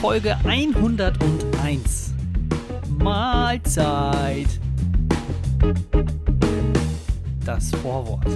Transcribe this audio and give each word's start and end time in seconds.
Folge 0.00 0.34
101. 0.44 2.14
Mahlzeit. 2.98 4.48
Das 7.44 7.70
Vorwort. 7.82 8.26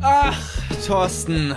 Ach, 0.00 0.38
Thorsten. 0.86 1.56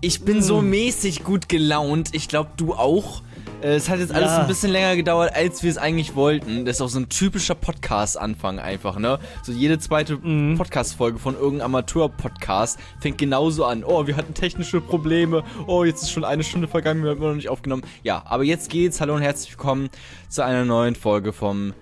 Ich 0.00 0.24
bin 0.24 0.42
so 0.42 0.62
mäßig 0.62 1.22
gut 1.22 1.48
gelaunt. 1.48 2.08
Ich 2.12 2.26
glaube, 2.26 2.50
du 2.56 2.74
auch. 2.74 3.22
Äh, 3.62 3.74
Es 3.76 3.88
hat 3.88 3.98
jetzt 3.98 4.12
alles 4.12 4.30
Ja. 4.30 4.38
ein 4.42 4.46
bisschen 4.46 4.70
länger 4.70 4.94
gedauert, 4.96 5.34
als 5.34 5.62
wir 5.62 5.70
es 5.70 5.78
eigentlich 5.78 6.14
wollten. 6.14 6.64
Das 6.64 6.76
ist 6.76 6.80
auch 6.82 6.88
so 6.88 6.98
ein 7.00 7.08
typischer 7.08 7.54
Podcast-Anfang 7.54 8.58
einfach, 8.58 8.98
ne? 8.98 9.18
So 9.42 9.52
jede 9.52 9.78
zweite 9.78 10.16
Podcast-Folge 10.16 11.18
von 11.18 11.34
irgendeinem 11.34 11.74
Amateur-Podcast 11.74 12.78
fängt 13.00 13.18
genauso 13.18 13.64
an. 13.64 13.82
Oh, 13.84 14.06
wir 14.06 14.16
hatten 14.16 14.34
technische 14.34 14.80
Probleme. 14.80 15.42
Oh, 15.66 15.84
jetzt 15.84 16.02
ist 16.02 16.10
schon 16.12 16.24
eine 16.24 16.44
Stunde 16.44 16.68
vergangen, 16.68 17.02
wir 17.02 17.10
haben 17.10 17.18
immer 17.18 17.28
noch 17.28 17.34
nicht 17.36 17.48
aufgenommen. 17.48 17.82
Ja, 18.02 18.22
aber 18.26 18.44
jetzt 18.44 18.70
geht's. 18.70 19.00
Hallo 19.00 19.14
und 19.14 19.22
herzlich 19.22 19.50
willkommen 19.52 19.90
zu 20.28 20.44
einer 20.44 20.64
neuen 20.64 20.94
Folge 20.94 21.32
vom 21.32 21.74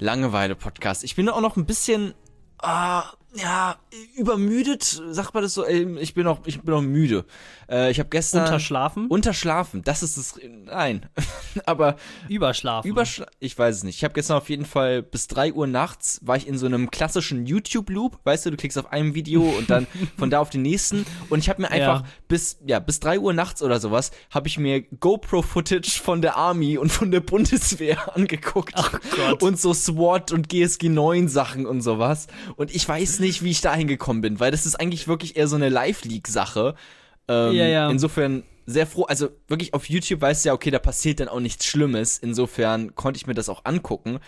Langeweile-Podcast. 0.00 1.02
Ich 1.04 1.16
bin 1.16 1.28
auch 1.28 1.40
noch 1.40 1.56
ein 1.56 1.64
bisschen 1.64 2.12
ah, 2.58 3.04
ja, 3.34 3.76
übermüdet, 4.16 4.82
sagt 5.10 5.32
man 5.34 5.42
das 5.42 5.54
so? 5.54 5.66
Ich 5.66 6.14
bin 6.14 6.24
noch, 6.24 6.46
ich 6.46 6.60
bin 6.60 6.74
noch 6.74 6.82
müde. 6.82 7.24
Äh, 7.68 7.90
ich 7.90 7.98
habe 7.98 8.10
gestern 8.10 8.42
Unterschlafen? 8.44 9.06
Unterschlafen. 9.08 9.82
Das 9.82 10.02
ist 10.02 10.18
das. 10.18 10.34
Nein, 10.64 11.06
aber 11.66 11.96
Überschlafen. 12.28 12.90
Überschla 12.90 13.26
ich 13.40 13.58
weiß 13.58 13.76
es 13.76 13.84
nicht. 13.84 13.96
Ich 13.96 14.04
habe 14.04 14.12
gestern 14.14 14.36
auf 14.36 14.50
jeden 14.50 14.66
Fall 14.66 15.02
bis 15.02 15.28
3 15.28 15.54
Uhr 15.54 15.66
nachts 15.66 16.20
war 16.22 16.36
ich 16.36 16.46
in 16.46 16.58
so 16.58 16.66
einem 16.66 16.90
klassischen 16.90 17.46
YouTube-Loop. 17.46 18.18
Weißt 18.24 18.44
du, 18.44 18.50
du 18.50 18.56
klickst 18.56 18.78
auf 18.78 18.92
einem 18.92 19.14
Video 19.14 19.42
und 19.42 19.70
dann 19.70 19.86
von 20.18 20.28
da 20.28 20.38
auf 20.40 20.50
den 20.50 20.62
nächsten. 20.62 21.06
Und 21.30 21.38
ich 21.38 21.48
habe 21.48 21.62
mir 21.62 21.70
einfach 21.70 22.02
Ja. 22.02 22.08
bis, 22.28 22.58
ja, 22.66 22.78
bis 22.80 23.00
3 23.00 23.18
Uhr 23.18 23.32
nachts 23.32 23.62
oder 23.62 23.80
sowas, 23.80 24.10
habe 24.30 24.48
ich 24.48 24.58
mir 24.58 24.82
GoPro-Footage 24.82 26.00
von 26.02 26.20
der 26.20 26.36
Army 26.36 26.76
und 26.76 26.92
von 26.92 27.10
der 27.10 27.20
Bundeswehr 27.20 28.14
angeguckt. 28.16 28.74
Ach 28.76 28.92
Gott. 29.16 29.42
Und 29.42 29.58
so 29.58 29.72
SWAT 29.72 30.32
und 30.32 30.48
GSG 30.50 30.88
9 30.90 31.28
Sachen 31.28 31.64
und 31.66 31.80
sowas. 31.80 32.26
Und 32.56 32.74
ich 32.74 32.86
weiß 32.86 33.20
nicht, 33.22 33.42
wie 33.42 33.50
ich 33.50 33.62
da 33.62 33.74
hingekommen 33.74 34.20
bin, 34.20 34.38
weil 34.40 34.50
das 34.50 34.66
ist 34.66 34.74
eigentlich 34.78 35.08
wirklich 35.08 35.36
eher 35.36 35.48
so 35.48 35.56
eine 35.56 35.70
Live-League-Sache. 35.70 36.74
Ähm, 37.28 37.52
Ja, 37.54 37.66
ja. 37.66 37.90
Insofern 37.90 38.42
sehr 38.66 38.86
froh, 38.86 39.04
also 39.04 39.28
wirklich 39.48 39.72
auf 39.74 39.88
YouTube 39.88 40.20
weißt 40.20 40.44
du 40.44 40.48
ja, 40.50 40.54
okay, 40.54 40.70
da 40.70 40.78
passiert 40.78 41.18
dann 41.20 41.28
auch 41.28 41.40
nichts 41.40 41.64
Schlimmes. 41.66 42.18
Insofern 42.18 42.94
konnte 42.94 43.16
ich 43.18 43.26
mir 43.26 43.34
das 43.34 43.48
auch 43.48 43.64
angucken. 43.64 44.18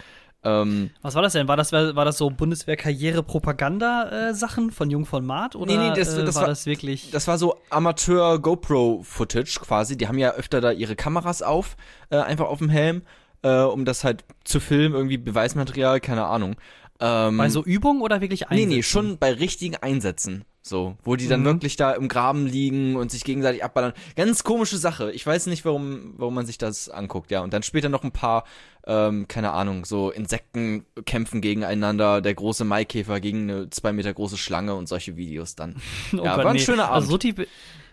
Ähm, 0.47 0.91
Was 1.03 1.15
war 1.15 1.23
das 1.23 1.33
denn? 1.33 1.49
War 1.49 1.57
das, 1.57 1.73
war 1.73 2.05
das 2.05 2.19
so 2.19 2.29
Bundeswehr-Karriere-Propaganda-Sachen 2.31 4.71
von 4.73 4.91
Jung 4.91 5.07
von 5.07 5.25
Maat? 5.25 5.57
Oder 5.57 5.75
Nee, 5.77 5.89
nee, 5.91 5.97
das- 5.97 6.15
äh, 6.17 6.25
das 6.25 6.35
war, 6.35 6.43
war- 6.43 6.49
das 6.49 6.67
wirklich. 6.67 7.11
das 7.11 7.27
war 7.29 7.39
so 7.39 7.57
Amateur-GoPro-Footage 7.71 9.61
quasi. 9.61 9.97
Die 9.97 10.09
haben 10.09 10.19
ja 10.19 10.33
öfter 10.33 10.61
da 10.61 10.71
ihre 10.73 10.97
Kameras 10.97 11.43
auf, 11.43 11.77
äh, 12.11 12.17
einfach 12.19 12.47
auf 12.47 12.59
dem 12.59 12.69
Helm, 12.69 13.03
äh, 13.43 13.61
um 13.63 13.85
das 13.85 14.05
halt 14.05 14.25
zu 14.45 14.61
filmen, 14.61 14.95
irgendwie 14.95 15.19
Beweismaterial, 15.19 16.01
keine 16.01 16.25
Ahnung. 16.27 16.57
Ähm, 17.01 17.37
bei 17.37 17.49
so 17.49 17.63
Übungen 17.65 18.01
oder 18.03 18.21
wirklich 18.21 18.41
Nee, 18.43 18.47
Einsätzen? 18.63 18.69
nee, 18.77 18.83
schon 18.83 19.19
bei 19.19 19.33
richtigen 19.33 19.77
Einsätzen. 19.77 20.45
So, 20.67 20.97
wo 21.05 21.15
die 21.15 21.29
dann 21.29 21.41
Mhm. 21.41 21.45
wirklich 21.47 21.77
da 21.77 21.93
im 21.93 22.09
Graben 22.09 22.47
liegen 22.47 22.97
und 22.97 23.11
sich 23.11 23.23
gegenseitig 23.25 23.63
abballern. 23.63 23.93
Ganz 24.17 24.45
komische 24.45 24.79
Sache. 24.79 25.13
Ich 25.13 25.27
weiß 25.27 25.47
nicht, 25.49 25.67
warum, 25.67 26.15
warum 26.17 26.33
man 26.35 26.47
sich 26.47 26.57
das 26.57 26.89
anguckt, 26.89 27.31
ja. 27.31 27.43
Und 27.43 27.53
dann 27.53 27.63
später 27.63 27.91
noch 27.91 28.03
ein 28.03 28.13
paar, 28.13 28.45
ähm, 28.87 29.29
keine 29.29 29.53
Ahnung, 29.53 29.85
so 29.85 30.11
Insekten 30.11 30.87
kämpfen 31.05 31.43
gegeneinander, 31.43 32.23
der 32.23 32.33
große 32.35 32.65
Maikäfer 32.65 33.21
gegen 33.21 33.51
eine 33.51 33.69
zwei 33.69 33.93
Meter 33.93 34.15
große 34.15 34.39
Schlange 34.39 34.75
und 34.75 34.89
solche 34.89 35.17
Videos 35.17 35.55
dann. 35.55 35.77
Oh 36.15 36.25
ja, 36.25 36.35
Gott, 36.37 36.45
war 36.45 36.53
ein 36.53 36.57
nee. 36.57 36.63
schöner 36.63 36.85
Abend. 36.85 36.95
Also 36.95 37.09
so 37.11 37.19
tief, 37.19 37.35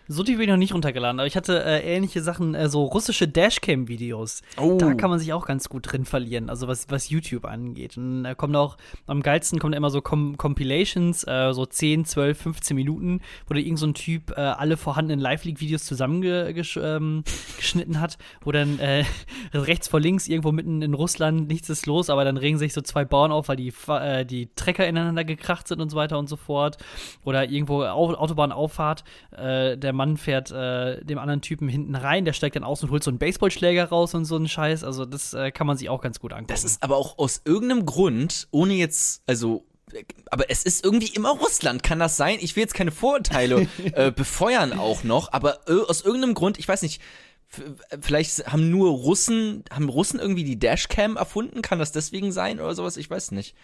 so 0.08 0.22
tief 0.22 0.36
bin 0.36 0.44
ich 0.44 0.50
noch 0.50 0.56
nicht 0.56 0.74
runtergeladen, 0.74 1.20
aber 1.20 1.26
ich 1.26 1.36
hatte 1.36 1.64
äh, 1.64 1.80
ähnliche 1.80 2.22
Sachen, 2.22 2.54
äh, 2.54 2.68
so 2.68 2.84
russische 2.84 3.28
Dashcam-Videos. 3.28 4.42
Oh. 4.58 4.76
Da 4.78 4.94
kann 4.94 5.10
man 5.10 5.18
sich 5.18 5.32
auch 5.32 5.46
ganz 5.46 5.68
gut 5.68 5.92
drin 5.92 6.04
verlieren, 6.04 6.50
also 6.50 6.68
was, 6.68 6.90
was 6.90 7.10
YouTube 7.10 7.44
angeht. 7.44 7.96
Und 7.96 8.24
da 8.24 8.34
kommen 8.34 8.56
auch, 8.56 8.76
am 9.06 9.22
geilsten 9.22 9.58
kommen 9.58 9.74
immer 9.74 9.90
so 9.90 10.00
Com 10.00 10.36
Compilations, 10.36 11.24
äh, 11.26 11.52
so 11.52 11.66
10, 11.66 12.04
12, 12.04 12.38
15 12.38 12.74
Minuten, 12.74 13.20
wo 13.46 13.54
da 13.54 13.60
irgend 13.60 13.78
so 13.78 13.86
ein 13.86 13.94
Typ 13.94 14.30
äh, 14.36 14.40
alle 14.40 14.76
vorhandenen 14.76 15.20
Live-League-Videos 15.20 15.84
zusammengeschnitten 15.84 17.24
ähm, 17.94 18.00
hat, 18.00 18.18
wo 18.42 18.52
dann 18.52 18.78
äh, 18.78 19.04
rechts 19.54 19.88
vor 19.88 20.00
links 20.00 20.28
irgendwo 20.28 20.52
mitten 20.52 20.82
in 20.82 20.94
Russland 20.94 21.48
nichts 21.48 21.68
ist 21.70 21.86
los, 21.86 22.10
aber 22.10 22.24
dann 22.24 22.36
regen 22.36 22.58
sich 22.58 22.72
so 22.72 22.80
zwei 22.80 23.04
Bauern 23.04 23.32
auf, 23.32 23.48
weil 23.48 23.56
die, 23.56 23.72
äh, 23.88 24.24
die 24.24 24.50
Trecker 24.54 24.86
ineinander 24.86 25.24
gekracht 25.24 25.68
sind 25.68 25.80
und 25.80 25.90
so 25.90 25.96
weiter 25.96 26.18
und 26.18 26.28
so 26.28 26.36
fort. 26.36 26.78
Oder 27.24 27.48
irgendwo 27.50 27.82
Au 27.82 28.12
Autobahnauffahrt, 28.14 29.04
äh, 29.36 29.76
der 29.92 29.96
Mann 29.96 30.16
fährt 30.16 30.50
äh, 30.50 31.04
dem 31.04 31.18
anderen 31.18 31.42
Typen 31.42 31.68
hinten 31.68 31.94
rein, 31.94 32.24
der 32.24 32.32
steigt 32.32 32.56
dann 32.56 32.64
aus 32.64 32.82
und 32.82 32.90
holt 32.90 33.04
so 33.04 33.10
einen 33.10 33.18
Baseballschläger 33.18 33.84
raus 33.90 34.14
und 34.14 34.24
so 34.24 34.36
einen 34.36 34.48
Scheiß. 34.48 34.84
Also 34.84 35.04
das 35.04 35.34
äh, 35.34 35.50
kann 35.50 35.66
man 35.66 35.76
sich 35.76 35.90
auch 35.90 36.00
ganz 36.00 36.18
gut 36.18 36.32
angucken. 36.32 36.46
Das 36.48 36.64
ist 36.64 36.82
aber 36.82 36.96
auch 36.96 37.18
aus 37.18 37.42
irgendeinem 37.44 37.84
Grund, 37.84 38.48
ohne 38.52 38.72
jetzt, 38.72 39.22
also, 39.26 39.66
aber 40.30 40.50
es 40.50 40.62
ist 40.64 40.82
irgendwie 40.82 41.08
immer 41.08 41.32
Russland, 41.32 41.82
kann 41.82 41.98
das 41.98 42.16
sein? 42.16 42.38
Ich 42.40 42.56
will 42.56 42.62
jetzt 42.62 42.72
keine 42.72 42.90
Vorurteile 42.90 43.68
äh, 43.92 44.10
befeuern 44.10 44.78
auch 44.78 45.04
noch, 45.04 45.30
aber 45.32 45.60
äh, 45.68 45.72
aus 45.86 46.00
irgendeinem 46.00 46.32
Grund, 46.32 46.58
ich 46.58 46.66
weiß 46.66 46.80
nicht, 46.80 47.02
f- 47.52 47.74
vielleicht 48.00 48.46
haben 48.50 48.70
nur 48.70 48.90
Russen, 48.92 49.62
haben 49.70 49.90
Russen 49.90 50.18
irgendwie 50.18 50.44
die 50.44 50.58
Dashcam 50.58 51.16
erfunden? 51.18 51.60
Kann 51.60 51.78
das 51.78 51.92
deswegen 51.92 52.32
sein 52.32 52.60
oder 52.60 52.74
sowas? 52.74 52.96
Ich 52.96 53.10
weiß 53.10 53.32
nicht. 53.32 53.54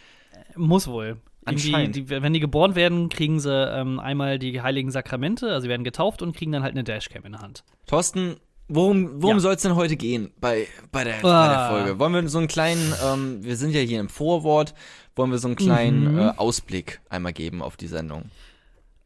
Muss 0.55 0.88
wohl. 0.88 1.17
Irgendwie, 1.48 1.75
Anscheinend. 1.75 1.97
die, 1.97 2.09
wenn 2.10 2.32
die 2.32 2.41
geboren 2.41 2.75
werden, 2.75 3.09
kriegen 3.09 3.41
sie 3.41 3.53
ähm, 3.53 3.98
einmal 4.00 4.38
die 4.38 4.60
heiligen 4.62 4.91
Sakramente, 4.91 5.48
also 5.48 5.62
sie 5.62 5.69
werden 5.69 5.84
getauft 5.84 6.22
und 6.22 6.36
kriegen 6.36 6.53
dann 6.53 6.62
halt 6.62 6.72
eine 6.75 6.84
Dashcam 6.84 7.25
in 7.25 7.32
der 7.32 7.41
Hand. 7.41 7.64
Thorsten, 7.86 8.36
worum, 8.69 9.22
worum 9.22 9.36
Ja. 9.36 9.41
soll 9.41 9.54
es 9.54 9.62
denn 9.62 9.75
heute 9.75 9.97
gehen 9.97 10.31
bei, 10.41 10.66
bei, 10.92 11.04
der, 11.04 11.14
bei 11.22 11.28
Ah. 11.31 11.48
der 11.70 11.78
Folge? 11.78 11.98
Wollen 11.98 12.12
wir 12.12 12.28
so 12.28 12.38
einen 12.38 12.48
kleinen, 12.48 12.92
ähm, 13.04 13.44
wir 13.44 13.56
sind 13.56 13.75
ja 13.75 13.81
hier 13.81 14.00
im 14.00 14.08
Vorwort, 14.08 14.75
wollen 15.16 15.31
wir 15.31 15.38
so 15.38 15.48
einen 15.48 15.56
kleinen 15.56 16.12
Mhm. 16.12 16.19
äh, 16.19 16.28
Ausblick 16.37 17.00
einmal 17.08 17.32
geben 17.32 17.62
auf 17.62 17.76
die 17.76 17.88
Sendung? 17.88 18.25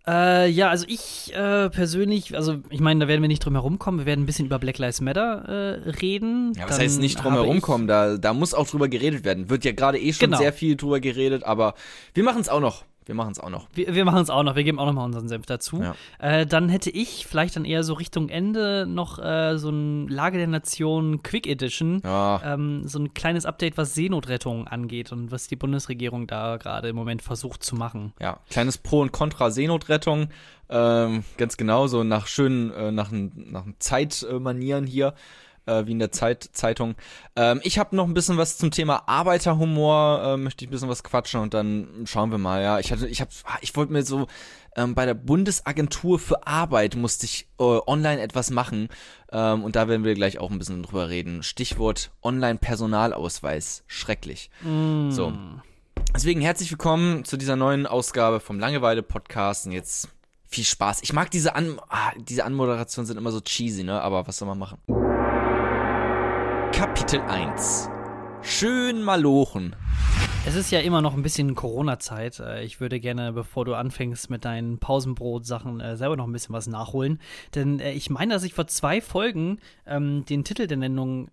Äh, 0.06 0.48
ja, 0.50 0.68
also 0.68 0.84
ich 0.88 1.32
äh, 1.34 1.70
persönlich, 1.70 2.34
also 2.36 2.56
ich 2.70 2.80
meine, 2.80 3.00
da 3.00 3.08
werden 3.08 3.22
wir 3.22 3.28
nicht 3.28 3.44
drum 3.44 3.54
herum 3.54 3.78
kommen. 3.78 3.98
Wir 4.00 4.06
werden 4.06 4.22
ein 4.22 4.26
bisschen 4.26 4.46
über 4.46 4.58
Black 4.58 4.78
Lives 4.78 5.00
Matter 5.00 5.44
äh, 5.84 5.90
reden. 5.90 6.52
Ja, 6.56 6.64
was 6.64 6.70
Dann 6.76 6.80
heißt 6.80 7.00
nicht 7.00 7.22
drum 7.22 7.32
habe 7.32 7.42
herum 7.42 7.58
ich- 7.58 7.62
kommen? 7.62 7.86
Da, 7.86 8.16
da 8.16 8.32
muss 8.34 8.52
auch 8.52 8.66
drüber 8.68 8.88
geredet 8.88 9.24
werden. 9.24 9.48
Wird 9.48 9.64
ja 9.64 9.72
gerade 9.72 9.98
eh 10.00 10.12
schon 10.12 10.26
Genau. 10.30 10.38
sehr 10.38 10.52
viel 10.52 10.76
drüber 10.76 10.98
geredet, 10.98 11.44
aber 11.44 11.74
wir 12.14 12.24
machen 12.24 12.40
es 12.40 12.48
auch 12.48 12.60
noch. 12.60 12.84
Wir 13.06 13.14
machen 13.14 13.32
es 13.32 13.40
auch 13.40 13.50
noch. 13.50 13.66
Wir, 13.74 13.94
wir 13.94 14.04
machen 14.04 14.20
es 14.22 14.30
auch 14.30 14.42
noch, 14.42 14.56
wir 14.56 14.64
geben 14.64 14.78
auch 14.78 14.86
noch 14.86 14.92
mal 14.92 15.04
unseren 15.04 15.28
Senf 15.28 15.46
dazu. 15.46 15.82
Ja. 15.82 15.94
Äh, 16.18 16.46
dann 16.46 16.68
hätte 16.68 16.90
ich 16.90 17.26
vielleicht 17.26 17.56
dann 17.56 17.64
eher 17.64 17.84
so 17.84 17.94
Richtung 17.94 18.28
Ende 18.28 18.86
noch 18.86 19.18
äh, 19.18 19.58
so 19.58 19.70
ein 19.70 20.08
Lage 20.08 20.38
der 20.38 20.46
Nation 20.46 21.22
Quick 21.22 21.46
Edition. 21.46 22.00
Ja, 22.04 22.40
Ähm, 22.44 22.86
so 22.86 22.98
ein 22.98 23.14
kleines 23.14 23.46
Update, 23.46 23.76
was 23.76 23.94
Seenotrettung 23.94 24.68
angeht 24.68 25.12
und 25.12 25.30
was 25.32 25.48
die 25.48 25.56
Bundesregierung 25.56 26.26
da 26.26 26.56
gerade 26.56 26.88
im 26.88 26.96
Moment 26.96 27.22
versucht 27.22 27.62
zu 27.62 27.74
machen. 27.74 28.12
ja. 28.20 28.38
Kleines 28.50 28.78
Pro 28.78 29.00
und 29.00 29.12
Contra 29.12 29.50
Seenotrettung. 29.50 30.28
Ähm, 30.68 31.24
ganz 31.36 31.56
genau, 31.56 31.86
so 31.86 32.02
nach 32.02 32.26
schönen, 32.26 32.70
äh, 32.72 32.92
nach, 32.92 33.10
nach 33.10 33.64
Zeitmanieren 33.78 34.86
hier. 34.86 35.14
Äh, 35.64 35.86
wie 35.86 35.92
in 35.92 36.00
der 36.00 36.10
Zeit 36.10 36.50
Zeitung. 36.52 36.96
Ähm, 37.36 37.60
ich 37.62 37.78
habe 37.78 37.94
noch 37.94 38.04
ein 38.04 38.14
bisschen 38.14 38.36
was 38.36 38.58
zum 38.58 38.72
Thema 38.72 39.04
Arbeiterhumor, 39.06 40.22
äh, 40.24 40.36
möchte 40.36 40.64
ich 40.64 40.68
ein 40.68 40.72
bisschen 40.72 40.88
was 40.88 41.04
quatschen 41.04 41.40
und 41.40 41.54
dann 41.54 42.04
schauen 42.04 42.32
wir 42.32 42.38
mal, 42.38 42.62
ja. 42.62 42.80
Ich 42.80 42.90
hatte, 42.90 43.06
ich 43.06 43.20
hab, 43.20 43.28
ah, 43.44 43.58
ich 43.60 43.76
wollte 43.76 43.92
mir 43.92 44.02
so 44.02 44.26
ähm, 44.74 44.96
bei 44.96 45.06
der 45.06 45.14
Bundesagentur 45.14 46.18
für 46.18 46.48
Arbeit 46.48 46.96
musste 46.96 47.26
ich 47.26 47.46
äh, 47.60 47.62
online 47.62 48.20
etwas 48.20 48.50
machen 48.50 48.88
ähm, 49.30 49.62
und 49.62 49.76
da 49.76 49.86
werden 49.86 50.02
wir 50.02 50.14
gleich 50.14 50.40
auch 50.40 50.50
ein 50.50 50.58
bisschen 50.58 50.82
drüber 50.82 51.08
reden. 51.08 51.44
Stichwort 51.44 52.10
Online-Personalausweis. 52.24 53.84
Schrecklich. 53.86 54.50
So. 54.64 55.32
Deswegen 56.12 56.40
herzlich 56.40 56.72
willkommen 56.72 57.24
zu 57.24 57.36
dieser 57.36 57.54
neuen 57.54 57.86
Ausgabe 57.86 58.40
vom 58.40 58.58
Langeweile-Podcast 58.58 59.66
und 59.66 59.72
jetzt 59.72 60.08
viel 60.48 60.64
Spaß. 60.64 61.02
Ich 61.02 61.12
mag 61.12 61.30
diese 61.30 61.54
An 61.54 61.78
ah, 61.88 62.10
diese 62.16 62.44
Anmoderationen 62.44 63.06
sind 63.06 63.16
immer 63.16 63.30
so 63.30 63.40
cheesy, 63.40 63.84
ne? 63.84 64.00
Aber 64.00 64.26
was 64.26 64.38
soll 64.38 64.48
man 64.48 64.58
machen? 64.58 64.78
Kapitel 66.82 67.20
1. 67.20 67.88
Schön 68.42 69.04
malochen. 69.04 69.76
Es 70.44 70.56
ist 70.56 70.72
ja 70.72 70.80
immer 70.80 71.00
noch 71.00 71.14
ein 71.14 71.22
bisschen 71.22 71.54
Corona-Zeit. 71.54 72.40
Äh, 72.40 72.64
Ich 72.64 72.80
würde 72.80 72.98
gerne, 72.98 73.32
bevor 73.32 73.64
du 73.64 73.74
anfängst 73.74 74.30
mit 74.30 74.44
deinen 74.44 74.78
Pausenbrot-Sachen, 74.78 75.78
äh, 75.78 75.96
selber 75.96 76.16
noch 76.16 76.26
ein 76.26 76.32
bisschen 76.32 76.56
was 76.56 76.66
nachholen. 76.66 77.20
Denn 77.54 77.78
äh, 77.78 77.92
ich 77.92 78.10
meine, 78.10 78.34
dass 78.34 78.42
ich 78.42 78.52
vor 78.52 78.66
zwei 78.66 79.00
Folgen 79.00 79.60
ähm, 79.86 80.24
den 80.24 80.42
Titel 80.42 80.66
der 80.66 80.76
Nennung 80.76 81.30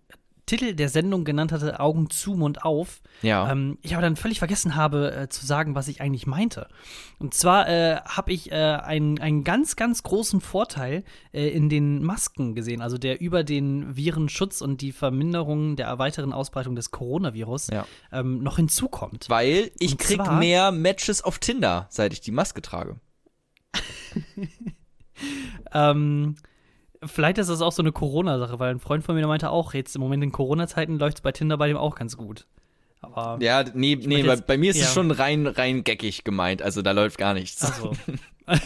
Titel 0.50 0.74
der 0.74 0.88
Sendung 0.88 1.24
genannt 1.24 1.52
hatte, 1.52 1.80
Augen 1.80 2.10
zu, 2.10 2.32
Mund 2.34 2.64
auf, 2.64 3.00
Ja. 3.22 3.50
ähm, 3.50 3.78
ich 3.82 3.94
aber 3.94 4.02
dann 4.02 4.16
völlig 4.16 4.38
vergessen 4.40 4.74
habe 4.74 5.12
äh, 5.14 5.28
zu 5.28 5.46
sagen, 5.46 5.74
was 5.74 5.88
ich 5.88 6.00
eigentlich 6.00 6.26
meinte. 6.26 6.68
Und 7.18 7.34
zwar 7.34 7.68
äh, 7.68 7.96
habe 8.04 8.32
ich 8.32 8.50
äh, 8.50 8.54
einen, 8.54 9.18
einen 9.20 9.44
ganz, 9.44 9.76
ganz 9.76 10.02
großen 10.02 10.40
Vorteil 10.40 11.04
äh, 11.32 11.48
in 11.48 11.68
den 11.68 12.02
Masken 12.02 12.54
gesehen, 12.54 12.80
also 12.82 12.98
der 12.98 13.20
über 13.20 13.44
den 13.44 13.96
Virenschutz 13.96 14.60
und 14.60 14.80
die 14.80 14.92
Verminderung 14.92 15.76
der 15.76 15.98
weiteren 15.98 16.32
Ausbreitung 16.32 16.74
des 16.74 16.90
Coronavirus 16.90 17.68
Ja. 17.68 17.86
ähm, 18.12 18.42
noch 18.42 18.56
hinzukommt. 18.56 19.26
Weil 19.30 19.70
ich 19.78 19.92
Und 19.92 20.00
krieg 20.00 20.32
mehr 20.32 20.72
Matches 20.72 21.22
auf 21.22 21.38
Tinder, 21.38 21.86
seit 21.90 22.12
ich 22.12 22.20
die 22.20 22.32
Maske 22.32 22.60
trage. 22.62 22.96
Ähm, 25.72 26.36
vielleicht 27.04 27.38
ist 27.38 27.48
das 27.50 27.60
auch 27.62 27.72
so 27.72 27.82
eine 27.82 27.92
Corona-Sache, 27.92 28.58
weil 28.58 28.70
ein 28.74 28.80
Freund 28.80 29.04
von 29.04 29.14
mir 29.14 29.26
meinte 29.26 29.50
auch, 29.50 29.74
jetzt 29.74 29.94
im 29.96 30.00
Moment 30.02 30.22
in 30.22 30.32
Corona-Zeiten 30.32 30.98
läuft 30.98 31.18
es 31.18 31.20
bei 31.22 31.32
Tinder 31.32 31.56
bei 31.56 31.68
dem 31.68 31.76
auch 31.76 31.94
ganz 31.94 32.16
gut. 32.16 32.46
Aber 33.02 33.38
Ja, 33.42 33.64
nee, 33.74 33.96
nee, 33.96 34.22
bei, 34.22 34.28
jetzt- 34.34 34.46
bei 34.46 34.58
mir 34.58 34.70
ist 34.70 34.76
es 34.76 34.82
ja. 34.82 34.88
schon 34.90 35.10
rein, 35.10 35.46
rein 35.46 35.84
geckig 35.84 36.24
gemeint. 36.24 36.60
Also 36.62 36.82
da 36.82 36.92
läuft 36.92 37.16
gar 37.18 37.32
nichts. 37.34 37.62
also, 37.64 37.92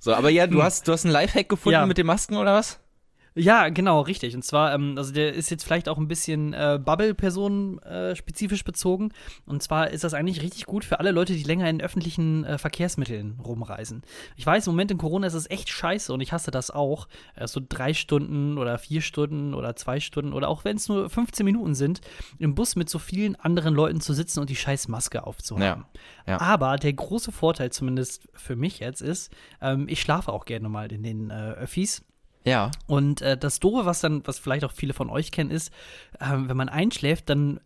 So, 0.00 0.14
aber 0.14 0.28
ja, 0.30 0.46
du 0.46 0.62
hast, 0.62 0.86
du 0.86 0.92
hast 0.92 1.04
einen 1.06 1.12
Lifehack 1.12 1.48
gefunden 1.48 1.76
Hm. 1.76 1.82
Ja. 1.82 1.86
mit 1.86 1.96
den 1.98 2.06
Masken 2.06 2.36
oder 2.36 2.54
was? 2.54 2.78
Ja, 3.36 3.68
genau, 3.68 4.00
richtig. 4.00 4.36
Und 4.36 4.44
zwar, 4.44 4.74
ähm, 4.74 4.94
also 4.96 5.12
der 5.12 5.34
ist 5.34 5.50
jetzt 5.50 5.64
vielleicht 5.64 5.88
auch 5.88 5.98
ein 5.98 6.06
bisschen 6.06 6.52
äh, 6.52 6.78
Bubble-Personen 6.82 7.78
äh, 7.80 8.14
spezifisch 8.14 8.62
bezogen. 8.62 9.12
Und 9.44 9.60
zwar 9.62 9.90
ist 9.90 10.04
das 10.04 10.14
eigentlich 10.14 10.40
richtig 10.40 10.66
gut 10.66 10.84
für 10.84 11.00
alle 11.00 11.10
Leute, 11.10 11.32
die 11.32 11.42
länger 11.42 11.68
in 11.68 11.80
öffentlichen 11.80 12.44
äh, 12.44 12.58
Verkehrsmitteln 12.58 13.40
rumreisen. 13.44 14.02
Ich 14.36 14.46
weiß, 14.46 14.68
im 14.68 14.74
Moment 14.74 14.92
in 14.92 14.98
Corona 14.98 15.26
ist 15.26 15.34
es 15.34 15.50
echt 15.50 15.68
scheiße 15.68 16.12
und 16.12 16.20
ich 16.20 16.32
hasse 16.32 16.52
das 16.52 16.70
auch. 16.70 17.08
Äh, 17.34 17.48
so 17.48 17.60
drei 17.68 17.92
Stunden 17.92 18.56
oder 18.56 18.78
vier 18.78 19.00
Stunden 19.00 19.54
oder 19.54 19.74
zwei 19.74 19.98
Stunden 19.98 20.32
oder 20.32 20.48
auch 20.48 20.64
wenn 20.64 20.76
es 20.76 20.88
nur 20.88 21.10
15 21.10 21.44
Minuten 21.44 21.74
sind, 21.74 22.02
im 22.38 22.54
Bus 22.54 22.76
mit 22.76 22.88
so 22.88 23.00
vielen 23.00 23.34
anderen 23.36 23.74
Leuten 23.74 24.00
zu 24.00 24.12
sitzen 24.12 24.40
und 24.40 24.48
die 24.48 24.56
scheiß 24.56 24.86
Maske 24.86 25.26
aufzuhaben. 25.26 25.86
Ja, 26.26 26.34
ja. 26.34 26.40
Aber 26.40 26.76
der 26.76 26.92
große 26.92 27.32
Vorteil, 27.32 27.70
zumindest 27.70 28.28
für 28.32 28.54
mich 28.54 28.78
jetzt, 28.78 29.02
ist, 29.02 29.32
ähm, 29.60 29.86
ich 29.88 30.00
schlafe 30.00 30.32
auch 30.32 30.44
gerne 30.44 30.68
mal 30.68 30.92
in 30.92 31.02
den 31.02 31.30
äh, 31.30 31.50
Öffis. 31.52 32.04
Ja. 32.44 32.70
Und 32.86 33.22
äh, 33.22 33.36
das 33.36 33.60
Doofe, 33.60 33.86
was 33.86 34.00
dann, 34.00 34.26
was 34.26 34.38
vielleicht 34.38 34.64
auch 34.64 34.72
viele 34.72 34.92
von 34.92 35.10
euch 35.10 35.30
kennen, 35.32 35.50
ist, 35.50 35.72
ähm, 36.20 36.48
wenn 36.48 36.56
man 36.56 36.68
einschläft, 36.68 37.30
dann 37.30 37.60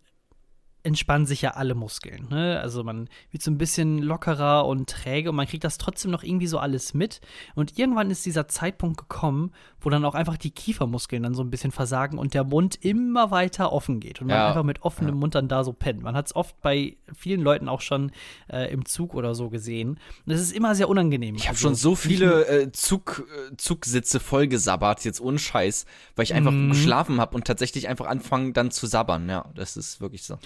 entspannen 0.89 1.27
sich 1.27 1.43
ja 1.43 1.53
alle 1.53 1.75
Muskeln. 1.77 2.27
Ne? 2.31 2.59
Also 2.61 2.83
man 2.83 3.09
wird 3.31 3.43
so 3.43 3.51
ein 3.51 3.59
bisschen 3.59 3.99
lockerer 3.99 4.67
und 4.67 4.89
träge 4.91 5.31
und 5.31 5.37
man 5.37 5.47
kriegt 5.47 5.63
das 5.63 5.79
trotzdem 5.79 6.11
noch 6.11 6.23
irgendwie 6.25 6.47
so 6.49 6.59
alles 6.59 6.95
mit. 6.95 7.21
Und 7.55 7.79
irgendwann 7.79 8.11
ist 8.11 8.27
dieser 8.27 8.49
Zeitpunkt 8.49 8.99
gekommen, 8.99 9.53
wo 9.81 9.91
dann 9.91 10.05
auch 10.05 10.15
einfach 10.17 10.37
die 10.37 10.51
Kiefermuskeln 10.51 11.23
dann 11.23 11.35
so 11.35 11.43
ein 11.43 11.51
bisschen 11.51 11.71
versagen 11.71 12.19
und 12.19 12.35
der 12.35 12.43
Mund 12.43 12.77
immer 12.85 13.31
weiter 13.31 13.73
offen 13.73 14.01
geht 14.01 14.21
und 14.21 14.27
man 14.27 14.37
Ja. 14.37 14.49
einfach 14.49 14.65
mit 14.65 14.83
offenem 14.83 15.15
Mund 15.17 15.35
dann 15.37 15.47
da 15.47 15.63
so 15.63 15.73
pennt. 15.73 16.03
Man 16.03 16.17
hat 16.17 16.27
es 16.27 16.35
oft 16.35 16.61
bei 16.63 16.97
vielen 17.15 17.43
Leuten 17.43 17.69
auch 17.69 17.81
schon 17.81 18.11
äh, 18.51 18.73
im 18.73 18.85
Zug 18.85 19.15
oder 19.15 19.35
so 19.37 19.49
gesehen. 19.51 20.01
Und 20.27 20.33
es 20.33 20.41
ist 20.41 20.53
immer 20.53 20.75
sehr 20.75 20.89
unangenehm. 20.89 21.37
Ich 21.37 21.43
habe 21.45 21.51
Also 21.55 21.69
schon 21.69 21.75
so 21.77 21.95
viele 21.95 22.47
äh, 22.49 22.73
Zug, 22.73 23.25
äh, 23.53 23.57
Zugsitze 23.57 24.19
vollgesabbert, 24.19 25.05
jetzt 25.05 25.21
ohne 25.21 25.39
Scheiß, 25.39 25.87
weil 26.17 26.25
ich 26.25 26.35
einfach 26.35 26.51
Mhm. 26.53 26.71
geschlafen 26.71 27.21
habe 27.21 27.35
und 27.37 27.45
tatsächlich 27.47 27.89
einfach 27.89 28.07
anfangen 28.07 28.53
dann 28.55 28.71
zu 28.71 28.87
sabbern. 28.87 29.29
Ja, 29.29 29.45
das 29.55 29.77
ist 29.77 30.01
wirklich 30.01 30.23
so. 30.25 30.39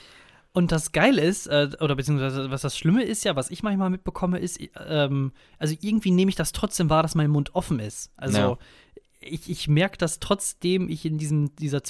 Und 0.55 0.71
das 0.71 0.93
Geile 0.93 1.23
ist, 1.23 1.47
äh, 1.47 1.71
oder 1.81 1.97
beziehungsweise 1.97 2.51
was 2.51 2.61
das 2.63 2.77
Schlimme 2.77 3.03
ist 3.05 3.25
ja, 3.25 3.37
was 3.37 3.51
ich 3.51 3.63
manchmal 3.63 3.89
mitbekomme, 3.91 4.39
ist, 4.39 4.61
ähm, 4.87 5.33
also 5.59 5.75
irgendwie 5.81 6.11
nehme 6.11 6.29
ich 6.29 6.37
das 6.37 6.53
trotzdem 6.53 6.91
wahr, 6.91 7.03
dass 7.03 7.15
mein 7.15 7.31
Mund 7.31 7.55
offen 7.55 7.79
ist. 7.79 8.11
Also 8.17 8.39
Ja. 8.39 8.59
ich, 9.21 9.49
ich 9.49 9.69
merke, 9.69 9.97
dass 9.97 10.19
trotzdem 10.21 10.91
ich 10.91 11.07
in 11.07 11.17
diesem, 11.17 11.57
dieser 11.57 11.83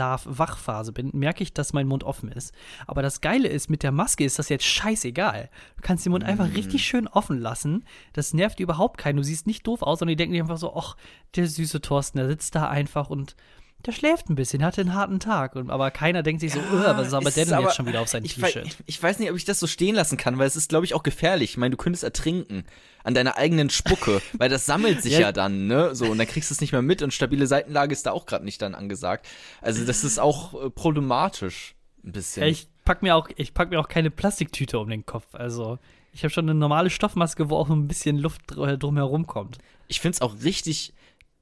Zwischenschlaf-Wachphase 0.00 0.92
bin, 0.92 1.10
merke 1.14 1.42
ich, 1.42 1.52
dass 1.52 1.72
mein 1.72 1.86
Mund 1.88 2.04
offen 2.04 2.30
ist. 2.30 2.54
Aber 2.86 3.02
das 3.02 3.20
Geile 3.20 3.48
ist, 3.48 3.70
mit 3.70 3.82
der 3.82 3.92
Maske 3.92 4.24
ist 4.24 4.38
das 4.38 4.48
jetzt 4.48 4.64
scheißegal. 4.66 5.50
Du 5.76 5.82
kannst 5.82 6.04
den 6.04 6.12
Mund 6.12 6.24
einfach 6.24 6.54
richtig 6.54 6.84
schön 6.86 7.08
offen 7.08 7.40
lassen. 7.40 7.84
Das 8.12 8.34
nervt 8.34 8.60
überhaupt 8.60 8.98
keinen. 8.98 9.16
Du 9.16 9.22
siehst 9.24 9.46
nicht 9.46 9.66
doof 9.66 9.82
aus, 9.82 9.98
sondern 9.98 10.12
die 10.12 10.16
denken 10.16 10.34
dir 10.34 10.42
einfach 10.42 10.58
so, 10.58 10.74
ach, 10.76 10.96
der 11.34 11.48
süße 11.48 11.80
Thorsten, 11.80 12.18
der 12.18 12.28
sitzt 12.28 12.54
da 12.54 12.68
einfach 12.68 13.10
und 13.10 13.36
der 13.86 13.92
schläft 13.92 14.28
ein 14.28 14.34
bisschen, 14.34 14.64
hatte 14.64 14.80
einen 14.80 14.94
harten 14.94 15.20
Tag. 15.20 15.54
Und, 15.56 15.70
aber 15.70 15.90
keiner 15.90 16.22
denkt 16.22 16.40
sich 16.40 16.52
so, 16.52 16.58
"Ugh, 16.58 16.82
was 16.96 17.12
aber 17.14 17.28
es 17.28 17.34
der 17.34 17.44
ist 17.44 17.50
denn 17.50 17.58
aber- 17.58 17.66
jetzt 17.68 17.76
schon 17.76 17.86
wieder 17.86 18.00
auf 18.00 18.08
sein 18.08 18.24
ich, 18.24 18.34
T-Shirt? 18.34 18.76
ich 18.86 19.02
weiß 19.02 19.18
nicht, 19.18 19.30
ob 19.30 19.36
ich 19.36 19.44
das 19.44 19.60
so 19.60 19.66
stehen 19.66 19.94
lassen 19.94 20.16
kann, 20.16 20.36
weil 20.38 20.46
es 20.46 20.56
ist, 20.56 20.68
glaube 20.68 20.84
ich, 20.84 20.94
auch 20.94 21.02
gefährlich. 21.02 21.50
Ich 21.50 21.56
meine, 21.56 21.70
du 21.70 21.76
könntest 21.76 22.04
ertrinken 22.04 22.64
an 23.04 23.14
deiner 23.14 23.36
eigenen 23.36 23.70
Spucke, 23.70 24.20
weil 24.34 24.48
das 24.48 24.66
sammelt 24.66 25.02
sich 25.02 25.12
ja. 25.14 25.20
Ja. 25.20 25.32
dann, 25.32 25.66
ne? 25.66 25.94
So, 25.94 26.06
und 26.06 26.18
dann 26.18 26.26
kriegst 26.26 26.50
du 26.50 26.54
es 26.54 26.60
nicht 26.60 26.72
mehr 26.72 26.82
mit 26.82 27.02
und 27.02 27.12
stabile 27.14 27.46
Seitenlage 27.46 27.92
ist 27.92 28.04
da 28.06 28.10
auch 28.12 28.26
gerade 28.26 28.44
nicht 28.44 28.60
dann 28.60 28.74
angesagt. 28.74 29.26
Also, 29.62 29.84
das 29.84 30.04
ist 30.04 30.18
auch 30.18 30.54
äh, 30.66 30.70
problematisch. 30.70 31.74
Ein 32.04 32.12
bisschen. 32.12 32.42
Ja, 32.44 32.48
ich 32.48 32.68
pack 32.84 33.02
mir 33.02 33.16
auch, 33.16 33.28
ich 33.36 33.52
pack 33.54 33.70
mir 33.70 33.80
auch 33.80 33.88
keine 33.88 34.10
Plastiktüte 34.10 34.78
um 34.78 34.88
den 34.88 35.04
Kopf. 35.06 35.26
Also 35.34 35.78
ich 36.12 36.22
habe 36.22 36.30
schon 36.32 36.44
eine 36.48 36.54
normale 36.58 36.88
Stoffmaske, 36.88 37.50
wo 37.50 37.56
auch 37.56 37.68
ein 37.68 37.88
bisschen 37.88 38.16
Luft 38.16 38.42
dr 38.50 38.76
drumherum 38.76 39.26
kommt. 39.26 39.58
ich 39.88 40.00
find's 40.00 40.20
auch 40.22 40.34
richtig, 40.44 40.94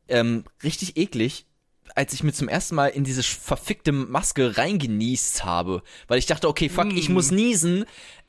ähm, 0.09 0.45
richtig 0.63 0.97
eklig, 0.97 1.47
als 1.95 2.13
ich 2.13 2.23
mir 2.23 2.33
zum 2.33 2.49
ersten 2.49 2.75
Mal 2.75 2.89
in 2.89 3.05
diese 3.05 3.23
verfickte 3.23 3.93
Maske 3.93 4.57
reingenießt 4.57 5.45
habe. 5.45 5.83
Weil 6.09 6.19
ich 6.19 6.27
dachte, 6.27 6.49
okay, 6.49 6.69
fuck, 6.69 6.93
ich 6.93 7.09
Mm. 7.09 7.13
muss 7.13 7.31
niesen. 7.31 7.85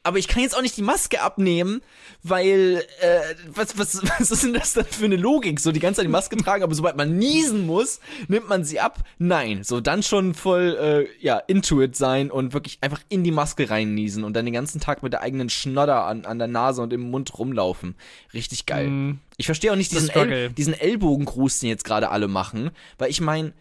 Aber 0.06 0.20
ich 0.20 0.28
kann 0.28 0.44
jetzt 0.44 0.56
auch 0.56 0.62
nicht 0.62 0.78
die 0.78 0.84
Maske 0.84 1.20
abnehmen, 1.20 1.82
weil, 2.22 2.84
äh, 3.02 3.20
was, 3.48 3.78
was, 3.78 4.04
was 4.20 4.30
ist 4.30 4.44
denn 4.44 4.54
das 4.54 4.74
dann 4.74 4.86
für 4.86 5.06
eine 5.06 5.16
Logik? 5.16 5.60
So 5.60 5.72
die 5.72 5.80
ganze 5.80 5.98
Zeit 5.98 6.06
die 6.06 6.12
Maske 6.12 6.38
tragen, 6.38 6.64
aber 6.64 6.76
sobald 6.76 6.96
man 6.96 7.18
niesen 7.18 7.66
muss, 7.66 8.00
nimmt 8.28 8.48
man 8.48 8.64
sie 8.64 8.80
ab? 8.80 9.00
Nein. 9.18 9.64
So 9.64 9.82
dann 9.82 10.04
schon 10.04 10.36
voll, 10.36 10.78
äh, 10.80 11.26
ja, 11.26 11.38
into 11.38 11.82
it 11.82 11.96
sein 11.96 12.30
und 12.30 12.54
wirklich 12.54 12.78
einfach 12.82 13.02
in 13.10 13.24
die 13.24 13.32
Maske 13.32 13.68
reinniesen 13.68 14.24
und 14.24 14.36
dann 14.36 14.46
den 14.46 14.54
ganzen 14.54 14.80
Tag 14.80 15.02
mit 15.02 15.12
der 15.12 15.24
eigenen 15.24 15.50
Schnodder 15.50 16.06
an, 16.06 16.26
an 16.26 16.38
der 16.38 16.48
Nase 16.48 16.84
und 16.84 16.94
im 16.94 17.10
Mund 17.10 17.38
rumlaufen. 17.40 17.96
Richtig 18.32 18.68
geil. 18.68 18.88
Mm. 18.88 19.20
Ich 19.38 19.48
verstehe 19.48 19.72
auch 19.72 19.76
nicht 19.76 19.92
diesen. 19.92 20.10
El 20.10 20.52
diesen 20.52 20.74
Ellbogengruß, 20.74 21.60
den 21.60 21.70
jetzt 21.70 21.84
gerade 21.84 22.10
alle 22.12 22.28
machen, 22.28 22.70
weil 23.00 23.10
ich 23.10 23.22
meine, 23.22 23.54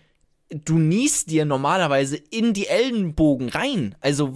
du 0.64 0.78
niest 0.78 1.30
dir 1.30 1.44
normalerweise 1.44 2.16
in 2.16 2.52
die 2.52 2.66
Ellenbogen 2.66 3.48
rein. 3.48 3.94
Also, 4.00 4.32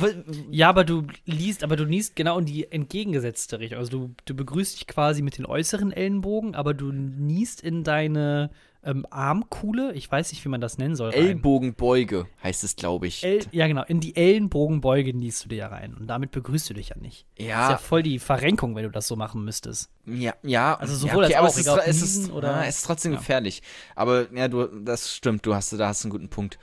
Ja, 0.50 0.68
aber 0.68 0.84
du 0.84 1.06
liest, 1.26 1.62
aber 1.62 1.76
du 1.76 1.84
liest 1.84 2.16
genau 2.16 2.38
in 2.38 2.46
die 2.46 2.70
entgegengesetzte 2.70 3.60
Richtung. 3.60 3.78
Also 3.78 3.98
du, 3.98 4.14
du 4.24 4.34
begrüßt 4.34 4.76
dich 4.76 4.86
quasi 4.86 5.22
mit 5.22 5.38
den 5.38 5.46
äußeren 5.46 5.92
Ellenbogen, 5.92 6.54
aber 6.54 6.74
du 6.74 6.90
niest 6.92 7.62
in 7.62 7.84
deine 7.84 8.50
ähm, 8.84 9.06
Armkuhle. 9.10 9.92
Ich 9.94 10.10
weiß 10.10 10.30
nicht, 10.32 10.44
wie 10.44 10.48
man 10.48 10.60
das 10.60 10.78
nennen 10.78 10.94
soll. 10.96 11.10
rein. 11.10 11.18
Ellbogenbeuge 11.26 12.26
heißt 12.42 12.64
es, 12.64 12.76
glaube 12.76 13.06
ich. 13.08 13.24
El 13.24 13.40
ja, 13.50 13.66
genau. 13.66 13.82
In 13.84 14.00
die 14.00 14.14
Ellenbogenbeuge 14.16 15.14
niest 15.14 15.44
du 15.44 15.48
dir 15.48 15.56
ja 15.58 15.66
rein. 15.68 15.94
Und 15.94 16.06
damit 16.06 16.30
begrüßt 16.30 16.70
du 16.70 16.74
dich 16.74 16.90
ja 16.90 16.96
nicht. 16.98 17.26
Das 17.36 17.44
ist 17.46 17.50
ja 17.50 17.70
ja, 17.72 17.78
voll 17.78 18.02
die 18.02 18.18
Verrenkung, 18.18 18.74
wenn 18.76 18.84
du 18.84 18.90
das 18.90 19.06
so 19.08 19.16
machen 19.16 19.44
müsstest. 19.44 19.90
ja, 20.06 20.34
ja. 20.42 20.76
Also 20.76 20.92
ja, 20.94 20.98
sowohl 21.12 21.24
als 21.24 21.34
aber 21.34 21.48
auch, 21.48 21.50
es 21.50 21.58
ist, 21.58 21.66
es 21.86 22.02
ist, 22.02 22.32
oder- 22.32 22.52
ja, 22.52 22.64
es 22.64 22.76
ist 22.78 22.86
trotzdem 22.86 23.12
Ja. 23.12 23.18
gefährlich. 23.18 23.62
Aber 23.94 24.32
ja, 24.34 24.48
du, 24.48 24.66
das 24.66 25.14
stimmt, 25.14 25.44
du 25.44 25.54
hast, 25.54 25.72
da 25.72 25.88
hast 25.88 26.04
einen 26.04 26.10
guten 26.12 26.28
Punkt. 26.28 26.58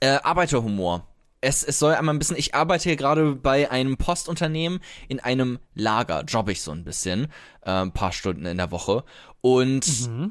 Äh, 0.00 0.18
Arbeiterhumor. 0.22 1.06
Es, 1.44 1.62
es 1.62 1.78
soll 1.78 1.94
einmal 1.94 2.14
ein 2.14 2.18
bisschen, 2.18 2.36
ich 2.36 2.54
arbeite 2.54 2.84
hier 2.84 2.96
gerade 2.96 3.34
bei 3.34 3.70
einem 3.70 3.96
Postunternehmen 3.96 4.80
in 5.08 5.20
einem 5.20 5.58
Lager, 5.74 6.24
jobbe 6.24 6.52
ich 6.52 6.62
so 6.62 6.70
ein 6.70 6.84
bisschen, 6.84 7.26
äh, 7.64 7.70
ein 7.70 7.92
paar 7.92 8.12
Stunden 8.12 8.46
in 8.46 8.56
der 8.56 8.70
Woche. 8.70 9.04
Und 9.42 9.86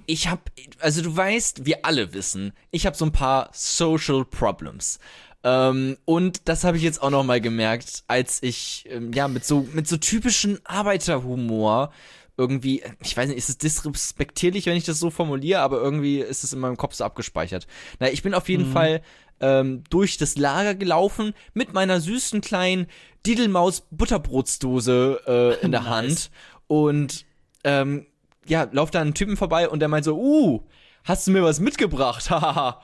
ich 0.07 0.27
habe, 0.27 0.41
also 0.79 1.03
du 1.03 1.15
weißt, 1.15 1.67
wir 1.67 1.85
alle 1.85 2.13
wissen, 2.13 2.51
ich 2.71 2.87
habe 2.87 2.97
so 2.97 3.05
ein 3.05 3.11
paar 3.11 3.49
Social 3.53 4.25
Problems. 4.25 4.99
Ähm, 5.43 5.97
und 6.05 6.47
das 6.47 6.63
habe 6.63 6.77
ich 6.77 6.83
jetzt 6.83 7.01
auch 7.01 7.11
noch 7.11 7.23
mal 7.23 7.41
gemerkt, 7.41 8.03
als 8.07 8.41
ich 8.41 8.87
ähm, 8.89 9.13
ja 9.13 9.27
mit 9.27 9.45
so 9.45 9.67
mit 9.73 9.87
so 9.87 9.97
typischen 9.97 10.59
Arbeiterhumor 10.63 11.91
irgendwie, 12.37 12.83
ich 13.01 13.15
weiß 13.15 13.27
nicht, 13.29 13.37
ist 13.37 13.49
es 13.49 13.57
disrespektierlich, 13.57 14.65
wenn 14.65 14.75
ich 14.75 14.85
das 14.85 14.99
so 14.99 15.09
formuliere, 15.09 15.61
aber 15.61 15.77
irgendwie 15.81 16.19
ist 16.19 16.43
es 16.43 16.53
in 16.53 16.59
meinem 16.59 16.77
Kopf 16.77 16.95
so 16.95 17.03
abgespeichert. 17.03 17.67
Na, 17.99 18.09
ich 18.09 18.23
bin 18.23 18.33
auf 18.33 18.49
jeden 18.49 18.71
Fall 18.71 19.01
ähm, 19.39 19.83
durch 19.89 20.17
das 20.17 20.37
Lager 20.37 20.73
gelaufen 20.73 21.33
mit 21.53 21.73
meiner 21.73 21.99
süßen 21.99 22.41
kleinen 22.41 22.87
Didelmaus 23.25 23.83
Butterbrotsdose 23.91 25.21
äh, 25.27 25.63
in 25.63 25.71
der 25.71 25.81
Nice. 25.83 25.89
Hand 25.89 26.31
und 26.67 27.25
ähm, 27.63 28.07
ja, 28.47 28.67
lauf 28.71 28.91
da 28.91 29.01
einen 29.01 29.13
Typen 29.13 29.37
vorbei 29.37 29.69
und 29.69 29.79
der 29.79 29.89
meint 29.89 30.05
so, 30.05 30.17
uh, 30.17 30.63
hast 31.03 31.27
du 31.27 31.31
mir 31.31 31.43
was 31.43 31.59
mitgebracht? 31.59 32.29
Hahaha. 32.29 32.81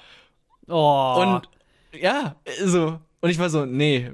Oh. 0.68 1.16
Und 1.22 1.50
ja, 2.00 2.36
so. 2.64 3.00
Und 3.22 3.30
ich 3.30 3.40
war 3.40 3.50
so, 3.50 3.66
nee. 3.66 4.12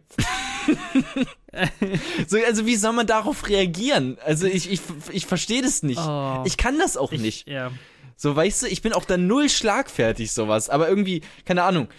so, 2.28 2.38
also 2.46 2.66
wie 2.66 2.76
soll 2.76 2.94
man 2.94 3.08
darauf 3.08 3.48
reagieren? 3.48 4.18
Also 4.26 4.48
ich, 4.48 4.72
ich, 4.72 4.82
ich 5.12 5.26
verstehe 5.26 5.62
das 5.62 5.84
nicht. 5.84 6.00
Oh. 6.00 6.44
Ich 6.46 6.58
kann 6.58 6.78
das 6.78 6.98
auch 6.98 7.12
ich, 7.12 7.22
nicht. 7.22 7.48
Ja. 7.48 7.72
So, 8.18 8.34
weißt 8.34 8.64
du, 8.64 8.68
ich 8.68 8.82
bin 8.82 8.94
auch 8.94 9.04
da 9.04 9.18
null 9.18 9.50
schlagfertig, 9.50 10.32
sowas. 10.32 10.70
Aber 10.70 10.88
irgendwie, 10.88 11.22
keine 11.44 11.64
Ahnung, 11.64 11.90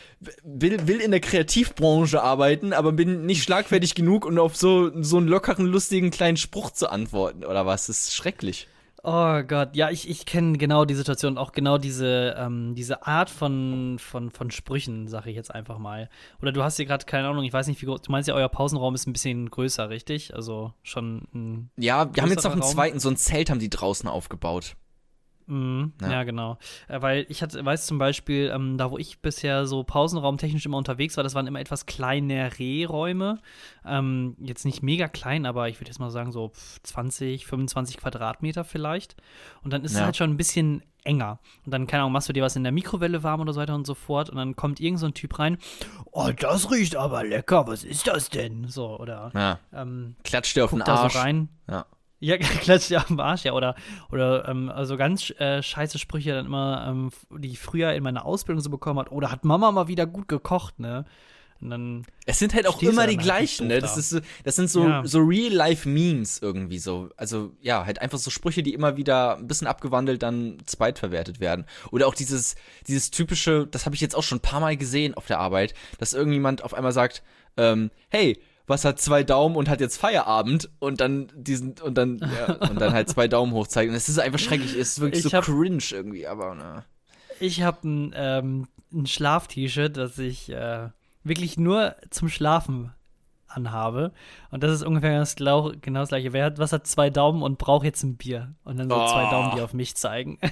will, 0.42 0.86
will 0.86 1.00
in 1.00 1.10
der 1.10 1.20
Kreativbranche 1.20 2.22
arbeiten, 2.22 2.72
aber 2.72 2.92
bin 2.92 3.26
nicht 3.26 3.42
schlagfertig 3.42 3.94
genug, 3.94 4.24
um 4.24 4.38
auf 4.38 4.56
so, 4.56 4.90
so 5.02 5.18
einen 5.18 5.28
lockeren, 5.28 5.66
lustigen 5.66 6.10
kleinen 6.10 6.38
Spruch 6.38 6.70
zu 6.70 6.90
antworten. 6.90 7.44
Oder 7.44 7.66
was? 7.66 7.86
Das 7.86 8.00
ist 8.00 8.14
schrecklich. 8.14 8.66
Oh 9.08 9.40
Gott, 9.46 9.76
ja, 9.76 9.88
ich, 9.88 10.10
ich 10.10 10.26
kenne 10.26 10.58
genau 10.58 10.84
die 10.84 10.96
Situation, 10.96 11.38
auch 11.38 11.52
genau 11.52 11.78
diese, 11.78 12.34
ähm, 12.36 12.74
diese 12.74 13.06
Art 13.06 13.30
von, 13.30 13.98
von, 14.00 14.32
von 14.32 14.50
Sprüchen, 14.50 15.06
sage 15.06 15.30
ich 15.30 15.36
jetzt 15.36 15.54
einfach 15.54 15.78
mal. 15.78 16.10
Oder 16.42 16.50
du 16.50 16.64
hast 16.64 16.76
hier 16.76 16.86
gerade, 16.86 17.04
keine 17.04 17.28
Ahnung, 17.28 17.44
ich 17.44 17.52
weiß 17.52 17.68
nicht, 17.68 17.80
wie 17.80 17.86
groß, 17.86 18.02
du 18.02 18.10
meinst 18.10 18.28
ja, 18.28 18.34
euer 18.34 18.48
Pausenraum 18.48 18.96
ist 18.96 19.06
ein 19.06 19.12
bisschen 19.12 19.48
größer, 19.48 19.90
richtig? 19.90 20.34
Also 20.34 20.72
schon 20.82 21.28
ein. 21.32 21.70
Ja, 21.76 22.12
wir 22.12 22.20
haben 22.20 22.30
jetzt 22.30 22.42
noch 22.42 22.50
einen 22.50 22.62
Raum. 22.62 22.72
zweiten, 22.72 22.98
so 22.98 23.08
ein 23.08 23.16
Zelt 23.16 23.48
haben 23.48 23.60
die 23.60 23.70
draußen 23.70 24.08
aufgebaut. 24.08 24.74
Mhm, 25.46 25.92
Ja. 26.00 26.10
ja. 26.10 26.22
genau. 26.24 26.58
Äh, 26.88 27.00
weil 27.02 27.26
ich 27.28 27.42
hatte, 27.42 27.64
weiß 27.64 27.86
zum 27.86 27.98
Beispiel, 27.98 28.50
ähm, 28.54 28.78
da 28.78 28.90
wo 28.90 28.98
ich 28.98 29.20
bisher 29.20 29.66
so 29.66 29.84
pausenraumtechnisch 29.84 30.66
immer 30.66 30.76
unterwegs 30.78 31.16
war, 31.16 31.24
das 31.24 31.34
waren 31.34 31.46
immer 31.46 31.60
etwas 31.60 31.86
kleinere 31.86 32.86
Räume. 32.86 33.38
Ähm, 33.84 34.36
jetzt 34.40 34.64
nicht 34.64 34.82
mega 34.82 35.08
klein, 35.08 35.46
aber 35.46 35.68
ich 35.68 35.80
würde 35.80 35.90
jetzt 35.90 35.98
mal 36.00 36.10
sagen 36.10 36.32
so 36.32 36.48
pf, 36.48 36.80
20, 36.82 37.46
25 37.46 37.98
Quadratmeter 37.98 38.64
vielleicht. 38.64 39.16
Und 39.62 39.72
dann 39.72 39.84
ist 39.84 39.92
es 39.92 39.98
Ja. 39.98 40.04
halt 40.06 40.16
schon 40.16 40.30
ein 40.30 40.36
bisschen 40.36 40.82
enger. 41.04 41.38
Und 41.64 41.72
dann, 41.72 41.86
keine 41.86 42.02
Ahnung, 42.02 42.12
machst 42.14 42.28
du 42.28 42.32
dir 42.32 42.42
was 42.42 42.56
in 42.56 42.64
der 42.64 42.72
Mikrowelle 42.72 43.22
warm 43.22 43.40
oder 43.40 43.52
so 43.52 43.60
weiter 43.60 43.76
und 43.76 43.86
so 43.86 43.94
fort. 43.94 44.28
Und 44.28 44.36
dann 44.38 44.56
kommt 44.56 44.80
irgend 44.80 44.98
so 44.98 45.06
ein 45.06 45.14
Typ 45.14 45.38
rein. 45.38 45.56
Oh, 46.10 46.30
das 46.36 46.68
riecht 46.72 46.96
aber 46.96 47.22
lecker. 47.22 47.68
Was 47.68 47.84
ist 47.84 48.08
das 48.08 48.28
denn? 48.30 48.66
So, 48.66 48.98
oder 48.98 49.30
Ja. 49.32 49.60
ähm, 49.72 50.16
Klatscht 50.24 50.56
dir 50.56 50.64
auf 50.64 50.70
den 50.70 50.82
Arsch. 50.82 51.12
so 51.12 51.18
rein. 51.20 51.48
Ja. 51.70 51.86
Ja, 52.26 52.36
klatscht 52.60 52.90
ja 52.90 53.04
am 53.08 53.20
Arsch, 53.20 53.44
ja. 53.44 53.52
Oder, 53.52 53.74
oder 54.10 54.48
ähm, 54.48 54.68
also 54.68 54.96
ganz 54.96 55.30
äh, 55.38 55.62
scheiße 55.62 55.98
Sprüche 55.98 56.32
dann 56.32 56.46
immer, 56.46 56.86
ähm, 56.88 57.10
die 57.38 57.50
ich 57.52 57.58
früher 57.58 57.92
in 57.94 58.02
meiner 58.02 58.24
Ausbildung 58.26 58.60
so 58.62 58.70
bekommen 58.70 58.98
hat. 58.98 59.12
Oder 59.12 59.30
hat 59.30 59.44
Mama 59.44 59.70
mal 59.72 59.88
wieder 59.88 60.06
gut 60.06 60.28
gekocht, 60.28 60.78
ne? 60.80 61.04
Und 61.58 61.70
dann, 61.70 62.04
Es 62.26 62.38
sind 62.38 62.52
halt 62.52 62.66
auch 62.66 62.82
immer 62.82 63.06
die 63.06 63.16
halt 63.16 63.22
gleichen, 63.24 63.68
ne? 63.68 63.76
da. 63.76 63.80
Das, 63.80 63.96
ist, 63.96 64.10
so- 64.10 64.20
das 64.44 64.56
sind 64.56 64.68
so, 64.68 64.86
Ja. 64.86 65.02
so 65.06 65.20
Real-Life-Memes 65.20 66.40
irgendwie 66.42 66.78
so. 66.78 67.08
Also, 67.16 67.52
ja, 67.62 67.86
halt 67.86 68.02
einfach 68.02 68.18
so 68.18 68.30
Sprüche, 68.30 68.62
die 68.62 68.74
immer 68.74 68.98
wieder 68.98 69.36
ein 69.38 69.46
bisschen 69.46 69.66
abgewandelt 69.66 70.22
dann 70.22 70.58
zweitverwertet 70.66 71.40
werden. 71.40 71.64
Oder 71.92 72.08
auch 72.08 72.14
dieses, 72.14 72.56
dieses 72.86 73.10
typische, 73.10 73.66
das 73.66 73.86
habe 73.86 73.94
ich 73.94 74.02
jetzt 74.02 74.14
auch 74.14 74.22
schon 74.22 74.36
ein 74.38 74.42
paar 74.42 74.60
Mal 74.60 74.76
gesehen 74.76 75.14
auf 75.14 75.26
der 75.26 75.38
Arbeit, 75.38 75.72
dass 75.98 76.12
irgendjemand 76.12 76.62
auf 76.62 76.74
einmal 76.74 76.92
sagt, 76.92 77.22
ähm, 77.56 77.90
hey, 78.10 78.38
was 78.66 78.84
hat 78.84 79.00
zwei 79.00 79.22
Daumen 79.22 79.56
und 79.56 79.68
hat 79.68 79.80
jetzt 79.80 79.96
Feierabend 79.98 80.68
und 80.80 81.00
dann 81.00 81.28
diesen 81.34 81.74
und 81.82 81.96
dann 81.96 82.18
ja, 82.18 82.54
und 82.70 82.80
dann 82.80 82.92
halt 82.92 83.08
zwei 83.08 83.28
Daumen 83.28 83.52
hoch 83.52 83.66
zeigen. 83.66 83.90
Und 83.90 83.96
es 83.96 84.08
ist 84.08 84.18
einfach 84.18 84.38
schrecklich, 84.40 84.72
es 84.72 84.92
ist 84.92 85.00
wirklich 85.00 85.24
Ich 85.24 85.30
so 85.30 85.36
hab- 85.36 85.44
cringe 85.44 85.82
irgendwie, 85.92 86.26
aber 86.26 86.54
ne. 86.54 86.84
ich 87.40 87.62
habe 87.62 87.86
ein, 87.88 88.12
ähm, 88.16 88.68
ein 88.92 89.06
Schlaf-T-Shirt, 89.06 89.96
das 89.96 90.18
ich 90.18 90.50
äh, 90.50 90.88
wirklich 91.24 91.58
nur 91.58 91.96
zum 92.10 92.28
Schlafen 92.28 92.92
anhabe. 93.48 94.12
Und 94.50 94.62
das 94.62 94.72
ist 94.72 94.82
ungefähr 94.82 95.18
das, 95.18 95.36
genau 95.36 96.00
das 96.00 96.08
gleiche. 96.08 96.32
Wer 96.32 96.46
hat, 96.46 96.58
was 96.58 96.72
hat 96.72 96.86
zwei 96.86 97.10
Daumen 97.10 97.42
und 97.42 97.58
braucht 97.58 97.84
jetzt 97.84 98.02
ein 98.02 98.16
Bier? 98.16 98.54
Und 98.64 98.78
dann 98.78 98.88
so 98.88 98.96
zwei 98.96 99.26
Oh. 99.26 99.30
Daumen, 99.30 99.56
die 99.56 99.62
auf 99.62 99.72
mich 99.72 99.94
zeigen. 99.96 100.38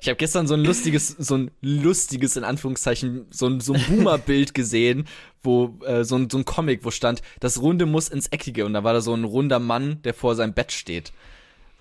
Ich 0.00 0.08
habe 0.08 0.16
gestern 0.18 0.46
so 0.46 0.52
ein 0.52 0.62
lustiges, 0.62 1.08
so 1.08 1.34
ein 1.34 1.50
lustiges, 1.62 2.36
in 2.36 2.44
Anführungszeichen, 2.44 3.24
so 3.30 3.46
ein, 3.46 3.60
so 3.60 3.72
ein 3.72 3.82
Boomer-Bild 3.88 4.52
gesehen, 4.52 5.06
wo, 5.42 5.78
äh, 5.86 6.04
so 6.04 6.16
ein, 6.16 6.28
so 6.28 6.36
ein 6.36 6.44
Comic, 6.44 6.84
wo 6.84 6.90
stand, 6.90 7.22
das 7.40 7.62
Runde 7.62 7.86
muss 7.86 8.10
ins 8.10 8.26
Eckige. 8.26 8.66
Und 8.66 8.74
da 8.74 8.84
war 8.84 8.92
da 8.92 9.00
so 9.00 9.14
ein 9.14 9.24
runder 9.24 9.60
Mann, 9.60 10.02
der 10.02 10.12
vor 10.12 10.34
seinem 10.34 10.52
Bett 10.52 10.72
steht. 10.72 11.14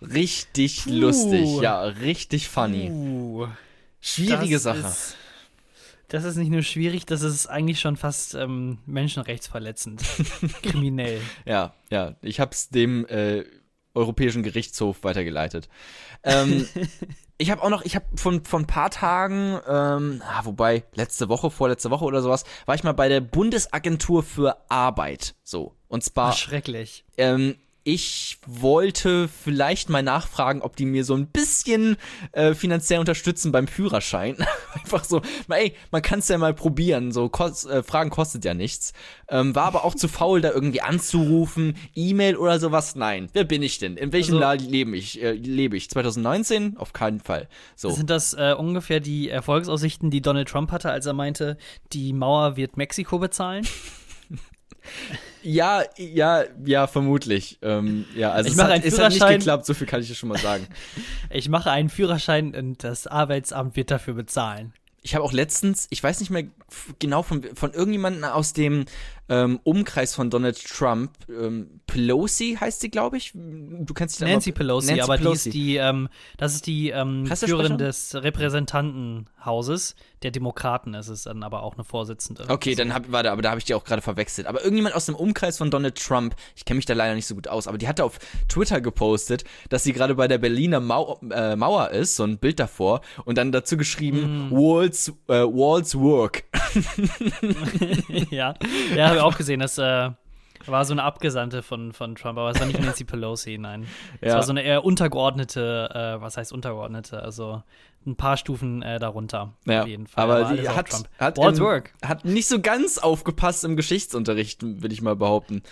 Richtig 0.02 0.86
Puh. 0.86 0.92
lustig, 0.92 1.60
ja, 1.60 1.82
richtig 1.84 2.48
funny. 2.48 2.90
Uh. 2.92 3.48
Schwierige 4.00 4.56
das 4.56 4.64
Sache. 4.64 4.88
Ist, 4.88 5.18
das 6.14 6.26
ist 6.26 6.36
nicht 6.36 6.52
nur 6.52 6.62
schwierig, 6.62 7.08
das 7.08 7.24
ist 7.24 7.48
eigentlich 7.48 7.80
schon 7.80 7.98
fast 7.98 8.36
ähm, 8.36 8.78
menschenrechtsverletzend. 8.86 10.04
Kriminell. 10.62 11.20
Ja, 11.44 11.74
ja, 11.90 12.16
ich 12.22 12.40
hab's 12.40 12.70
dem 12.70 13.08
äh, 13.08 13.44
Europäischen 13.96 14.44
Gerichtshof 14.44 15.04
weitergeleitet. 15.04 15.70
Ähm, 16.22 16.68
ich 17.40 17.50
habe 17.50 17.64
auch 17.64 17.72
noch, 17.72 17.84
ich 17.84 17.96
habe 17.96 18.06
von 18.16 18.46
von 18.46 18.62
ein 18.62 18.68
paar 18.68 18.92
Tagen, 18.92 19.60
ähm, 19.68 20.22
ah, 20.24 20.46
wobei 20.46 20.84
letzte 20.94 21.30
Woche, 21.30 21.50
vorletzte 21.50 21.90
Woche 21.90 22.06
oder 22.06 22.22
sowas, 22.22 22.44
war 22.68 22.76
ich 22.76 22.84
mal 22.84 22.92
bei 22.92 23.10
der 23.10 23.20
Bundesagentur 23.20 24.22
für 24.22 24.58
Arbeit. 24.70 25.34
So 25.44 25.74
und 25.88 26.04
zwar 26.04 26.34
Schrecklich. 26.34 27.06
ähm, 27.18 27.56
ich 27.86 28.38
wollte 28.48 29.28
vielleicht 29.28 29.90
mal 29.90 30.04
nachfragen, 30.04 30.62
ob 30.62 30.76
die 30.78 30.86
mir 30.86 31.04
so 31.04 31.16
ein 31.16 31.28
bisschen 31.28 31.98
äh, 32.32 32.54
finanziell 32.54 33.00
unterstützen 33.00 33.52
beim 33.52 33.68
Führerschein. 33.68 34.38
Einfach 34.74 35.04
so, 35.04 35.22
mal, 35.48 35.58
ey, 35.58 35.74
man 35.92 36.02
kann 36.02 36.20
es 36.20 36.30
ja 36.30 36.38
mal 36.38 36.54
probieren. 36.54 37.12
So 37.12 37.28
kost, 37.28 37.66
äh, 37.68 37.84
Fragen 37.84 38.10
kostet 38.10 38.46
ja 38.46 38.54
nichts. 38.54 38.94
Ähm, 39.28 39.54
war 39.54 39.66
aber 39.66 39.84
auch 39.84 39.96
zu 39.96 40.08
faul, 40.08 40.40
da 40.40 40.52
irgendwie 40.52 40.82
anzurufen, 40.82 41.76
E-Mail 41.94 42.38
oder 42.38 42.60
sowas. 42.60 42.96
Nein, 42.96 43.28
wer 43.34 43.44
bin 43.44 43.62
ich 43.62 43.80
denn? 43.80 43.98
In 43.98 44.14
welchem 44.14 44.36
Also- 44.36 44.42
Jahr 44.42 44.56
lebe 44.56 44.96
ich? 44.96 45.22
Äh, 45.22 45.34
lebe 45.34 45.76
ich 45.76 45.90
2019? 45.90 46.78
Auf 46.78 46.94
keinen 46.94 47.20
Fall. 47.20 47.50
So. 47.76 47.90
Sind 47.90 48.10
das 48.10 48.34
äh, 48.34 48.56
ungefähr 48.58 49.02
die 49.02 49.30
Erfolgsaussichten, 49.30 50.10
die 50.10 50.22
Donald 50.22 50.48
Trump 50.48 50.72
hatte, 50.72 50.90
als 50.90 51.06
er 51.06 51.14
meinte, 51.14 51.58
die 51.92 52.14
Mauer 52.14 52.56
wird 52.56 52.78
Mexiko 52.78 53.20
bezahlen? 53.20 53.68
Ja, 55.44 55.84
ja, 55.98 56.44
ja, 56.66 56.88
vermutlich. 56.88 57.60
Ähm, 57.62 58.06
ja, 58.16 58.32
also 58.32 58.48
Ich 58.48 58.54
es, 58.54 58.58
mache 58.58 58.68
hat, 58.68 58.74
einen 58.74 58.84
hat 58.84 58.86
nicht 58.86 58.96
Führerschein. 58.96 59.40
geklappt, 59.40 59.66
so 59.66 59.74
viel 59.74 59.88
kann 59.88 60.02
ich 60.02 60.08
dir 60.08 60.16
schon 60.16 60.30
mal 60.30 60.38
sagen. 60.38 60.68
Ich 61.30 61.50
mache 61.50 61.70
einen 61.72 61.90
Führerschein 61.90 62.56
und 62.56 62.84
das 62.84 63.08
Arbeitsamt 63.08 63.76
wird 63.76 63.90
dafür 63.92 64.14
bezahlen. 64.14 64.74
Ich 65.06 65.16
habe 65.16 65.26
auch 65.26 65.34
letztens, 65.34 65.88
ich 65.90 66.02
weiß 66.02 66.22
nicht 66.22 66.30
mehr 66.30 66.46
genau 67.00 67.24
von, 67.24 67.44
von 67.56 67.74
irgendjemandem 67.74 68.24
aus 68.24 68.54
dem 68.54 68.86
ähm, 69.28 69.60
Umkreis 69.64 70.16
von 70.16 70.30
Donald 70.30 70.64
Trump, 70.64 71.12
ähm, 71.28 71.82
Pelosi 71.88 72.58
heißt 72.60 72.80
sie, 72.80 72.90
glaube 72.90 73.18
ich. 73.18 73.32
Du 73.34 73.94
kennst 73.94 74.22
da 74.22 74.26
Nancy 74.28 74.54
Pelosi, 74.54 74.88
Nancy 74.88 75.02
aber 75.02 75.18
Pelosi. 75.18 75.50
die 75.50 75.50
ist 75.50 75.54
die, 75.56 75.76
ähm, 75.78 76.10
das 76.38 76.56
ist 76.56 76.68
die 76.68 76.90
ähm? 76.92 77.26
Führerin 77.26 77.78
des 77.78 78.16
Repräsentantenhauses. 78.16 79.96
Der 80.24 80.32
Demokraten 80.32 80.94
ist 80.94 81.10
es 81.10 81.24
dann 81.24 81.44
aber 81.44 81.64
auch 81.64 81.74
eine 81.74 81.84
Vorsitzende. 81.84 82.46
Okay, 82.48 82.76
dann 82.76 82.94
hab, 82.94 83.12
warte, 83.12 83.32
aber 83.32 83.42
da 83.42 83.50
habe 83.50 83.60
ich 83.60 83.66
die 83.66 83.74
auch 83.74 83.84
gerade 83.84 84.02
verwechselt. 84.02 84.48
Aber 84.48 84.62
irgendjemand 84.62 84.96
aus 84.96 85.06
dem 85.06 85.16
Umkreis 85.16 85.58
von 85.58 85.70
Donald 85.70 85.96
Trump, 86.02 86.36
ich 86.56 86.64
kenne 86.66 86.78
mich 86.78 86.86
da 86.86 86.94
leider 86.94 87.14
nicht 87.14 87.28
so 87.28 87.36
gut 87.36 87.48
aus, 87.48 87.68
aber 87.68 87.78
die 87.78 87.88
hatte 87.88 88.04
auf 88.06 88.20
Twitter 88.48 88.80
gepostet, 88.82 89.44
dass 89.70 89.84
sie 89.84 89.92
gerade 89.94 90.16
bei 90.16 90.28
der 90.28 90.38
Berliner 90.38 90.80
Mau 90.80 91.20
äh, 91.30 91.56
Mauer 91.56 91.90
ist, 91.90 92.16
so 92.16 92.24
ein 92.24 92.38
Bild 92.38 92.60
davor, 92.60 93.02
und 93.26 93.38
dann 93.38 93.52
dazu 93.52 93.76
geschrieben, 93.78 94.50
Walls, 94.50 95.10
äh, 95.28 95.44
Walls 95.44 95.98
Work. 96.00 96.44
ja, 98.32 98.54
ja 98.96 99.06
habe 99.08 99.16
ich 99.18 99.22
auch 99.22 99.38
gesehen. 99.38 99.60
Das 99.60 99.78
äh, 99.78 100.10
war 100.66 100.86
so 100.86 100.94
eine 100.94 101.04
Abgesandte 101.04 101.62
von, 101.62 101.92
von 101.94 102.16
Trump, 102.16 102.38
aber 102.38 102.50
es 102.52 102.60
war 102.60 102.68
nicht 102.68 102.80
Nancy 102.80 103.04
Pelosi, 103.04 103.58
nein. 103.58 103.88
Es 104.22 104.30
Ja. 104.30 104.36
war 104.36 104.44
so 104.44 104.52
eine 104.52 104.64
eher 104.64 104.86
untergeordnete, 104.86 105.90
äh, 106.18 106.22
was 106.22 106.38
heißt 106.38 106.54
untergeordnete, 106.54 107.22
also 107.22 107.64
ein 108.06 108.16
paar 108.16 108.38
Stufen 108.38 108.82
äh, 108.82 109.00
darunter. 109.00 109.54
Ja, 109.66 109.82
auf 109.84 109.88
jeden 109.88 110.08
Fall. 110.08 110.24
aber 110.24 110.54
die 110.54 110.68
auf 110.68 110.76
hat, 110.76 111.10
hat, 111.20 111.38
im- 111.38 111.60
work. 111.60 111.94
hat 112.04 112.26
nicht 112.26 112.48
so 112.48 112.60
ganz 112.62 112.98
aufgepasst 112.98 113.64
im 113.64 113.76
Geschichtsunterricht, 113.76 114.62
würde 114.64 114.94
ich 114.94 115.02
mal 115.02 115.16
behaupten. 115.16 115.64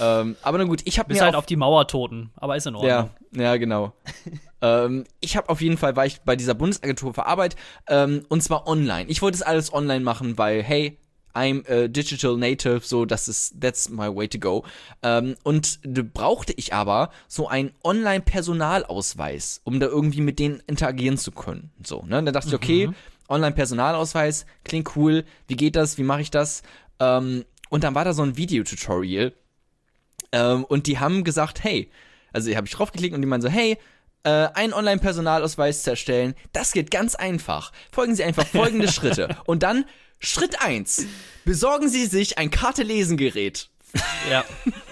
Ähm, 0.00 0.36
aber 0.42 0.58
na 0.58 0.64
gut, 0.64 0.82
ich 0.84 0.98
habe 0.98 1.12
mir 1.12 1.20
halt 1.20 1.34
auf, 1.34 1.40
auf 1.40 1.46
die 1.46 1.56
Mauertoten, 1.56 2.30
aber 2.36 2.56
ist 2.56 2.66
in 2.66 2.74
Ordnung. 2.74 3.10
ja, 3.32 3.42
ja, 3.42 3.56
genau. 3.56 3.92
ähm, 4.62 5.04
ich 5.20 5.36
habe 5.36 5.48
auf 5.48 5.60
jeden 5.60 5.76
Fall, 5.78 5.96
war 5.96 6.06
ich 6.06 6.20
bei 6.22 6.36
dieser 6.36 6.54
Bundesagentur 6.54 7.14
für 7.14 7.26
Arbeit, 7.26 7.56
ähm, 7.88 8.24
und 8.28 8.42
zwar 8.42 8.66
online. 8.66 9.08
Ich 9.08 9.22
wollte 9.22 9.36
es 9.36 9.42
alles 9.42 9.72
online 9.72 10.00
machen, 10.04 10.38
weil, 10.38 10.62
hey, 10.62 10.98
I'm 11.34 11.64
a 11.68 11.88
digital 11.88 12.36
native, 12.36 12.86
so 12.86 13.04
das 13.04 13.28
ist, 13.28 13.60
that's 13.60 13.88
my 13.88 14.14
way 14.14 14.28
to 14.28 14.38
go. 14.38 14.64
Ähm, 15.02 15.36
und 15.42 15.80
da 15.82 16.02
brauchte 16.02 16.52
ich 16.54 16.74
aber 16.74 17.10
so 17.28 17.48
einen 17.48 17.72
Online-Personalausweis, 17.84 19.60
um 19.64 19.80
da 19.80 19.86
irgendwie 19.86 20.20
mit 20.20 20.38
denen 20.38 20.62
interagieren 20.66 21.18
zu 21.18 21.32
können. 21.32 21.70
So, 21.84 22.04
ne? 22.06 22.22
Da 22.22 22.32
dachte 22.32 22.48
ich, 22.48 22.54
okay, 22.54 22.90
Online-Personalausweis, 23.28 24.46
klingt 24.64 24.96
cool, 24.96 25.24
wie 25.48 25.56
geht 25.56 25.76
das, 25.76 25.98
wie 25.98 26.02
mache 26.02 26.20
ich 26.20 26.30
das? 26.30 26.62
Ähm, 27.00 27.44
und 27.70 27.84
dann 27.84 27.94
war 27.94 28.04
da 28.04 28.12
so 28.12 28.22
ein 28.22 28.36
Videotutorial 28.36 29.32
ähm, 30.32 30.64
und 30.64 30.86
die 30.86 30.98
haben 30.98 31.24
gesagt, 31.24 31.64
hey, 31.64 31.90
also 32.32 32.54
habe 32.54 32.66
ich 32.66 32.72
draufgeklickt 32.72 33.14
und 33.14 33.22
die 33.22 33.26
meinen 33.26 33.42
so, 33.42 33.48
hey, 33.48 33.78
äh, 34.24 34.48
einen 34.54 34.72
Online-Personalausweis 34.72 35.82
zu 35.82 35.90
erstellen, 35.90 36.34
das 36.52 36.72
geht 36.72 36.90
ganz 36.90 37.14
einfach. 37.14 37.72
Folgen 37.90 38.14
Sie 38.14 38.24
einfach 38.24 38.46
folgende 38.46 38.88
Schritte. 38.92 39.36
Und 39.46 39.62
dann 39.62 39.84
Schritt 40.22 40.60
eins: 40.62 41.06
Besorgen 41.44 41.88
Sie 41.88 42.06
sich 42.06 42.38
ein 42.38 42.50
Karte-Lesen-Gerät. 42.50 43.68
Ja. 44.30 44.44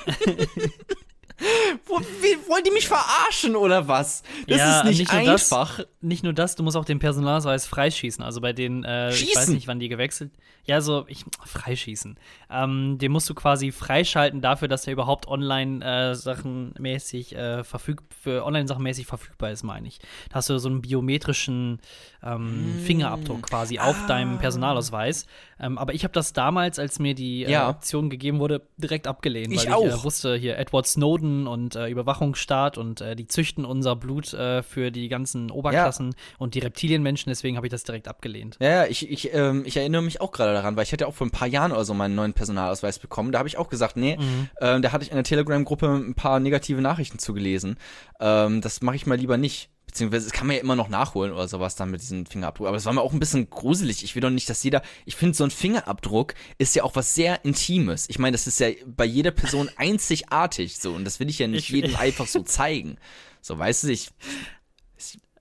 Wie, 1.40 2.48
wollen 2.48 2.64
die 2.64 2.70
mich 2.70 2.86
verarschen 2.88 3.56
oder 3.56 3.88
was? 3.88 4.22
Das 4.46 4.58
Ja, 4.58 4.78
ist 4.80 4.84
nicht, 4.86 4.98
nicht 5.00 5.12
nur 5.12 5.24
das, 5.24 5.52
einfach. 5.52 5.80
Nicht 6.00 6.22
nur 6.24 6.32
das, 6.32 6.54
du 6.56 6.62
musst 6.62 6.76
auch 6.76 6.84
den 6.84 6.98
Personalausweis 6.98 7.66
freischießen. 7.66 8.22
Also 8.22 8.40
bei 8.40 8.52
den, 8.52 8.84
äh, 8.84 9.10
ich 9.10 9.34
weiß 9.34 9.48
nicht, 9.48 9.66
wann 9.66 9.80
die 9.80 9.88
gewechselt. 9.88 10.32
Ja, 10.66 10.80
so, 10.82 11.04
ich, 11.08 11.24
freischießen. 11.44 12.18
Ähm, 12.50 12.98
den 12.98 13.12
musst 13.12 13.28
du 13.30 13.34
quasi 13.34 13.72
freischalten 13.72 14.40
dafür, 14.42 14.68
dass 14.68 14.82
der 14.82 14.92
überhaupt 14.92 15.26
online 15.26 15.84
äh, 15.84 16.14
Sachen 16.14 16.74
mäßig 16.78 17.34
äh, 17.34 17.64
verfüg 17.64 18.02
für 18.22 18.44
Online-Sachen 18.44 18.82
mäßig 18.82 19.06
verfügbar 19.06 19.50
ist, 19.50 19.62
meine 19.62 19.88
ich. 19.88 19.98
Da 20.28 20.36
hast 20.36 20.50
du 20.50 20.58
so 20.58 20.68
einen 20.68 20.82
biometrischen 20.82 21.80
ähm, 22.22 22.74
Hm. 22.76 22.84
Fingerabdruck 22.84 23.42
quasi 23.42 23.78
auf 23.78 23.96
Ah. 24.04 24.06
deinem 24.06 24.38
Personalausweis. 24.38 25.26
Ähm, 25.60 25.76
aber 25.78 25.92
ich 25.94 26.04
habe 26.04 26.12
das 26.12 26.32
damals, 26.32 26.78
als 26.78 26.98
mir 26.98 27.14
die 27.14 27.44
äh, 27.44 27.50
Ja. 27.50 27.68
Option 27.68 28.08
gegeben 28.10 28.38
wurde, 28.40 28.62
direkt 28.78 29.06
abgelehnt, 29.06 29.52
Ich 29.52 29.58
weil 29.58 29.64
ich 29.64 29.70
äh, 29.70 29.92
auch. 29.92 30.04
wusste, 30.04 30.34
hier 30.36 30.56
Edward 30.58 30.86
Snowden 30.86 31.46
und 31.46 31.76
äh, 31.76 31.88
Überwachungsstaat 31.88 32.78
und 32.78 33.00
äh, 33.00 33.14
die 33.14 33.26
züchten 33.26 33.64
unser 33.64 33.96
Blut 33.96 34.32
äh, 34.32 34.62
für 34.62 34.90
die 34.90 35.08
ganzen 35.08 35.50
Oberklassen 35.50 36.14
und 36.38 36.54
die 36.54 36.60
Reptilienmenschen, 36.60 37.30
deswegen 37.30 37.56
habe 37.56 37.66
ich 37.66 37.70
das 37.70 37.84
direkt 37.84 38.08
abgelehnt. 38.08 38.56
Ja, 38.60 38.68
ja, 38.70 38.86
ich, 38.86 39.10
ich, 39.10 39.34
ähm, 39.34 39.62
ich 39.66 39.76
erinnere 39.76 40.02
mich 40.02 40.20
auch 40.20 40.32
gerade 40.32 40.52
daran, 40.52 40.76
weil 40.76 40.84
ich 40.84 40.92
hatte 40.92 41.06
auch 41.06 41.14
vor 41.14 41.26
ein 41.26 41.30
paar 41.30 41.48
Jahren 41.48 41.72
oder 41.72 41.84
so 41.84 41.94
meinen 41.94 42.14
neuen 42.14 42.32
Personalausweis 42.32 42.98
bekommen. 42.98 43.32
Da 43.32 43.38
habe 43.38 43.48
ich 43.48 43.58
auch 43.58 43.68
gesagt, 43.68 43.96
nee, 43.96 44.16
Mhm. 44.16 44.48
ähm, 44.60 44.82
da 44.82 44.92
hatte 44.92 45.04
ich 45.04 45.10
in 45.10 45.16
der 45.16 45.24
Telegram-Gruppe 45.24 45.86
ein 45.88 46.14
paar 46.14 46.40
negative 46.40 46.80
Nachrichten 46.80 47.18
zugelesen. 47.18 47.76
Ähm, 48.20 48.60
das 48.60 48.80
mache 48.82 48.96
ich 48.96 49.06
mal 49.06 49.16
lieber 49.18 49.36
nicht. 49.36 49.68
Beziehungsweise, 49.90 50.26
das 50.26 50.32
kann 50.32 50.46
man 50.46 50.56
ja 50.56 50.62
immer 50.62 50.76
noch 50.76 50.88
nachholen 50.88 51.32
oder 51.32 51.48
sowas 51.48 51.74
dann 51.76 51.90
mit 51.90 52.00
diesem 52.00 52.24
Fingerabdruck. 52.26 52.68
Aber 52.68 52.76
es 52.76 52.86
war 52.86 52.92
mir 52.92 53.02
auch 53.02 53.12
ein 53.12 53.18
bisschen 53.18 53.50
gruselig. 53.50 54.04
Ich 54.04 54.14
will 54.14 54.22
doch 54.22 54.30
nicht, 54.30 54.48
dass 54.48 54.62
jeder. 54.62 54.82
Ich 55.04 55.16
finde, 55.16 55.36
so 55.36 55.42
ein 55.44 55.50
Fingerabdruck 55.50 56.34
ist 56.58 56.74
ja 56.76 56.84
auch 56.84 56.94
was 56.96 57.14
sehr 57.14 57.44
Intimes. 57.44 58.06
Ich 58.08 58.18
meine, 58.18 58.32
das 58.32 58.46
ist 58.46 58.60
ja 58.60 58.68
bei 58.86 59.04
jeder 59.04 59.32
Person 59.32 59.68
einzigartig 59.76 60.78
so. 60.78 60.92
Und 60.92 61.04
das 61.04 61.18
will 61.20 61.28
ich 61.28 61.38
ja 61.40 61.48
nicht 61.48 61.64
Ich- 61.64 61.74
jedem 61.74 61.96
einfach 61.96 62.26
so 62.26 62.42
zeigen. 62.42 62.96
So, 63.40 63.58
weißt 63.58 63.84
du, 63.84 63.88
ich. 63.88 64.10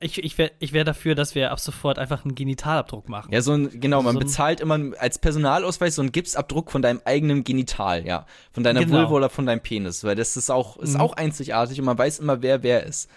Ich, 0.02 0.18
ich 0.24 0.38
wäre 0.38 0.52
ich 0.60 0.72
wär 0.72 0.86
dafür, 0.86 1.14
dass 1.14 1.36
wir 1.36 1.52
ab 1.52 1.60
sofort 1.60 2.00
einfach 2.00 2.24
einen 2.24 2.34
Genitalabdruck 2.34 3.10
machen. 3.10 3.34
Ja, 3.34 3.42
so 3.42 3.52
ein, 3.52 3.82
genau, 3.82 4.02
man 4.02 4.14
So 4.14 4.20
bezahlt 4.20 4.62
immer 4.62 4.80
als 4.98 5.20
Personalausweis 5.20 5.96
so 5.96 6.02
einen 6.02 6.14
Gipsabdruck 6.14 6.72
von 6.72 6.82
deinem 6.82 7.02
eigenen 7.04 7.44
Genital, 7.44 8.06
ja. 8.06 8.26
Von 8.54 8.64
deiner 8.64 8.80
Genau. 8.86 8.94
Vulva 9.00 9.12
oder 9.16 9.30
von 9.30 9.46
deinem 9.46 9.60
Penis. 9.60 10.06
Weil 10.06 10.16
das 10.16 10.38
ist 10.38 10.50
auch, 10.50 10.78
ist 10.78 10.94
Mhm. 10.94 11.02
auch 11.02 11.14
einzigartig 11.14 11.80
und 11.80 11.86
man 11.86 11.98
weiß 11.98 12.20
immer, 12.20 12.42
wer 12.42 12.64
wer 12.64 12.86
ist. 12.86 13.10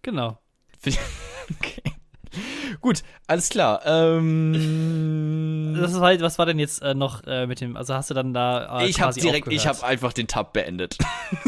Genau. 0.00 0.38
okay. 1.52 1.99
Gut, 2.80 3.02
alles 3.26 3.48
klar. 3.50 3.82
Ähm, 3.84 5.76
Das 5.78 5.92
ist 5.92 6.00
halt, 6.00 6.20
was 6.22 6.38
war 6.38 6.46
denn 6.46 6.58
jetzt 6.58 6.82
äh, 6.82 6.94
noch 6.94 7.22
äh, 7.26 7.46
mit 7.46 7.60
dem, 7.60 7.76
also 7.76 7.94
hast 7.94 8.10
du 8.10 8.14
dann 8.14 8.32
da 8.32 8.80
äh, 8.80 8.88
ich 8.88 9.00
habe 9.00 9.12
direkt, 9.14 9.48
ich 9.48 9.60
aufgehört? 9.60 9.82
habe 9.82 9.86
einfach 9.92 10.12
den 10.12 10.26
Tab 10.26 10.52
beendet. 10.52 10.96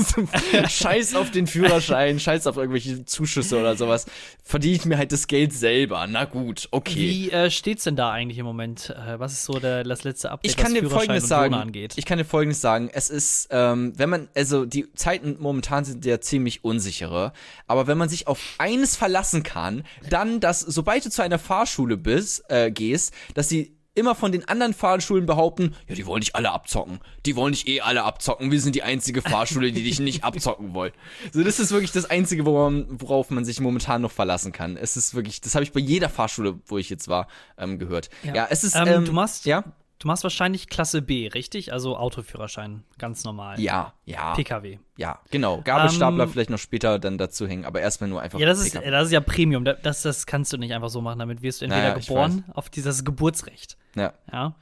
Scheiß 0.68 1.14
auf 1.14 1.30
den 1.30 1.46
Führerschein, 1.46 2.20
scheiß 2.20 2.46
auf 2.46 2.56
irgendwelche 2.56 3.04
Zuschüsse 3.04 3.58
oder 3.58 3.76
sowas. 3.76 4.06
Verdiene 4.42 4.76
ich 4.76 4.84
mir 4.84 4.98
halt 4.98 5.12
das 5.12 5.26
Geld 5.26 5.52
selber. 5.52 6.06
Na 6.06 6.24
gut, 6.24 6.68
okay. 6.70 6.94
Wie 6.94 7.30
äh, 7.30 7.50
steht's 7.50 7.84
denn 7.84 7.96
da 7.96 8.10
eigentlich 8.10 8.38
im 8.38 8.46
Moment? 8.46 8.90
Äh, 8.90 9.18
was 9.18 9.32
ist 9.32 9.44
so 9.44 9.58
der, 9.58 9.84
das 9.84 10.04
letzte 10.04 10.30
Update, 10.30 10.50
Ich 10.50 10.56
kann 10.56 10.72
was 10.74 10.80
dir 10.80 10.90
Folgendes 10.90 11.28
sagen. 11.28 11.54
Angeht? 11.54 11.94
Ich 11.96 12.04
kann 12.04 12.18
dir 12.18 12.24
Folgendes 12.24 12.60
sagen. 12.60 12.90
Es 12.92 13.08
ist, 13.08 13.48
ähm, 13.50 13.92
wenn 13.96 14.10
man, 14.10 14.28
also 14.34 14.64
die 14.66 14.92
Zeiten 14.94 15.36
momentan 15.40 15.84
sind 15.84 16.04
ja 16.04 16.20
ziemlich 16.20 16.64
unsichere. 16.64 17.32
Aber 17.66 17.86
wenn 17.86 17.98
man 17.98 18.08
sich 18.08 18.26
auf 18.26 18.40
eines 18.58 18.96
verlassen 18.96 19.42
kann, 19.42 19.84
dann, 20.08 20.40
dass 20.40 20.60
sobald 20.60 21.04
du 21.04 21.10
zu 21.10 21.21
einer 21.22 21.38
Fahrschule 21.38 21.96
bist, 21.96 22.44
äh, 22.48 22.70
gehst, 22.70 23.12
dass 23.34 23.48
sie 23.48 23.76
immer 23.94 24.14
von 24.14 24.32
den 24.32 24.48
anderen 24.48 24.72
Fahrschulen 24.72 25.26
behaupten, 25.26 25.74
ja, 25.86 25.94
die 25.94 26.06
wollen 26.06 26.22
dich 26.22 26.34
alle 26.34 26.50
abzocken. 26.50 27.00
Die 27.26 27.36
wollen 27.36 27.52
dich 27.52 27.68
eh 27.68 27.82
alle 27.82 28.04
abzocken. 28.04 28.50
Wir 28.50 28.60
sind 28.60 28.74
die 28.74 28.82
einzige 28.82 29.20
Fahrschule, 29.20 29.70
die 29.70 29.82
dich 29.82 30.00
nicht 30.00 30.24
abzocken 30.24 30.72
wollen. 30.72 30.92
So, 31.32 31.42
das 31.42 31.60
ist 31.60 31.72
wirklich 31.72 31.92
das 31.92 32.08
Einzige, 32.08 32.46
worauf, 32.46 32.72
worauf 32.88 33.30
man 33.30 33.44
sich 33.44 33.60
momentan 33.60 34.00
noch 34.00 34.10
verlassen 34.10 34.52
kann. 34.52 34.76
Es 34.76 34.96
ist 34.96 35.14
wirklich, 35.14 35.40
das 35.42 35.54
habe 35.54 35.64
ich 35.64 35.72
bei 35.72 35.80
jeder 35.80 36.08
Fahrschule, 36.08 36.58
wo 36.66 36.78
ich 36.78 36.88
jetzt 36.88 37.08
war, 37.08 37.28
ähm, 37.58 37.78
gehört. 37.78 38.08
Ja, 38.22 38.46
es 38.48 38.64
ist, 38.64 38.76
Ähm, 38.76 38.88
ähm, 38.88 39.04
du 39.04 39.12
machst, 39.12 39.44
ja, 39.44 39.62
du 40.02 40.08
machst 40.08 40.22
wahrscheinlich 40.24 40.68
Klasse 40.68 41.00
B, 41.02 41.28
richtig? 41.28 41.72
Also 41.72 41.96
Autoführerschein, 41.96 42.82
ganz 42.98 43.24
normal. 43.24 43.58
ja, 43.60 43.92
ja. 44.04 44.34
PKW. 44.34 44.78
Ja, 44.96 45.20
genau. 45.30 45.60
Gabelstapler 45.62 46.24
Ähm, 46.24 46.30
vielleicht 46.30 46.50
noch 46.50 46.58
später 46.58 46.98
dann 46.98 47.18
dazu 47.18 47.46
hängen, 47.46 47.64
aber 47.64 47.80
erstmal 47.80 48.10
nur 48.10 48.20
einfach. 48.20 48.38
Ja, 48.38 48.46
das 48.46 48.60
ist, 48.60 48.74
das 48.74 49.06
ist 49.06 49.12
ja 49.12 49.20
Premium. 49.20 49.64
Da- 49.64 49.72
Das, 49.74 50.02
das 50.02 50.26
kannst 50.26 50.52
du 50.52 50.58
nicht 50.58 50.72
einfach 50.74 50.88
so 50.90 51.00
machen. 51.00 51.18
Damit 51.18 51.42
wirst 51.42 51.60
du 51.60 51.64
entweder 51.66 51.82
Naja, 51.94 51.98
geboren 51.98 52.44
auf 52.54 52.68
dieses 52.70 53.04
Geburtsrecht. 53.04 53.76
ja. 53.94 54.12
Ja. 54.32 54.54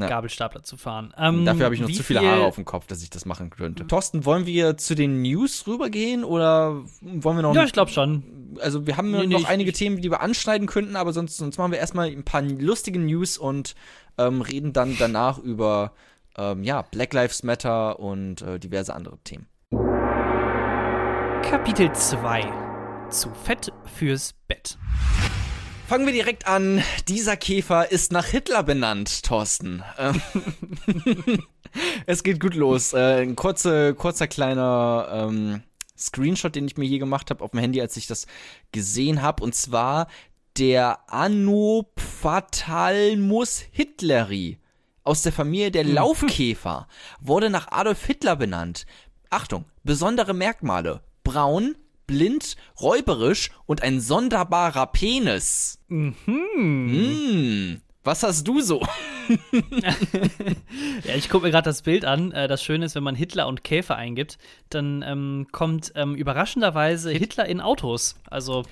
Ja. 0.00 0.08
Gabelstapler 0.08 0.62
zu 0.62 0.76
fahren. 0.76 1.12
Ähm, 1.18 1.44
Dafür 1.44 1.64
habe 1.66 1.74
ich 1.74 1.80
noch 1.80 1.88
wie 1.88 1.94
zu 1.94 2.02
viele 2.02 2.20
viel- 2.20 2.28
Haare 2.28 2.44
auf 2.44 2.54
dem 2.56 2.64
Kopf, 2.64 2.86
dass 2.86 3.02
ich 3.02 3.10
das 3.10 3.24
machen 3.26 3.50
könnte. 3.50 3.86
Thorsten, 3.86 4.24
wollen 4.24 4.46
wir 4.46 4.76
zu 4.76 4.94
den 4.94 5.22
News 5.22 5.66
rübergehen 5.66 6.24
oder 6.24 6.82
wollen 7.00 7.36
wir 7.36 7.42
noch. 7.42 7.54
Ja, 7.54 7.64
ich 7.64 7.72
glaube 7.72 7.90
schon. 7.90 8.56
also, 8.60 8.86
wir 8.86 8.96
haben 8.96 9.10
Nee, 9.10 9.26
nee, 9.26 9.34
noch 9.34 9.40
ich- 9.40 9.48
einige 9.48 9.70
ich- 9.70 9.76
Themen, 9.76 10.00
die 10.00 10.10
wir 10.10 10.20
anschneiden 10.20 10.66
könnten, 10.66 10.96
aber 10.96 11.12
sonst, 11.12 11.36
sonst 11.36 11.58
machen 11.58 11.72
wir 11.72 11.78
erstmal 11.78 12.08
ein 12.08 12.24
paar 12.24 12.42
lustige 12.42 12.98
News 12.98 13.38
und 13.38 13.74
ähm, 14.18 14.42
reden 14.42 14.72
dann 14.72 14.96
danach 14.98 15.38
über 15.38 15.92
ähm, 16.36 16.62
ja, 16.62 16.82
Black 16.82 17.12
Lives 17.12 17.42
Matter 17.42 17.98
und 17.98 18.42
äh, 18.42 18.58
diverse 18.60 18.94
andere 18.94 19.18
Themen. 19.24 19.46
Kapitel 21.42 21.90
2. 21.92 22.44
Zu 23.10 23.30
fett 23.30 23.72
fürs 23.96 24.34
Bett. 24.46 24.78
Fangen 25.90 26.06
wir 26.06 26.12
direkt 26.12 26.46
an. 26.46 26.84
Dieser 27.08 27.36
Käfer 27.36 27.90
ist 27.90 28.12
nach 28.12 28.26
Hitler 28.26 28.62
benannt, 28.62 29.24
Thorsten. 29.24 29.82
Ähm, 29.98 30.22
es 32.06 32.22
geht 32.22 32.38
gut 32.38 32.54
los. 32.54 32.92
Äh, 32.92 33.22
ein 33.22 33.34
kurzer, 33.34 33.92
kurzer 33.94 34.28
kleiner 34.28 35.08
ähm, 35.10 35.64
Screenshot, 35.98 36.54
den 36.54 36.66
ich 36.66 36.76
mir 36.76 36.86
hier 36.86 37.00
gemacht 37.00 37.30
habe 37.30 37.42
auf 37.42 37.50
dem 37.50 37.58
Handy, 37.58 37.80
als 37.80 37.96
ich 37.96 38.06
das 38.06 38.28
gesehen 38.70 39.20
habe. 39.20 39.42
Und 39.42 39.56
zwar 39.56 40.06
der 40.58 41.12
Anophthalmus 41.12 43.64
hitleri 43.72 44.58
aus 45.02 45.22
der 45.22 45.32
Familie 45.32 45.72
der 45.72 45.82
Laufkäfer 45.82 46.86
wurde 47.18 47.50
nach 47.50 47.72
Adolf 47.72 48.06
Hitler 48.06 48.36
benannt. 48.36 48.86
Achtung, 49.28 49.64
besondere 49.82 50.34
Merkmale. 50.34 51.00
Braun, 51.24 51.74
blind, 52.10 52.56
räuberisch 52.80 53.50
und 53.66 53.82
ein 53.82 54.00
sonderbarer 54.00 54.86
Penis. 54.88 55.78
Mhm. 55.88 56.14
Hm, 56.26 57.80
was 58.02 58.22
hast 58.24 58.46
du 58.48 58.60
so? 58.60 58.82
Ja, 61.04 61.14
ich 61.14 61.28
gucke 61.28 61.44
mir 61.46 61.52
gerade 61.52 61.66
das 61.70 61.82
Bild 61.82 62.04
an. 62.04 62.32
Äh, 62.32 62.48
das 62.48 62.64
Schöne 62.64 62.84
ist, 62.84 62.96
wenn 62.96 63.02
man 63.04 63.14
Hitler 63.14 63.46
und 63.46 63.62
Käfer 63.62 63.94
eingibt, 63.94 64.38
dann 64.70 65.04
ähm, 65.06 65.46
kommt 65.52 65.92
ähm, 65.94 66.16
überraschenderweise 66.16 67.12
Hitler 67.12 67.46
in 67.46 67.60
Autos. 67.60 68.16
Also 68.28 68.64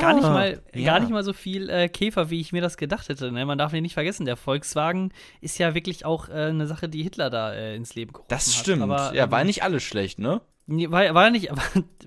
gar 0.00 0.14
nicht 0.14 0.24
mal, 0.24 0.60
Ah, 0.74 0.76
ja. 0.76 0.86
gar 0.86 0.98
nicht 1.00 1.10
mal 1.10 1.22
so 1.22 1.32
viel 1.32 1.70
äh, 1.70 1.88
Käfer, 1.88 2.30
wie 2.30 2.40
ich 2.40 2.52
mir 2.52 2.62
das 2.62 2.76
gedacht 2.76 3.08
hätte. 3.08 3.30
Ne? 3.30 3.46
Man 3.46 3.58
darf 3.58 3.72
ihn 3.74 3.82
nicht 3.82 3.94
vergessen, 3.94 4.26
der 4.26 4.36
Volkswagen 4.36 5.12
ist 5.40 5.58
ja 5.58 5.74
wirklich 5.76 6.04
auch 6.04 6.28
äh, 6.28 6.32
eine 6.32 6.66
Sache, 6.66 6.88
die 6.88 7.04
Hitler 7.04 7.30
da 7.30 7.52
äh, 7.54 7.76
ins 7.76 7.94
Leben 7.94 8.12
gerufen 8.12 8.28
Das 8.28 8.46
hat. 8.48 8.54
stimmt. 8.54 8.82
Aber, 8.82 9.14
ja, 9.14 9.30
war 9.30 9.42
ähm, 9.42 9.46
nicht 9.46 9.62
alles 9.62 9.84
schlecht, 9.84 10.18
ne? 10.18 10.40
nee, 10.66 10.90
war, 10.90 11.14
war, 11.14 11.30
nicht, 11.30 11.48
war, 11.56 11.62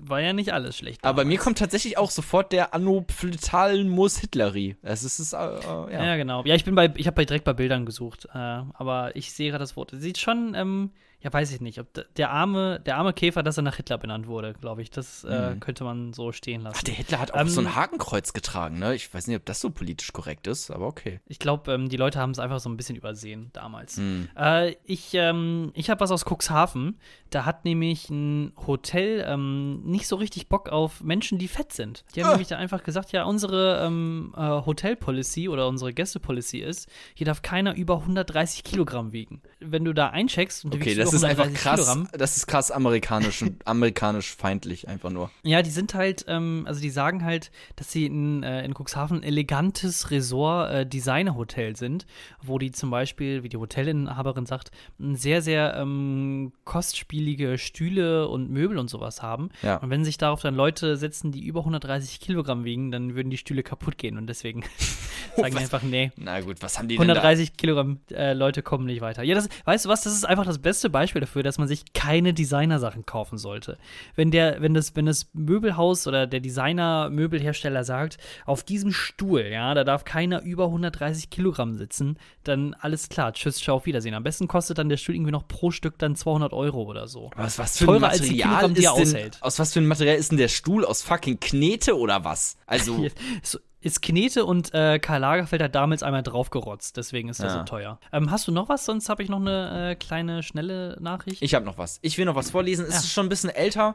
war 0.08 0.20
ja 0.20 0.32
nicht 0.32 0.52
alles 0.52 0.76
schlecht. 0.76 1.04
Aber 1.04 1.22
damals. 1.22 1.28
mir 1.28 1.38
kommt 1.38 1.58
tatsächlich 1.58 1.98
auch 1.98 2.10
sofort 2.10 2.52
der 2.52 2.74
Anophthalmus 2.74 4.18
hitleri. 4.18 4.76
Es 4.82 5.02
ist, 5.02 5.18
es 5.18 5.32
äh, 5.32 5.36
äh, 5.36 5.92
ja. 5.92 6.04
Ja. 6.04 6.16
genau. 6.16 6.42
Ja, 6.44 6.54
ich 6.54 6.64
bin 6.64 6.74
bei, 6.74 6.92
ich 6.96 7.06
habe 7.06 7.14
bei 7.14 7.24
direkt 7.24 7.44
bei 7.44 7.52
Bildern 7.52 7.86
gesucht, 7.86 8.26
äh, 8.32 8.38
aber 8.38 9.14
ich 9.14 9.32
sehe 9.32 9.50
gerade 9.50 9.62
das 9.62 9.76
Wort. 9.76 9.92
Sieht 9.94 10.18
schon, 10.18 10.54
ähm, 10.54 10.90
ja, 11.20 11.32
weiß 11.32 11.50
ich 11.52 11.60
nicht, 11.60 11.80
ob 11.80 11.86
der 12.16 12.30
arme, 12.30 12.78
der 12.86 12.96
arme 12.98 13.12
Käfer, 13.12 13.42
dass 13.42 13.56
er 13.56 13.62
nach 13.62 13.76
Hitler 13.76 13.98
benannt 13.98 14.26
wurde, 14.26 14.54
glaube 14.60 14.82
ich. 14.82 14.90
Das 14.90 15.24
äh, 15.24 15.54
Mhm. 15.54 15.60
könnte 15.60 15.82
man 15.84 16.12
so 16.12 16.30
stehen 16.32 16.60
lassen. 16.62 16.76
Ach, 16.78 16.82
der 16.84 16.94
Hitler 16.94 17.18
hat 17.18 17.32
auch 17.32 17.40
Ähm, 17.40 17.48
so 17.48 17.60
ein 17.60 17.74
Hakenkreuz 17.74 18.32
getragen, 18.32 18.78
ne? 18.78 18.94
Ich 18.94 19.12
weiß 19.12 19.26
nicht, 19.26 19.36
ob 19.36 19.44
das 19.46 19.60
so 19.60 19.70
politisch 19.70 20.12
korrekt 20.12 20.46
ist, 20.46 20.70
aber 20.70 20.86
okay. 20.86 21.20
Ich 21.26 21.38
glaube, 21.38 21.72
ähm, 21.72 21.88
die 21.88 21.96
Leute 21.96 22.20
haben 22.20 22.30
es 22.30 22.38
einfach 22.38 22.60
so 22.60 22.68
ein 22.68 22.76
bisschen 22.76 22.96
übersehen 22.96 23.50
damals. 23.54 23.96
Hm. 23.96 24.28
Äh, 24.36 24.76
ich 24.84 25.14
ähm, 25.14 25.72
ich 25.74 25.90
habe 25.90 26.00
was 26.00 26.10
aus 26.10 26.24
Cuxhaven. 26.24 26.98
Da 27.30 27.44
hat 27.44 27.64
nämlich 27.64 28.08
ein 28.08 28.52
Hotel 28.66 29.24
ähm, 29.26 29.82
nicht 29.82 30.06
so 30.06 30.14
richtig 30.16 30.48
Bock 30.48 30.68
auf 30.68 31.02
Menschen, 31.02 31.38
die 31.38 31.48
fett 31.48 31.72
sind. 31.72 32.04
Die 32.14 32.20
haben 32.20 32.28
Ah. 32.28 32.32
nämlich 32.32 32.48
da 32.48 32.56
einfach 32.56 32.84
gesagt, 32.84 33.10
ja, 33.12 33.24
unsere 33.24 33.84
ähm, 33.84 34.32
äh, 34.36 34.40
Hotel-Policy 34.40 35.48
oder 35.48 35.66
unsere 35.68 35.92
Gäste-Policy 35.92 36.58
ist, 36.58 36.88
hier 37.14 37.26
darf 37.26 37.42
keiner 37.42 37.74
über 37.74 37.96
130 37.98 38.62
Kilogramm 38.64 39.12
wiegen. 39.12 39.42
Wenn 39.60 39.84
du 39.84 39.92
da 39.92 40.10
eincheckst 40.10 40.64
und 40.64 40.72
du 40.74 40.78
Okay, 40.78 40.86
wiegst 40.96 40.98
das 41.06 41.14
ist 41.14 41.24
einfach 41.24 41.44
130 41.44 41.62
krass. 41.62 41.80
Kilogramm, 41.80 42.08
Das 42.18 42.36
ist 42.36 42.46
krass 42.46 42.70
amerikanisch 42.70 43.42
und 43.42 43.66
amerikanisch 43.66 44.34
feindlich 44.34 44.88
einfach 44.88 45.10
nur. 45.10 45.30
Ja, 45.42 45.62
die 45.62 45.70
sind 45.70 45.94
halt, 45.94 46.24
ähm, 46.28 46.64
also 46.66 46.80
die 46.80 46.90
sagen 46.90 47.24
halt, 47.24 47.50
dass 47.76 47.90
sie 47.90 48.06
in, 48.06 48.42
äh, 48.42 48.64
in 48.64 48.74
Cuxhaven 48.74 49.18
ein 49.18 49.22
elegantes 49.22 50.10
Resort 50.10 50.72
äh, 50.72 51.74
sind, 51.74 52.06
wo 52.42 52.58
die 52.58 52.72
zum 52.72 52.90
Beispiel, 52.90 53.42
wie 53.42 53.48
die 53.48 53.56
Hotelinhaberin 53.56 54.46
sagt, 54.46 54.70
sehr, 54.98 55.42
sehr 55.42 55.76
ähm, 55.76 56.52
kostspielige 56.64 57.58
Stühle 57.58 58.28
und 58.28 58.50
Möbel 58.50 58.78
und 58.78 58.88
sowas 58.88 59.22
haben. 59.22 59.50
Ja. 59.62 59.76
Und 59.76 59.90
wenn 59.90 60.04
sich 60.04 60.18
darauf 60.18 60.42
dann 60.42 60.54
Leute 60.54 60.96
setzen, 60.96 61.32
die 61.32 61.44
über 61.44 61.60
130 61.60 62.20
Kilogramm 62.20 62.64
wiegen, 62.64 62.90
dann 62.90 63.14
würden 63.14 63.30
die 63.30 63.36
Stühle 63.36 63.62
kaputt 63.62 63.98
gehen. 63.98 64.18
Und 64.18 64.26
deswegen 64.26 64.62
sagen 65.36 65.50
die 65.50 65.54
was? 65.54 65.62
einfach, 65.62 65.82
nee. 65.82 66.12
Na 66.16 66.40
gut, 66.40 66.56
was 66.60 66.78
haben 66.78 66.88
die 66.88 66.96
denn 66.96 67.08
da? 67.08 67.14
130 67.14 67.56
Kilogramm 67.56 68.00
äh, 68.10 68.32
Leute 68.32 68.62
kommen 68.62 68.86
nicht 68.86 69.00
weiter. 69.00 69.22
Ja, 69.22 69.34
das, 69.34 69.48
weißt 69.64 69.84
du 69.84 69.88
was, 69.88 70.02
das 70.02 70.14
ist 70.14 70.24
einfach 70.24 70.46
das 70.46 70.58
beste 70.58 70.90
Beispiel 70.96 71.20
dafür, 71.20 71.42
dass 71.42 71.58
man 71.58 71.68
sich 71.68 71.92
keine 71.92 72.32
Designersachen 72.32 73.04
kaufen 73.04 73.36
sollte. 73.38 73.76
Wenn 74.14 74.30
der, 74.30 74.62
wenn 74.62 74.72
das, 74.74 74.96
wenn 74.96 75.06
das 75.06 75.28
Möbelhaus 75.34 76.06
oder 76.06 76.26
der 76.26 76.40
Designer-Möbelhersteller 76.40 77.84
sagt, 77.84 78.18
auf 78.46 78.62
diesem 78.62 78.92
Stuhl, 78.92 79.42
ja, 79.42 79.74
da 79.74 79.84
darf 79.84 80.04
keiner 80.04 80.42
über 80.42 80.64
130 80.66 81.30
Kilogramm 81.30 81.74
sitzen, 81.76 82.18
dann 82.44 82.74
alles 82.74 83.08
klar, 83.08 83.32
tschüss, 83.32 83.58
ciao, 83.58 83.76
auf 83.76 83.86
Wiedersehen. 83.86 84.14
Am 84.14 84.22
besten 84.22 84.48
kostet 84.48 84.78
dann 84.78 84.88
der 84.88 84.96
Stuhl 84.96 85.14
irgendwie 85.14 85.32
noch 85.32 85.46
pro 85.46 85.70
Stück 85.70 85.98
dann 85.98 86.16
200 86.16 86.52
Euro 86.52 86.84
oder 86.84 87.06
so. 87.06 87.30
Was, 87.36 87.58
was 87.58 87.76
für 87.76 87.84
ein 87.84 87.86
Teurer 87.86 88.08
als 88.08 88.22
die 88.22 88.42
Material 88.42 88.48
Kilogramm, 88.48 88.74
die 88.74 88.80
ist 88.80 88.86
er 88.86 88.94
denn, 88.94 89.02
aushält. 89.02 89.38
Aus 89.42 89.58
was 89.58 89.72
für 89.72 89.80
ein 89.80 89.86
Material 89.86 90.16
ist 90.16 90.30
denn 90.30 90.38
der 90.38 90.48
Stuhl? 90.48 90.84
Aus 90.84 91.02
fucking 91.02 91.38
Knete 91.40 91.98
oder 91.98 92.24
was? 92.24 92.56
Also, 92.66 93.06
So, 93.42 93.58
ist 93.86 94.02
Knete 94.02 94.44
und 94.44 94.74
äh, 94.74 94.98
Karl 94.98 95.20
Lagerfeld 95.20 95.62
hat 95.62 95.74
damals 95.74 96.02
einmal 96.02 96.22
draufgerotzt, 96.22 96.96
deswegen 96.96 97.28
ist 97.28 97.40
er 97.40 97.46
Ja. 97.46 97.52
so 97.58 97.62
teuer. 97.64 97.98
Ähm, 98.12 98.30
hast 98.30 98.46
du 98.48 98.52
noch 98.52 98.68
was? 98.68 98.84
Sonst 98.84 99.08
habe 99.08 99.22
ich 99.22 99.28
noch 99.28 99.40
eine 99.40 99.92
äh, 99.92 99.94
kleine, 99.94 100.42
schnelle 100.42 100.96
Nachricht. 101.00 101.40
Ich 101.42 101.54
habe 101.54 101.64
noch 101.64 101.78
was. 101.78 101.98
Ich 102.02 102.18
will 102.18 102.24
noch 102.26 102.34
was 102.34 102.50
vorlesen. 102.50 102.84
Es 102.86 102.92
Ja. 102.94 102.98
ist 103.00 103.12
schon 103.12 103.26
ein 103.26 103.28
bisschen 103.30 103.50
älter. 103.50 103.94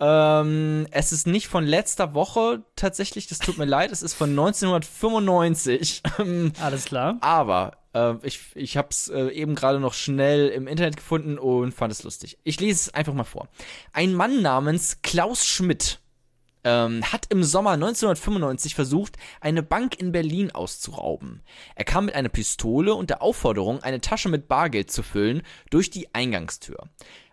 Ähm, 0.00 0.86
es 0.90 1.12
ist 1.12 1.26
nicht 1.26 1.48
von 1.48 1.64
letzter 1.66 2.14
Woche 2.14 2.62
tatsächlich. 2.76 3.26
Das 3.26 3.38
tut 3.38 3.58
mir 3.58 3.64
leid. 3.66 3.92
Es 3.92 4.02
ist 4.02 4.14
von 4.14 4.30
1995. 4.30 6.02
Ähm, 6.18 6.52
Alles 6.60 6.84
klar. 6.86 7.16
Aber 7.20 7.78
äh, 7.94 8.14
ich, 8.22 8.40
ich 8.54 8.76
habe 8.76 8.88
es 8.90 9.08
äh, 9.08 9.28
eben 9.28 9.54
gerade 9.54 9.80
noch 9.80 9.94
schnell 9.94 10.48
im 10.48 10.66
Internet 10.66 10.96
gefunden 10.96 11.38
und 11.38 11.72
fand 11.72 11.92
es 11.92 12.02
lustig. 12.02 12.38
Ich 12.44 12.60
lese 12.60 12.88
es 12.90 12.94
einfach 12.94 13.14
mal 13.14 13.24
vor. 13.24 13.48
Ein 13.92 14.14
Mann 14.14 14.42
namens 14.42 14.98
Klaus 15.02 15.46
Schmidt 15.46 16.00
ähm, 16.64 17.02
hat 17.12 17.26
im 17.30 17.42
Sommer 17.42 17.72
1995 17.72 18.74
versucht, 18.74 19.16
eine 19.40 19.62
Bank 19.62 19.98
in 19.98 20.12
Berlin 20.12 20.50
auszurauben. 20.50 21.42
Er 21.74 21.84
kam 21.84 22.06
mit 22.06 22.14
einer 22.14 22.28
Pistole 22.28 22.94
und 22.94 23.10
der 23.10 23.22
Aufforderung, 23.22 23.82
eine 23.82 24.00
Tasche 24.00 24.28
mit 24.28 24.48
Bargeld 24.48 24.90
zu 24.90 25.02
füllen, 25.02 25.42
durch 25.70 25.90
die 25.90 26.14
Eingangstür. 26.14 26.88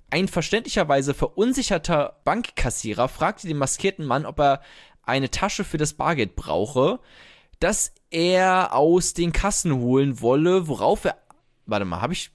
Ein 0.09 0.27
verständlicherweise 0.27 1.13
verunsicherter 1.13 2.19
Bankkassierer 2.23 3.07
fragte 3.07 3.47
den 3.47 3.57
maskierten 3.57 4.05
Mann, 4.05 4.25
ob 4.25 4.39
er 4.39 4.61
eine 5.03 5.29
Tasche 5.29 5.63
für 5.63 5.77
das 5.77 5.93
Bargeld 5.93 6.35
brauche, 6.35 6.99
das 7.59 7.93
er 8.09 8.73
aus 8.73 9.13
den 9.13 9.33
Kassen 9.33 9.73
holen 9.75 10.21
wolle, 10.21 10.67
worauf 10.67 11.05
er. 11.05 11.17
Warte 11.65 11.85
mal, 11.85 12.01
habe 12.01 12.13
ich. 12.13 12.31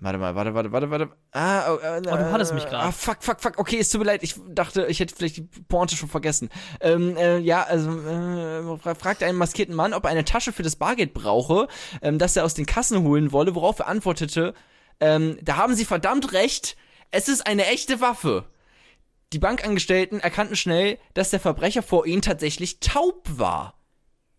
Warte 0.00 0.18
mal, 0.18 0.34
warte, 0.36 0.54
warte, 0.54 0.70
warte, 0.70 0.90
warte. 0.90 1.08
Ah, 1.32 1.72
oh, 1.72 1.78
äh, 1.78 1.98
Oh, 1.98 2.00
du 2.00 2.30
hattest 2.32 2.54
mich 2.54 2.64
grad. 2.66 2.84
Ah, 2.84 2.92
fuck, 2.92 3.16
fuck, 3.20 3.40
fuck. 3.40 3.58
Okay, 3.58 3.78
es 3.78 3.90
tut 3.90 4.00
mir 4.00 4.06
leid. 4.06 4.22
Ich 4.22 4.36
dachte, 4.48 4.86
ich 4.86 5.00
hätte 5.00 5.12
vielleicht 5.14 5.38
die 5.38 5.48
Pointe 5.68 5.96
schon 5.96 6.08
vergessen. 6.08 6.50
Ähm, 6.80 7.16
äh, 7.16 7.38
ja, 7.38 7.64
also, 7.64 7.90
äh, 7.90 8.78
fra- 8.78 8.94
fragte 8.94 9.26
einen 9.26 9.38
maskierten 9.38 9.74
Mann, 9.74 9.92
ob 9.94 10.04
er 10.04 10.10
eine 10.10 10.24
Tasche 10.24 10.52
für 10.52 10.62
das 10.62 10.76
Bargeld 10.76 11.14
brauche, 11.14 11.66
ähm, 12.00 12.18
das 12.18 12.36
er 12.36 12.44
aus 12.44 12.54
den 12.54 12.66
Kassen 12.66 13.02
holen 13.02 13.32
wolle, 13.32 13.56
worauf 13.56 13.80
er 13.80 13.88
antwortete, 13.88 14.54
ähm, 15.00 15.36
da 15.42 15.56
haben 15.56 15.74
Sie 15.74 15.84
verdammt 15.84 16.32
recht. 16.32 16.76
Es 17.10 17.28
ist 17.28 17.46
eine 17.46 17.66
echte 17.66 18.00
Waffe. 18.00 18.44
Die 19.32 19.38
Bankangestellten 19.38 20.20
erkannten 20.20 20.56
schnell, 20.56 20.98
dass 21.14 21.30
der 21.30 21.40
Verbrecher 21.40 21.82
vor 21.82 22.06
ihnen 22.06 22.22
tatsächlich 22.22 22.80
taub 22.80 23.24
war. 23.26 23.77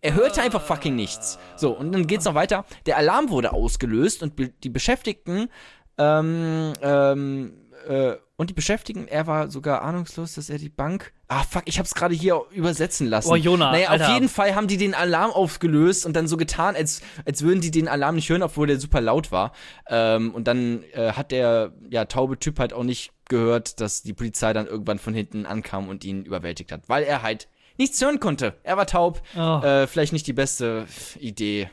Er 0.01 0.13
hörte 0.13 0.41
einfach 0.41 0.61
fucking 0.61 0.95
nichts. 0.95 1.37
So, 1.57 1.71
und 1.71 1.91
dann 1.91 2.07
geht's 2.07 2.25
noch 2.25 2.35
weiter. 2.35 2.65
Der 2.85 2.97
Alarm 2.97 3.29
wurde 3.29 3.51
ausgelöst 3.53 4.23
und 4.23 4.35
be 4.35 4.49
die 4.63 4.69
Beschäftigten, 4.69 5.49
ähm, 5.97 6.73
ähm, 6.81 7.53
äh, 7.87 8.15
und 8.37 8.49
die 8.49 8.53
Beschäftigten, 8.53 9.09
er 9.09 9.27
war 9.27 9.51
sogar 9.51 9.81
ahnungslos, 9.81 10.35
dass 10.35 10.49
er 10.49 10.57
die 10.57 10.69
Bank. 10.69 11.11
Ah, 11.27 11.43
fuck, 11.43 11.63
ich 11.65 11.77
hab's 11.77 11.93
gerade 11.93 12.15
hier 12.15 12.41
übersetzen 12.51 13.07
lassen. 13.07 13.29
Oh, 13.29 13.35
Jonah, 13.35 13.73
Naja, 13.73 13.89
Alter. 13.89 14.07
auf 14.07 14.13
jeden 14.13 14.29
Fall 14.29 14.55
haben 14.55 14.67
die 14.67 14.77
den 14.77 14.95
Alarm 14.95 15.31
aufgelöst 15.31 16.05
und 16.05 16.15
dann 16.15 16.25
so 16.25 16.37
getan, 16.37 16.77
als, 16.77 17.01
als 17.25 17.41
würden 17.41 17.59
die 17.59 17.69
den 17.69 17.89
Alarm 17.89 18.15
nicht 18.15 18.29
hören, 18.29 18.41
obwohl 18.41 18.67
der 18.67 18.79
super 18.79 19.01
laut 19.01 19.33
war. 19.33 19.51
Ähm, 19.89 20.33
und 20.33 20.47
dann 20.47 20.83
äh, 20.93 21.11
hat 21.11 21.31
der 21.31 21.73
ja, 21.89 22.05
taube 22.05 22.39
Typ 22.39 22.59
halt 22.59 22.71
auch 22.71 22.83
nicht 22.83 23.11
gehört, 23.27 23.81
dass 23.81 24.03
die 24.03 24.13
Polizei 24.13 24.53
dann 24.53 24.67
irgendwann 24.67 24.99
von 24.99 25.13
hinten 25.13 25.45
ankam 25.45 25.89
und 25.89 26.05
ihn 26.05 26.23
überwältigt 26.23 26.71
hat, 26.71 26.87
weil 26.87 27.03
er 27.03 27.21
halt 27.21 27.49
nichts 27.79 27.99
hören 28.01 28.19
konnte. 28.19 28.53
Er 28.63 28.77
war 28.77 28.85
taub. 28.85 29.21
Oh. 29.35 29.59
Äh, 29.63 29.87
vielleicht 29.87 30.13
nicht 30.13 30.27
die 30.27 30.33
beste 30.33 30.85
Idee. 31.19 31.69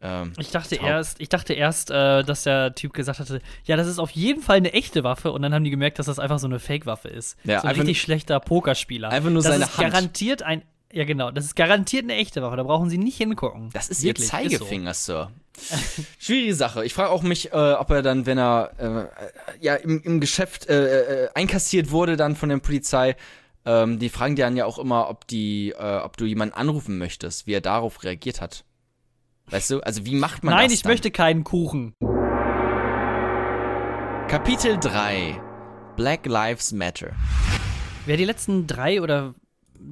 Ähm, 0.00 0.32
Ich 0.38 0.50
dachte 0.50 0.76
taub. 0.76 0.86
erst, 0.86 1.20
ich 1.20 1.28
dachte 1.28 1.54
erst, 1.54 1.90
äh, 1.90 2.22
dass 2.22 2.44
der 2.44 2.74
Typ 2.74 2.92
gesagt 2.92 3.18
hatte, 3.20 3.40
ja, 3.64 3.76
das 3.76 3.86
ist 3.86 3.98
auf 3.98 4.10
jeden 4.10 4.42
Fall 4.42 4.56
eine 4.58 4.72
echte 4.72 5.02
Waffe 5.04 5.32
und 5.32 5.42
dann 5.42 5.52
haben 5.54 5.64
die 5.64 5.70
gemerkt, 5.70 5.98
dass 5.98 6.06
das 6.06 6.18
einfach 6.18 6.38
so 6.38 6.46
eine 6.46 6.58
Fake-Waffe 6.60 7.08
ist. 7.08 7.36
Ja, 7.44 7.60
so 7.60 7.66
ein 7.66 7.70
einfach 7.70 7.82
richtig 7.82 8.00
schlechter 8.00 8.38
Pokerspieler. 8.40 9.08
einfach 9.10 9.30
nur 9.30 9.42
das 9.42 9.50
seine 9.52 9.64
ist 9.64 9.76
Hand. 9.76 9.90
garantiert 9.92 10.42
ein, 10.42 10.62
ja 10.92 11.04
genau, 11.04 11.32
das 11.32 11.44
ist 11.46 11.56
garantiert 11.56 12.04
eine 12.04 12.14
echte 12.14 12.42
Waffe, 12.42 12.56
da 12.56 12.62
brauchen 12.62 12.88
sie 12.90 12.96
nicht 12.98 13.16
hingucken. 13.16 13.70
Das 13.72 13.88
ist 13.88 14.02
Wirklich, 14.04 14.32
ihr 14.32 14.42
ist 14.42 14.52
so. 14.52 14.58
Zeigefinger, 14.58 14.94
Sir. 14.94 15.32
Schwierige 16.20 16.54
Sache. 16.54 16.84
Ich 16.84 16.94
frage 16.94 17.10
auch 17.10 17.22
mich, 17.22 17.52
äh, 17.52 17.56
ob 17.72 17.90
er 17.90 18.02
dann, 18.02 18.24
wenn 18.26 18.38
er 18.38 18.70
äh, 18.78 18.84
äh, 18.84 19.08
ja 19.60 19.74
im, 19.74 20.00
im 20.04 20.20
Geschäft 20.20 20.68
äh, 20.68 21.24
äh, 21.24 21.28
einkassiert 21.34 21.90
wurde 21.90 22.16
dann 22.16 22.36
von 22.36 22.48
der 22.50 22.58
Polizei, 22.58 23.16
ähm, 23.64 23.98
die 23.98 24.08
fragen 24.08 24.36
dir 24.36 24.44
dann 24.44 24.56
ja 24.56 24.64
auch 24.66 24.78
immer, 24.78 25.08
ob 25.10 25.26
die, 25.26 25.70
äh, 25.78 25.98
ob 25.98 26.16
du 26.16 26.24
jemanden 26.24 26.54
anrufen 26.54 26.98
möchtest, 26.98 27.46
wie 27.46 27.52
er 27.54 27.60
darauf 27.60 28.02
reagiert 28.04 28.40
hat. 28.40 28.64
Weißt 29.50 29.70
du? 29.70 29.80
Also 29.80 30.04
wie 30.04 30.14
macht 30.14 30.44
man 30.44 30.54
Nein, 30.54 30.64
das 30.66 30.74
ich 30.74 30.82
dann? 30.82 30.92
möchte 30.92 31.10
keinen 31.10 31.42
Kuchen. 31.44 31.94
Kapitel 34.28 34.78
3 34.78 35.40
Black 35.96 36.26
Lives 36.26 36.72
Matter. 36.72 37.12
Wer 38.04 38.16
die 38.18 38.24
letzten 38.26 38.66
drei 38.66 39.00
oder 39.00 39.34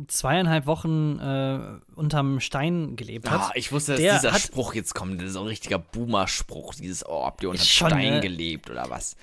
zweieinhalb 0.09 0.67
Wochen 0.67 1.19
äh, 1.19 1.59
unterm 1.99 2.41
Stein 2.41 2.97
gelebt 2.97 3.31
hat, 3.31 3.41
Ah, 3.41 3.53
ich 3.55 3.73
wusste, 3.73 3.93
dass 3.93 4.01
dieser 4.01 4.33
hat- 4.33 4.41
Spruch 4.41 4.75
jetzt 4.75 4.95
kommt. 4.95 5.21
Das 5.21 5.29
ist 5.29 5.33
so 5.35 5.41
ein 5.41 5.47
richtiger 5.47 5.79
Boomer-Spruch. 5.79 6.75
Dieses, 6.75 7.07
oh, 7.07 7.25
habt 7.25 7.43
ihr 7.43 7.49
unter 7.51 7.63
Ist 7.63 7.71
schon, 7.73 7.89
Stein 7.91 8.15
ne? 8.15 8.21
gelebt 8.21 8.69
oder 8.71 8.91
was? 8.91 9.17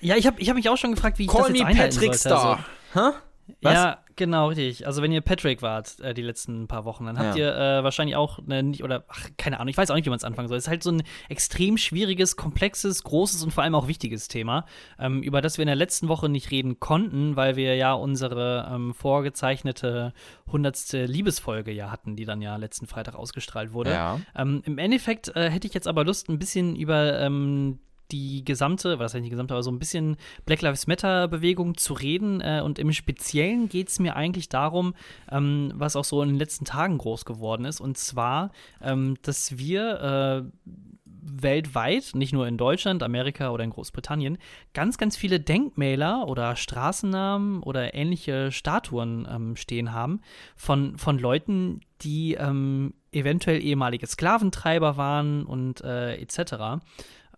ja, 0.00 0.16
ich 0.16 0.26
habe 0.26 0.40
ich 0.40 0.48
hab 0.48 0.56
mich 0.56 0.68
auch 0.68 0.76
schon 0.76 0.92
gefragt, 0.92 1.18
wie 1.18 1.24
ich 1.24 1.30
Call 1.30 1.42
das 1.42 1.50
jetzt 1.50 1.60
me 1.60 1.66
einhalten 1.66 1.94
Patrick 1.96 2.14
sollte. 2.14 2.36
Also, 2.38 2.62
Star. 2.92 3.14
Was? 3.60 3.74
Ja, 3.74 3.98
genau, 4.16 4.48
richtig. 4.48 4.86
Also 4.86 5.02
wenn 5.02 5.12
ihr 5.12 5.20
Patrick 5.20 5.60
wart 5.60 6.00
äh, 6.00 6.14
die 6.14 6.22
letzten 6.22 6.66
paar 6.66 6.84
Wochen, 6.86 7.04
dann 7.06 7.18
habt 7.18 7.36
Ja. 7.36 7.44
ihr 7.44 7.78
äh, 7.80 7.84
wahrscheinlich 7.84 8.16
auch 8.16 8.38
eine, 8.38 8.62
nicht, 8.62 8.82
oder 8.82 9.04
ach, 9.08 9.28
keine 9.36 9.60
Ahnung, 9.60 9.68
ich 9.68 9.76
weiß 9.76 9.90
auch 9.90 9.94
nicht, 9.96 10.06
wie 10.06 10.10
man 10.10 10.16
es 10.16 10.24
anfangen 10.24 10.48
soll. 10.48 10.56
Es 10.56 10.64
ist 10.64 10.70
halt 10.70 10.82
so 10.82 10.90
ein 10.90 11.02
extrem 11.28 11.76
schwieriges, 11.76 12.36
komplexes, 12.36 13.02
großes 13.04 13.42
und 13.44 13.50
vor 13.50 13.62
allem 13.64 13.74
auch 13.74 13.86
wichtiges 13.88 14.28
Thema, 14.28 14.64
ähm, 14.98 15.22
über 15.22 15.42
das 15.42 15.58
wir 15.58 15.62
in 15.62 15.66
der 15.68 15.76
letzten 15.76 16.08
Woche 16.08 16.28
nicht 16.28 16.50
reden 16.50 16.80
konnten, 16.80 17.36
weil 17.36 17.56
wir 17.56 17.74
ja 17.76 17.92
unsere 17.92 18.68
ähm, 18.72 18.94
vorgezeichnete 18.94 20.12
hundertste 20.50 21.04
Liebesfolge 21.06 21.72
ja 21.72 21.90
hatten, 21.90 22.16
die 22.16 22.24
dann 22.24 22.40
ja 22.40 22.56
letzten 22.56 22.86
Freitag 22.86 23.14
ausgestrahlt 23.14 23.72
wurde. 23.72 23.90
Ja. 23.90 24.20
Ähm, 24.36 24.62
Im 24.64 24.78
Endeffekt 24.78 25.34
äh, 25.36 25.50
hätte 25.50 25.66
ich 25.66 25.74
jetzt 25.74 25.88
aber 25.88 26.04
Lust, 26.04 26.28
ein 26.28 26.38
bisschen 26.38 26.76
über 26.76 27.18
ähm, 27.20 27.78
die 28.14 28.44
gesamte, 28.44 28.98
was 28.98 29.12
heißt 29.12 29.22
nicht 29.22 29.26
die 29.26 29.30
gesamte, 29.30 29.54
aber 29.54 29.62
so 29.62 29.72
ein 29.72 29.78
bisschen 29.80 30.16
Black 30.46 30.62
Lives 30.62 30.86
Matter-Bewegung 30.86 31.76
zu 31.76 31.94
reden. 31.94 32.40
Äh, 32.40 32.62
und 32.64 32.78
im 32.78 32.92
Speziellen 32.92 33.68
geht 33.68 33.88
es 33.88 33.98
mir 33.98 34.14
eigentlich 34.14 34.48
darum, 34.48 34.94
ähm, 35.30 35.72
was 35.74 35.96
auch 35.96 36.04
so 36.04 36.22
in 36.22 36.28
den 36.28 36.38
letzten 36.38 36.64
Tagen 36.64 36.98
groß 36.98 37.24
geworden 37.24 37.64
ist. 37.64 37.80
Und 37.80 37.98
zwar, 37.98 38.52
ähm, 38.80 39.16
dass 39.22 39.58
wir 39.58 40.44
äh, 40.46 40.70
weltweit, 41.26 42.12
nicht 42.14 42.32
nur 42.32 42.46
in 42.46 42.56
Deutschland, 42.56 43.02
Amerika 43.02 43.50
oder 43.50 43.64
in 43.64 43.70
Großbritannien, 43.70 44.38
ganz, 44.74 44.98
ganz 44.98 45.16
viele 45.16 45.40
Denkmäler 45.40 46.28
oder 46.28 46.54
Straßennamen 46.54 47.62
oder 47.62 47.94
ähnliche 47.94 48.52
Statuen 48.52 49.26
ähm, 49.28 49.56
stehen 49.56 49.92
haben 49.92 50.20
von, 50.54 50.98
von 50.98 51.18
Leuten, 51.18 51.80
die 52.02 52.34
ähm, 52.34 52.94
eventuell 53.10 53.62
ehemalige 53.62 54.06
Sklaventreiber 54.06 54.96
waren 54.96 55.44
und 55.44 55.80
äh, 55.82 56.16
etc. 56.16 56.84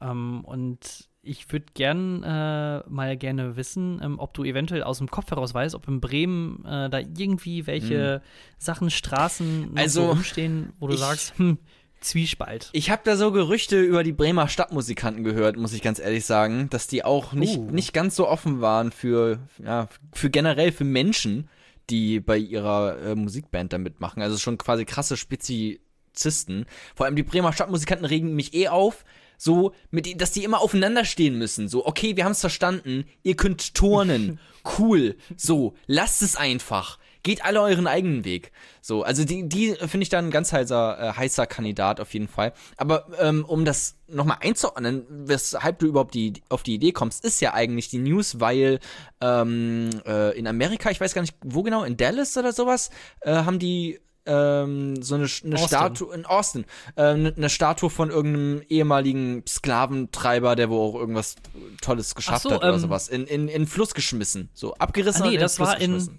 Ähm, 0.01 0.45
und 0.45 1.09
ich 1.23 1.51
würde 1.53 1.67
gern 1.75 2.23
äh, 2.23 2.83
mal 2.89 3.17
gerne 3.17 3.57
wissen, 3.57 4.01
ähm, 4.03 4.19
ob 4.19 4.33
du 4.35 4.45
eventuell 4.45 4.83
aus 4.85 4.99
dem 4.99 5.11
Kopf 5.11 5.31
heraus 5.31 5.55
weißt, 5.55 5.75
ob 5.75 5.89
in 5.89 6.01
Bremen 6.01 6.65
äh, 6.65 6.89
da 6.89 6.99
irgendwie 6.99 7.67
welche 7.67 8.23
Sachen, 8.59 8.91
Straßen 8.91 9.73
Also, 9.75 10.03
so 10.03 10.09
rumstehen, 10.11 10.73
wo 10.79 10.87
du 10.87 10.95
ich- 10.95 11.01
sagst, 11.01 11.37
hm, 11.39 11.59
Zwiespalt. 12.01 12.69
Ich 12.73 12.91
habe 12.91 13.01
da 13.05 13.17
so 13.17 13.33
Gerüchte 13.33 13.81
über 13.83 14.05
die 14.05 14.13
Bremer 14.13 14.49
Stadtmusikanten 14.49 15.25
gehört, 15.25 15.57
muss 15.57 15.73
ich 15.73 15.81
ganz 15.83 15.99
ehrlich 15.99 16.25
sagen, 16.27 16.69
dass 16.71 16.87
die 16.87 17.03
auch 17.05 17.33
nicht, 17.33 17.57
Uh. 17.57 17.71
nicht 17.71 17.95
ganz 17.95 18.15
so 18.15 18.29
offen 18.29 18.61
waren 18.61 18.93
für, 18.93 19.39
ja, 19.65 19.89
für 20.13 20.29
generell 20.31 20.71
für 20.73 20.85
Menschen, 20.85 21.49
die 21.89 22.21
bei 22.21 22.37
ihrer 22.37 22.99
äh, 23.01 23.15
Musikband 23.17 23.73
da 23.73 23.79
mitmachen. 23.79 24.23
Also 24.23 24.37
schon 24.37 24.59
quasi 24.59 24.85
krasse 24.85 25.17
Spezizisten. 25.17 26.67
Vor 26.95 27.07
allem 27.07 27.17
die 27.17 27.23
Bremer 27.23 27.53
Stadtmusikanten 27.53 28.05
regen 28.07 28.35
mich 28.37 28.55
eh 28.55 28.69
auf, 28.69 29.05
so, 29.37 29.73
mit, 29.91 30.21
dass 30.21 30.33
die 30.33 30.45
immer 30.45 30.61
aufeinander 30.61 31.05
stehen 31.05 31.39
müssen. 31.39 31.69
So, 31.69 31.87
okay, 31.87 32.17
wir 32.17 32.25
haben 32.25 32.33
es 32.33 32.41
verstanden, 32.41 33.05
ihr 33.23 33.37
könnt 33.37 33.75
turnen. 33.75 34.39
Cool. 34.79 35.17
So, 35.37 35.75
lasst 35.87 36.23
es 36.23 36.35
einfach. 36.35 36.99
Geht 37.23 37.45
alle 37.45 37.61
euren 37.61 37.87
eigenen 37.87 38.25
Weg. 38.25 38.53
So, 38.81 39.03
also 39.03 39.25
die, 39.25 39.49
die 39.49 39.75
finde 39.75 40.03
ich 40.03 40.09
dann 40.09 40.27
ein 40.27 40.31
ganz 40.31 40.53
heißer, 40.53 40.99
äh, 40.99 41.13
heißer 41.13 41.47
Kandidat 41.47 42.01
auf 42.01 42.13
jeden 42.15 42.29
Fall. 42.29 42.53
Aber 42.77 43.07
ähm, 43.21 43.45
um 43.45 43.65
das 43.65 43.97
nochmal 44.07 44.39
einzuordnen, 44.41 45.05
weshalb 45.09 45.81
du 45.81 45.87
überhaupt 45.87 46.15
die, 46.15 46.35
auf 46.49 46.63
die 46.63 46.75
Idee 46.75 46.93
kommst, 46.93 47.25
ist 47.25 47.41
ja 47.41 47.55
eigentlich 47.55 47.89
die 47.89 47.99
News, 47.99 48.39
weil 48.39 48.79
ähm, 49.21 49.91
äh, 50.07 50.39
in 50.39 50.47
Amerika, 50.47 50.91
ich 50.91 51.01
weiß 51.01 51.15
gar 51.15 51.23
nicht, 51.23 51.37
wo 51.45 51.63
genau, 51.63 51.83
in 51.85 51.97
Dallas 51.97 52.37
oder 52.37 52.53
sowas, 52.53 52.91
äh, 53.21 53.33
haben 53.33 53.59
die 53.59 53.99
ähm, 54.27 55.03
so 55.03 55.15
eine, 55.15 55.29
eine. 55.45 55.59
Statue 55.59 56.15
in 56.15 56.27
Austin, 56.27 56.65
äh, 56.97 57.03
eine, 57.03 57.35
eine 57.37 57.49
Statue 57.49 57.91
von 57.91 58.11
irgendeinem 58.11 58.63
ehemaligen 58.69 59.45
Sklaventreiber, 59.47 60.57
der 60.57 60.71
wo 60.71 60.89
auch 60.89 60.95
irgendwas 60.95 61.37
Tolles 61.81 62.15
geschafft 62.15 62.43
so, 62.43 62.51
hat 62.51 62.59
oder 62.59 62.75
ähm, 62.75 62.81
sowas, 62.81 63.09
in, 63.09 63.27
in, 63.27 63.49
in 63.49 63.67
Fluss 63.67 63.95
geschmissen, 63.95 64.51
so 64.53 64.75
abgerissen. 64.75 65.23
Ah, 65.23 65.27
nee, 65.27 65.35
und 65.35 65.41
das 65.43 65.57
Fluss 65.57 65.69
war 65.69 65.81
in-. 65.81 66.19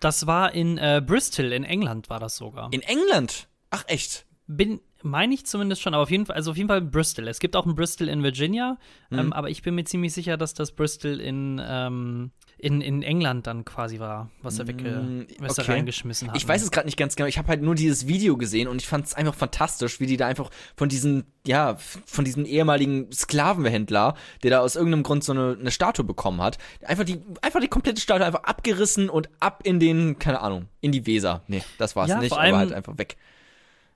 Das 0.00 0.26
war 0.26 0.52
in 0.52 0.76
äh, 0.76 1.02
Bristol, 1.04 1.52
in 1.52 1.64
England 1.64 2.10
war 2.10 2.20
das 2.20 2.36
sogar. 2.36 2.70
in 2.72 2.82
England. 2.82 3.48
Ach 3.70 3.84
echt? 3.86 4.26
Bin, 4.46 4.80
Meine 5.06 5.34
ich 5.34 5.44
zumindest 5.44 5.82
schon, 5.82 5.92
aber 5.92 6.02
auf 6.02 6.10
jeden 6.10 6.24
Fall, 6.24 6.34
also 6.34 6.50
auf 6.52 6.56
jeden 6.56 6.68
Fall 6.68 6.80
Bristol. 6.80 7.28
Es 7.28 7.38
gibt 7.38 7.56
auch 7.56 7.66
ein 7.66 7.74
Bristol 7.74 8.08
in 8.08 8.22
Virginia, 8.22 8.78
Mhm. 9.10 9.18
ähm, 9.18 9.32
aber 9.34 9.50
ich 9.50 9.60
bin 9.60 9.74
mir 9.74 9.84
ziemlich 9.84 10.14
sicher, 10.14 10.38
dass 10.38 10.54
das 10.54 10.72
Bristol 10.72 11.20
in, 11.20 11.60
ähm, 11.62 12.30
in, 12.56 12.80
in 12.80 13.02
England 13.02 13.46
dann 13.46 13.66
quasi 13.66 13.98
war, 14.00 14.30
was 14.40 14.58
er, 14.58 14.66
wegge 14.66 14.90
Mm, 14.90 15.26
was 15.40 15.58
er 15.58 15.64
okay. 15.64 15.72
reingeschmissen 15.72 16.28
hat. 16.30 16.36
Ich 16.38 16.48
weiß 16.48 16.62
es 16.62 16.70
gerade 16.70 16.86
nicht 16.86 16.96
ganz 16.96 17.16
genau. 17.16 17.28
Ich 17.28 17.36
habe 17.36 17.48
halt 17.48 17.60
nur 17.60 17.74
dieses 17.74 18.06
Video 18.08 18.38
gesehen 18.38 18.66
und 18.66 18.80
ich 18.80 18.88
fand 18.88 19.04
es 19.04 19.12
einfach 19.14 19.34
fantastisch, 19.34 20.00
wie 20.00 20.06
die 20.06 20.16
da 20.16 20.26
einfach 20.26 20.48
von 20.74 20.88
diesen, 20.88 21.24
ja, 21.46 21.76
von 21.76 22.24
diesem 22.24 22.46
ehemaligen 22.46 23.12
Sklavenhändler, 23.12 24.14
der 24.42 24.50
da 24.52 24.60
aus 24.60 24.74
irgendeinem 24.76 25.02
Grund 25.02 25.22
so 25.22 25.32
eine, 25.32 25.56
eine 25.60 25.70
Statue 25.70 26.04
bekommen 26.06 26.40
hat, 26.40 26.56
einfach 26.82 27.04
die, 27.04 27.20
einfach 27.42 27.60
die 27.60 27.68
komplette 27.68 28.00
Statue 28.00 28.24
einfach 28.24 28.44
abgerissen 28.44 29.10
und 29.10 29.28
ab 29.40 29.60
in 29.64 29.80
den, 29.80 30.18
keine 30.18 30.40
Ahnung, 30.40 30.68
in 30.80 30.92
die 30.92 31.06
Weser. 31.06 31.42
Nee, 31.46 31.62
das 31.76 31.94
war's 31.94 32.08
Ja, 32.08 32.20
nicht, 32.20 32.32
allem- 32.32 32.54
aber 32.54 32.58
halt 32.58 32.72
einfach 32.72 32.96
weg. 32.96 33.16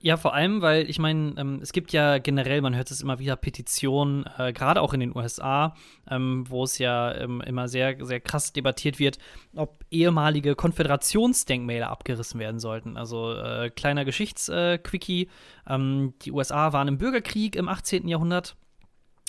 Ja, 0.00 0.16
vor 0.16 0.32
allem, 0.32 0.62
weil 0.62 0.88
ich 0.88 1.00
meine, 1.00 1.34
ähm, 1.38 1.58
es 1.60 1.72
gibt 1.72 1.92
ja 1.92 2.18
generell, 2.18 2.60
man 2.60 2.76
hört 2.76 2.92
es 2.92 3.02
immer 3.02 3.18
wieder, 3.18 3.34
Petitionen, 3.34 4.26
äh, 4.38 4.52
gerade 4.52 4.80
auch 4.80 4.94
in 4.94 5.00
den 5.00 5.16
USA, 5.16 5.74
ähm, 6.08 6.44
wo 6.48 6.62
es 6.62 6.78
ja 6.78 7.12
ähm, 7.16 7.40
immer 7.40 7.66
sehr, 7.66 7.96
sehr 8.06 8.20
krass 8.20 8.52
debattiert 8.52 9.00
wird, 9.00 9.18
ob 9.56 9.84
ehemalige 9.90 10.54
Konföderationsdenkmäler 10.54 11.90
abgerissen 11.90 12.38
werden 12.38 12.60
sollten. 12.60 12.96
Also 12.96 13.32
äh, 13.34 13.70
kleiner 13.70 14.04
Geschichtsquickie, 14.04 15.30
ähm, 15.68 16.14
die 16.22 16.30
USA 16.30 16.72
waren 16.72 16.86
im 16.86 16.98
Bürgerkrieg 16.98 17.56
im 17.56 17.68
18. 17.68 18.06
Jahrhundert 18.06 18.56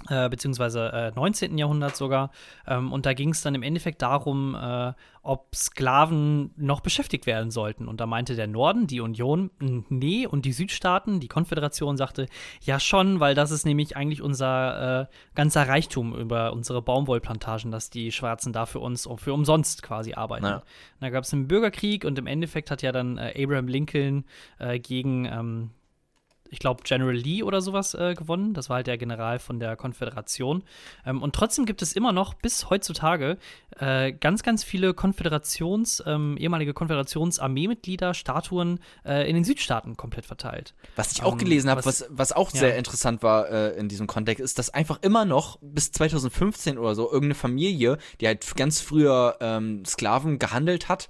äh, 0.07 0.29
beziehungsweise 0.29 0.91
äh, 0.93 1.11
19. 1.11 1.57
Jahrhundert 1.57 1.95
sogar. 1.95 2.31
Ähm, 2.65 2.93
und 2.93 3.05
da 3.05 3.13
ging 3.13 3.29
es 3.29 3.41
dann 3.41 3.55
im 3.55 3.63
Endeffekt 3.63 4.01
darum, 4.01 4.55
äh, 4.55 4.93
ob 5.21 5.53
Sklaven 5.53 6.51
noch 6.55 6.79
beschäftigt 6.79 7.25
werden 7.25 7.51
sollten. 7.51 7.87
Und 7.87 7.99
da 7.99 8.05
meinte 8.05 8.35
der 8.35 8.47
Norden, 8.47 8.87
die 8.87 9.01
Union, 9.01 9.51
"Mm, 9.59 9.79
nee, 9.89 10.25
und 10.25 10.45
die 10.45 10.53
Südstaaten, 10.53 11.19
die 11.19 11.27
Konföderation 11.27 11.97
sagte, 11.97 12.27
ja 12.61 12.79
schon, 12.79 13.19
weil 13.19 13.35
das 13.35 13.51
ist 13.51 13.65
nämlich 13.65 13.97
eigentlich 13.97 14.21
unser 14.21 15.01
äh, 15.01 15.05
ganzer 15.35 15.67
Reichtum 15.67 16.15
über 16.15 16.53
unsere 16.53 16.81
Baumwollplantagen, 16.81 17.71
dass 17.71 17.89
die 17.89 18.11
Schwarzen 18.11 18.53
da 18.53 18.65
für 18.65 18.79
uns 18.79 19.07
für 19.17 19.33
umsonst 19.33 19.83
quasi 19.83 20.13
arbeiten. 20.13 20.45
Ja. 20.45 20.63
Da 21.01 21.09
gab 21.09 21.25
es 21.25 21.33
einen 21.33 21.47
Bürgerkrieg 21.47 22.05
und 22.05 22.17
im 22.17 22.27
Endeffekt 22.27 22.71
hat 22.71 22.81
ja 22.81 22.91
dann 22.91 23.17
äh, 23.17 23.33
Abraham 23.43 23.67
Lincoln 23.67 24.23
äh, 24.59 24.79
gegen 24.79 25.25
ähm, 25.25 25.71
ich 26.51 26.59
glaube, 26.59 26.83
General 26.83 27.13
Lee 27.13 27.43
oder 27.43 27.61
sowas 27.61 27.93
äh, 27.93 28.13
gewonnen. 28.15 28.53
Das 28.53 28.69
war 28.69 28.77
halt 28.77 28.87
der 28.87 28.97
General 28.97 29.39
von 29.39 29.59
der 29.59 29.75
Konföderation. 29.75 30.63
Ähm, 31.05 31.21
und 31.21 31.35
trotzdem 31.35 31.65
gibt 31.65 31.81
es 31.81 31.93
immer 31.93 32.11
noch 32.11 32.33
bis 32.33 32.69
heutzutage 32.69 33.37
äh, 33.79 34.11
ganz, 34.13 34.43
ganz 34.43 34.63
viele 34.63 34.93
Konföderations-, 34.93 36.03
ähm, 36.05 36.37
ehemalige 36.37 36.73
Konföderationsarmeemitglieder, 36.73 38.13
Statuen 38.13 38.79
äh, 39.05 39.27
in 39.29 39.35
den 39.35 39.43
Südstaaten 39.43 39.95
komplett 39.97 40.25
verteilt. 40.25 40.73
Was 40.95 41.11
ich 41.11 41.23
auch 41.23 41.33
Ähm, 41.33 41.37
gelesen 41.39 41.69
habe, 41.69 41.85
was- 41.85 42.05
was, 42.09 42.31
auch 42.31 42.51
ja. 42.53 42.59
sehr 42.59 42.77
interessant 42.77 43.23
war 43.23 43.49
äh, 43.49 43.77
in 43.77 43.87
diesem 43.89 44.07
Kontext, 44.07 44.43
ist, 44.43 44.59
dass 44.59 44.69
einfach 44.73 44.99
immer 45.01 45.25
noch 45.25 45.57
bis 45.61 45.91
2015 45.91 46.77
oder 46.77 46.95
so 46.95 47.05
irgendeine 47.05 47.35
Familie, 47.35 47.97
die 48.21 48.27
halt 48.27 48.55
ganz 48.55 48.81
früher 48.81 49.37
ähm, 49.41 49.83
Sklaven 49.85 50.39
gehandelt 50.39 50.89
hat, 50.89 51.09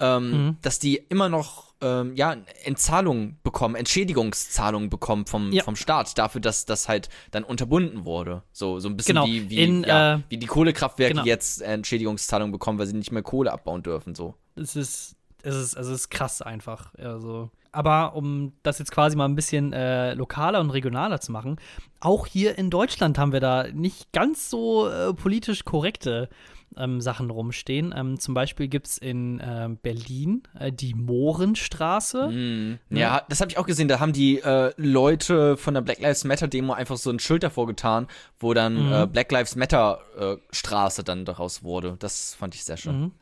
ähm, 0.00 0.30
Mhm. 0.30 0.56
dass 0.62 0.78
die 0.78 0.96
immer 0.96 1.28
noch 1.28 1.68
ähm, 1.80 2.16
ja, 2.16 2.34
Entzahlungen 2.64 3.38
bekommen, 3.44 3.76
Entschädigungszahlungen 3.76 4.90
bekommen 4.90 5.26
vom, 5.26 5.52
Ja. 5.52 5.62
vom 5.62 5.76
Staat 5.76 6.18
dafür, 6.18 6.40
dass 6.40 6.64
das 6.66 6.88
halt 6.88 7.08
dann 7.30 7.44
unterbunden 7.44 8.04
wurde. 8.04 8.42
So, 8.52 8.80
so 8.80 8.88
ein 8.88 8.96
bisschen 8.96 9.14
Genau. 9.14 9.26
wie, 9.26 9.48
wie, 9.48 9.62
In, 9.62 9.84
ja, 9.84 10.14
äh, 10.16 10.20
wie 10.28 10.38
die 10.38 10.46
Kohlekraftwerke 10.46 11.14
genau. 11.14 11.24
jetzt 11.26 11.62
Entschädigungszahlungen 11.62 12.50
bekommen, 12.52 12.78
weil 12.78 12.86
sie 12.86 12.96
nicht 12.96 13.12
mehr 13.12 13.22
Kohle 13.22 13.52
abbauen 13.52 13.82
dürfen. 13.82 14.14
So. 14.16 14.34
Es 14.56 14.74
ist, 14.74 15.14
es 15.42 15.54
ist, 15.54 15.76
es 15.76 15.86
ist 15.88 16.08
krass 16.10 16.42
einfach. 16.42 16.92
Also. 16.96 17.50
Aber 17.70 18.16
um 18.16 18.54
das 18.64 18.78
jetzt 18.80 18.90
quasi 18.90 19.14
mal 19.16 19.26
ein 19.26 19.36
bisschen 19.36 19.72
äh, 19.72 20.14
lokaler 20.14 20.58
und 20.60 20.70
regionaler 20.70 21.20
zu 21.20 21.30
machen, 21.30 21.60
auch 22.00 22.26
hier 22.26 22.58
in 22.58 22.70
Deutschland 22.70 23.18
haben 23.18 23.32
wir 23.32 23.40
da 23.40 23.68
nicht 23.72 24.10
ganz 24.12 24.50
so 24.50 24.88
äh, 24.88 25.12
politisch 25.14 25.64
korrekte 25.64 26.28
ähm, 26.76 27.00
Sachen 27.00 27.30
rumstehen. 27.30 27.94
Ähm, 27.96 28.18
zum 28.20 28.34
Beispiel 28.34 28.68
gibt 28.68 28.86
es 28.88 28.98
in 28.98 29.40
ähm, 29.44 29.78
Berlin 29.82 30.42
äh, 30.58 30.70
die 30.72 30.94
Mohrenstraße. 30.94 32.28
Mm, 32.28 32.78
Ja, 32.90 33.22
das 33.28 33.40
habe 33.40 33.50
ich 33.50 33.58
auch 33.58 33.66
gesehen. 33.66 33.88
Da 33.88 34.00
haben 34.00 34.12
die 34.12 34.38
äh, 34.40 34.72
Leute 34.76 35.56
von 35.56 35.74
der 35.74 35.80
Black 35.80 36.00
Lives 36.00 36.24
Matter 36.24 36.48
Demo 36.48 36.72
einfach 36.72 36.96
so 36.96 37.10
ein 37.10 37.18
Schild 37.18 37.42
davor 37.42 37.66
getan, 37.66 38.06
wo 38.38 38.54
dann 38.54 38.86
Mhm. 38.86 38.92
äh, 38.92 39.06
Black 39.06 39.30
Lives 39.32 39.56
Matter 39.56 40.00
äh, 40.18 40.36
Straße 40.52 41.04
dann 41.04 41.24
daraus 41.24 41.62
wurde. 41.62 41.96
Das 41.98 42.34
fand 42.34 42.54
ich 42.54 42.64
sehr 42.64 42.76
schön. 42.76 43.00
Mhm. 43.00 43.12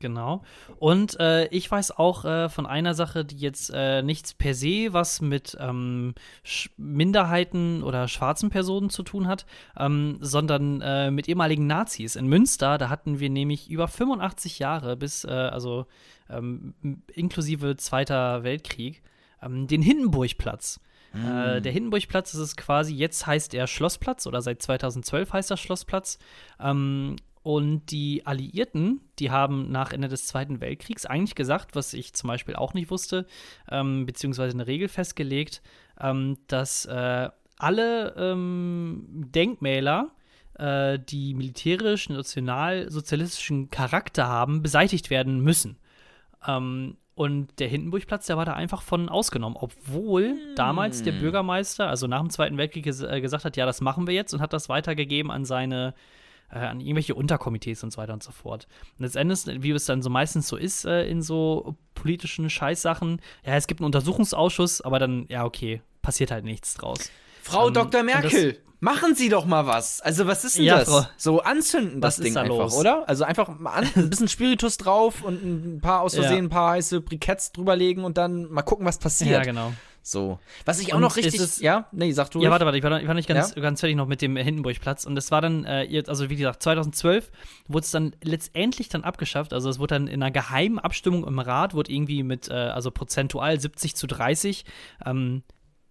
Genau. 0.00 0.42
Und 0.78 1.18
äh, 1.18 1.46
ich 1.48 1.68
weiß 1.68 1.98
auch 1.98 2.24
äh, 2.24 2.48
von 2.48 2.66
einer 2.66 2.94
Sache, 2.94 3.24
die 3.24 3.36
jetzt 3.38 3.70
äh, 3.74 4.02
nichts 4.02 4.32
per 4.32 4.54
se 4.54 4.92
was 4.92 5.20
mit 5.20 5.56
ähm, 5.60 6.14
Minderheiten 6.76 7.82
oder 7.82 8.06
schwarzen 8.06 8.48
Personen 8.50 8.90
zu 8.90 9.02
tun 9.02 9.26
hat, 9.26 9.44
ähm, 9.76 10.18
sondern 10.20 10.80
äh, 10.82 11.10
mit 11.10 11.28
ehemaligen 11.28 11.66
Nazis. 11.66 12.14
In 12.14 12.28
Münster, 12.28 12.78
da 12.78 12.88
hatten 12.88 13.18
wir 13.18 13.28
nämlich 13.28 13.70
über 13.70 13.88
85 13.88 14.60
Jahre 14.60 14.96
bis, 14.96 15.24
äh, 15.24 15.30
also 15.30 15.86
ähm, 16.30 16.74
inklusive 17.12 17.76
Zweiter 17.76 18.44
Weltkrieg, 18.44 19.02
ähm, 19.42 19.66
den 19.66 19.82
Hindenburgplatz. 19.82 20.80
Äh, 21.14 21.62
der 21.62 21.72
Hindenburgplatz 21.72 22.34
ist 22.34 22.56
quasi, 22.56 22.94
jetzt 22.94 23.26
heißt 23.26 23.54
er 23.54 23.66
Schlossplatz 23.66 24.26
oder 24.26 24.42
seit 24.42 24.60
2012 24.62 25.32
heißt 25.32 25.50
er 25.50 25.56
Schlossplatz. 25.56 26.18
Ähm, 26.60 27.16
und 27.42 27.90
die 27.90 28.26
Alliierten, 28.26 29.00
die 29.18 29.30
haben 29.30 29.70
nach 29.70 29.92
Ende 29.92 30.08
des 30.08 30.26
Zweiten 30.26 30.60
Weltkriegs 30.60 31.06
eigentlich 31.06 31.34
gesagt, 31.34 31.74
was 31.74 31.94
ich 31.94 32.14
zum 32.14 32.28
Beispiel 32.28 32.56
auch 32.56 32.74
nicht 32.74 32.90
wusste, 32.90 33.26
ähm, 33.70 34.06
beziehungsweise 34.06 34.54
eine 34.54 34.66
Regel 34.66 34.88
festgelegt, 34.88 35.62
ähm, 36.00 36.36
dass 36.46 36.84
äh, 36.86 37.28
alle 37.58 38.14
ähm, 38.16 39.06
Denkmäler, 39.08 40.10
äh, 40.54 40.98
die 40.98 41.34
militärisch, 41.34 42.08
nationalsozialistischen 42.08 43.70
Charakter 43.70 44.26
haben, 44.26 44.62
beseitigt 44.62 45.10
werden 45.10 45.40
müssen. 45.40 45.78
Ähm, 46.46 46.96
und 47.14 47.58
der 47.58 47.66
Hindenburgplatz, 47.66 48.26
der 48.26 48.36
war 48.36 48.44
da 48.44 48.52
einfach 48.52 48.80
von 48.80 49.08
ausgenommen, 49.08 49.56
obwohl 49.60 50.36
damals 50.54 51.02
der 51.02 51.10
Bürgermeister, 51.10 51.88
also 51.88 52.06
nach 52.06 52.20
dem 52.20 52.30
Zweiten 52.30 52.56
Weltkrieg, 52.58 52.84
ges 52.84 53.02
äh, 53.02 53.20
gesagt 53.20 53.44
hat, 53.44 53.56
ja, 53.56 53.66
das 53.66 53.80
machen 53.80 54.06
wir 54.06 54.14
jetzt 54.14 54.32
und 54.34 54.40
hat 54.40 54.52
das 54.52 54.68
weitergegeben 54.68 55.32
an 55.32 55.44
seine, 55.44 55.88
äh, 55.88 55.92
an 56.56 56.80
irgendwelche 56.80 57.14
Unterkomitees 57.14 57.82
und 57.84 57.90
so 57.92 57.98
weiter 57.98 58.12
und 58.14 58.22
so 58.22 58.30
fort. 58.32 58.66
Und 58.98 59.04
letztendlich, 59.04 59.62
wie 59.62 59.70
es 59.72 59.84
dann 59.86 60.02
so 60.02 60.10
meistens 60.10 60.48
so 60.48 60.56
ist 60.56 60.84
äh, 60.84 61.06
in 61.08 61.20
so 61.22 61.76
politischen 61.94 62.48
Scheißsachen, 62.50 63.20
ja, 63.44 63.54
es 63.56 63.66
gibt 63.66 63.80
einen 63.80 63.86
Untersuchungsausschuss, 63.86 64.80
aber 64.80 64.98
dann, 64.98 65.26
ja, 65.28 65.44
okay, 65.44 65.82
passiert 66.02 66.30
halt 66.30 66.44
nichts 66.44 66.74
draus. 66.74 67.10
Frau 67.42 67.68
Ähm, 67.68 67.74
Dr. 67.74 68.02
Merkel, 68.02 68.58
machen 68.80 69.14
Sie 69.14 69.28
doch 69.28 69.44
mal 69.44 69.66
was. 69.66 70.00
Also, 70.00 70.26
was 70.26 70.44
ist 70.44 70.56
denn 70.58 70.64
Ja, 70.64 70.78
das? 70.78 70.88
Frau- 70.88 71.06
So 71.16 71.40
anzünden 71.42 72.00
das 72.00 72.16
Ding 72.16 72.34
da 72.34 72.42
einfach, 72.42 72.56
los? 72.56 72.76
oder? 72.76 73.08
Also 73.08 73.24
einfach 73.24 73.48
mal 73.58 73.72
an, 73.72 73.88
ein 73.96 74.08
bisschen 74.10 74.28
Spiritus 74.28 74.76
drauf 74.76 75.22
und 75.22 75.42
ein 75.44 75.80
paar 75.80 76.02
aus 76.02 76.14
Ja. 76.16 76.22
Versehen 76.22 76.46
ein 76.46 76.50
paar 76.50 76.72
heiße 76.72 77.00
Briketts 77.00 77.52
drüberlegen 77.52 78.04
und 78.04 78.16
dann 78.18 78.50
mal 78.50 78.62
gucken, 78.62 78.86
was 78.86 78.98
passiert. 78.98 79.30
Ja, 79.30 79.42
genau. 79.42 79.72
So. 80.10 80.38
Was 80.64 80.80
ich 80.80 80.92
auch 80.92 80.96
Und 80.96 81.02
noch 81.02 81.16
ist 81.18 81.24
richtig. 81.26 81.40
es- 81.42 81.60
ja, 81.60 81.86
nee, 81.92 82.12
sag 82.12 82.30
du. 82.30 82.40
Ja, 82.40 82.50
warte, 82.50 82.64
warte, 82.64 82.78
ich 82.78 82.82
war, 82.82 82.88
noch- 82.90 83.00
ich 83.00 83.06
war 83.06 83.12
nicht 83.14 83.28
ganz, 83.28 83.54
ganz 83.54 83.80
fertig 83.80 83.94
noch 83.96 84.06
mit 84.06 84.22
dem 84.22 84.36
Hindenburgplatz. 84.36 85.04
Und 85.04 85.14
das 85.16 85.30
war 85.30 85.42
dann, 85.42 85.64
äh, 85.66 85.82
jetzt- 85.82 86.08
also 86.08 86.30
wie 86.30 86.36
gesagt, 86.36 86.62
2012 86.62 87.30
wurde 87.66 87.84
es 87.84 87.90
dann 87.90 88.16
letztendlich 88.22 88.88
dann 88.88 89.04
abgeschafft. 89.04 89.52
Also 89.52 89.68
es 89.68 89.78
wurde 89.78 89.96
dann 89.96 90.06
in 90.06 90.22
einer 90.22 90.30
geheimen 90.30 90.78
Abstimmung 90.78 91.26
im 91.26 91.38
Rat, 91.38 91.74
wurde 91.74 91.92
irgendwie 91.92 92.22
mit, 92.22 92.48
äh, 92.48 92.54
also 92.54 92.90
prozentual 92.90 93.60
70 93.60 93.96
zu 93.96 94.06
30, 94.06 94.64
ähm, 95.04 95.42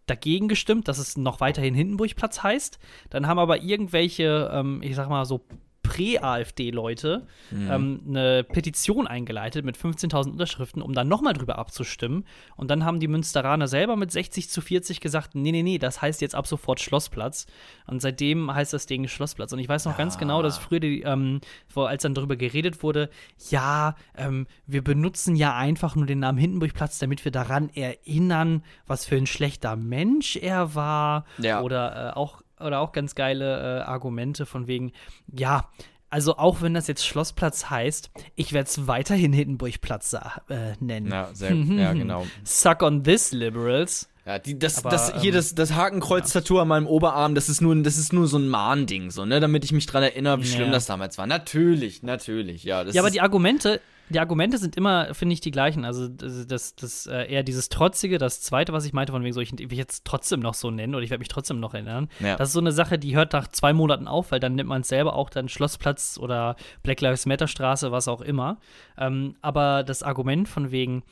dagegen 0.07 0.47
gestimmt, 0.47 0.87
dass 0.87 0.97
es 0.97 1.15
noch 1.17 1.39
weiterhin 1.39 1.75
Hindenburgplatz 1.75 2.41
heißt. 2.41 2.79
Dann 3.11 3.27
haben 3.27 3.37
aber 3.39 3.61
irgendwelche, 3.61 4.49
ähm, 4.51 4.81
ich 4.81 4.95
sag 4.95 5.09
mal 5.09 5.25
so, 5.25 5.41
Prä-AfD-Leute 5.87 7.27
ähm, 7.51 8.01
eine 8.07 8.43
Petition 8.43 9.07
eingeleitet 9.07 9.65
mit 9.65 9.77
15.000 9.77 10.31
Unterschriften, 10.31 10.81
um 10.81 10.93
dann 10.93 11.07
nochmal 11.07 11.33
drüber 11.33 11.57
abzustimmen. 11.57 12.25
Und 12.55 12.69
dann 12.69 12.83
haben 12.83 12.99
die 12.99 13.07
Münsteraner 13.07 13.67
selber 13.67 13.95
mit 13.95 14.11
60 14.11 14.49
zu 14.49 14.61
40 14.61 14.99
gesagt, 14.99 15.35
nee, 15.35 15.51
nee, 15.51 15.63
nee, 15.63 15.77
das 15.77 16.01
heißt 16.01 16.21
jetzt 16.21 16.35
ab 16.35 16.47
sofort 16.47 16.79
Schlossplatz. 16.79 17.47
Und 17.85 18.01
seitdem 18.01 18.53
heißt 18.53 18.73
das 18.73 18.85
Ding 18.85 19.07
Schlossplatz. 19.07 19.53
Und 19.53 19.59
ich 19.59 19.69
weiß 19.69 19.85
noch 19.85 19.97
ganz 19.97 20.17
genau, 20.17 20.41
dass 20.41 20.57
früher, 20.57 20.79
die, 20.79 21.01
ähm, 21.01 21.41
als 21.75 22.03
dann 22.03 22.13
darüber 22.13 22.35
geredet 22.35 22.83
wurde, 22.83 23.09
ja, 23.49 23.95
ähm, 24.17 24.47
wir 24.65 24.83
benutzen 24.83 25.35
ja 25.35 25.55
einfach 25.55 25.95
nur 25.95 26.05
den 26.05 26.19
Namen 26.19 26.37
Hindenburgplatz, 26.37 26.99
damit 26.99 27.23
wir 27.23 27.31
daran 27.31 27.69
erinnern, 27.69 28.63
was 28.85 29.05
für 29.05 29.15
ein 29.15 29.27
schlechter 29.27 29.75
Mensch 29.75 30.35
er 30.35 30.75
war. 30.75 31.25
Ja. 31.37 31.61
Oder 31.61 32.09
äh, 32.09 32.17
auch 32.17 32.41
oder 32.59 32.79
auch 32.79 32.91
ganz 32.91 33.15
geile 33.15 33.79
äh, 33.79 33.81
Argumente 33.83 34.45
von 34.45 34.67
wegen, 34.67 34.91
ja, 35.31 35.69
also 36.09 36.37
auch 36.37 36.61
wenn 36.61 36.73
das 36.73 36.87
jetzt 36.87 37.05
Schlossplatz 37.05 37.69
heißt, 37.69 38.11
ich 38.35 38.53
werde 38.53 38.67
es 38.69 38.87
weiterhin 38.87 39.33
Hindenburgplatz 39.33 40.13
äh, 40.13 40.73
nennen. 40.79 41.11
Ja, 41.11 41.29
sehr, 41.33 41.53
ja, 41.53 41.93
genau. 41.93 42.25
Suck 42.43 42.81
on 42.81 43.03
this, 43.03 43.31
Liberals. 43.33 44.09
Ja, 44.25 44.39
die, 44.39 44.59
das, 44.59 44.79
Aber, 44.79 44.89
das, 44.89 45.21
hier 45.21 45.31
ähm, 45.31 45.35
das, 45.35 45.55
das 45.55 45.73
Hakenkreuz-Tattoo 45.73 46.59
an 46.59 46.67
meinem 46.67 46.87
Oberarm, 46.87 47.33
das 47.33 47.47
ist 47.47 47.61
nur, 47.61 47.75
das 47.81 47.97
ist 47.97 48.11
nur 48.11 48.27
so 48.27 48.37
ein 48.37 48.49
Mahnding, 48.49 49.09
so, 49.09 49.25
ne, 49.25 49.39
damit 49.39 49.63
ich 49.63 49.71
mich 49.71 49.85
dran 49.85 50.03
erinnere, 50.03 50.39
wie 50.41 50.45
schlimm 50.45 50.65
Ja. 50.67 50.71
das 50.71 50.85
damals 50.85 51.17
war. 51.17 51.27
Natürlich, 51.27 52.03
natürlich, 52.03 52.63
ja. 52.65 52.83
Ja, 52.83 53.01
aber 53.01 53.11
die 53.11 53.21
Argumente, 53.21 53.79
die 54.09 54.19
Argumente 54.19 54.57
sind 54.57 54.75
immer, 54.75 55.13
finde 55.13 55.33
ich, 55.33 55.41
die 55.41 55.51
gleichen. 55.51 55.83
Also 55.85 56.07
das, 56.07 56.75
das, 56.75 57.07
äh, 57.07 57.31
eher 57.31 57.43
dieses 57.43 57.69
Trotzige, 57.69 58.17
das 58.17 58.41
Zweite, 58.41 58.73
was 58.73 58.85
ich 58.85 58.93
meinte, 58.93 59.11
von 59.11 59.23
wegen 59.23 59.33
so, 59.33 59.41
ich 59.41 59.51
will 59.51 59.77
jetzt 59.77 60.05
trotzdem 60.05 60.39
noch 60.39 60.53
so 60.53 60.71
nennen 60.71 60.95
oder 60.95 61.03
ich 61.03 61.09
werde 61.09 61.19
mich 61.19 61.27
trotzdem 61.27 61.59
noch 61.59 61.73
erinnern. 61.73 62.07
Ja. 62.19 62.35
Das 62.35 62.49
ist 62.49 62.53
so 62.53 62.59
eine 62.59 62.71
Sache, 62.71 62.97
die 62.97 63.15
hört 63.15 63.33
nach 63.33 63.47
zwei 63.47 63.73
Monaten 63.73 64.07
auf, 64.07 64.31
weil 64.31 64.39
dann 64.39 64.55
nimmt 64.55 64.69
man 64.69 64.81
es 64.81 64.87
selber 64.87 65.13
auch 65.13 65.29
dann 65.29 65.49
Schlossplatz 65.49 66.17
oder 66.21 66.55
Black 66.83 67.01
Lives 67.01 67.25
Matter 67.25 67.47
Straße, 67.47 67.91
was 67.91 68.07
auch 68.07 68.21
immer. 68.21 68.57
Ähm, 68.97 69.35
aber 69.41 69.83
das 69.83 70.03
Argument 70.03 70.47
von 70.47 70.71
wegen, 70.71 71.03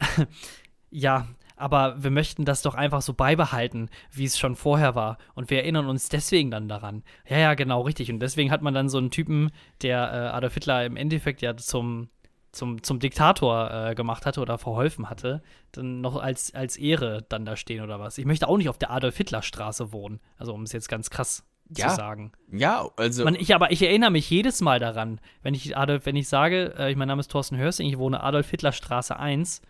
ja, 0.90 1.26
aber 1.56 2.02
wir 2.02 2.10
möchten 2.10 2.44
das 2.44 2.62
doch 2.62 2.74
einfach 2.74 3.02
so 3.02 3.14
beibehalten, 3.14 3.88
wie 4.10 4.24
es 4.24 4.36
schon 4.36 4.56
vorher 4.56 4.94
war. 4.94 5.18
Und 5.34 5.48
wir 5.48 5.58
erinnern 5.58 5.86
uns 5.86 6.08
deswegen 6.08 6.50
dann 6.50 6.68
daran. 6.68 7.04
Ja, 7.28 7.38
ja, 7.38 7.54
genau, 7.54 7.82
richtig. 7.82 8.10
Und 8.10 8.20
deswegen 8.20 8.50
hat 8.50 8.62
man 8.62 8.74
dann 8.74 8.88
so 8.88 8.98
einen 8.98 9.12
Typen, 9.12 9.52
der 9.80 9.98
äh, 10.12 10.36
Adolf 10.36 10.54
Hitler 10.54 10.84
im 10.84 10.96
Endeffekt 10.96 11.40
ja 11.40 11.56
zum, 11.56 12.08
zum, 12.52 12.82
zum 12.82 13.00
Diktator 13.00 13.70
äh, 13.70 13.94
gemacht 13.94 14.26
hatte 14.26 14.40
oder 14.40 14.58
verholfen 14.58 15.08
hatte, 15.08 15.42
dann 15.72 16.00
noch 16.00 16.16
als, 16.16 16.54
als 16.54 16.76
Ehre 16.76 17.24
dann 17.28 17.44
da 17.44 17.56
stehen 17.56 17.82
oder 17.82 17.98
was. 17.98 18.18
Ich 18.18 18.26
möchte 18.26 18.46
auch 18.46 18.58
nicht 18.58 18.68
auf 18.68 18.78
der 18.78 18.90
Adolf-Hitler-Straße 18.90 19.92
wohnen. 19.92 20.20
Also, 20.36 20.52
um 20.52 20.62
es 20.62 20.72
jetzt 20.72 20.88
ganz 20.88 21.10
krass 21.10 21.44
ja, 21.76 21.88
zu 21.88 21.96
sagen. 21.96 22.32
Ja, 22.50 22.88
also. 22.96 23.24
Man, 23.24 23.34
ich, 23.34 23.54
aber 23.54 23.72
ich 23.72 23.82
erinnere 23.82 24.10
mich 24.10 24.28
jedes 24.28 24.60
Mal 24.60 24.78
daran, 24.78 25.20
wenn 25.42 25.54
ich 25.54 25.76
Adolf, 25.76 26.06
wenn 26.06 26.16
ich 26.16 26.28
sage, 26.28 26.74
äh, 26.76 26.94
mein 26.94 27.08
Name 27.08 27.20
ist 27.20 27.30
Thorsten 27.30 27.56
Hörsing, 27.56 27.88
ich 27.88 27.98
wohne 27.98 28.22
Adolf 28.22 28.50
Hitler 28.50 28.72
Straße 28.72 29.16
1, 29.16 29.62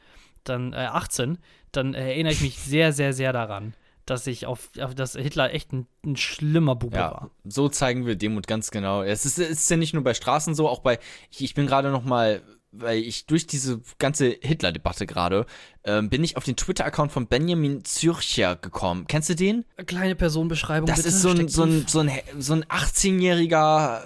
dann 0.45 0.73
äh, 0.73 0.77
18, 0.77 1.38
dann 1.71 1.95
erinnere 1.95 2.33
ich 2.33 2.40
mich 2.40 2.59
sehr, 2.59 2.92
sehr, 2.92 3.12
sehr 3.12 3.33
daran, 3.33 3.75
dass 4.07 4.27
ich 4.27 4.47
auf, 4.47 4.71
auf 4.81 4.97
dass 4.97 5.12
Hitler 5.12 5.55
echt 5.55 5.73
ein, 5.73 5.87
ein 6.05 6.16
schlimmer 6.16 6.75
Bube 6.75 6.97
ja, 6.97 7.12
war. 7.12 7.31
So 7.45 7.68
zeigen 7.68 8.07
wir 8.07 8.16
Demut 8.16 8.49
ganz 8.49 8.73
genau. 8.73 9.03
Es 9.03 9.25
ist, 9.25 9.38
es 9.38 9.51
ist 9.51 9.71
ja 9.71 9.77
nicht 9.77 9.95
nur 9.95 10.03
bei 10.03 10.14
Straßen 10.14 10.57
so, 10.57 10.68
auch 10.68 10.81
bei, 10.81 10.99
ich, 11.31 11.42
ich 11.42 11.55
bin 11.55 11.66
gerade 11.68 11.90
noch 11.90 12.05
mal 12.05 12.42
weil 12.72 12.98
ich 12.98 13.26
durch 13.26 13.46
diese 13.46 13.80
ganze 13.98 14.37
Hitler-Debatte 14.40 15.06
gerade 15.06 15.46
ähm, 15.85 16.08
bin 16.08 16.24
ich 16.24 16.37
auf 16.37 16.44
den 16.44 16.56
Twitter-Account 16.56 17.12
von 17.12 17.26
Benjamin 17.26 17.85
Zürcher 17.85 18.56
gekommen. 18.56 19.04
Kennst 19.06 19.28
du 19.28 19.35
den? 19.35 19.64
Kleine 19.87 20.16
Personenbeschreibung. 20.16 20.87
Das 20.87 20.96
bitte. 20.96 21.08
ist 21.08 21.22
so 21.22 21.28
ein, 21.30 21.48
so 21.48 21.64
ein, 21.64 21.87
so 21.87 22.00
ein, 22.00 22.11
so 22.38 22.54
ein 22.54 22.64
18-jähriger 22.64 24.00
äh, 24.00 24.02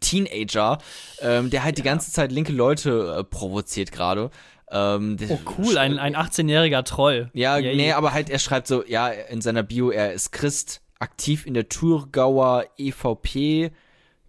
Teenager, 0.00 0.78
ähm, 1.20 1.50
der 1.50 1.62
halt 1.62 1.78
ja. 1.78 1.82
die 1.82 1.88
ganze 1.88 2.10
Zeit 2.10 2.32
linke 2.32 2.52
Leute 2.52 3.16
äh, 3.18 3.24
provoziert 3.24 3.92
gerade. 3.92 4.30
Ähm, 4.70 5.16
oh, 5.28 5.38
cool, 5.58 5.78
ein, 5.78 5.98
ein 5.98 6.16
18-jähriger 6.16 6.82
Troll. 6.84 7.30
Ja, 7.32 7.58
Yay. 7.58 7.76
nee, 7.76 7.92
aber 7.92 8.12
halt, 8.12 8.28
er 8.28 8.40
schreibt 8.40 8.66
so, 8.66 8.84
ja, 8.84 9.08
in 9.08 9.40
seiner 9.40 9.62
Bio, 9.62 9.90
er 9.90 10.12
ist 10.12 10.32
Christ, 10.32 10.80
aktiv 10.98 11.46
in 11.46 11.54
der 11.54 11.68
Thurgauer 11.68 12.64
EVP, 12.76 13.70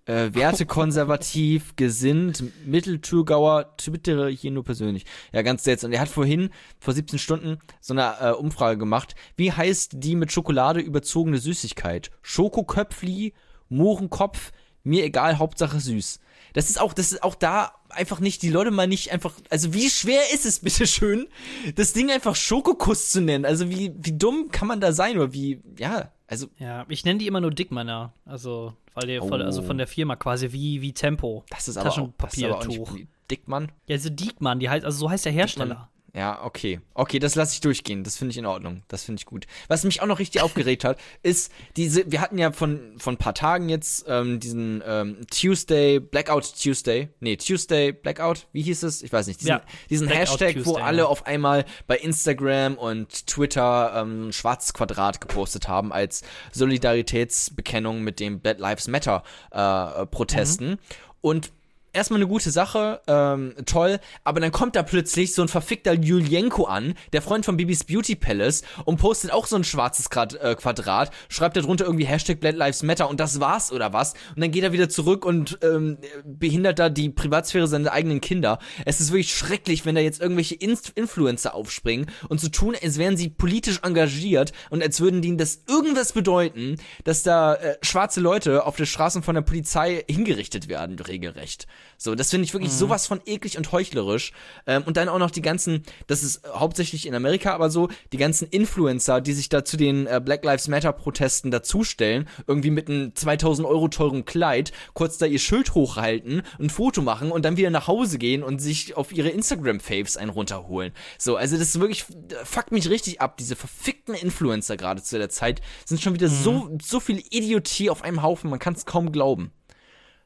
äh, 0.05 0.33
wertekonservativ, 0.33 1.73
gesinnt, 1.75 2.43
Mittelthurgauer, 2.65 3.75
twittere 3.77 4.29
hier 4.29 4.51
nur 4.51 4.63
persönlich. 4.63 5.05
Ja, 5.33 5.41
ganz 5.41 5.63
seltsam. 5.63 5.89
Und 5.89 5.93
er 5.93 6.01
hat 6.01 6.09
vorhin, 6.09 6.49
vor 6.79 6.93
17 6.93 7.19
Stunden, 7.19 7.57
so 7.81 7.93
eine 7.93 8.15
äh, 8.19 8.31
Umfrage 8.31 8.77
gemacht. 8.77 9.15
Wie 9.35 9.51
heißt 9.51 9.93
die 9.95 10.15
mit 10.15 10.31
Schokolade 10.31 10.79
überzogene 10.79 11.37
Süßigkeit? 11.37 12.11
Schokoköpfli, 12.21 13.33
Mohrenkopf, 13.69 14.51
mir 14.83 15.03
egal, 15.03 15.39
Hauptsache 15.39 15.79
süß. 15.79 16.19
Das 16.55 16.69
ist 16.69 16.79
auch, 16.79 16.93
das 16.93 17.11
ist 17.11 17.21
auch 17.21 17.35
da 17.35 17.73
einfach 17.89 18.21
nicht, 18.21 18.41
die 18.41 18.49
Leute 18.49 18.71
mal 18.71 18.87
nicht 18.87 19.11
einfach, 19.11 19.33
also 19.49 19.73
wie 19.73 19.89
schwer 19.89 20.21
ist 20.33 20.45
es 20.45 20.59
bitte 20.61 20.87
schön, 20.87 21.27
das 21.75 21.91
Ding 21.91 22.09
einfach 22.09 22.35
Schokokuss 22.35 23.11
zu 23.11 23.21
nennen? 23.21 23.45
Also 23.45 23.69
wie, 23.69 23.93
wie 23.97 24.17
dumm 24.17 24.49
kann 24.51 24.67
man 24.67 24.79
da 24.79 24.93
sein 24.93 25.17
oder 25.17 25.33
wie, 25.33 25.61
ja, 25.77 26.11
also. 26.27 26.47
Ja, 26.57 26.85
ich 26.87 27.03
nenne 27.03 27.19
die 27.19 27.27
immer 27.27 27.41
nur 27.41 27.51
Dickmanner, 27.51 28.13
also, 28.25 28.73
weil 28.93 29.07
die, 29.07 29.19
oh. 29.19 29.29
also 29.29 29.61
von 29.61 29.77
der 29.77 29.85
Firma 29.87 30.15
quasi 30.15 30.53
wie, 30.53 30.81
wie 30.81 30.93
Tempo. 30.93 31.43
Das 31.49 31.67
ist 31.67 31.77
aber 31.77 31.89
auch, 31.89 32.09
das 32.17 32.33
ist 32.35 32.43
aber 32.43 32.59
auch 32.59 32.65
nicht 32.65 33.07
Dickmann? 33.29 33.71
Ja, 33.87 33.97
so 33.97 34.09
Diekmann, 34.09 34.59
die 34.59 34.69
heißt, 34.69 34.85
also 34.85 34.97
so 34.97 35.09
heißt 35.09 35.25
der 35.25 35.33
Hersteller. 35.33 35.65
Dickmann. 35.65 35.87
Ja, 36.15 36.41
okay. 36.45 36.79
Okay, 36.93 37.19
das 37.19 37.35
lasse 37.35 37.53
ich 37.55 37.59
durchgehen. 37.59 38.05
Das 38.05 38.15
finde 38.15 38.31
ich 38.31 38.37
in 38.37 38.45
Ordnung. 38.45 38.83
Das 38.87 39.03
finde 39.03 39.19
ich 39.19 39.25
gut. 39.25 39.47
Was 39.67 39.83
mich 39.83 40.01
auch 40.01 40.05
noch 40.05 40.19
richtig 40.19 40.41
aufgeregt 40.41 40.85
hat, 40.85 40.97
ist 41.23 41.51
diese, 41.75 42.09
wir 42.09 42.21
hatten 42.21 42.37
ja 42.37 42.53
von, 42.53 42.95
von 42.97 43.15
ein 43.15 43.17
paar 43.17 43.33
Tagen 43.33 43.67
jetzt 43.67 44.05
ähm, 44.07 44.39
diesen 44.39 44.81
ähm, 44.87 45.17
Tuesday, 45.29 45.99
Blackout 45.99 46.53
Tuesday. 46.61 47.09
Nee, 47.19 47.35
Tuesday, 47.35 47.91
Blackout, 47.91 48.47
wie 48.53 48.61
hieß 48.61 48.83
es? 48.83 49.03
Ich 49.03 49.11
weiß 49.11 49.27
nicht. 49.27 49.41
Diesen, 49.41 49.49
ja, 49.49 49.61
diesen 49.89 50.07
Hashtag, 50.07 50.53
Tuesday, 50.53 50.65
wo 50.65 50.77
alle 50.77 50.99
ja. 50.99 51.05
auf 51.05 51.25
einmal 51.25 51.65
bei 51.85 51.97
Instagram 51.97 52.77
und 52.77 53.27
Twitter 53.27 53.93
ähm, 53.97 54.31
schwarzes 54.31 54.73
Quadrat 54.73 55.19
gepostet 55.19 55.67
haben 55.67 55.91
als 55.91 56.23
Solidaritätsbekennung 56.53 58.01
mit 58.01 58.21
dem 58.21 58.39
Black 58.39 58.59
Lives 58.59 58.87
Matter 58.87 59.21
äh, 59.51 60.05
Protesten. 60.05 60.69
Mhm. 60.69 60.77
Und 61.19 61.51
erstmal 61.95 62.19
eine 62.19 62.27
gute 62.27 62.51
Sache, 62.51 63.01
ähm, 63.07 63.55
toll, 63.65 63.99
aber 64.23 64.39
dann 64.39 64.51
kommt 64.51 64.75
da 64.75 64.83
plötzlich 64.83 65.33
so 65.33 65.41
ein 65.41 65.47
verfickter 65.47 65.93
Julienko 65.93 66.65
an, 66.65 66.93
der 67.13 67.21
Freund 67.21 67.45
von 67.45 67.57
Bibis 67.57 67.83
Beauty 67.83 68.15
Palace, 68.15 68.63
und 68.85 68.97
postet 68.97 69.31
auch 69.31 69.47
so 69.47 69.55
ein 69.55 69.63
schwarzes 69.63 70.09
Grad, 70.09 70.35
äh, 70.35 70.55
Quadrat, 70.55 71.11
schreibt 71.29 71.57
da 71.57 71.61
drunter 71.61 71.85
irgendwie 71.85 72.05
Hashtag 72.05 72.39
Black 72.39 72.55
Lives 72.55 72.83
Matter 72.83 73.09
und 73.09 73.19
das 73.19 73.39
war's 73.39 73.71
oder 73.71 73.93
was. 73.93 74.13
Und 74.35 74.41
dann 74.41 74.51
geht 74.51 74.63
er 74.63 74.73
wieder 74.73 74.89
zurück 74.89 75.25
und 75.25 75.57
ähm, 75.63 75.97
behindert 76.23 76.79
da 76.79 76.89
die 76.89 77.09
Privatsphäre 77.09 77.67
seiner 77.67 77.91
eigenen 77.91 78.21
Kinder. 78.21 78.59
Es 78.85 78.99
ist 78.99 79.11
wirklich 79.11 79.33
schrecklich, 79.33 79.85
wenn 79.85 79.95
da 79.95 80.01
jetzt 80.01 80.21
irgendwelche 80.21 80.55
Inst 80.55 80.89
Influencer 80.95 81.55
aufspringen 81.55 82.11
und 82.29 82.39
so 82.39 82.49
tun, 82.49 82.75
als 82.81 82.97
wären 82.97 83.17
sie 83.17 83.29
politisch 83.29 83.79
engagiert 83.83 84.51
und 84.69 84.83
als 84.83 84.99
würden 84.99 85.21
denen 85.21 85.37
das 85.37 85.63
irgendwas 85.67 86.13
bedeuten, 86.13 86.77
dass 87.03 87.23
da 87.23 87.55
äh, 87.55 87.77
schwarze 87.81 88.19
Leute 88.19 88.65
auf 88.65 88.75
der 88.75 88.85
Straße 88.85 89.21
von 89.21 89.35
der 89.35 89.41
Polizei 89.41 90.03
hingerichtet 90.09 90.67
werden, 90.67 90.97
regelrecht. 90.99 91.67
So, 91.97 92.15
das 92.15 92.29
finde 92.29 92.45
ich 92.45 92.53
wirklich 92.53 92.71
mhm. 92.71 92.77
sowas 92.77 93.07
von 93.07 93.21
eklig 93.25 93.57
und 93.57 93.71
heuchlerisch. 93.71 94.31
Ähm, 94.67 94.83
und 94.83 94.97
dann 94.97 95.09
auch 95.09 95.19
noch 95.19 95.31
die 95.31 95.41
ganzen, 95.41 95.83
das 96.07 96.23
ist 96.23 96.41
hauptsächlich 96.47 97.05
in 97.05 97.15
Amerika, 97.15 97.53
aber 97.53 97.69
so, 97.69 97.89
die 98.11 98.17
ganzen 98.17 98.47
Influencer, 98.47 99.21
die 99.21 99.33
sich 99.33 99.49
da 99.49 99.63
zu 99.63 99.77
den 99.77 100.07
äh, 100.07 100.21
Black 100.23 100.43
Lives 100.43 100.67
Matter 100.67 100.93
Protesten 100.93 101.51
dazustellen, 101.51 102.27
irgendwie 102.47 102.71
mit 102.71 102.89
einem 102.89 103.15
2000 103.15 103.67
Euro 103.67 103.87
teuren 103.87 104.25
Kleid, 104.25 104.71
kurz 104.93 105.17
da 105.17 105.25
ihr 105.25 105.39
Schild 105.39 105.73
hochhalten, 105.73 106.41
ein 106.59 106.69
Foto 106.69 107.01
machen 107.01 107.31
und 107.31 107.45
dann 107.45 107.57
wieder 107.57 107.69
nach 107.69 107.87
Hause 107.87 108.17
gehen 108.17 108.43
und 108.43 108.59
sich 108.59 108.95
auf 108.97 109.11
ihre 109.11 109.29
Instagram-Faves 109.29 110.17
einen 110.17 110.31
runterholen. 110.31 110.93
So, 111.17 111.35
also 111.35 111.57
das 111.57 111.69
ist 111.69 111.79
wirklich, 111.79 112.05
fuckt 112.43 112.71
mich 112.71 112.89
richtig 112.89 113.21
ab. 113.21 113.37
Diese 113.37 113.55
verfickten 113.55 114.15
Influencer 114.15 114.77
gerade 114.77 115.01
zu 115.01 115.17
der 115.17 115.29
Zeit 115.29 115.61
sind 115.85 116.01
schon 116.01 116.13
wieder 116.13 116.29
mhm. 116.29 116.43
so, 116.43 116.77
so 116.81 116.99
viel 116.99 117.23
Idiotie 117.29 117.89
auf 117.89 118.03
einem 118.03 118.21
Haufen, 118.21 118.49
man 118.49 118.59
kann 118.59 118.73
es 118.73 118.85
kaum 118.85 119.11
glauben. 119.11 119.51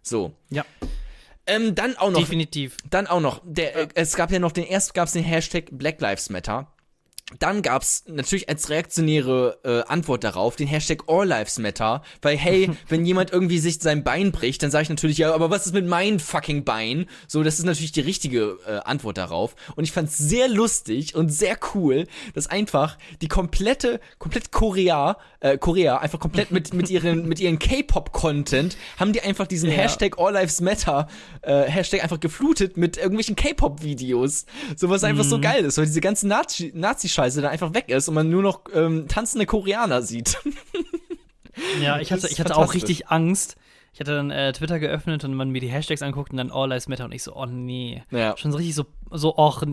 So. 0.02 0.34
Ja. 0.50 0.66
Ähm, 1.50 1.76
dann 1.76 1.98
auch 1.98 2.12
noch. 2.12 2.20
Definitiv. 2.20 2.78
Dann 2.90 3.08
auch 3.08 3.20
noch. 3.20 3.42
Der, 3.44 3.76
äh, 3.76 3.88
es 3.96 4.16
gab 4.16 4.32
ja 4.32 4.40
noch 4.40 4.52
den 4.52 4.66
erst 4.66 4.94
gab 4.94 5.08
es 5.08 5.14
den 5.14 5.24
Hashtag 5.24 5.70
Black 5.72 6.00
Lives 6.00 6.30
Matter. 6.30 6.72
Dann 7.38 7.62
gab's 7.62 8.06
natürlich 8.08 8.50
als 8.50 8.70
reaktionäre 8.70 9.60
äh, 9.64 9.92
Antwort 9.92 10.24
darauf 10.24 10.56
den 10.56 10.68
Hashtag 10.68 11.04
All 11.08 11.28
Lives 11.28 11.60
Matter, 11.60 12.02
weil 12.24 12.36
hey, 12.36 12.72
wenn 12.90 13.06
jemand 13.06 13.32
irgendwie 13.32 13.60
sich 13.60 13.80
sein 13.80 14.04
Bein 14.04 14.32
bricht, 14.32 14.64
dann 14.64 14.72
sage 14.72 14.84
ich 14.84 14.90
natürlich 14.90 15.20
ja, 15.20 15.32
aber 15.32 15.52
was 15.52 15.68
ist 15.68 15.74
mit 15.74 15.86
meinem 15.86 16.20
fucking 16.20 16.64
Bein? 16.64 17.06
So, 17.28 17.44
das 17.44 17.60
ist 17.60 17.66
natürlich 17.66 17.92
die 17.92 18.02
richtige 18.02 18.58
äh, 18.66 18.80
Antwort 18.84 19.20
darauf. 19.20 19.56
Und 19.76 19.84
ich 19.84 19.92
fand's 19.92 20.18
sehr 20.18 20.48
lustig 20.48 21.14
und 21.14 21.30
sehr 21.30 21.58
cool, 21.76 22.08
dass 22.34 22.48
einfach 22.48 22.98
die 23.22 23.28
komplette, 23.28 24.00
komplett 24.18 24.52
Korea, 24.52 25.18
äh, 25.40 25.60
Korea 25.60 26.00
einfach 26.00 26.20
komplett 26.20 26.50
mit 26.50 26.74
mit 26.74 26.90
ihren 26.90 27.26
mit 27.28 27.40
ihren 27.40 27.60
K-Pop-Content 27.60 28.76
haben 28.98 29.14
die 29.14 29.22
einfach 29.22 29.46
diesen 29.46 29.70
ja. 29.70 29.78
Hashtag 29.78 30.18
All 30.18 30.34
Lives 30.34 30.62
Matter 30.62 31.08
äh, 31.44 31.64
Hashtag 31.64 32.02
einfach 32.04 32.20
geflutet 32.20 32.76
mit 32.76 32.98
irgendwelchen 32.98 33.36
K-Pop-Videos. 33.36 34.46
So 34.76 34.90
was 34.90 35.04
einfach 35.04 35.26
mhm. 35.26 35.30
so 35.30 35.40
geil 35.40 35.64
ist, 35.66 35.78
weil 35.78 35.86
diese 35.86 36.02
ganzen 36.02 36.30
Nazi 36.30 36.72
Nazi 36.74 37.08
Scheiße 37.20 37.42
dann 37.42 37.52
einfach 37.52 37.74
weg 37.74 37.90
ist 37.90 38.08
und 38.08 38.16
man 38.16 38.30
nur 38.30 38.42
noch 38.42 38.62
ähm, 38.74 39.08
tanzende 39.08 39.46
Koreaner 39.46 40.02
sieht. 40.02 40.38
ja, 41.82 42.00
ich 42.00 42.12
hatte, 42.12 42.28
ich 42.30 42.40
hatte 42.40 42.56
auch 42.56 42.74
richtig 42.74 43.10
Angst. 43.10 43.58
Ich 43.94 44.00
hatte 44.00 44.16
dann 44.16 44.32
äh, 44.32 44.54
Twitter 44.54 44.80
geöffnet 44.80 45.26
und 45.26 45.34
man 45.34 45.50
mir 45.50 45.60
die 45.60 45.68
Hashtags 45.68 46.02
anguckt 46.02 46.32
und 46.32 46.38
dann 46.38 46.52
All 46.52 46.70
Lives 46.70 46.88
Matter 46.88 47.06
und 47.06 47.12
ich 47.12 47.24
so, 47.24 47.36
oh 47.36 47.46
nee. 47.46 48.04
Ja. 48.12 48.38
Schon 48.38 48.52
so 48.52 48.58
richtig 48.58 48.76
so, 48.76 48.86
so, 49.12 49.36
och, 49.36 49.64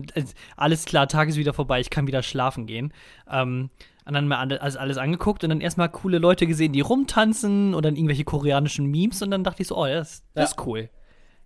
alles 0.57 0.85
klar, 0.85 1.07
Tag 1.07 1.29
ist 1.29 1.37
wieder 1.37 1.53
vorbei, 1.53 1.79
ich 1.79 1.89
kann 1.89 2.07
wieder 2.07 2.23
schlafen 2.23 2.65
gehen. 2.65 2.91
Ähm, 3.31 3.69
und 4.05 4.13
dann 4.13 4.27
mal 4.27 4.37
alles, 4.37 4.75
alles 4.75 4.97
angeguckt 4.97 5.43
und 5.43 5.49
dann 5.49 5.61
erstmal 5.61 5.89
coole 5.89 6.17
Leute 6.17 6.47
gesehen, 6.47 6.73
die 6.73 6.81
rumtanzen 6.81 7.73
und 7.73 7.85
dann 7.85 7.95
irgendwelche 7.95 8.23
koreanischen 8.23 8.87
Memes 8.87 9.21
und 9.21 9.31
dann 9.31 9.43
dachte 9.43 9.61
ich 9.61 9.67
so, 9.67 9.77
oh, 9.77 9.85
das, 9.85 10.23
das 10.33 10.41
ja. 10.41 10.43
ist 10.43 10.65
cool. 10.65 10.89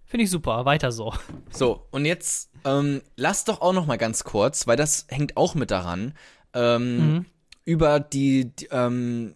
Finde 0.06 0.24
ich 0.24 0.30
super, 0.30 0.66
weiter 0.66 0.92
so. 0.92 1.14
So, 1.52 1.88
und 1.92 2.06
jetzt 2.06 2.51
ähm, 2.66 3.02
lass 3.16 3.46
doch 3.46 3.62
auch 3.62 3.74
noch 3.74 3.86
mal 3.86 3.98
ganz 3.98 4.24
kurz, 4.24 4.68
weil 4.68 4.78
das 4.78 5.06
hängt 5.10 5.38
auch 5.38 5.56
mit 5.56 5.72
daran, 5.72 6.14
ähm, 6.54 6.98
mhm. 6.98 7.26
über 7.66 8.00
die, 8.00 8.56
die 8.56 8.68
ähm, 8.72 9.36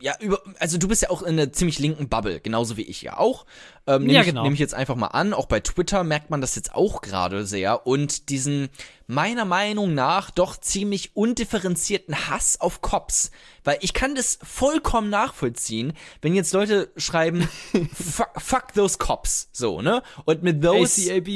ja, 0.00 0.14
über, 0.20 0.40
also 0.58 0.78
du 0.78 0.88
bist 0.88 1.02
ja 1.02 1.10
auch 1.10 1.22
in 1.22 1.38
einer 1.38 1.52
ziemlich 1.52 1.78
linken 1.78 2.08
Bubble, 2.08 2.40
genauso 2.40 2.76
wie 2.76 2.82
ich 2.82 3.02
ja 3.02 3.18
auch. 3.18 3.46
Ähm, 3.86 4.02
nehme 4.02 4.14
Ja, 4.14 4.20
ich, 4.20 4.26
genau. 4.26 4.42
nehm 4.44 4.54
ich 4.54 4.58
jetzt 4.58 4.74
einfach 4.74 4.96
mal 4.96 5.08
an. 5.08 5.34
Auch 5.34 5.46
bei 5.46 5.60
Twitter 5.60 6.04
merkt 6.04 6.30
man 6.30 6.40
das 6.40 6.54
jetzt 6.56 6.74
auch 6.74 7.02
gerade 7.02 7.46
sehr. 7.46 7.86
Und 7.86 8.28
diesen, 8.30 8.70
meiner 9.06 9.44
Meinung 9.44 9.94
nach, 9.94 10.30
doch 10.30 10.56
ziemlich 10.56 11.16
undifferenzierten 11.16 12.28
Hass 12.28 12.60
auf 12.60 12.80
Cops. 12.80 13.30
Weil 13.62 13.78
ich 13.80 13.92
kann 13.92 14.14
das 14.14 14.38
vollkommen 14.42 15.10
nachvollziehen, 15.10 15.92
wenn 16.22 16.34
jetzt 16.34 16.52
Leute 16.52 16.90
schreiben, 16.96 17.48
fuck, 17.94 18.40
fuck 18.40 18.72
those 18.74 18.98
Cops, 18.98 19.48
so, 19.52 19.82
ne? 19.82 20.02
Und 20.24 20.42
mit 20.42 20.64
those 20.64 21.10
ACAB. 21.12 21.28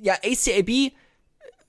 ja, 0.00 0.14
ACAB 0.14 0.92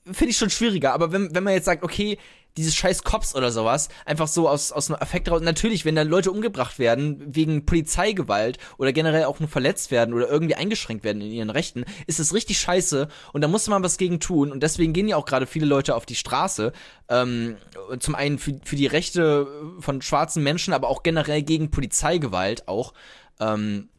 finde 0.06 0.32
ich 0.32 0.38
schon 0.38 0.49
schwieriger, 0.49 0.93
aber 0.93 1.12
wenn, 1.12 1.34
wenn 1.34 1.43
man 1.43 1.54
jetzt 1.54 1.66
sagt, 1.66 1.84
okay, 1.84 2.18
dieses 2.58 2.76
scheiß 2.76 3.04
Cops 3.04 3.36
oder 3.36 3.51
sowas, 3.51 3.89
einfach 4.06 4.28
so 4.28 4.47
aus, 4.47 4.72
aus 4.72 4.89
einem 4.89 5.01
Affekt 5.01 5.30
raus, 5.30 5.41
natürlich, 5.41 5.86
wenn 5.86 5.95
dann 5.95 6.08
Leute 6.08 6.32
umgebracht 6.32 6.78
werden, 6.78 7.22
wegen 7.26 7.66
Polizeigewalt 7.66 8.60
oder 8.78 8.93
generell 8.93 9.26
auch 9.26 9.39
nur 9.39 9.49
verletzt 9.49 9.89
werden 9.89 10.14
oder 10.14 10.30
irgendwie 10.30 10.56
eingeschränkt 10.56 11.04
werden 11.04 11.22
in 11.22 11.32
ihren 11.32 11.49
Rechten, 11.49 11.84
ist 12.06 12.20
es 12.20 12.34
richtig 12.34 12.60
scheiße 12.60 13.08
und 13.32 13.41
da 13.41 13.47
muss 13.47 13.68
man 13.68 13.84
was 13.84 13.97
gegen 13.97 14.20
tun 14.20 14.51
und 14.51 14.62
deswegen 14.62 14.93
gehen 14.93 15.08
ja 15.08 15.18
auch 15.18 15.26
gerade 15.26 15.47
viele 15.47 15.66
Leute 15.66 15.95
auf 15.95 16.06
die 16.06 16.16
Straße, 16.16 16.74
ähm, 17.10 17.58
zum 17.99 18.16
einen 18.16 18.38
für, 18.38 18.60
für 18.64 18.76
die 18.76 18.88
Rechte 18.88 19.47
von 19.80 20.01
schwarzen 20.01 20.43
Menschen, 20.43 20.74
aber 20.74 20.89
auch 20.89 21.04
generell 21.04 21.41
gegen 21.41 21.72
Polizeigewalt 21.72 22.68
auch, 22.68 22.93
ähm, 23.39 23.89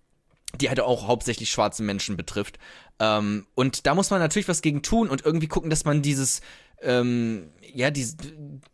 die 0.61 0.69
halt 0.69 0.81
auch 0.81 1.09
hauptsächlich 1.09 1.51
schwarze 1.51 1.83
Menschen 1.83 2.17
betrifft. 2.17 2.59
Ähm, 3.01 3.47
und 3.55 3.87
da 3.87 3.95
muss 3.95 4.11
man 4.11 4.21
natürlich 4.21 4.49
was 4.49 4.63
gegen 4.63 4.83
tun 4.83 5.09
und 5.09 5.25
irgendwie 5.25 5.49
gucken, 5.49 5.71
dass 5.71 5.85
man 5.85 6.03
dieses, 6.03 6.41
ähm, 6.83 7.51
ja, 7.75 7.91
diese 7.91 8.17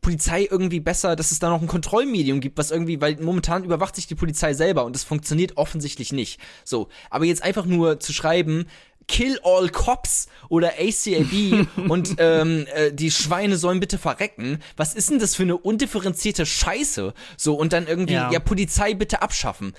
Polizei 0.03 0.46
irgendwie 0.51 0.80
besser, 0.80 1.16
dass 1.16 1.30
es 1.30 1.38
da 1.38 1.48
noch 1.48 1.62
ein 1.62 1.68
Kontrollmedium 1.68 2.40
gibt, 2.40 2.59
was 2.59 2.70
irgendwie, 2.70 3.01
weil 3.01 3.16
momentan 3.20 3.64
überwacht 3.64 3.96
sich 3.96 4.07
die 4.07 4.14
Polizei 4.14 4.53
selber 4.53 4.84
und 4.84 4.94
das 4.94 5.05
funktioniert 5.05 5.57
offensichtlich 5.57 6.12
nicht. 6.12 6.40
So, 6.64 6.88
aber 7.09 7.24
jetzt 7.24 7.42
einfach 7.42 7.64
nur 7.64 8.01
zu 8.01 8.12
schreiben, 8.12 8.66
Kill 9.09 9.40
all 9.42 9.68
cops 9.70 10.28
oder 10.48 10.74
ACAB 10.78 11.66
und 11.88 12.14
ähm, 12.18 12.66
äh, 12.74 12.92
die 12.92 13.11
Schweine 13.11 13.57
sollen 13.57 13.80
bitte 13.80 13.98
verrecken. 13.98 14.59
Was 14.76 14.94
ist 14.94 15.11
denn 15.11 15.18
das 15.18 15.34
für 15.34 15.42
eine 15.42 15.57
undifferenzierte 15.57 16.46
Scheiße? 16.46 17.12
So 17.36 17.55
und 17.57 17.72
dann 17.72 17.88
irgendwie 17.88 18.14
ja, 18.14 18.30
Ja. 18.30 18.38
Polizei 18.38 18.94
bitte 18.94 19.20
abschaffen. 19.20 19.72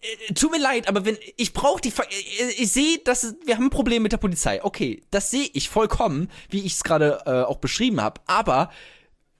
Äh, 0.00 0.32
tut 0.34 0.50
mir 0.50 0.58
leid, 0.60 0.88
aber 0.88 1.04
wenn 1.04 1.18
ich 1.36 1.52
brauche 1.52 1.80
die 1.80 1.90
Ver 1.90 2.04
äh, 2.04 2.50
ich 2.56 2.72
sehe, 2.72 2.98
dass 2.98 3.34
wir 3.44 3.56
haben 3.56 3.66
ein 3.66 3.70
Problem 3.70 4.02
mit 4.02 4.12
der 4.12 4.18
Polizei. 4.18 4.62
Okay, 4.62 5.02
das 5.10 5.30
sehe 5.30 5.48
ich 5.52 5.68
vollkommen, 5.68 6.30
wie 6.50 6.60
ich 6.60 6.74
es 6.74 6.84
gerade 6.84 7.22
äh, 7.26 7.42
auch 7.42 7.58
beschrieben 7.58 8.00
habe, 8.00 8.20
aber 8.26 8.70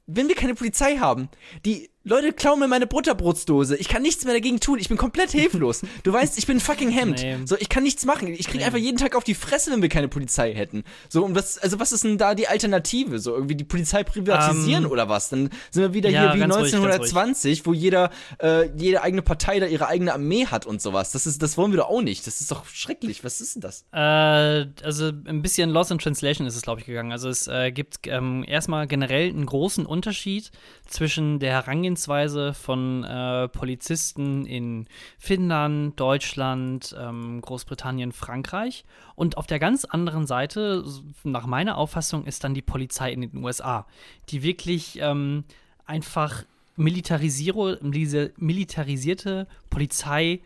wenn 0.07 0.29
wir 0.29 0.35
keine 0.35 0.55
Polizei 0.55 0.97
haben, 0.99 1.29
die 1.65 1.92
Leute 2.05 2.33
klauen 2.33 2.59
mir 2.59 2.67
meine 2.69 2.87
Butterbrotsdose. 2.89 3.77
Ich 3.77 3.89
kann 3.89 4.03
nichts 4.03 4.25
mehr 4.25 4.35
dagegen 4.35 4.59
tun. 4.59 4.79
Ich 4.81 4.89
bin 4.89 4.97
komplett 4.97 5.31
hilflos. 5.31 5.83
Du 6.03 6.13
weißt, 6.13 6.37
ich 6.37 6.47
bin 6.47 6.59
fucking 6.59 6.91
Hemd. 6.91 7.23
Nee. 7.23 7.37
So, 7.45 7.57
ich 7.59 7.69
kann 7.69 7.85
nichts 7.85 8.05
machen. 8.05 8.27
Ich 8.29 8.49
krieg 8.49 8.61
Nee. 8.61 8.65
einfach 8.65 8.79
jeden 8.79 8.99
Tag 8.99 9.15
auf 9.15 9.23
die 9.25 9.35
Fresse, 9.35 9.71
wenn 9.71 9.83
wir 9.83 9.89
keine 9.89 10.09
Polizei 10.09 10.53
hätten. 10.53 10.83
So, 11.09 11.25
und 11.25 11.35
was, 11.37 11.59
also 11.59 11.79
was 11.79 11.93
ist 11.93 12.03
denn 12.03 12.19
da 12.19 12.35
die 12.35 12.49
Alternative? 12.49 13.21
So, 13.21 13.35
irgendwie 13.35 13.55
die 13.55 13.65
Polizei 13.65 14.03
privatisieren 14.03 14.85
Ähm, 14.85 14.91
oder 14.91 15.09
was? 15.09 15.29
Dann 15.29 15.51
sind 15.71 15.83
wir 15.83 15.95
wieder 15.95 16.11
ja, 16.11 16.23
hier 16.23 16.35
wie 16.35 16.41
ganz 16.41 16.57
ruhig, 16.57 16.73
ganz 16.73 16.85
1920, 16.85 17.67
wo 17.67 17.73
jeder, 17.73 18.11
äh, 18.43 18.69
jede 18.77 19.03
eigene 19.03 19.23
Partei 19.23 19.61
da 19.61 19.67
ihre 19.67 19.87
eigene 19.87 20.13
Armee 20.13 20.47
hat 20.47 20.67
und 20.67 20.83
sowas. 20.83 21.13
Das 21.13 21.27
ist, 21.27 21.41
das 21.41 21.57
wollen 21.57 21.71
wir 21.71 21.79
doch 21.79 21.89
auch 21.89 22.03
nicht. 22.03 22.27
Das 22.27 22.41
ist 22.41 22.51
doch 22.51 22.67
schrecklich. 22.67 23.23
Was 23.23 23.41
ist 23.41 23.55
denn 23.55 23.63
das? 23.63 23.85
Äh, 23.93 24.67
also 24.85 25.07
ein 25.27 25.41
bisschen 25.43 25.71
Lost 25.71 25.93
in 25.93 25.99
Translation 25.99 26.49
ist 26.49 26.57
es, 26.57 26.63
glaube 26.63 26.81
ich, 26.81 26.87
gegangen. 26.87 27.13
Also 27.13 27.29
es 27.29 27.47
äh, 27.47 27.71
gibt 27.71 28.01
ähm, 28.07 28.45
erstmal 28.47 28.89
generell 28.89 29.29
einen 29.29 29.47
großen 29.47 29.87
Unterschied 29.87 30.51
zwischen 30.89 31.39
der 31.39 31.53
Herangehensweise 31.53 31.92
von 32.55 33.05
äh, 33.05 33.49
Polizisten 33.49 34.47
in 34.47 34.87
Finnland, 35.19 35.99
Deutschland, 35.99 36.95
ähm, 36.99 37.41
Großbritannien, 37.41 38.13
Frankreich 38.13 38.85
und 39.15 39.37
auf 39.37 39.47
der 39.47 39.59
ganz 39.59 39.85
anderen 39.85 40.27
Seite, 40.27 40.85
nach 41.25 41.47
meiner 41.47 41.77
Auffassung, 41.77 42.25
ist 42.25 42.45
dann 42.45 42.55
die 42.55 42.63
Polizei 42.63 43.13
in 43.13 43.21
den 43.23 43.37
USA, 43.43 43.87
die 44.29 44.43
wirklich 44.43 44.99
ähm, 45.01 45.45
einfach 45.85 46.45
militarisierte 46.77 47.79
Polizei 49.71 50.41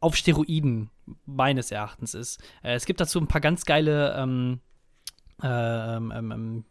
auf 0.00 0.16
Steroiden 0.16 0.90
meines 1.26 1.70
Erachtens 1.70 2.14
ist. 2.14 2.42
Äh, 2.62 2.74
es 2.74 2.86
gibt 2.86 3.00
dazu 3.00 3.20
ein 3.20 3.28
paar 3.28 3.40
ganz 3.40 3.64
geile, 3.64 4.14
ähm, 4.16 4.60
ähm, 5.42 6.12
ähm, 6.14 6.32
ähm, 6.32 6.64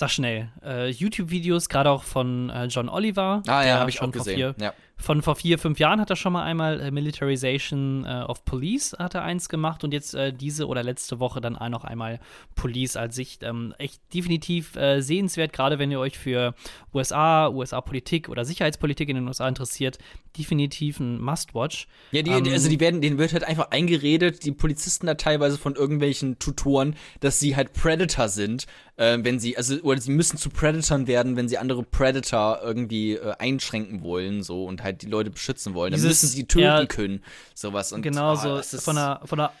sag 0.00 0.10
schnell, 0.10 0.48
äh, 0.64 0.88
YouTube-Videos, 0.88 1.68
gerade 1.68 1.90
auch 1.90 2.02
von 2.02 2.50
äh, 2.50 2.64
John 2.66 2.88
Oliver. 2.88 3.42
Ah 3.46 3.64
ja, 3.64 3.78
habe 3.78 3.90
ich 3.90 3.96
schon 3.96 4.10
gesehen. 4.10 4.34
Vier, 4.34 4.54
Ja. 4.58 4.72
Von 5.00 5.22
vor 5.22 5.36
vier, 5.36 5.58
fünf 5.58 5.78
Jahren 5.78 6.00
hat 6.00 6.10
er 6.10 6.16
schon 6.16 6.32
mal 6.32 6.42
einmal 6.42 6.80
äh, 6.80 6.90
Militarization 6.90 8.04
äh, 8.04 8.24
of 8.26 8.44
Police 8.44 8.94
hat 8.98 9.14
er 9.14 9.22
eins 9.22 9.48
gemacht 9.48 9.84
und 9.84 9.92
jetzt 9.92 10.14
äh, 10.14 10.32
diese 10.32 10.66
oder 10.66 10.82
letzte 10.82 11.20
Woche 11.20 11.40
dann 11.40 11.56
auch 11.56 11.68
noch 11.68 11.84
einmal 11.84 12.20
Police 12.54 12.96
als 12.96 13.14
Sicht. 13.14 13.42
Ähm, 13.42 13.74
echt 13.78 14.00
definitiv 14.12 14.76
äh, 14.76 15.00
sehenswert, 15.00 15.52
gerade 15.52 15.78
wenn 15.78 15.90
ihr 15.90 16.00
euch 16.00 16.18
für 16.18 16.54
USA, 16.92 17.48
USA-Politik 17.48 18.28
oder 18.28 18.44
Sicherheitspolitik 18.44 19.08
in 19.08 19.16
den 19.16 19.26
USA 19.26 19.48
interessiert. 19.48 19.98
Definitiv 20.36 21.00
ein 21.00 21.20
Must-Watch. 21.20 21.88
Ja, 22.12 22.22
die, 22.22 22.30
Ähm, 22.30 22.52
also 22.52 22.68
die 22.68 22.80
werden, 22.80 23.00
denen 23.00 23.18
wird 23.18 23.32
halt 23.32 23.44
einfach 23.44 23.70
eingeredet, 23.70 24.44
die 24.44 24.52
Polizisten 24.52 25.06
da 25.06 25.14
teilweise 25.14 25.58
von 25.58 25.74
irgendwelchen 25.74 26.38
Tutoren, 26.38 26.94
dass 27.20 27.40
sie 27.40 27.56
halt 27.56 27.72
Predator 27.72 28.28
sind, 28.28 28.66
äh, 28.96 29.18
wenn 29.22 29.38
sie, 29.40 29.56
also, 29.56 29.76
oder 29.80 30.00
sie 30.00 30.10
müssen 30.10 30.36
zu 30.36 30.50
Predatoren 30.50 31.06
werden, 31.06 31.36
wenn 31.36 31.48
sie 31.48 31.58
andere 31.58 31.82
Predator 31.82 32.60
irgendwie 32.62 33.14
äh, 33.14 33.32
einschränken 33.38 34.02
wollen, 34.02 34.42
so, 34.42 34.64
und 34.64 34.82
halt 34.82 34.89
die 34.92 35.06
Leute 35.06 35.30
beschützen 35.30 35.74
wollen. 35.74 35.92
Dann 35.92 36.00
Dieses- 36.00 36.22
müssen 36.22 36.34
sie 36.36 36.44
töten 36.46 36.64
ja, 36.64 36.86
können, 36.86 37.22
sowas. 37.54 37.92
Und, 37.92 38.02
Genau 38.02 38.32
ah, 38.32 38.36
so. 38.36 38.56
ist- 38.56 38.82
Von 38.82 38.96
der, 38.96 39.20
von, 39.24 39.38
der, 39.38 39.52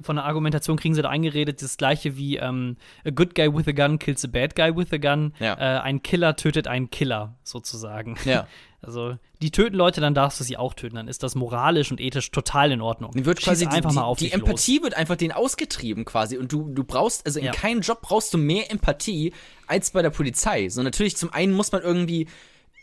von 0.00 0.16
der 0.16 0.24
Argumentation 0.26 0.76
kriegen 0.76 0.94
sie 0.94 1.02
da 1.02 1.08
eingeredet, 1.08 1.60
das 1.62 1.76
gleiche 1.76 2.16
wie 2.16 2.36
ähm, 2.36 2.76
a 3.04 3.10
good 3.10 3.34
guy 3.34 3.52
with 3.52 3.66
a 3.66 3.72
gun 3.72 3.98
kills 3.98 4.24
a 4.24 4.28
bad 4.28 4.54
guy 4.54 4.74
with 4.76 4.92
a 4.92 4.96
gun. 4.98 5.34
Ja. 5.40 5.54
Äh, 5.54 5.80
ein 5.80 6.02
Killer 6.02 6.36
tötet 6.36 6.68
einen 6.68 6.90
Killer, 6.90 7.36
sozusagen. 7.44 8.16
Ja. 8.24 8.46
Also, 8.80 9.16
die 9.42 9.50
töten 9.50 9.74
Leute, 9.74 10.00
dann 10.00 10.14
darfst 10.14 10.38
du 10.38 10.44
sie 10.44 10.56
auch 10.56 10.72
töten. 10.72 10.94
Dann 10.94 11.08
ist 11.08 11.24
das 11.24 11.34
moralisch 11.34 11.90
und 11.90 12.00
ethisch 12.00 12.30
total 12.30 12.70
in 12.70 12.80
Ordnung. 12.80 13.10
Dann 13.12 13.24
wird 13.24 13.40
quasi 13.40 13.66
die, 13.66 13.72
einfach 13.74 13.90
die, 13.90 13.96
mal 13.96 14.04
auf 14.04 14.18
die 14.18 14.30
Empathie 14.30 14.80
wird 14.84 14.94
einfach 14.94 15.16
den 15.16 15.32
ausgetrieben 15.32 16.04
quasi 16.04 16.36
und 16.38 16.52
du 16.52 16.68
du 16.72 16.84
brauchst 16.84 17.26
also 17.26 17.40
in 17.40 17.46
Ja. 17.46 17.50
keinem 17.50 17.80
Job 17.80 18.02
brauchst 18.02 18.32
du 18.34 18.38
mehr 18.38 18.70
Empathie 18.70 19.32
als 19.66 19.90
bei 19.90 20.00
der 20.02 20.10
Polizei. 20.10 20.68
So 20.68 20.80
natürlich 20.84 21.16
zum 21.16 21.32
einen 21.32 21.54
muss 21.54 21.72
man 21.72 21.82
irgendwie 21.82 22.28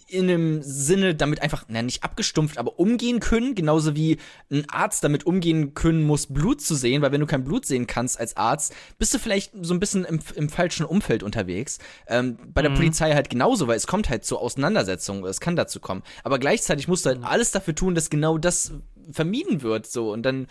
in 0.07 0.29
einem 0.29 0.61
Sinne 0.61 1.15
damit 1.15 1.41
einfach, 1.41 1.65
na 1.67 1.81
nicht 1.81 2.03
abgestumpft, 2.03 2.57
aber 2.57 2.79
umgehen 2.79 3.19
können, 3.19 3.55
genauso 3.55 3.95
wie 3.95 4.17
ein 4.51 4.65
Arzt 4.69 5.03
damit 5.03 5.25
umgehen 5.25 5.73
können 5.73 6.03
muss, 6.03 6.27
Blut 6.27 6.61
zu 6.61 6.75
sehen, 6.75 7.01
weil 7.01 7.11
wenn 7.11 7.21
du 7.21 7.25
kein 7.27 7.43
Blut 7.43 7.65
sehen 7.65 7.87
kannst 7.87 8.19
als 8.19 8.37
Arzt, 8.37 8.73
bist 8.99 9.13
du 9.13 9.19
vielleicht 9.19 9.51
so 9.61 9.73
ein 9.73 9.79
bisschen 9.79 10.05
im, 10.05 10.19
im 10.35 10.49
falschen 10.49 10.85
Umfeld 10.85 11.23
unterwegs. 11.23 11.79
Ähm, 12.07 12.37
bei 12.53 12.61
der 12.61 12.69
Polizei 12.69 13.13
halt 13.13 13.29
genauso, 13.29 13.67
weil 13.67 13.77
es 13.77 13.87
kommt 13.87 14.09
halt 14.09 14.25
zu 14.25 14.37
Auseinandersetzungen, 14.37 15.23
es 15.25 15.39
kann 15.39 15.55
dazu 15.55 15.79
kommen. 15.79 16.03
Aber 16.23 16.37
gleichzeitig 16.37 16.87
musst 16.87 17.05
du 17.05 17.09
halt 17.09 17.23
alles 17.23 17.51
dafür 17.51 17.73
tun, 17.73 17.95
dass 17.95 18.09
genau 18.11 18.37
das 18.37 18.73
vermieden 19.11 19.61
wird, 19.63 19.87
so 19.87 20.11
und 20.13 20.23
dann 20.23 20.47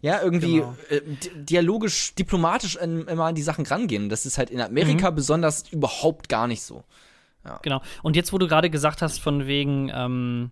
ja, 0.00 0.20
irgendwie 0.20 0.56
Genau. 0.56 0.76
äh, 0.90 1.00
di- 1.00 1.44
dialogisch, 1.44 2.14
diplomatisch 2.16 2.76
an, 2.76 3.06
immer 3.06 3.26
an 3.26 3.34
die 3.36 3.42
Sachen 3.42 3.64
rangehen. 3.66 4.08
Das 4.08 4.26
ist 4.26 4.36
halt 4.38 4.50
in 4.50 4.60
Amerika 4.60 5.10
besonders 5.10 5.64
überhaupt 5.70 6.28
gar 6.28 6.48
nicht 6.48 6.62
so. 6.62 6.82
Genau. 7.62 7.80
Und 8.02 8.16
jetzt, 8.16 8.32
wo 8.32 8.38
du 8.38 8.46
gerade 8.46 8.70
gesagt 8.70 9.02
hast, 9.02 9.18
von 9.18 9.46
wegen, 9.46 9.90
ähm, 9.92 10.50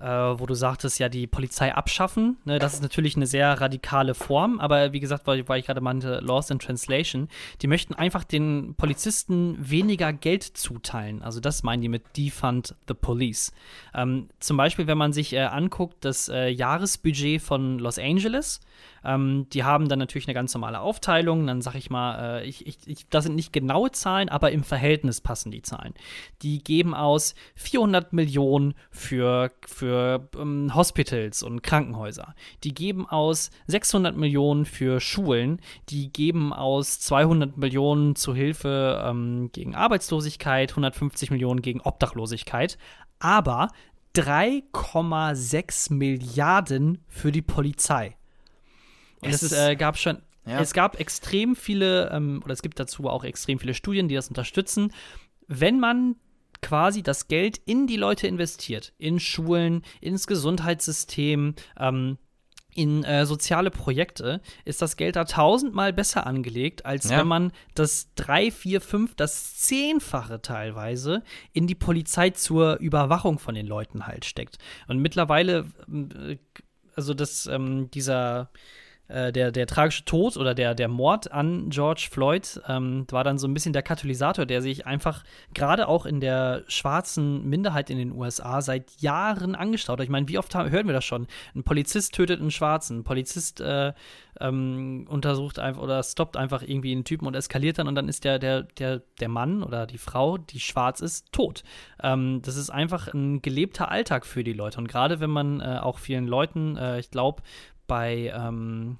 äh, 0.00 0.06
wo 0.06 0.46
du 0.46 0.54
sagtest, 0.54 0.98
ja, 0.98 1.08
die 1.08 1.26
Polizei 1.26 1.74
abschaffen, 1.74 2.36
ne, 2.44 2.58
das 2.58 2.74
ist 2.74 2.82
natürlich 2.82 3.16
eine 3.16 3.26
sehr 3.26 3.60
radikale 3.60 4.14
Form, 4.14 4.60
aber 4.60 4.92
wie 4.92 5.00
gesagt, 5.00 5.26
weil, 5.26 5.46
weil 5.48 5.60
ich 5.60 5.66
gerade 5.66 5.80
meinte, 5.80 6.20
Lost 6.20 6.50
in 6.50 6.58
Translation, 6.58 7.28
die 7.62 7.66
möchten 7.66 7.94
einfach 7.94 8.24
den 8.24 8.74
Polizisten 8.76 9.56
weniger 9.58 10.12
Geld 10.12 10.44
zuteilen. 10.44 11.22
Also 11.22 11.40
das 11.40 11.62
meinen 11.62 11.82
die 11.82 11.88
mit 11.88 12.16
Defund 12.16 12.74
the 12.88 12.94
Police. 12.94 13.52
Ähm, 13.94 14.28
zum 14.38 14.56
Beispiel, 14.56 14.86
wenn 14.86 14.98
man 14.98 15.12
sich 15.12 15.32
äh, 15.32 15.40
anguckt, 15.40 16.04
das 16.04 16.28
äh, 16.28 16.48
Jahresbudget 16.48 17.42
von 17.42 17.78
Los 17.78 17.98
Angeles, 17.98 18.60
ähm, 19.04 19.46
die 19.52 19.64
haben 19.64 19.88
dann 19.88 19.98
natürlich 19.98 20.26
eine 20.28 20.34
ganz 20.34 20.54
normale 20.54 20.80
Aufteilung. 20.80 21.46
Dann 21.46 21.62
sag 21.62 21.74
ich 21.74 21.90
mal, 21.90 22.40
äh, 22.40 22.46
ich, 22.46 22.66
ich, 22.66 22.78
ich, 22.86 23.08
das 23.08 23.24
sind 23.24 23.34
nicht 23.34 23.52
genaue 23.52 23.90
Zahlen, 23.90 24.28
aber 24.28 24.52
im 24.52 24.62
Verhältnis 24.62 25.20
passen 25.20 25.50
die 25.50 25.62
Zahlen. 25.62 25.94
Die 26.42 26.62
geben 26.62 26.94
aus 26.94 27.34
400 27.56 28.12
Millionen 28.12 28.74
für, 28.90 29.50
für 29.66 30.28
ähm, 30.38 30.74
Hospitals 30.74 31.42
und 31.42 31.62
Krankenhäuser. 31.62 32.34
Die 32.64 32.74
geben 32.74 33.08
aus 33.08 33.50
600 33.66 34.16
Millionen 34.16 34.64
für 34.64 35.00
Schulen. 35.00 35.60
Die 35.88 36.12
geben 36.12 36.52
aus 36.52 37.00
200 37.00 37.56
Millionen 37.56 38.16
zu 38.16 38.34
Hilfe 38.34 39.02
ähm, 39.04 39.50
gegen 39.52 39.74
Arbeitslosigkeit, 39.74 40.70
150 40.70 41.30
Millionen 41.30 41.62
gegen 41.62 41.80
Obdachlosigkeit. 41.80 42.78
Aber 43.18 43.68
3,6 44.14 45.92
Milliarden 45.92 47.04
für 47.06 47.30
die 47.30 47.42
Polizei. 47.42 48.16
Und 49.22 49.30
Es 49.30 49.42
es 49.42 49.52
äh, 49.52 49.76
gab 49.76 49.98
schon, 49.98 50.18
Ja. 50.46 50.60
es 50.60 50.72
gab 50.72 50.98
extrem 50.98 51.56
viele, 51.56 52.10
ähm, 52.10 52.40
oder 52.44 52.52
es 52.52 52.62
gibt 52.62 52.78
dazu 52.80 53.08
auch 53.08 53.24
extrem 53.24 53.58
viele 53.58 53.74
Studien, 53.74 54.08
die 54.08 54.14
das 54.14 54.28
unterstützen. 54.28 54.92
Wenn 55.46 55.80
man 55.80 56.16
quasi 56.62 57.02
das 57.02 57.28
Geld 57.28 57.58
in 57.64 57.86
die 57.86 57.96
Leute 57.96 58.26
investiert. 58.26 58.92
In 58.98 59.18
Schulen, 59.18 59.82
ins 60.00 60.26
Gesundheitssystem, 60.26 61.54
ähm, 61.78 62.18
in 62.74 63.02
äh, 63.02 63.26
soziale 63.26 63.70
Projekte 63.70 64.40
ist 64.64 64.80
das 64.80 64.96
Geld 64.96 65.16
da 65.16 65.24
tausendmal 65.24 65.92
besser 65.92 66.26
angelegt, 66.26 66.86
als 66.86 67.10
ja. 67.10 67.18
wenn 67.18 67.26
man 67.26 67.52
das 67.74 68.14
drei, 68.14 68.50
vier, 68.52 68.80
fünf, 68.80 69.14
das 69.16 69.56
zehnfache 69.56 70.40
teilweise 70.40 71.24
in 71.52 71.66
die 71.66 71.74
Polizei 71.74 72.30
zur 72.30 72.76
Überwachung 72.78 73.38
von 73.38 73.54
den 73.56 73.66
Leuten 73.66 74.06
halt 74.06 74.24
steckt. 74.24 74.58
Und 74.86 74.98
mittlerweile, 74.98 75.66
äh, 75.90 76.36
also 76.94 77.12
das, 77.14 77.46
ähm, 77.46 77.90
dieser 77.90 78.50
äh, 79.10 79.32
der, 79.32 79.50
der 79.52 79.66
tragische 79.66 80.04
Tod 80.04 80.36
oder 80.36 80.54
der, 80.54 80.74
der 80.74 80.88
Mord 80.88 81.32
an 81.32 81.68
George 81.70 82.08
Floyd 82.10 82.60
ähm, 82.68 83.06
war 83.10 83.24
dann 83.24 83.38
so 83.38 83.48
ein 83.48 83.54
bisschen 83.54 83.72
der 83.72 83.82
Katalysator, 83.82 84.46
der 84.46 84.62
sich 84.62 84.86
einfach 84.86 85.24
gerade 85.54 85.88
auch 85.88 86.06
in 86.06 86.20
der 86.20 86.62
schwarzen 86.68 87.48
Minderheit 87.48 87.90
in 87.90 87.98
den 87.98 88.12
USA 88.12 88.62
seit 88.62 89.00
Jahren 89.00 89.54
angestaut 89.54 89.98
hat. 89.98 90.04
Ich 90.04 90.10
meine, 90.10 90.28
wie 90.28 90.38
oft 90.38 90.54
haben, 90.54 90.70
hören 90.70 90.86
wir 90.86 90.94
das 90.94 91.04
schon? 91.04 91.26
Ein 91.54 91.64
Polizist 91.64 92.14
tötet 92.14 92.40
einen 92.40 92.50
Schwarzen, 92.50 92.98
ein 92.98 93.04
Polizist 93.04 93.60
äh, 93.60 93.92
ähm, 94.40 95.06
untersucht 95.08 95.58
einfach 95.58 95.82
oder 95.82 96.02
stoppt 96.02 96.36
einfach 96.36 96.62
irgendwie 96.62 96.92
einen 96.92 97.04
Typen 97.04 97.26
und 97.26 97.34
eskaliert 97.34 97.78
dann 97.78 97.88
und 97.88 97.94
dann 97.94 98.08
ist 98.08 98.24
der, 98.24 98.38
der, 98.38 98.62
der, 98.62 99.02
der 99.20 99.28
Mann 99.28 99.62
oder 99.62 99.86
die 99.86 99.98
Frau, 99.98 100.38
die 100.38 100.60
schwarz 100.60 101.00
ist, 101.00 101.32
tot. 101.32 101.62
Ähm, 102.02 102.40
das 102.42 102.56
ist 102.56 102.70
einfach 102.70 103.12
ein 103.12 103.42
gelebter 103.42 103.90
Alltag 103.90 104.24
für 104.24 104.44
die 104.44 104.52
Leute. 104.52 104.78
Und 104.78 104.88
gerade 104.88 105.20
wenn 105.20 105.30
man 105.30 105.60
äh, 105.60 105.78
auch 105.80 105.98
vielen 105.98 106.26
Leuten, 106.26 106.76
äh, 106.76 106.98
ich 107.00 107.10
glaube, 107.10 107.42
bei, 107.90 108.32
ähm, 108.32 108.98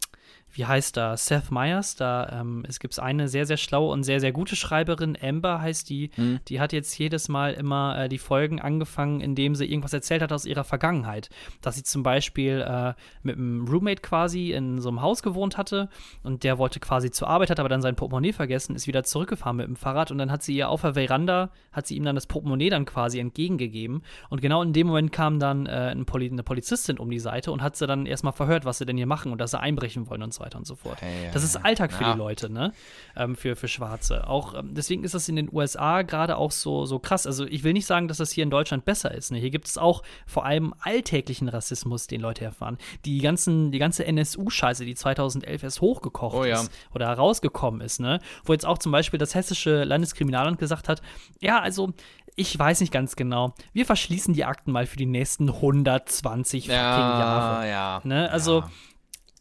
wie 0.53 0.67
heißt 0.67 0.97
da, 0.97 1.17
Seth 1.17 1.51
Meyers, 1.51 1.95
da 1.95 2.41
ähm, 2.41 2.65
es 2.67 2.81
gibt 2.81 2.99
eine 2.99 3.29
sehr, 3.29 3.47
sehr 3.47 3.57
schlaue 3.57 3.93
und 3.93 4.03
sehr, 4.03 4.21
sehr 4.21 4.33
gute 4.33 4.57
Schreiberin, 4.57 5.17
Amber 5.21 5.61
heißt 5.61 5.89
die, 5.89 6.11
mhm. 6.17 6.41
die 6.49 6.61
hat 6.61 6.73
jetzt 6.73 6.99
jedes 6.99 7.29
Mal 7.29 7.55
immer 7.55 7.97
äh, 7.99 8.09
die 8.09 8.19
Folgen 8.19 8.61
angefangen, 8.61 9.21
indem 9.21 9.55
sie 9.55 9.67
irgendwas 9.67 9.93
erzählt 9.93 10.23
hat 10.23 10.33
aus 10.33 10.47
ihrer 10.47 10.65
Vergangenheit. 10.65 11.31
Dass 11.63 11.77
sie 11.77 11.85
zum 11.85 12.03
Beispiel 12.03 12.65
äh, 12.67 12.95
mit 13.23 13.37
einem 13.37 13.67
Roommate 13.69 14.03
quasi 14.03 14.53
in 14.53 14.81
so 14.81 14.89
einem 14.89 15.03
Haus 15.03 15.23
gewohnt 15.23 15.57
hatte 15.57 15.89
und 16.23 16.43
der 16.43 16.59
wollte 16.59 16.81
quasi 16.81 17.11
zur 17.11 17.29
Arbeit, 17.29 17.51
hat 17.51 17.61
aber 17.61 17.69
dann 17.69 17.83
sein 17.83 17.97
Portemonnaie 17.97 18.33
vergessen, 18.33 18.75
ist 18.75 18.87
wieder 18.87 19.05
zurückgefahren 19.05 19.57
mit 19.57 19.67
dem 19.67 19.77
Fahrrad 19.77 20.11
und 20.11 20.19
dann 20.19 20.33
hat 20.33 20.43
sie 20.43 20.57
ihr 20.57 20.69
auf 20.69 20.81
der 20.81 20.95
Veranda, 20.95 21.51
hat 21.73 21.87
sie 21.87 21.97
ihm 21.97 22.05
dann 22.05 22.17
das 22.17 22.27
Portemonnaie 22.27 22.71
dann 22.71 22.87
quasi 22.87 23.21
entgegengegeben. 23.21 24.03
Und 24.29 24.43
genau 24.43 24.63
in 24.63 24.73
dem 24.73 24.89
Moment 24.89 25.13
kam 25.13 25.39
dann 25.39 25.67
äh, 25.67 25.95
eine 25.95 26.05
Polizistin 26.05 26.99
um 26.99 27.11
die 27.11 27.21
Seite 27.21 27.53
und 27.53 27.63
hat 27.63 27.77
sie 27.77 27.87
dann 27.87 28.07
erstmal 28.07 28.33
verhört, 28.33 28.65
was 28.65 28.79
sie 28.79 28.87
denn 28.87 28.97
hier 28.97 29.07
machen 29.07 29.31
und 29.31 29.41
dass 29.41 29.53
sie 29.53 29.61
einbrechen 29.61 30.09
wollen 30.09 30.23
und 30.23 30.35
so 30.35 30.39
weiter 30.41 30.59
und 30.59 30.66
so 30.66 30.74
fort. 30.74 31.01
Hey, 31.01 31.30
das 31.32 31.45
ist 31.45 31.57
Alltag 31.57 31.93
für 31.93 32.03
ja. 32.03 32.12
die 32.12 32.18
Leute, 32.18 32.51
ne? 32.51 32.72
Ähm, 33.16 33.36
für, 33.36 33.57
für 33.57 33.68
Schwarze. 33.68 34.26
Auch 34.26 34.55
ähm, 34.55 34.74
deswegen 34.74 35.05
ist 35.05 35.14
das 35.14 35.28
in 35.28 35.36
den 35.36 35.49
USA 35.53 36.03
gerade 36.03 36.36
auch 36.36 36.51
so, 36.51 36.86
so 36.86 36.99
krass. 36.99 37.26
Also 37.26 37.47
ich 37.47 37.64
will 37.64 37.72
nicht 37.72 37.86
sagen, 37.86 38.09
dass 38.09 38.18
das 38.18 38.32
hier 38.32 38.45
in 38.45 38.51
Deutschland 38.51 38.84
besser 38.84 39.12
ist. 39.12 39.30
Ne? 39.30 39.38
Hier 39.38 39.51
gibt 39.51 39.66
es 39.66 39.78
auch 39.78 40.03
vor 40.26 40.45
allem 40.45 40.74
alltäglichen 40.80 41.49
Rassismus, 41.49 42.07
den 42.07 42.20
Leute 42.20 42.45
erfahren. 42.45 42.78
Die 43.05 43.18
ganzen, 43.18 43.70
die 43.70 43.78
ganze 43.78 44.05
NSU-Scheiße, 44.07 44.84
die 44.84 44.95
2011 44.95 45.62
erst 45.62 45.80
hochgekocht 45.80 46.36
oh, 46.36 46.45
ja. 46.45 46.61
ist 46.61 46.70
oder 46.95 47.07
herausgekommen 47.07 47.80
ist, 47.80 48.01
ne? 48.01 48.20
Wo 48.45 48.53
jetzt 48.53 48.66
auch 48.66 48.78
zum 48.78 48.93
Beispiel 48.93 49.18
das 49.18 49.34
hessische 49.34 49.84
Landeskriminalamt 49.84 50.59
gesagt 50.59 50.88
hat, 50.88 51.03
ja, 51.41 51.61
also 51.61 51.93
ich 52.36 52.59
weiß 52.59 52.80
nicht 52.80 52.93
ganz 52.93 53.16
genau. 53.16 53.55
Wir 53.72 53.84
verschließen 53.84 54.34
die 54.34 54.45
Akten 54.45 54.72
mal 54.72 54.86
für 54.86 54.97
die 54.97 55.07
nächsten 55.07 55.49
120 55.49 56.66
ja, 56.66 56.97
fucking 56.97 57.20
Jahre. 57.20 57.68
Ja. 57.68 58.01
Ne? 58.05 58.30
Also 58.30 58.61
ja. 58.61 58.70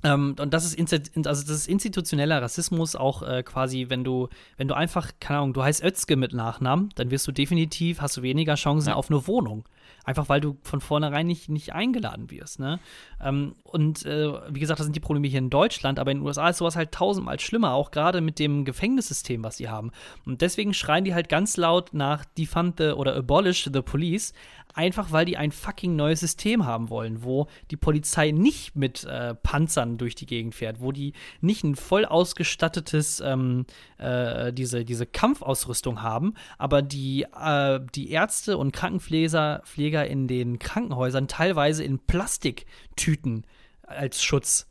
Ähm, 0.04 0.36
und 0.40 0.54
das 0.54 0.66
ist, 0.66 0.94
also 0.94 1.24
das 1.24 1.50
ist 1.50 1.68
institutioneller 1.68 2.42
Rassismus 2.42 2.96
auch 2.96 3.22
äh, 3.22 3.44
quasi, 3.44 3.88
wenn 3.90 4.04
du, 4.04 4.30
wenn 4.58 4.68
du 4.68 4.76
einfach, 4.76 5.12
keine 5.20 5.40
Ahnung, 5.40 5.54
du 5.54 5.64
heißt 5.64 5.84
Özge 5.84 6.16
mit 6.16 6.34
Nachnamen, 6.34 6.90
dann 6.96 7.12
wirst 7.12 7.28
du 7.28 7.32
definitiv, 7.32 8.02
hast 8.02 8.18
du 8.18 8.22
weniger 8.22 8.56
Chancen 8.56 8.90
ja. 8.90 8.96
auf 8.96 9.10
eine 9.10 9.28
Wohnung. 9.28 9.66
Einfach 10.06 10.30
weil 10.30 10.40
du 10.40 10.58
von 10.64 10.82
vornherein 10.82 11.28
nicht, 11.28 11.50
nicht 11.50 11.74
eingeladen 11.74 12.32
wirst. 12.32 12.60
Ne? 12.60 12.80
Ähm, 13.22 13.56
und 13.64 14.06
äh, 14.06 14.32
wie 14.50 14.60
gesagt, 14.60 14.80
das 14.80 14.86
sind 14.86 14.96
die 14.96 15.02
Probleme 15.02 15.28
hier 15.28 15.40
in 15.40 15.50
Deutschland, 15.50 16.00
aber 16.00 16.12
in 16.12 16.20
den 16.20 16.26
USA 16.26 16.50
ist 16.50 16.58
sowas 16.58 16.76
halt 16.76 16.92
tausendmal 16.92 17.40
schlimmer, 17.40 17.74
auch 17.74 17.92
gerade 17.92 18.22
mit 18.22 18.40
dem 18.40 18.66
Gefängnissystem, 18.66 19.44
was 19.44 19.58
sie 19.58 19.70
haben. 19.70 19.92
Und 20.26 20.42
deswegen 20.42 20.74
schreien 20.74 21.04
die 21.04 21.14
halt 21.14 21.28
ganz 21.30 21.58
laut 21.58 21.94
nach 21.94 22.24
Defund 22.26 22.76
the 22.78 22.92
oder 22.92 23.16
Abolish 23.16 23.70
the 23.72 23.82
Police, 23.82 24.34
einfach 24.80 25.12
weil 25.12 25.26
die 25.26 25.36
ein 25.36 25.52
fucking 25.52 25.98
neues 25.98 26.22
System 26.22 26.66
haben 26.66 26.90
wollen, 26.90 27.22
wo 27.22 27.48
die 27.70 27.76
Polizei 27.76 28.32
nicht 28.32 28.78
mit 28.78 29.04
äh, 29.04 29.36
Panzern 29.36 29.98
durch 29.98 30.16
die 30.16 30.26
Gegend 30.26 30.56
fährt, 30.56 30.80
wo 30.80 30.94
die 30.94 31.12
nicht 31.42 31.66
ein 31.66 31.76
voll 31.76 32.06
ausgestattetes, 32.06 33.20
ähm, 33.20 33.66
äh, 33.98 34.54
diese, 34.54 34.86
diese 34.86 35.06
Kampfausrüstung 35.06 36.02
haben, 36.02 36.34
aber 36.58 36.82
die, 36.82 37.26
äh, 37.38 37.82
die 37.94 38.10
Ärzte 38.12 38.58
und 38.58 38.72
Krankenpfleger 38.72 39.64
Pfleger 39.66 40.08
in 40.08 40.30
den 40.30 40.60
Krankenhäusern 40.60 41.28
teilweise 41.28 41.84
in 41.84 42.00
Plastiktüten 42.00 43.46
als 43.84 44.24
Schutz 44.24 44.70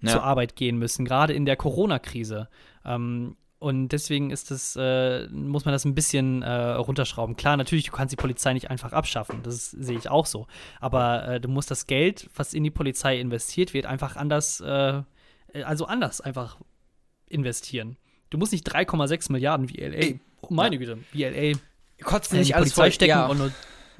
ja. 0.00 0.12
zur 0.12 0.22
Arbeit 0.22 0.54
gehen 0.54 0.78
müssen, 0.78 1.04
gerade 1.04 1.32
in 1.32 1.44
der 1.44 1.56
Corona-Krise. 1.56 2.48
Ähm, 2.84 3.36
und 3.60 3.88
deswegen 3.88 4.30
ist 4.30 4.50
das, 4.50 4.74
äh, 4.80 5.28
muss 5.28 5.66
man 5.66 5.72
das 5.72 5.84
ein 5.84 5.94
bisschen 5.94 6.40
äh, 6.42 6.50
runterschrauben. 6.50 7.36
Klar, 7.36 7.58
natürlich, 7.58 7.84
du 7.84 7.92
kannst 7.92 8.10
die 8.10 8.16
Polizei 8.16 8.54
nicht 8.54 8.70
einfach 8.70 8.94
abschaffen. 8.94 9.42
Das 9.42 9.70
sehe 9.70 9.98
ich 9.98 10.08
auch 10.08 10.24
so. 10.24 10.46
Aber 10.80 11.28
äh, 11.28 11.40
du 11.40 11.48
musst 11.48 11.70
das 11.70 11.86
Geld, 11.86 12.30
was 12.34 12.54
in 12.54 12.64
die 12.64 12.70
Polizei 12.70 13.20
investiert 13.20 13.74
wird, 13.74 13.84
einfach 13.84 14.16
anders, 14.16 14.62
äh, 14.62 15.02
also 15.62 15.84
anders 15.84 16.22
einfach 16.22 16.56
investieren. 17.28 17.98
Du 18.30 18.38
musst 18.38 18.52
nicht 18.52 18.66
3,6 18.66 19.30
Milliarden 19.30 19.68
wie 19.68 19.76
LA, 19.76 19.94
Ey, 19.94 20.20
oh 20.40 20.48
meine 20.54 20.78
Güte, 20.78 20.98
wie 21.12 21.24
LA 21.24 21.58
kotzt 22.02 22.32
nicht 22.32 22.56
alles 22.56 22.70
Polizei 22.70 22.82
voll, 22.82 22.92
stecken 22.92 23.10
ja. 23.10 23.26
und 23.26 23.36
nur 23.36 23.52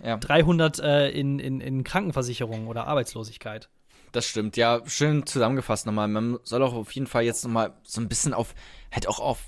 ja. 0.02 0.16
300 0.16 0.78
äh, 0.78 1.10
in, 1.10 1.38
in, 1.38 1.60
in 1.60 1.84
Krankenversicherung 1.84 2.66
oder 2.66 2.86
Arbeitslosigkeit. 2.86 3.68
Das 4.12 4.26
stimmt, 4.26 4.56
ja, 4.56 4.80
schön 4.86 5.26
zusammengefasst 5.26 5.86
nochmal. 5.86 6.08
Man 6.08 6.38
soll 6.42 6.62
auch 6.62 6.74
auf 6.74 6.92
jeden 6.92 7.06
Fall 7.06 7.22
jetzt 7.22 7.44
nochmal 7.44 7.74
so 7.84 8.00
ein 8.00 8.08
bisschen 8.08 8.34
auf, 8.34 8.54
halt 8.92 9.06
auch 9.06 9.20
auf 9.20 9.38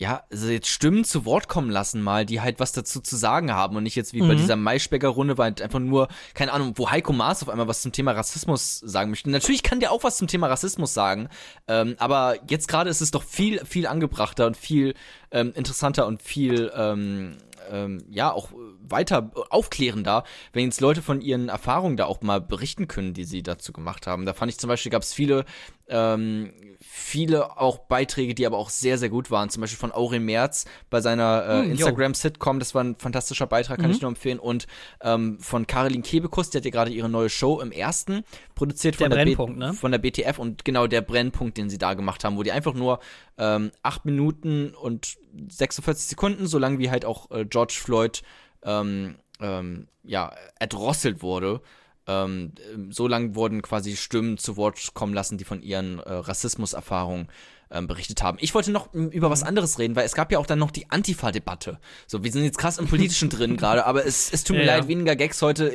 ja, 0.00 0.24
also 0.30 0.48
jetzt 0.48 0.68
Stimmen 0.68 1.04
zu 1.04 1.26
Wort 1.26 1.46
kommen 1.46 1.68
lassen 1.68 2.00
mal, 2.00 2.24
die 2.24 2.40
halt 2.40 2.58
was 2.58 2.72
dazu 2.72 3.00
zu 3.00 3.16
sagen 3.16 3.52
haben 3.52 3.76
und 3.76 3.82
nicht 3.82 3.96
jetzt 3.96 4.14
wie 4.14 4.22
mhm. 4.22 4.28
bei 4.28 4.34
dieser 4.34 4.56
Maischbecker-Runde, 4.56 5.36
weil 5.36 5.50
halt 5.50 5.60
einfach 5.60 5.78
nur, 5.78 6.08
keine 6.32 6.54
Ahnung, 6.54 6.72
wo 6.76 6.90
Heiko 6.90 7.12
Maas 7.12 7.42
auf 7.42 7.50
einmal 7.50 7.68
was 7.68 7.82
zum 7.82 7.92
Thema 7.92 8.12
Rassismus 8.12 8.78
sagen 8.78 9.10
möchte. 9.10 9.28
Natürlich 9.28 9.62
kann 9.62 9.78
der 9.78 9.92
auch 9.92 10.02
was 10.02 10.16
zum 10.16 10.26
Thema 10.26 10.46
Rassismus 10.46 10.94
sagen, 10.94 11.28
ähm, 11.68 11.96
aber 11.98 12.36
jetzt 12.48 12.66
gerade 12.66 12.88
ist 12.88 13.02
es 13.02 13.10
doch 13.10 13.22
viel, 13.22 13.62
viel 13.66 13.86
angebrachter 13.86 14.46
und 14.46 14.56
viel 14.56 14.94
ähm, 15.32 15.52
interessanter 15.54 16.06
und 16.06 16.22
viel, 16.22 16.72
ähm, 16.74 17.36
ähm, 17.70 18.04
ja, 18.10 18.32
auch 18.32 18.50
weiter 18.82 19.30
aufklärender, 19.50 20.24
wenn 20.52 20.64
jetzt 20.64 20.80
Leute 20.80 21.02
von 21.02 21.20
ihren 21.20 21.48
Erfahrungen 21.48 21.96
da 21.96 22.06
auch 22.06 22.22
mal 22.22 22.40
berichten 22.40 22.88
können, 22.88 23.14
die 23.14 23.24
sie 23.24 23.42
dazu 23.42 23.72
gemacht 23.72 24.06
haben. 24.06 24.26
Da 24.26 24.34
fand 24.34 24.50
ich 24.50 24.58
zum 24.58 24.68
Beispiel, 24.68 24.90
gab 24.90 25.02
es 25.02 25.12
viele, 25.12 25.44
ähm, 25.90 26.52
viele 26.80 27.58
auch 27.58 27.78
Beiträge, 27.78 28.34
die 28.34 28.46
aber 28.46 28.56
auch 28.56 28.70
sehr, 28.70 28.96
sehr 28.96 29.10
gut 29.10 29.30
waren. 29.30 29.50
Zum 29.50 29.60
Beispiel 29.60 29.78
von 29.78 29.92
Aurel 29.92 30.20
Merz 30.20 30.64
bei 30.88 31.00
seiner 31.00 31.44
äh, 31.46 31.62
mm, 31.62 31.72
Instagram-Sitcom, 31.72 32.58
das 32.58 32.74
war 32.74 32.82
ein 32.84 32.96
fantastischer 32.96 33.46
Beitrag, 33.46 33.78
kann 33.78 33.90
mhm. 33.90 33.96
ich 33.96 34.00
nur 34.00 34.08
empfehlen. 34.08 34.38
Und 34.38 34.66
ähm, 35.02 35.38
von 35.40 35.66
Caroline 35.66 36.02
Kebekus, 36.02 36.50
die 36.50 36.58
hat 36.58 36.64
ja 36.64 36.70
gerade 36.70 36.90
ihre 36.90 37.08
neue 37.08 37.28
Show 37.28 37.60
im 37.60 37.72
ersten 37.72 38.24
produziert 38.54 38.96
von 38.96 39.10
der, 39.10 39.24
der, 39.24 39.46
ne? 39.48 39.74
von 39.74 39.92
der 39.92 39.98
BTF 39.98 40.38
und 40.38 40.64
genau 40.64 40.86
der 40.86 41.02
Brennpunkt, 41.02 41.58
den 41.58 41.68
sie 41.68 41.78
da 41.78 41.94
gemacht 41.94 42.24
haben, 42.24 42.36
wo 42.36 42.42
die 42.42 42.52
einfach 42.52 42.74
nur 42.74 43.00
ähm, 43.36 43.72
8 43.82 44.04
Minuten 44.06 44.74
und 44.74 45.18
46 45.48 46.08
Sekunden, 46.08 46.46
so 46.46 46.58
lang 46.58 46.78
wie 46.78 46.90
halt 46.90 47.04
auch 47.04 47.30
äh, 47.30 47.44
George 47.44 47.74
Floyd 47.76 48.22
ähm, 48.62 49.16
ähm, 49.40 49.88
ja, 50.02 50.32
erdrosselt 50.58 51.22
wurde. 51.22 51.60
Ähm, 52.06 52.52
so 52.90 53.06
lang 53.06 53.34
wurden 53.34 53.62
quasi 53.62 53.96
Stimmen 53.96 54.38
zu 54.38 54.56
Wort 54.56 54.94
kommen 54.94 55.14
lassen, 55.14 55.38
die 55.38 55.44
von 55.44 55.62
ihren 55.62 55.98
äh, 55.98 56.12
Rassismuserfahrungen 56.12 57.28
ähm, 57.70 57.86
berichtet 57.86 58.22
haben. 58.22 58.38
Ich 58.40 58.54
wollte 58.54 58.70
noch 58.70 58.92
über 58.92 59.30
was 59.30 59.42
anderes 59.42 59.78
reden, 59.78 59.94
weil 59.96 60.04
es 60.04 60.14
gab 60.14 60.32
ja 60.32 60.38
auch 60.38 60.46
dann 60.46 60.58
noch 60.58 60.70
die 60.70 60.90
Antifa-Debatte. 60.90 61.78
So, 62.06 62.24
wir 62.24 62.32
sind 62.32 62.42
jetzt 62.44 62.58
krass 62.58 62.78
im 62.78 62.88
Politischen 62.88 63.28
drin 63.30 63.56
gerade, 63.56 63.86
aber 63.86 64.04
es, 64.04 64.32
es 64.32 64.44
tut 64.44 64.56
mir 64.56 64.64
ja, 64.64 64.74
leid, 64.74 64.84
ja. 64.84 64.88
weniger 64.88 65.16
Gags 65.16 65.40
heute. 65.42 65.72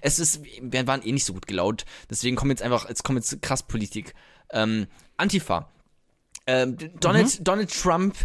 Es 0.00 0.18
ist, 0.18 0.40
wir 0.62 0.86
waren 0.86 1.02
eh 1.02 1.12
nicht 1.12 1.24
so 1.24 1.34
gut 1.34 1.46
gelaunt. 1.46 1.84
Deswegen 2.08 2.36
kommen 2.36 2.50
jetzt 2.50 2.62
einfach, 2.62 2.88
jetzt 2.88 3.04
kommt 3.04 3.18
jetzt 3.18 3.42
krass 3.42 3.62
Politik. 3.62 4.14
Ähm, 4.50 4.86
Antifa. 5.16 5.70
Ähm, 6.46 6.76
Donald, 7.00 7.38
mhm. 7.38 7.44
Donald 7.44 7.72
Trump 7.72 8.16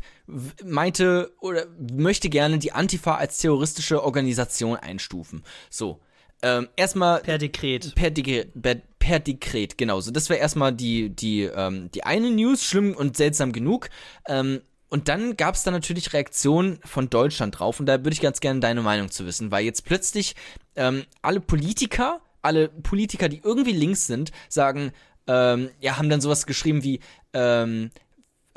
meinte 0.64 1.32
oder 1.40 1.66
möchte 1.78 2.30
gerne 2.30 2.60
die 2.60 2.74
Antifa 2.74 3.16
als 3.16 3.38
terroristische 3.40 4.04
Organisation 4.04 4.78
einstufen. 4.78 5.44
So. 5.70 6.00
Ähm, 6.42 6.68
erstmal. 6.76 7.22
Per 7.22 7.38
Dekret. 7.38 7.94
Per, 7.96 8.12
Dekret, 8.12 8.50
per, 8.62 8.76
per 9.00 9.20
Dekret, 9.20 9.78
genau. 9.78 10.00
So, 10.02 10.12
das 10.12 10.30
wäre 10.30 10.40
erstmal 10.40 10.74
die, 10.74 11.10
die, 11.10 11.44
ähm, 11.44 11.90
die 11.94 12.04
eine 12.04 12.30
News, 12.30 12.64
schlimm 12.64 12.96
und 12.96 13.18
seltsam 13.18 13.52
genug. 13.52 13.90
Ähm, 14.28 14.62
und 14.90 15.08
dann 15.08 15.38
gab 15.38 15.56
es 15.56 15.64
da 15.64 15.72
natürlich 15.72 16.14
Reaktionen 16.14 16.80
von 16.84 17.10
Deutschland 17.10 17.60
drauf. 17.60 17.80
Und 17.80 17.86
da 17.86 18.00
würde 18.00 18.12
ich 18.12 18.22
ganz 18.22 18.40
gerne 18.40 18.60
deine 18.60 18.82
Meinung 18.82 19.12
zu 19.12 19.26
wissen, 19.26 19.52
weil 19.52 19.64
jetzt 19.64 19.86
plötzlich 19.86 20.36
ähm, 20.76 21.06
alle 21.22 21.40
Politiker, 21.40 22.22
alle 22.42 22.70
Politiker, 22.70 23.30
die 23.30 23.42
irgendwie 23.44 23.74
links 23.74 24.08
sind, 24.08 24.32
sagen, 24.48 24.92
ähm, 25.28 25.70
ja, 25.80 25.98
haben 25.98 26.10
dann 26.10 26.22
sowas 26.22 26.48
geschrieben 26.48 26.84
wie, 26.84 27.02
ähm, 27.34 27.92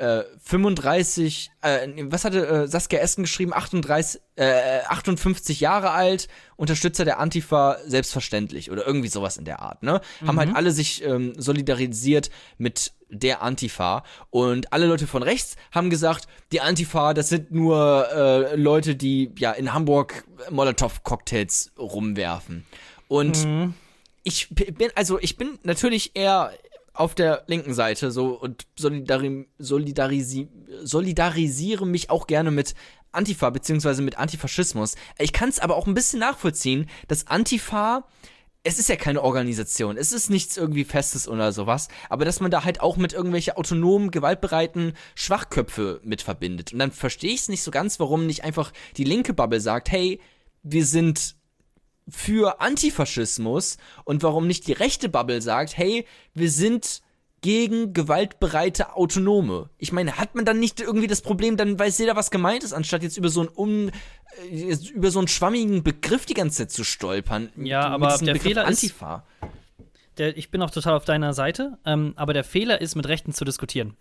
äh, 0.03 0.25
35, 0.43 1.51
äh, 1.61 1.87
was 2.05 2.25
hatte 2.25 2.45
äh, 2.45 2.67
Saskia 2.67 2.99
Esken 2.99 3.23
geschrieben? 3.23 3.53
38, 3.53 4.21
äh, 4.35 4.81
58 4.87 5.61
Jahre 5.61 5.91
alt, 5.91 6.27
Unterstützer 6.57 7.05
der 7.05 7.19
Antifa, 7.19 7.77
selbstverständlich 7.85 8.69
oder 8.69 8.85
irgendwie 8.85 9.07
sowas 9.07 9.37
in 9.37 9.45
der 9.45 9.61
Art, 9.61 9.81
ne? 9.81 10.01
Mhm. 10.19 10.27
Haben 10.27 10.39
halt 10.39 10.49
mhm. 10.49 10.55
alle 10.55 10.71
sich 10.71 11.03
ähm, 11.05 11.33
solidarisiert 11.37 12.29
mit 12.57 12.91
der 13.09 13.41
Antifa 13.41 14.03
und 14.29 14.73
alle 14.73 14.87
Leute 14.87 15.07
von 15.07 15.23
rechts 15.23 15.55
haben 15.71 15.89
gesagt, 15.89 16.27
die 16.51 16.59
Antifa, 16.59 17.13
das 17.13 17.29
sind 17.29 17.51
nur 17.51 18.09
äh, 18.11 18.55
Leute, 18.55 18.95
die 18.95 19.31
ja 19.37 19.51
in 19.51 19.73
Hamburg 19.73 20.25
Molotow-Cocktails 20.49 21.71
rumwerfen. 21.77 22.65
Und 23.07 23.45
mhm. 23.45 23.73
ich 24.23 24.49
bin, 24.49 24.89
also 24.95 25.19
ich 25.19 25.37
bin 25.37 25.59
natürlich 25.63 26.11
eher 26.15 26.51
auf 26.93 27.15
der 27.15 27.43
linken 27.47 27.73
Seite 27.73 28.11
so 28.11 28.39
und 28.39 28.67
solidari 28.77 29.47
solidarisi 29.57 30.47
solidarisiere 30.83 31.85
mich 31.85 32.09
auch 32.09 32.27
gerne 32.27 32.51
mit 32.51 32.75
Antifa 33.11 33.49
beziehungsweise 33.49 34.01
mit 34.01 34.17
Antifaschismus. 34.17 34.95
Ich 35.19 35.33
kann 35.33 35.49
es 35.49 35.59
aber 35.59 35.75
auch 35.75 35.87
ein 35.87 35.93
bisschen 35.93 36.19
nachvollziehen, 36.19 36.89
dass 37.07 37.27
Antifa 37.27 38.05
es 38.65 38.79
ist 38.79 38.87
ja 38.87 38.95
keine 38.95 39.21
Organisation, 39.21 39.97
es 39.97 40.13
ist 40.13 40.29
nichts 40.29 40.55
irgendwie 40.55 40.85
Festes 40.85 41.27
oder 41.27 41.51
sowas, 41.51 41.89
aber 42.09 42.23
dass 42.23 42.39
man 42.39 42.49
da 42.49 42.63
halt 42.63 42.79
auch 42.79 42.95
mit 42.95 43.11
irgendwelche 43.11 43.57
autonomen, 43.57 44.09
gewaltbereiten 44.09 44.93
Schwachköpfe 45.15 45.99
mit 46.03 46.21
verbindet. 46.21 46.71
Und 46.71 46.79
dann 46.79 46.91
verstehe 46.91 47.33
ich 47.33 47.41
es 47.41 47.49
nicht 47.49 47.61
so 47.61 47.71
ganz, 47.71 47.99
warum 47.99 48.25
nicht 48.25 48.45
einfach 48.45 48.71
die 48.95 49.03
linke 49.03 49.33
Bubble 49.33 49.59
sagt, 49.59 49.91
hey, 49.91 50.21
wir 50.63 50.85
sind 50.85 51.35
für 52.07 52.61
Antifaschismus 52.61 53.77
und 54.03 54.23
warum 54.23 54.47
nicht 54.47 54.67
die 54.67 54.73
rechte 54.73 55.09
Bubble 55.09 55.41
sagt, 55.41 55.77
hey, 55.77 56.05
wir 56.33 56.49
sind 56.49 57.01
gegen 57.43 57.93
gewaltbereite 57.93 58.95
Autonome. 58.95 59.69
Ich 59.77 59.91
meine, 59.91 60.17
hat 60.17 60.33
man 60.33 60.45
dann 60.45 60.59
nicht 60.59 60.79
irgendwie 60.79 61.07
das 61.07 61.21
Problem, 61.21 61.57
dann 61.57 61.77
weiß 61.77 61.99
jeder, 61.99 62.15
was 62.15 62.31
gemeint 62.31 62.63
ist, 62.63 62.73
anstatt 62.73 63.03
jetzt 63.03 63.17
über 63.17 63.29
so 63.29 63.41
einen 63.41 63.49
um, 63.49 63.91
äh, 64.49 64.75
über 64.93 65.11
so 65.11 65.19
einen 65.19 65.27
schwammigen 65.27 65.83
Begriff 65.83 66.25
die 66.25 66.33
ganze 66.33 66.59
Zeit 66.59 66.71
zu 66.71 66.83
stolpern. 66.85 67.49
Ja, 67.57 67.81
aber 67.87 68.17
der 68.17 68.33
Begriff 68.33 68.43
Fehler 68.43 68.65
Antifa. 68.65 69.25
ist, 69.41 69.49
der, 70.17 70.37
ich 70.37 70.51
bin 70.51 70.61
auch 70.61 70.71
total 70.71 70.95
auf 70.95 71.05
deiner 71.05 71.33
Seite, 71.33 71.77
ähm, 71.85 72.13
aber 72.15 72.33
der 72.33 72.45
Fehler 72.45 72.79
ist, 72.81 72.95
mit 72.95 73.07
Rechten 73.07 73.33
zu 73.33 73.43
diskutieren. 73.43 73.97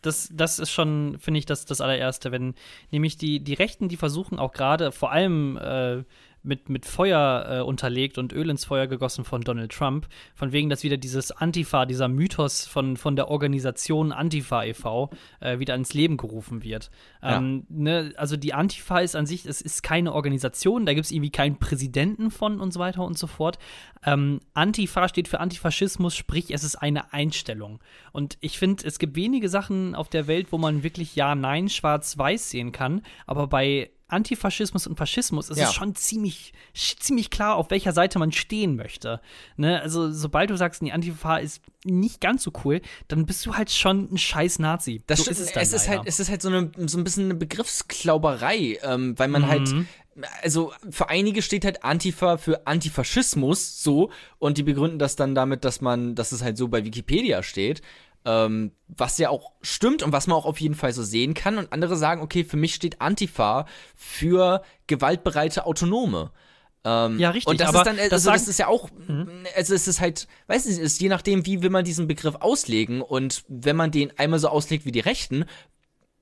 Das, 0.00 0.30
das 0.32 0.58
ist 0.58 0.70
schon, 0.70 1.18
finde 1.20 1.38
ich, 1.38 1.46
das, 1.46 1.66
das 1.66 1.80
allererste, 1.80 2.32
wenn 2.32 2.54
nämlich 2.90 3.18
die, 3.18 3.40
die 3.40 3.54
Rechten, 3.54 3.88
die 3.88 3.96
versuchen 3.96 4.38
auch 4.38 4.52
gerade, 4.52 4.92
vor 4.92 5.12
allem 5.12 5.56
äh, 5.58 6.04
mit, 6.42 6.68
mit 6.68 6.86
Feuer 6.86 7.46
äh, 7.48 7.60
unterlegt 7.60 8.18
und 8.18 8.32
Öl 8.32 8.50
ins 8.50 8.64
Feuer 8.64 8.86
gegossen 8.86 9.24
von 9.24 9.42
Donald 9.42 9.72
Trump. 9.72 10.08
Von 10.34 10.52
wegen, 10.52 10.68
dass 10.68 10.82
wieder 10.82 10.96
dieses 10.96 11.30
Antifa, 11.30 11.86
dieser 11.86 12.08
Mythos 12.08 12.66
von, 12.66 12.96
von 12.96 13.16
der 13.16 13.28
Organisation 13.28 14.12
Antifa 14.12 14.64
e.V. 14.64 15.10
Äh, 15.40 15.58
wieder 15.58 15.74
ins 15.74 15.94
Leben 15.94 16.16
gerufen 16.16 16.62
wird. 16.62 16.90
Ähm, 17.22 17.66
ja. 17.68 17.76
ne, 17.76 18.14
also 18.16 18.36
die 18.36 18.54
Antifa 18.54 19.00
ist 19.00 19.14
an 19.14 19.26
sich, 19.26 19.46
es 19.46 19.60
ist 19.60 19.82
keine 19.82 20.12
Organisation, 20.12 20.86
da 20.86 20.94
gibt 20.94 21.06
es 21.06 21.12
irgendwie 21.12 21.30
keinen 21.30 21.58
Präsidenten 21.58 22.30
von 22.30 22.60
und 22.60 22.72
so 22.72 22.80
weiter 22.80 23.04
und 23.04 23.18
so 23.18 23.26
fort. 23.26 23.58
Ähm, 24.04 24.40
Antifa 24.54 25.08
steht 25.08 25.28
für 25.28 25.40
Antifaschismus, 25.40 26.16
sprich, 26.16 26.52
es 26.52 26.64
ist 26.64 26.76
eine 26.76 27.12
Einstellung. 27.12 27.80
Und 28.12 28.36
ich 28.40 28.58
finde, 28.58 28.84
es 28.86 28.98
gibt 28.98 29.16
wenige 29.16 29.48
Sachen 29.48 29.94
auf 29.94 30.08
der 30.08 30.26
Welt, 30.26 30.48
wo 30.50 30.58
man 30.58 30.82
wirklich 30.82 31.14
Ja, 31.14 31.34
Nein, 31.34 31.68
Schwarz-Weiß 31.68 32.50
sehen 32.50 32.72
kann. 32.72 33.02
Aber 33.26 33.46
bei 33.46 33.90
Antifaschismus 34.12 34.86
und 34.86 34.96
Faschismus 34.96 35.48
ist 35.48 35.58
ja. 35.58 35.68
es 35.68 35.74
schon 35.74 35.94
ziemlich, 35.94 36.52
ziemlich 36.74 37.30
klar, 37.30 37.56
auf 37.56 37.70
welcher 37.70 37.92
Seite 37.92 38.18
man 38.18 38.32
stehen 38.32 38.76
möchte. 38.76 39.20
Ne? 39.56 39.80
Also, 39.80 40.12
sobald 40.12 40.50
du 40.50 40.56
sagst, 40.56 40.82
die 40.82 40.92
Antifa 40.92 41.38
ist 41.38 41.62
nicht 41.84 42.20
ganz 42.20 42.42
so 42.42 42.52
cool, 42.64 42.80
dann 43.08 43.26
bist 43.26 43.44
du 43.46 43.54
halt 43.54 43.70
schon 43.70 44.08
ein 44.12 44.18
scheiß 44.18 44.58
Nazi. 44.58 45.02
Das 45.06 45.24
so 45.24 45.30
ist 45.30 45.40
es, 45.40 45.56
es 45.56 45.72
ist 45.72 45.88
halt, 45.88 46.02
es 46.04 46.20
ist 46.20 46.30
halt 46.30 46.42
so, 46.42 46.48
eine, 46.48 46.70
so 46.86 46.98
ein 46.98 47.04
bisschen 47.04 47.24
eine 47.24 47.34
Begriffsklauberei, 47.34 48.78
ähm, 48.82 49.18
weil 49.18 49.28
man 49.28 49.48
halt 49.48 49.68
mhm. 49.68 49.76
halt 49.76 49.86
also 50.42 50.72
für 50.90 51.08
einige 51.08 51.40
steht 51.42 51.64
halt 51.64 51.84
Antifa 51.84 52.36
für 52.36 52.66
Antifaschismus 52.66 53.82
so 53.82 54.10
und 54.38 54.58
die 54.58 54.62
begründen 54.62 54.98
das 54.98 55.16
dann 55.16 55.34
damit, 55.34 55.64
dass 55.64 55.80
man, 55.80 56.14
dass 56.14 56.32
es 56.32 56.42
halt 56.42 56.58
so 56.58 56.68
bei 56.68 56.84
Wikipedia 56.84 57.42
steht. 57.42 57.80
Ähm, 58.24 58.72
was 58.86 59.18
ja 59.18 59.30
auch 59.30 59.52
stimmt 59.62 60.02
und 60.02 60.12
was 60.12 60.26
man 60.26 60.36
auch 60.36 60.46
auf 60.46 60.60
jeden 60.60 60.74
Fall 60.74 60.92
so 60.92 61.02
sehen 61.02 61.34
kann. 61.34 61.58
Und 61.58 61.72
andere 61.72 61.96
sagen, 61.96 62.22
okay, 62.22 62.44
für 62.44 62.56
mich 62.56 62.74
steht 62.74 63.00
Antifa 63.00 63.66
für 63.96 64.62
gewaltbereite 64.86 65.66
Autonome. 65.66 66.30
Ähm, 66.84 67.18
ja, 67.18 67.30
richtig. 67.30 67.48
Und 67.48 67.60
das 67.60 67.72
ist 67.72 67.84
dann, 67.84 67.98
also 67.98 68.10
das, 68.10 68.24
das 68.24 68.48
ist 68.48 68.58
ja 68.58 68.66
auch, 68.66 68.90
mhm. 68.90 69.46
also 69.56 69.74
es 69.74 69.86
ist 69.86 70.00
halt, 70.00 70.26
weiß 70.48 70.66
nicht, 70.66 70.78
ist 70.78 71.00
je 71.00 71.08
nachdem, 71.08 71.46
wie 71.46 71.62
will 71.62 71.70
man 71.70 71.84
diesen 71.84 72.08
Begriff 72.08 72.34
auslegen 72.36 73.02
und 73.02 73.44
wenn 73.48 73.76
man 73.76 73.92
den 73.92 74.18
einmal 74.18 74.40
so 74.40 74.48
auslegt 74.48 74.84
wie 74.84 74.92
die 74.92 75.00
Rechten, 75.00 75.44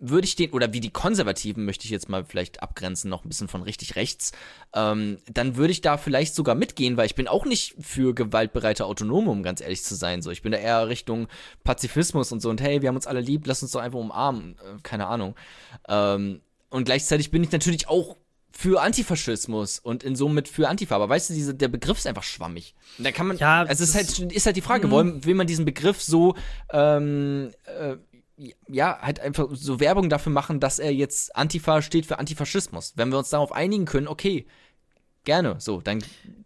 würde 0.01 0.25
ich 0.25 0.35
den, 0.35 0.51
oder 0.51 0.73
wie 0.73 0.81
die 0.81 0.91
Konservativen 0.91 1.65
möchte 1.65 1.85
ich 1.85 1.91
jetzt 1.91 2.09
mal 2.09 2.25
vielleicht 2.25 2.63
abgrenzen, 2.63 3.11
noch 3.11 3.25
ein 3.25 3.29
bisschen 3.29 3.49
von 3.49 3.63
richtig 3.63 3.97
rechts, 3.97 4.33
ähm, 4.75 5.19
dann 5.33 5.57
würde 5.57 5.73
ich 5.73 5.83
da 5.83 5.99
vielleicht 5.99 6.35
sogar 6.35 6.55
mitgehen, 6.55 6.97
weil 6.97 7.07
ich 7.07 7.15
bin 7.15 7.29
auch 7.29 7.45
nicht 7.45 7.75
für 7.79 8.15
gewaltbereite 8.15 8.87
Autonome, 8.87 9.31
um 9.31 9.43
ganz 9.43 9.61
ehrlich 9.61 9.85
zu 9.85 9.95
sein. 9.95 10.23
So, 10.23 10.31
ich 10.31 10.43
bin 10.43 10.53
da 10.53 10.59
eher 10.59 10.89
Richtung 10.89 11.29
Pazifismus 11.65 12.33
und 12.33 12.41
so 12.41 12.51
und 12.51 12.61
hey, 12.61 12.81
wir 12.81 12.89
haben 12.89 12.97
uns 12.97 13.07
alle 13.07 13.21
lieb, 13.21 13.47
lass 13.47 13.63
uns 13.63 13.73
doch 13.73 13.81
einfach 13.81 13.99
umarmen. 13.99 14.57
Äh, 14.59 14.81
keine 14.83 15.07
Ahnung. 15.07 15.37
Ähm, 15.89 16.41
und 16.71 16.85
gleichzeitig 16.85 17.31
bin 17.31 17.45
ich 17.45 17.53
natürlich 17.53 17.89
auch 17.89 18.17
für 18.53 18.83
Antifaschismus 18.83 19.79
und 19.79 20.03
in 20.03 20.17
somit 20.17 20.49
für 20.49 20.69
Antifa. 20.69 20.97
Aber 20.97 21.09
weißt 21.09 21.31
du, 21.31 21.35
diese, 21.35 21.55
der 21.55 21.69
Begriff 21.69 21.99
ist 21.99 22.07
einfach 22.07 22.23
schwammig. 22.23 22.75
Da 22.99 23.13
kann 23.13 23.27
man, 23.27 23.39
ja, 23.39 23.63
also 23.63 23.85
es 23.85 23.91
ist 23.91 23.95
halt, 23.95 24.33
ist 24.33 24.47
halt 24.47 24.57
die 24.57 24.61
Frage, 24.61 24.89
mhm. 24.89 24.91
wollen, 24.91 25.25
will 25.25 25.35
man 25.35 25.47
diesen 25.47 25.65
Begriff 25.65 26.03
so 26.03 26.35
ähm, 26.73 27.51
äh, 27.65 27.97
ja, 28.69 28.99
halt 29.01 29.21
einfach 29.21 29.49
so 29.53 29.81
Werbung 29.81 30.09
dafür 30.09 30.33
machen, 30.33 30.61
dass 30.61 30.79
er 30.79 30.93
jetzt 30.93 31.37
Antifa 31.37 31.83
steht 31.83 32.07
für 32.07 32.19
Antifaschismus. 32.19 32.95
Wenn 32.97 33.11
wir 33.11 33.19
uns 33.19 33.31
darauf 33.31 33.53
einigen 33.53 33.85
können, 33.85 34.09
okay, 34.09 34.47
gerne, 35.25 35.57
so, 35.59 35.81
dann. 35.81 36.03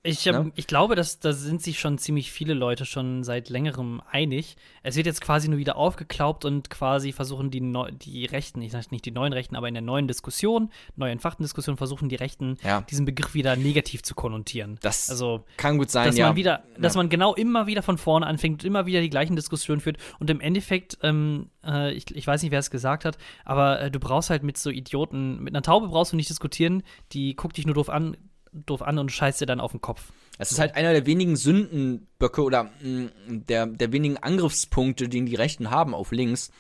Ich, 0.07 0.27
ne? 0.27 0.53
ich 0.55 0.67
glaube, 0.67 0.97
dass 0.97 1.19
da 1.19 1.33
sind 1.33 1.63
sich 1.63 1.79
schon 1.79 1.97
ziemlich 1.97 2.31
viele 2.31 2.53
Leute 2.53 2.85
schon 2.85 3.25
seit 3.25 3.49
längerem 3.49 4.03
einig. 4.11 4.57
Es 4.83 4.97
wird 4.97 5.07
jetzt 5.07 5.23
quasi 5.23 5.49
nur 5.49 5.59
wieder 5.59 5.77
aufgeklaubt 5.77 6.45
und 6.45 6.69
quasi 6.69 7.13
versuchen 7.13 7.51
die, 7.51 7.63
Neu 7.63 7.91
die 7.91 8.27
Rechten, 8.27 8.61
ich 8.61 8.73
sage 8.73 8.89
nicht 8.91 9.07
die 9.07 9.13
neuen 9.13 9.33
Rechten, 9.33 9.57
aber 9.57 9.67
in 9.67 9.73
der 9.73 9.83
neuen 9.83 10.07
Diskussion, 10.07 10.71
neuen 10.97 11.13
Entfachten-Diskussion, 11.13 11.79
versuchen 11.79 12.11
die 12.11 12.17
Rechten, 12.17 12.59
ja. 12.63 12.83
diesen 12.83 13.07
Begriff 13.07 13.33
wieder 13.33 13.57
negativ 13.57 14.03
zu 14.03 14.15
konnotieren. 14.15 14.79
Das 14.83 15.09
also, 15.09 15.45
kann 15.57 15.79
gut 15.79 15.91
sein, 15.91 16.09
dass 16.09 16.19
ja. 16.19 16.27
Man 16.27 16.37
wieder, 16.37 16.65
ja. 16.75 16.81
Dass 16.81 16.97
man 16.97 17.09
genau 17.09 17.35
immer 17.35 17.67
wieder 17.67 17.83
von 17.83 17.97
vorne 17.97 18.27
anfängt 18.27 18.63
und 18.63 18.69
immer 18.69 18.85
wieder 18.85 19.01
die 19.01 19.11
gleichen 19.11 19.37
Diskussionen 19.37 19.81
führt 19.81 19.97
und 20.19 20.29
im 20.29 20.41
Endeffekt, 20.41 20.99
ähm, 21.03 21.49
äh, 21.65 21.95
ich, 21.95 22.15
ich 22.15 22.27
weiß 22.27 22.43
nicht, 22.43 22.53
wer 22.53 22.59
es 22.59 22.71
gesagt 22.71 23.07
hat, 23.07 23.17
aber 23.47 23.81
äh, 23.81 23.91
du 23.91 24.01
brauchst 24.01 24.29
halt 24.29 24.43
mit 24.43 24.59
so 24.59 24.69
Idioten, 24.69 25.43
mit 25.43 25.55
einer 25.55 25.63
Taube 25.63 25.89
brauchst 25.89 26.13
du 26.13 26.17
nicht 26.17 26.29
diskutieren, 26.29 26.83
die 27.13 27.37
guckt 27.37 27.57
dich 27.57 27.65
nur 27.65 27.75
doof 27.75 27.89
an 27.89 28.19
doof 28.55 28.83
an 28.83 28.99
und 28.99 29.11
scheißt 29.11 29.41
dir 29.41 29.47
dann 29.47 29.61
auf 29.61 29.73
den 29.73 29.81
Kopf. 29.81 30.13
Es 30.39 30.51
ist 30.51 30.59
halt 30.59 30.75
einer 30.75 30.93
der 30.93 31.07
wenigen 31.07 31.37
Sündenböcke 31.37 32.43
oder 32.43 32.65
mh, 32.65 33.11
mm, 33.29 33.47
der, 33.47 33.67
der 33.67 33.93
wenigen 33.93 34.17
Angriffspunkte, 34.17 35.09
die 35.09 35.25
die 35.25 35.35
Rechten 35.35 35.71
haben 35.71 35.95
auf 35.95 36.13
links. 36.13 36.51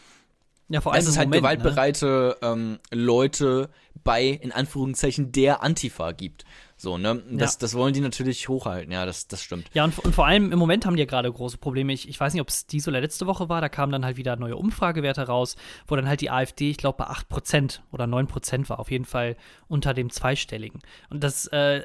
Ja, 0.69 0.81
vor 0.81 0.93
allem. 0.93 1.01
Dass 1.01 1.09
es 1.09 1.19
halt 1.19 1.29
Moment, 1.29 1.43
ne? 1.43 1.49
gewaltbereite 1.57 2.39
ne? 2.41 2.49
ähm, 2.49 2.79
Leute 2.91 3.71
bei, 4.03 4.27
in 4.27 4.53
Anführungszeichen, 4.53 5.33
der 5.33 5.63
Antifa 5.63 6.13
gibt. 6.13 6.45
So, 6.77 6.99
ne? 6.99 7.23
Das, 7.31 7.55
ja. 7.55 7.59
das 7.61 7.75
wollen 7.75 7.95
die 7.95 8.01
natürlich 8.01 8.49
hochhalten, 8.49 8.93
ja, 8.93 9.07
das, 9.07 9.29
das 9.29 9.43
stimmt. 9.43 9.71
Ja, 9.75 9.85
und, 9.85 9.99
und 10.01 10.15
vor 10.15 10.27
allem 10.27 10.53
im 10.53 10.59
Moment 10.59 10.87
haben 10.87 10.97
die 10.97 11.01
ja 11.01 11.07
gerade 11.07 11.33
große 11.33 11.59
Probleme. 11.59 11.93
Ich, 11.93 12.09
ich 12.09 12.19
weiß 12.19 12.33
nicht, 12.33 12.43
ob 12.43 12.49
es 12.49 12.67
diese 12.67 12.91
oder 12.91 13.01
letzte 13.01 13.27
Woche 13.27 13.49
war, 13.49 13.61
da 13.61 13.69
kamen 13.69 13.93
dann 13.93 14.05
halt 14.05 14.17
wieder 14.17 14.37
neue 14.37 14.57
Umfragewerte 14.57 15.23
raus, 15.23 15.57
wo 15.87 15.97
dann 15.97 16.09
halt 16.09 16.21
die 16.21 16.31
AfD, 16.31 16.71
ich 16.71 16.77
glaube, 16.77 16.99
bei 16.99 17.07
8% 17.07 17.81
oder 17.93 18.05
9% 18.05 18.69
war, 18.69 18.81
auf 18.81 18.91
jeden 18.91 19.05
Fall 19.05 19.37
unter 19.69 19.95
dem 19.95 20.11
Zweistelligen. 20.11 20.81
Und 21.11 21.23
das, 21.23 21.47
äh, 21.47 21.83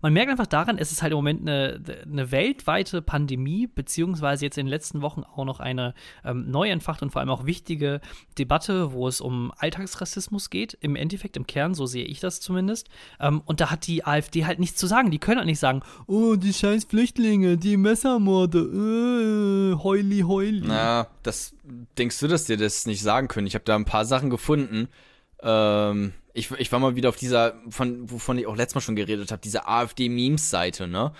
man 0.00 0.12
merkt 0.12 0.30
einfach 0.30 0.46
daran, 0.46 0.78
es 0.78 0.92
ist 0.92 1.02
halt 1.02 1.12
im 1.12 1.16
Moment 1.16 1.42
eine, 1.42 1.80
eine 2.04 2.30
weltweite 2.30 3.02
Pandemie, 3.02 3.66
beziehungsweise 3.66 4.44
jetzt 4.44 4.58
in 4.58 4.66
den 4.66 4.70
letzten 4.70 5.02
Wochen 5.02 5.22
auch 5.22 5.44
noch 5.44 5.60
eine 5.60 5.94
ähm, 6.24 6.50
neu 6.50 6.68
entfachte 6.68 7.04
und 7.04 7.10
vor 7.10 7.20
allem 7.20 7.30
auch 7.30 7.46
wichtige 7.46 8.00
Debatte, 8.38 8.92
wo 8.92 9.08
es 9.08 9.20
um 9.20 9.52
Alltagsrassismus 9.56 10.50
geht, 10.50 10.76
im 10.80 10.96
Endeffekt, 10.96 11.36
im 11.36 11.46
Kern, 11.46 11.74
so 11.74 11.86
sehe 11.86 12.04
ich 12.04 12.20
das 12.20 12.40
zumindest. 12.40 12.88
Ähm, 13.20 13.42
und 13.44 13.60
da 13.60 13.70
hat 13.70 13.86
die 13.86 14.04
AfD 14.04 14.46
halt 14.46 14.58
nichts 14.58 14.78
zu 14.78 14.86
sagen. 14.86 15.10
Die 15.10 15.18
können 15.18 15.38
halt 15.38 15.46
nicht 15.46 15.58
sagen, 15.58 15.82
oh, 16.06 16.36
die 16.36 16.52
scheiß 16.52 16.84
Flüchtlinge, 16.84 17.56
die 17.56 17.76
Messermorde, 17.76 18.58
äh, 18.58 19.82
heuli, 19.82 20.20
heuli. 20.20 20.62
Na, 20.64 21.08
das, 21.22 21.54
denkst 21.98 22.18
du, 22.20 22.28
dass 22.28 22.44
dir 22.44 22.56
das 22.56 22.86
nicht 22.86 23.02
sagen 23.02 23.28
können? 23.28 23.46
Ich 23.46 23.54
habe 23.54 23.64
da 23.64 23.74
ein 23.74 23.84
paar 23.84 24.04
Sachen 24.04 24.30
gefunden, 24.30 24.88
ähm, 25.42 26.12
ich, 26.34 26.50
ich 26.50 26.70
war 26.72 26.80
mal 26.80 26.96
wieder 26.96 27.08
auf 27.08 27.16
dieser, 27.16 27.54
von, 27.70 28.10
wovon 28.10 28.36
ich 28.38 28.46
auch 28.46 28.56
letztes 28.56 28.74
Mal 28.74 28.80
schon 28.80 28.96
geredet 28.96 29.30
habe, 29.30 29.40
diese 29.42 29.66
AfD-Memes-Seite, 29.66 30.86
ne? 30.86 31.12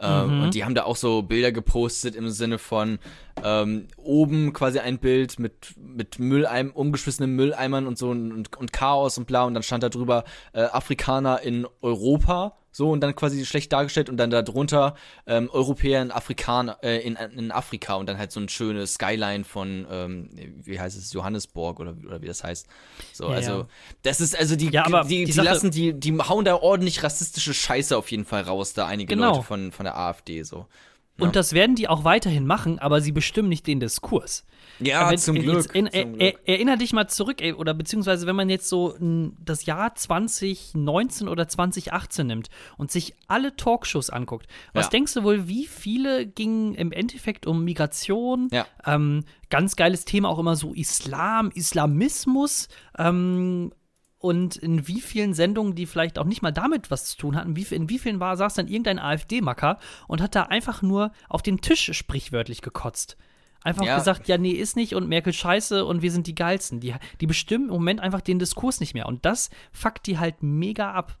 Ähm, 0.00 0.36
mhm. 0.36 0.42
Und 0.44 0.54
die 0.54 0.64
haben 0.64 0.76
da 0.76 0.84
auch 0.84 0.94
so 0.94 1.22
Bilder 1.22 1.50
gepostet 1.50 2.14
im 2.14 2.28
Sinne 2.28 2.58
von, 2.58 3.00
ähm, 3.42 3.88
oben 3.96 4.52
quasi 4.52 4.78
ein 4.78 4.98
Bild 4.98 5.40
mit, 5.40 5.74
mit 5.76 6.20
Mülleim, 6.20 6.70
umgeschmissenen 6.70 7.34
Mülleimern 7.34 7.86
und 7.88 7.98
so 7.98 8.10
und, 8.10 8.56
und 8.56 8.72
Chaos 8.72 9.18
und 9.18 9.26
bla 9.26 9.42
und 9.44 9.54
dann 9.54 9.64
stand 9.64 9.82
da 9.82 9.88
drüber 9.88 10.22
äh, 10.52 10.62
Afrikaner 10.62 11.40
in 11.40 11.66
Europa 11.80 12.56
so 12.70 12.90
und 12.90 13.00
dann 13.00 13.14
quasi 13.14 13.44
schlecht 13.46 13.72
dargestellt 13.72 14.08
und 14.08 14.16
dann 14.16 14.30
darunter 14.30 14.94
ähm, 15.26 15.48
Europäer 15.50 16.02
in 16.02 16.10
Afrikaner 16.10 16.78
äh, 16.82 16.98
in, 16.98 17.16
in 17.16 17.50
Afrika 17.50 17.94
und 17.94 18.08
dann 18.08 18.18
halt 18.18 18.30
so 18.32 18.40
ein 18.40 18.48
schönes 18.48 18.94
Skyline 18.94 19.44
von 19.44 19.86
ähm, 19.90 20.30
wie 20.62 20.78
heißt 20.78 20.96
es 20.96 21.12
Johannesburg 21.12 21.80
oder, 21.80 21.94
oder 22.06 22.22
wie 22.22 22.26
das 22.26 22.44
heißt 22.44 22.66
so 23.12 23.30
Ja, 23.30 23.36
also 23.36 23.66
das 24.02 24.20
ist 24.20 24.38
also 24.38 24.56
die 24.56 24.70
Ja, 24.70 24.84
aber 24.86 25.04
die, 25.04 25.24
die, 25.24 25.32
die 25.32 25.40
lassen 25.40 25.70
die 25.70 25.92
die 25.92 26.16
hauen 26.18 26.44
da 26.44 26.56
ordentlich 26.56 27.02
rassistische 27.02 27.54
Scheiße 27.54 27.96
auf 27.96 28.10
jeden 28.10 28.24
Fall 28.24 28.42
raus 28.42 28.74
da 28.74 28.86
einige 28.86 29.14
Genau. 29.14 29.32
Leute 29.32 29.42
von 29.42 29.72
von 29.72 29.84
der 29.84 29.96
AfD 29.98 30.42
so 30.42 30.66
Ja. 31.18 31.26
Und 31.26 31.36
das 31.36 31.52
werden 31.52 31.74
die 31.74 31.88
auch 31.88 32.04
weiterhin 32.04 32.46
machen, 32.46 32.78
aber 32.78 33.00
sie 33.00 33.12
bestimmen 33.12 33.48
nicht 33.48 33.66
den 33.66 33.80
Diskurs. 33.80 34.44
Ja 34.80 35.10
Wenn- 35.10 35.18
zum 35.18 35.36
jetzt 35.36 35.70
Glück, 35.70 35.74
In, 35.74 35.86
er, 35.86 36.04
Glück. 36.04 36.40
erinner 36.46 36.76
dich 36.76 36.92
mal 36.92 37.08
zurück, 37.08 37.40
ey, 37.40 37.52
oder 37.52 37.74
beziehungsweise 37.74 38.26
wenn 38.26 38.36
man 38.36 38.48
jetzt 38.48 38.68
so 38.68 38.94
n, 38.94 39.36
das 39.44 39.66
Jahr 39.66 39.94
2019 39.94 41.28
oder 41.28 41.48
2018 41.48 42.26
nimmt 42.26 42.48
und 42.76 42.90
sich 42.90 43.14
alle 43.26 43.56
Talkshows 43.56 44.10
anguckt, 44.10 44.46
was 44.72 44.86
Ja. 44.86 44.90
denkst 44.90 45.14
du 45.14 45.22
wohl, 45.24 45.48
wie 45.48 45.66
viele 45.66 46.26
gingen 46.26 46.74
im 46.74 46.92
Endeffekt 46.92 47.46
um 47.46 47.64
Migration? 47.64 48.48
Ja. 48.52 48.66
Ähm, 48.86 49.24
ganz 49.50 49.76
geiles 49.76 50.04
Thema 50.04 50.28
auch 50.28 50.38
immer 50.38 50.56
so 50.56 50.74
Islam, 50.74 51.50
Islamismus. 51.54 52.68
Ähm, 52.96 53.72
und 54.20 54.56
in 54.56 54.88
wie 54.88 55.00
vielen 55.00 55.32
Sendungen, 55.32 55.76
die 55.76 55.86
vielleicht 55.86 56.18
auch 56.18 56.24
nicht 56.24 56.42
mal 56.42 56.50
damit 56.50 56.90
was 56.90 57.04
zu 57.04 57.16
tun 57.18 57.36
hatten, 57.36 57.54
wie, 57.54 57.62
in 57.72 57.88
wie 57.88 58.00
vielen 58.00 58.18
war, 58.18 58.36
saß 58.36 58.54
dann 58.54 58.66
irgendein 58.66 58.98
AfD-Macker 58.98 59.78
und 60.08 60.20
hat 60.20 60.34
da 60.34 60.42
einfach 60.42 60.82
nur 60.82 61.12
auf 61.28 61.40
den 61.42 61.60
Tisch 61.60 61.88
sprichwörtlich 61.96 62.60
gekotzt. 62.60 63.16
Einfach 63.64 63.84
Ja. 63.84 63.98
gesagt, 63.98 64.28
ja, 64.28 64.38
nee, 64.38 64.52
ist 64.52 64.76
nicht 64.76 64.94
und 64.94 65.08
Merkel 65.08 65.32
scheiße 65.32 65.84
und 65.84 66.00
wir 66.02 66.12
sind 66.12 66.26
die 66.26 66.34
Geilsten. 66.34 66.80
Die, 66.80 66.94
die 67.20 67.26
bestimmen 67.26 67.66
im 67.66 67.74
Moment 67.74 68.00
einfach 68.00 68.20
den 68.20 68.38
Diskurs 68.38 68.80
nicht 68.80 68.94
mehr. 68.94 69.06
Und 69.06 69.24
das 69.24 69.50
fuckt 69.72 70.06
die 70.06 70.18
halt 70.18 70.42
mega 70.42 70.92
ab. 70.92 71.18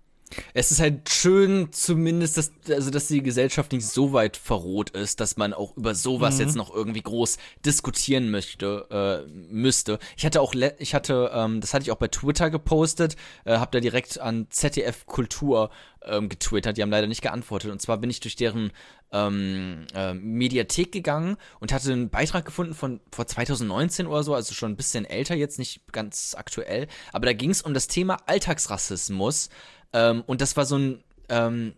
Es 0.54 0.70
ist 0.70 0.80
halt 0.80 1.08
schön, 1.08 1.72
zumindest, 1.72 2.36
dass, 2.36 2.52
also, 2.70 2.90
dass 2.90 3.08
die 3.08 3.22
Gesellschaft 3.22 3.72
nicht 3.72 3.86
so 3.86 4.12
weit 4.12 4.36
verroht 4.36 4.90
ist, 4.90 5.20
dass 5.20 5.36
man 5.36 5.52
auch 5.52 5.76
über 5.76 5.94
sowas 5.94 6.34
Mhm. 6.36 6.40
jetzt 6.40 6.56
noch 6.56 6.74
irgendwie 6.74 7.02
groß 7.02 7.38
diskutieren 7.64 8.30
möchte, 8.30 9.24
äh, 9.26 9.30
müsste. 9.52 9.98
Ich 10.16 10.24
hatte 10.24 10.40
auch, 10.40 10.54
ich 10.78 10.94
hatte, 10.94 11.30
ähm, 11.34 11.60
das 11.60 11.74
hatte 11.74 11.84
ich 11.84 11.92
auch 11.92 11.96
bei 11.96 12.08
Twitter 12.08 12.50
gepostet, 12.50 13.16
äh, 13.44 13.58
hab 13.58 13.72
da 13.72 13.80
direkt 13.80 14.18
an 14.20 14.46
ZDF 14.50 15.06
Kultur 15.06 15.70
ähm, 16.04 16.28
getwittert, 16.28 16.76
die 16.76 16.82
haben 16.82 16.90
leider 16.90 17.06
nicht 17.06 17.22
geantwortet. 17.22 17.70
Und 17.70 17.82
zwar 17.82 17.98
bin 17.98 18.08
ich 18.10 18.20
durch 18.20 18.36
deren 18.36 18.72
ähm, 19.10 19.86
äh, 19.94 20.14
Mediathek 20.14 20.92
gegangen 20.92 21.36
und 21.60 21.72
hatte 21.72 21.92
einen 21.92 22.10
Beitrag 22.10 22.44
gefunden 22.44 22.74
von 22.74 23.00
vor 23.10 23.26
2019 23.26 24.06
oder 24.06 24.22
so, 24.22 24.34
also 24.34 24.54
schon 24.54 24.72
ein 24.72 24.76
bisschen 24.76 25.04
älter, 25.04 25.34
jetzt 25.34 25.58
nicht 25.58 25.80
ganz 25.92 26.34
aktuell. 26.38 26.86
Aber 27.12 27.26
da 27.26 27.32
ging 27.32 27.50
es 27.50 27.62
um 27.62 27.74
das 27.74 27.88
Thema 27.88 28.18
Alltagsrassismus. 28.26 29.48
Ähm, 29.92 30.22
und 30.26 30.40
das 30.40 30.56
war 30.56 30.64
so 30.66 30.76
ein, 30.76 31.02
ähm, 31.28 31.74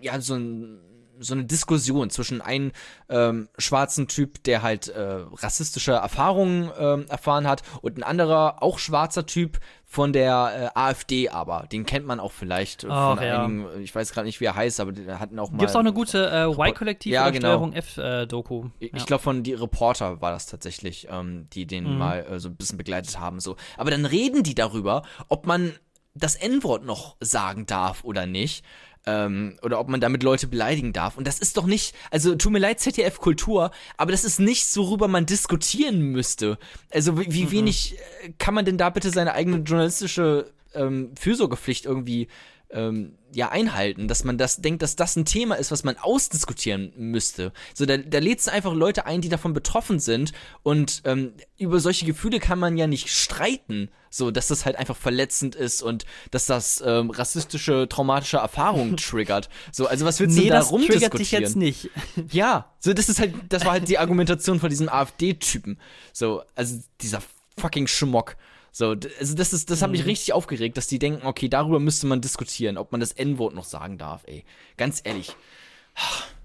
ja, 0.00 0.20
so 0.20 0.34
ein 0.34 0.80
so 1.20 1.34
eine 1.34 1.44
Diskussion 1.44 2.10
zwischen 2.10 2.40
einem 2.40 2.70
ähm, 3.08 3.48
schwarzen 3.58 4.06
Typ, 4.06 4.40
der 4.44 4.62
halt 4.62 4.86
äh, 4.86 5.24
rassistische 5.32 5.90
Erfahrungen 5.90 6.70
ähm, 6.78 7.06
erfahren 7.08 7.48
hat, 7.48 7.62
und 7.82 7.98
ein 7.98 8.04
anderer, 8.04 8.62
auch 8.62 8.78
schwarzer 8.78 9.26
Typ 9.26 9.58
von 9.84 10.12
der 10.12 10.70
äh, 10.76 10.78
AfD 10.78 11.28
aber. 11.30 11.66
Den 11.72 11.86
kennt 11.86 12.06
man 12.06 12.20
auch 12.20 12.30
vielleicht 12.30 12.84
äh, 12.84 12.88
Ach, 12.90 13.16
von 13.16 13.24
ja. 13.24 13.42
einigen, 13.42 13.66
ich 13.82 13.92
weiß 13.92 14.12
gerade 14.12 14.26
nicht, 14.26 14.38
wie 14.40 14.44
er 14.44 14.54
heißt, 14.54 14.78
aber 14.78 14.92
der 14.92 15.18
hatten 15.18 15.38
auch 15.40 15.50
mal. 15.50 15.58
Gibt 15.58 15.70
es 15.70 15.74
auch 15.74 15.80
eine 15.80 15.92
gute 15.92 16.30
äh, 16.30 16.44
Y-Kollektiv 16.44 17.12
Ja, 17.12 17.30
genau. 17.30 17.48
Steuerung 17.48 17.72
F-Doku? 17.72 18.66
Ich 18.78 19.06
glaube, 19.06 19.22
von 19.22 19.42
die 19.42 19.54
Reporter 19.54 20.20
war 20.20 20.30
das 20.30 20.46
tatsächlich, 20.46 21.08
ähm, 21.10 21.48
die 21.52 21.66
den 21.66 21.94
Mhm. 21.94 21.98
mal 21.98 22.26
äh, 22.30 22.38
so 22.38 22.48
ein 22.48 22.54
bisschen 22.54 22.78
begleitet 22.78 23.18
haben. 23.18 23.40
So. 23.40 23.56
Aber 23.76 23.90
dann 23.90 24.04
reden 24.04 24.44
die 24.44 24.54
darüber, 24.54 25.02
ob 25.28 25.46
man 25.46 25.72
das 26.18 26.34
N-Wort 26.34 26.84
noch 26.84 27.16
sagen 27.20 27.66
darf 27.66 28.04
oder 28.04 28.26
nicht. 28.26 28.64
Ähm, 29.06 29.58
oder 29.62 29.80
ob 29.80 29.88
man 29.88 30.00
damit 30.00 30.22
Leute 30.22 30.48
beleidigen 30.48 30.92
darf. 30.92 31.16
Und 31.16 31.26
das 31.26 31.38
ist 31.38 31.56
doch 31.56 31.66
nicht, 31.66 31.94
also 32.10 32.34
tut 32.34 32.52
mir 32.52 32.58
leid, 32.58 32.80
ZDF 32.80 33.18
Kultur, 33.18 33.70
aber 33.96 34.12
das 34.12 34.24
ist 34.24 34.38
nichts, 34.38 34.76
worüber 34.76 35.08
man 35.08 35.24
diskutieren 35.24 36.00
müsste. 36.00 36.58
Also 36.92 37.18
wie, 37.18 37.32
wie 37.32 37.50
wenig 37.50 37.96
äh, 38.22 38.32
kann 38.38 38.54
man 38.54 38.64
denn 38.64 38.76
da 38.76 38.90
bitte 38.90 39.10
seine 39.10 39.34
eigene 39.34 39.58
journalistische 39.58 40.52
ähm, 40.74 41.12
Fürsorgepflicht 41.18 41.86
irgendwie 41.86 42.28
ähm, 42.70 43.14
ja 43.34 43.50
einhalten, 43.50 44.08
dass 44.08 44.24
man 44.24 44.38
das 44.38 44.58
denkt, 44.58 44.82
dass 44.82 44.96
das 44.96 45.16
ein 45.16 45.24
Thema 45.24 45.54
ist, 45.56 45.70
was 45.70 45.84
man 45.84 45.96
ausdiskutieren 45.96 46.92
müsste. 46.96 47.52
So, 47.74 47.86
da, 47.86 47.96
da 47.96 48.18
lädst 48.18 48.46
du 48.46 48.52
einfach 48.52 48.74
Leute 48.74 49.06
ein, 49.06 49.20
die 49.20 49.28
davon 49.28 49.52
betroffen 49.52 50.00
sind 50.00 50.32
und 50.62 51.02
ähm, 51.04 51.32
über 51.58 51.80
solche 51.80 52.06
Gefühle 52.06 52.40
kann 52.40 52.58
man 52.58 52.76
ja 52.76 52.86
nicht 52.86 53.08
streiten, 53.08 53.90
so, 54.10 54.30
dass 54.30 54.48
das 54.48 54.64
halt 54.64 54.76
einfach 54.76 54.96
verletzend 54.96 55.54
ist 55.54 55.82
und 55.82 56.04
dass 56.30 56.46
das 56.46 56.82
ähm, 56.84 57.10
rassistische, 57.10 57.86
traumatische 57.88 58.38
Erfahrungen 58.38 58.96
triggert. 58.98 59.48
So, 59.72 59.86
also 59.86 60.04
was 60.06 60.20
willst 60.20 60.36
Nee, 60.36 60.44
du 60.44 60.48
da 60.50 60.56
das 60.56 60.68
triggert 60.70 60.88
dich 60.90 61.32
rumdiskutieren? 61.32 61.42
jetzt 61.42 61.56
nicht. 61.56 61.90
Ja, 62.30 62.72
so 62.80 62.92
das 62.94 63.08
ist 63.08 63.20
halt, 63.20 63.34
das 63.48 63.64
war 63.64 63.72
halt 63.72 63.88
die 63.88 63.98
Argumentation 63.98 64.60
von 64.60 64.70
diesem 64.70 64.88
AfD-Typen. 64.88 65.78
So, 66.12 66.42
also 66.54 66.78
dieser 67.00 67.22
fucking 67.58 67.86
Schmock. 67.86 68.36
So, 68.78 68.94
also 69.18 69.34
das 69.34 69.52
ist, 69.52 69.70
das 69.70 69.82
hat 69.82 69.90
mich 69.90 70.06
richtig 70.06 70.32
aufgeregt, 70.32 70.76
dass 70.76 70.86
die 70.86 71.00
denken, 71.00 71.26
okay, 71.26 71.48
darüber 71.48 71.80
müsste 71.80 72.06
man 72.06 72.20
diskutieren, 72.20 72.78
ob 72.78 72.92
man 72.92 73.00
das 73.00 73.10
N-Wort 73.10 73.52
noch 73.52 73.64
sagen 73.64 73.98
darf, 73.98 74.22
ey. 74.26 74.44
Ganz 74.76 75.00
ehrlich. 75.02 75.34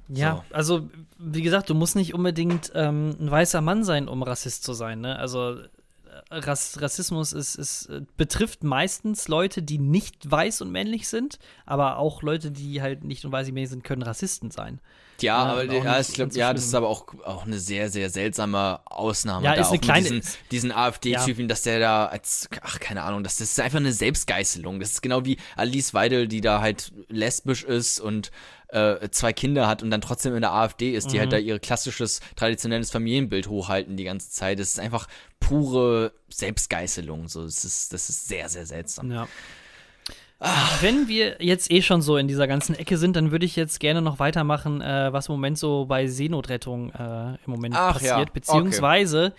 Ja, 0.08 0.44
also 0.50 0.90
wie 1.20 1.44
gesagt, 1.44 1.70
du 1.70 1.76
musst 1.76 1.96
nicht 1.96 2.16
unbedingt 2.16 2.72
ähm, 2.74 3.16
ein 3.20 3.30
weißer 3.30 3.62
Mann 3.62 3.84
sein, 3.84 4.08
um 4.08 4.24
Rassist 4.24 4.64
zu 4.64 4.74
sein. 4.74 5.02
Ne? 5.02 5.16
Also 5.20 5.60
äh, 5.60 5.68
Rass 6.32 6.82
Rassismus 6.82 7.34
ist, 7.34 7.54
ist, 7.54 7.86
äh, 7.90 8.02
betrifft 8.18 8.64
meistens 8.64 9.28
Leute, 9.28 9.62
die 9.62 9.78
nicht 9.78 10.32
weiß 10.32 10.62
und 10.62 10.72
männlich 10.72 11.10
sind, 11.10 11.38
aber 11.68 11.98
auch 11.98 12.24
Leute, 12.24 12.50
die 12.50 12.82
halt 12.82 13.04
nicht 13.04 13.24
und 13.26 13.32
weiß 13.32 13.50
und 13.50 13.54
männlich 13.54 13.70
sind, 13.70 13.84
können 13.84 14.02
Rassisten 14.02 14.50
sein. 14.50 14.80
Ja, 15.22 15.46
Ja, 15.46 15.52
aber 15.52 15.64
ja, 15.66 16.00
ich 16.00 16.08
glaub, 16.14 16.18
ganz 16.28 16.34
so 16.34 16.40
ja, 16.40 16.54
das 16.54 16.64
ist 16.66 16.74
aber 16.76 16.90
auch, 16.90 17.06
auch 17.24 17.46
eine 17.46 17.60
sehr, 17.60 17.90
sehr 17.90 18.10
seltsame 18.10 18.80
Ausnahme. 18.86 19.46
Ja, 19.46 19.56
da 19.56 19.62
ist 19.62 19.70
eine 19.70 19.80
kleine- 19.80 20.10
Diesen, 20.10 20.22
diesen 20.52 20.72
AfD-Typen, 20.72 21.48
dass 21.48 21.62
der 21.64 21.80
da 21.80 22.06
als, 22.08 22.50
ach, 22.62 22.80
keine 22.80 23.04
Ahnung, 23.04 23.24
das, 23.24 23.38
das 23.38 23.52
ist 23.52 23.60
einfach 23.60 23.80
eine 23.80 23.94
Selbstgeißelung. 23.94 24.80
Das 24.80 24.92
ist 24.92 25.02
genau 25.02 25.24
wie 25.26 25.38
Alice 25.56 25.94
Weidel, 25.94 26.28
die 26.28 26.42
da 26.42 26.62
halt 26.62 26.92
lesbisch 27.08 27.64
ist 27.64 28.00
und 28.00 28.32
äh, 28.70 29.10
zwei 29.12 29.34
Kinder 29.34 29.68
hat 29.68 29.84
und 29.84 29.92
dann 29.92 30.02
trotzdem 30.02 30.34
in 30.36 30.42
der 30.42 30.52
AfD 30.52 30.94
ist, 30.96 31.12
die 31.12 31.18
Mhm. 31.18 31.20
halt 31.22 31.34
da 31.34 31.38
ihr 31.38 31.60
klassisches, 31.60 32.20
traditionelles 32.36 32.90
Familienbild 32.90 33.48
hochhalten 33.48 33.96
die 33.98 34.04
ganze 34.04 34.32
Zeit. 34.32 34.58
Das 34.60 34.70
ist 34.70 34.80
einfach 34.80 35.08
pure 35.40 36.12
Selbstgeißelung. 36.30 37.28
So, 37.28 37.44
das 37.46 37.64
ist, 37.66 37.94
das 37.94 38.10
ist 38.10 38.28
sehr, 38.28 38.50
sehr 38.50 38.66
seltsam. 38.66 39.12
Ja. 39.12 39.28
Wenn 40.82 41.08
wir 41.08 41.38
jetzt 41.40 41.72
eh 41.72 41.82
schon 41.82 42.02
so 42.02 42.18
in 42.18 42.28
dieser 42.28 42.48
ganzen 42.48 42.76
Ecke 42.76 42.98
sind, 42.98 43.16
dann 43.16 43.32
würde 43.32 43.46
ich 43.46 43.56
jetzt 43.56 43.80
gerne 43.80 44.02
noch 44.02 44.20
weitermachen, 44.20 44.82
äh, 44.82 45.14
was 45.14 45.30
im 45.30 45.34
Moment 45.34 45.58
so 45.58 45.86
bei 45.86 46.08
Seenotrettung 46.08 46.92
äh, 46.92 47.36
im 47.36 47.38
Moment 47.52 47.76
Ach 47.78 47.94
passiert, 47.94 48.12
ja, 48.12 48.22
okay. 48.22 48.32
beziehungsweise 48.34 49.34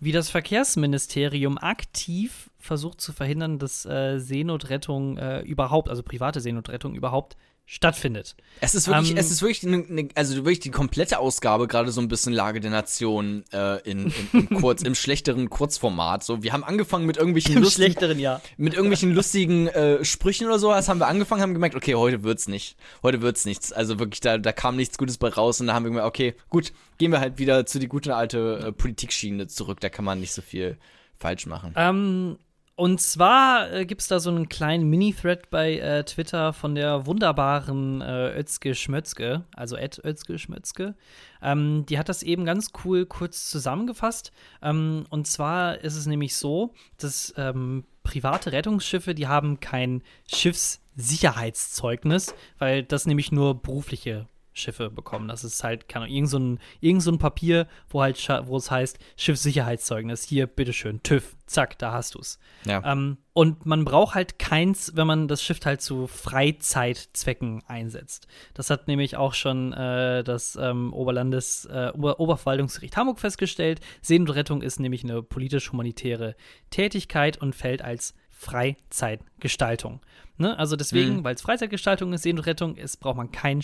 wie 0.00 0.12
das 0.12 0.28
Verkehrsministerium 0.30 1.58
aktiv 1.58 2.50
versucht 2.58 3.00
zu 3.00 3.12
verhindern, 3.12 3.58
dass 3.58 3.84
äh, 3.84 4.18
Seenotrettung 4.18 5.16
äh, 5.18 5.40
überhaupt, 5.40 5.88
also 5.88 6.02
private 6.02 6.40
Seenotrettung 6.40 6.94
überhaupt 6.94 7.36
stattfindet. 7.66 8.36
Es 8.60 8.74
ist 8.74 8.88
wirklich, 8.88 9.12
Ähm, 9.12 9.16
es 9.16 9.30
ist 9.30 9.40
wirklich, 9.40 9.62
ne, 9.62 9.78
ne, 9.88 10.08
also 10.14 10.36
wirklich 10.36 10.60
die 10.60 10.70
komplette 10.70 11.18
Ausgabe, 11.18 11.66
gerade 11.66 11.90
so 11.92 12.00
ein 12.00 12.08
bisschen 12.08 12.32
Lage 12.34 12.60
der 12.60 12.70
Nation 12.70 13.44
äh, 13.52 13.80
in, 13.88 14.12
in, 14.32 14.48
in 14.48 14.48
kurz, 14.60 14.82
im 14.82 14.94
schlechteren 14.94 15.48
Kurzformat. 15.48 16.22
So, 16.24 16.42
wir 16.42 16.52
haben 16.52 16.62
angefangen 16.62 17.06
mit 17.06 17.16
irgendwelchen 17.16 17.54
lustigen, 17.54 17.92
schlechteren 17.92 18.18
Jahr. 18.18 18.42
mit 18.58 18.74
irgendwelchen 18.74 19.14
lustigen 19.14 19.68
äh, 19.68 20.04
Sprüchen 20.04 20.46
oder 20.46 20.58
so. 20.58 20.70
Das 20.70 20.88
haben 20.88 21.00
wir 21.00 21.06
angefangen, 21.06 21.40
haben 21.40 21.54
gemerkt, 21.54 21.74
okay, 21.74 21.94
heute 21.94 22.22
wird's 22.22 22.48
nicht, 22.48 22.76
heute 23.02 23.22
wird's 23.22 23.46
nichts. 23.46 23.72
Also 23.72 23.98
wirklich, 23.98 24.20
da, 24.20 24.36
da 24.36 24.52
kam 24.52 24.76
nichts 24.76 24.98
Gutes 24.98 25.16
bei 25.16 25.28
raus 25.28 25.60
und 25.60 25.68
da 25.68 25.74
haben 25.74 25.84
wir 25.84 25.90
gemerkt, 25.90 26.08
okay, 26.08 26.34
gut, 26.50 26.72
gehen 26.98 27.12
wir 27.12 27.20
halt 27.20 27.38
wieder 27.38 27.64
zu 27.64 27.78
die 27.78 27.88
gute 27.88 28.14
alte 28.14 28.66
äh, 28.66 28.72
Politikschiene 28.72 29.46
zurück. 29.46 29.80
Da 29.80 29.88
kann 29.88 30.04
man 30.04 30.20
nicht 30.20 30.32
so 30.32 30.42
viel 30.42 30.76
falsch 31.18 31.46
machen. 31.46 31.72
Ähm, 31.76 32.38
und 32.76 33.00
zwar 33.00 33.72
äh, 33.72 33.86
gibt 33.86 34.00
es 34.00 34.08
da 34.08 34.18
so 34.18 34.30
einen 34.30 34.48
kleinen 34.48 34.90
Mini-Thread 34.90 35.48
bei 35.48 35.78
äh, 35.78 36.02
Twitter 36.04 36.52
von 36.52 36.74
der 36.74 37.06
wunderbaren 37.06 38.00
äh, 38.00 38.36
Özge 38.36 38.74
Schmötzke, 38.74 39.44
also 39.54 39.76
Ed 39.76 40.04
Özge 40.04 40.40
Schmötzke. 40.40 40.96
Ähm, 41.40 41.86
die 41.88 41.98
hat 41.98 42.08
das 42.08 42.24
eben 42.24 42.44
ganz 42.44 42.72
cool 42.84 43.06
kurz 43.06 43.48
zusammengefasst. 43.48 44.32
Ähm, 44.60 45.06
und 45.10 45.28
zwar 45.28 45.82
ist 45.82 45.94
es 45.94 46.06
nämlich 46.06 46.34
so, 46.36 46.74
dass 46.98 47.32
ähm, 47.36 47.84
private 48.02 48.50
Rettungsschiffe, 48.50 49.14
die 49.14 49.28
haben 49.28 49.60
kein 49.60 50.02
Schiffssicherheitszeugnis, 50.32 52.34
weil 52.58 52.82
das 52.82 53.06
nämlich 53.06 53.30
nur 53.30 53.62
berufliche 53.62 54.26
Schiffe 54.54 54.88
bekommen. 54.88 55.28
Das 55.28 55.44
ist 55.44 55.62
halt, 55.62 55.88
keine 55.88 56.04
Ahnung, 56.06 56.16
irgend 56.16 56.30
so 56.30 56.38
ein, 56.38 56.58
irgend 56.80 57.02
so 57.02 57.10
ein 57.10 57.18
Papier, 57.18 57.66
wo 57.90 58.00
halt, 58.00 58.16
wo 58.46 58.56
es 58.56 58.70
heißt, 58.70 58.98
Schiffssicherheitszeugnis. 59.16 60.22
Hier, 60.24 60.46
bitteschön, 60.46 61.02
TÜV, 61.02 61.36
zack, 61.46 61.76
da 61.78 61.92
hast 61.92 62.14
du's. 62.14 62.38
Ja. 62.64 62.82
Ähm, 62.84 63.18
und 63.32 63.66
man 63.66 63.84
braucht 63.84 64.14
halt 64.14 64.38
keins, 64.38 64.92
wenn 64.94 65.06
man 65.08 65.26
das 65.28 65.42
Schiff 65.42 65.58
halt 65.64 65.82
zu 65.82 66.06
Freizeitzwecken 66.06 67.62
einsetzt. 67.66 68.28
Das 68.54 68.70
hat 68.70 68.86
nämlich 68.88 69.16
auch 69.16 69.34
schon 69.34 69.72
äh, 69.72 70.22
das 70.22 70.56
ähm, 70.56 70.92
Oberlandes, 70.92 71.64
äh, 71.66 71.90
Ober 71.94 72.20
Oberverwaltungsgericht 72.20 72.96
Hamburg 72.96 73.18
festgestellt. 73.18 73.80
Seenotrettung 74.02 74.62
ist 74.62 74.78
nämlich 74.78 75.02
eine 75.04 75.22
politisch-humanitäre 75.22 76.36
Tätigkeit 76.70 77.36
und 77.42 77.54
fällt 77.54 77.82
als 77.82 78.14
Freizeitgestaltung. 78.30 80.00
Ne? 80.36 80.58
Also 80.58 80.76
deswegen, 80.76 81.18
Mhm. 81.18 81.24
weil 81.24 81.34
es 81.34 81.42
Freizeitgestaltung 81.42 82.12
ist, 82.12 82.22
Seenotrettung 82.22 82.76
ist, 82.76 82.98
braucht 82.98 83.16
man 83.16 83.30
kein 83.32 83.62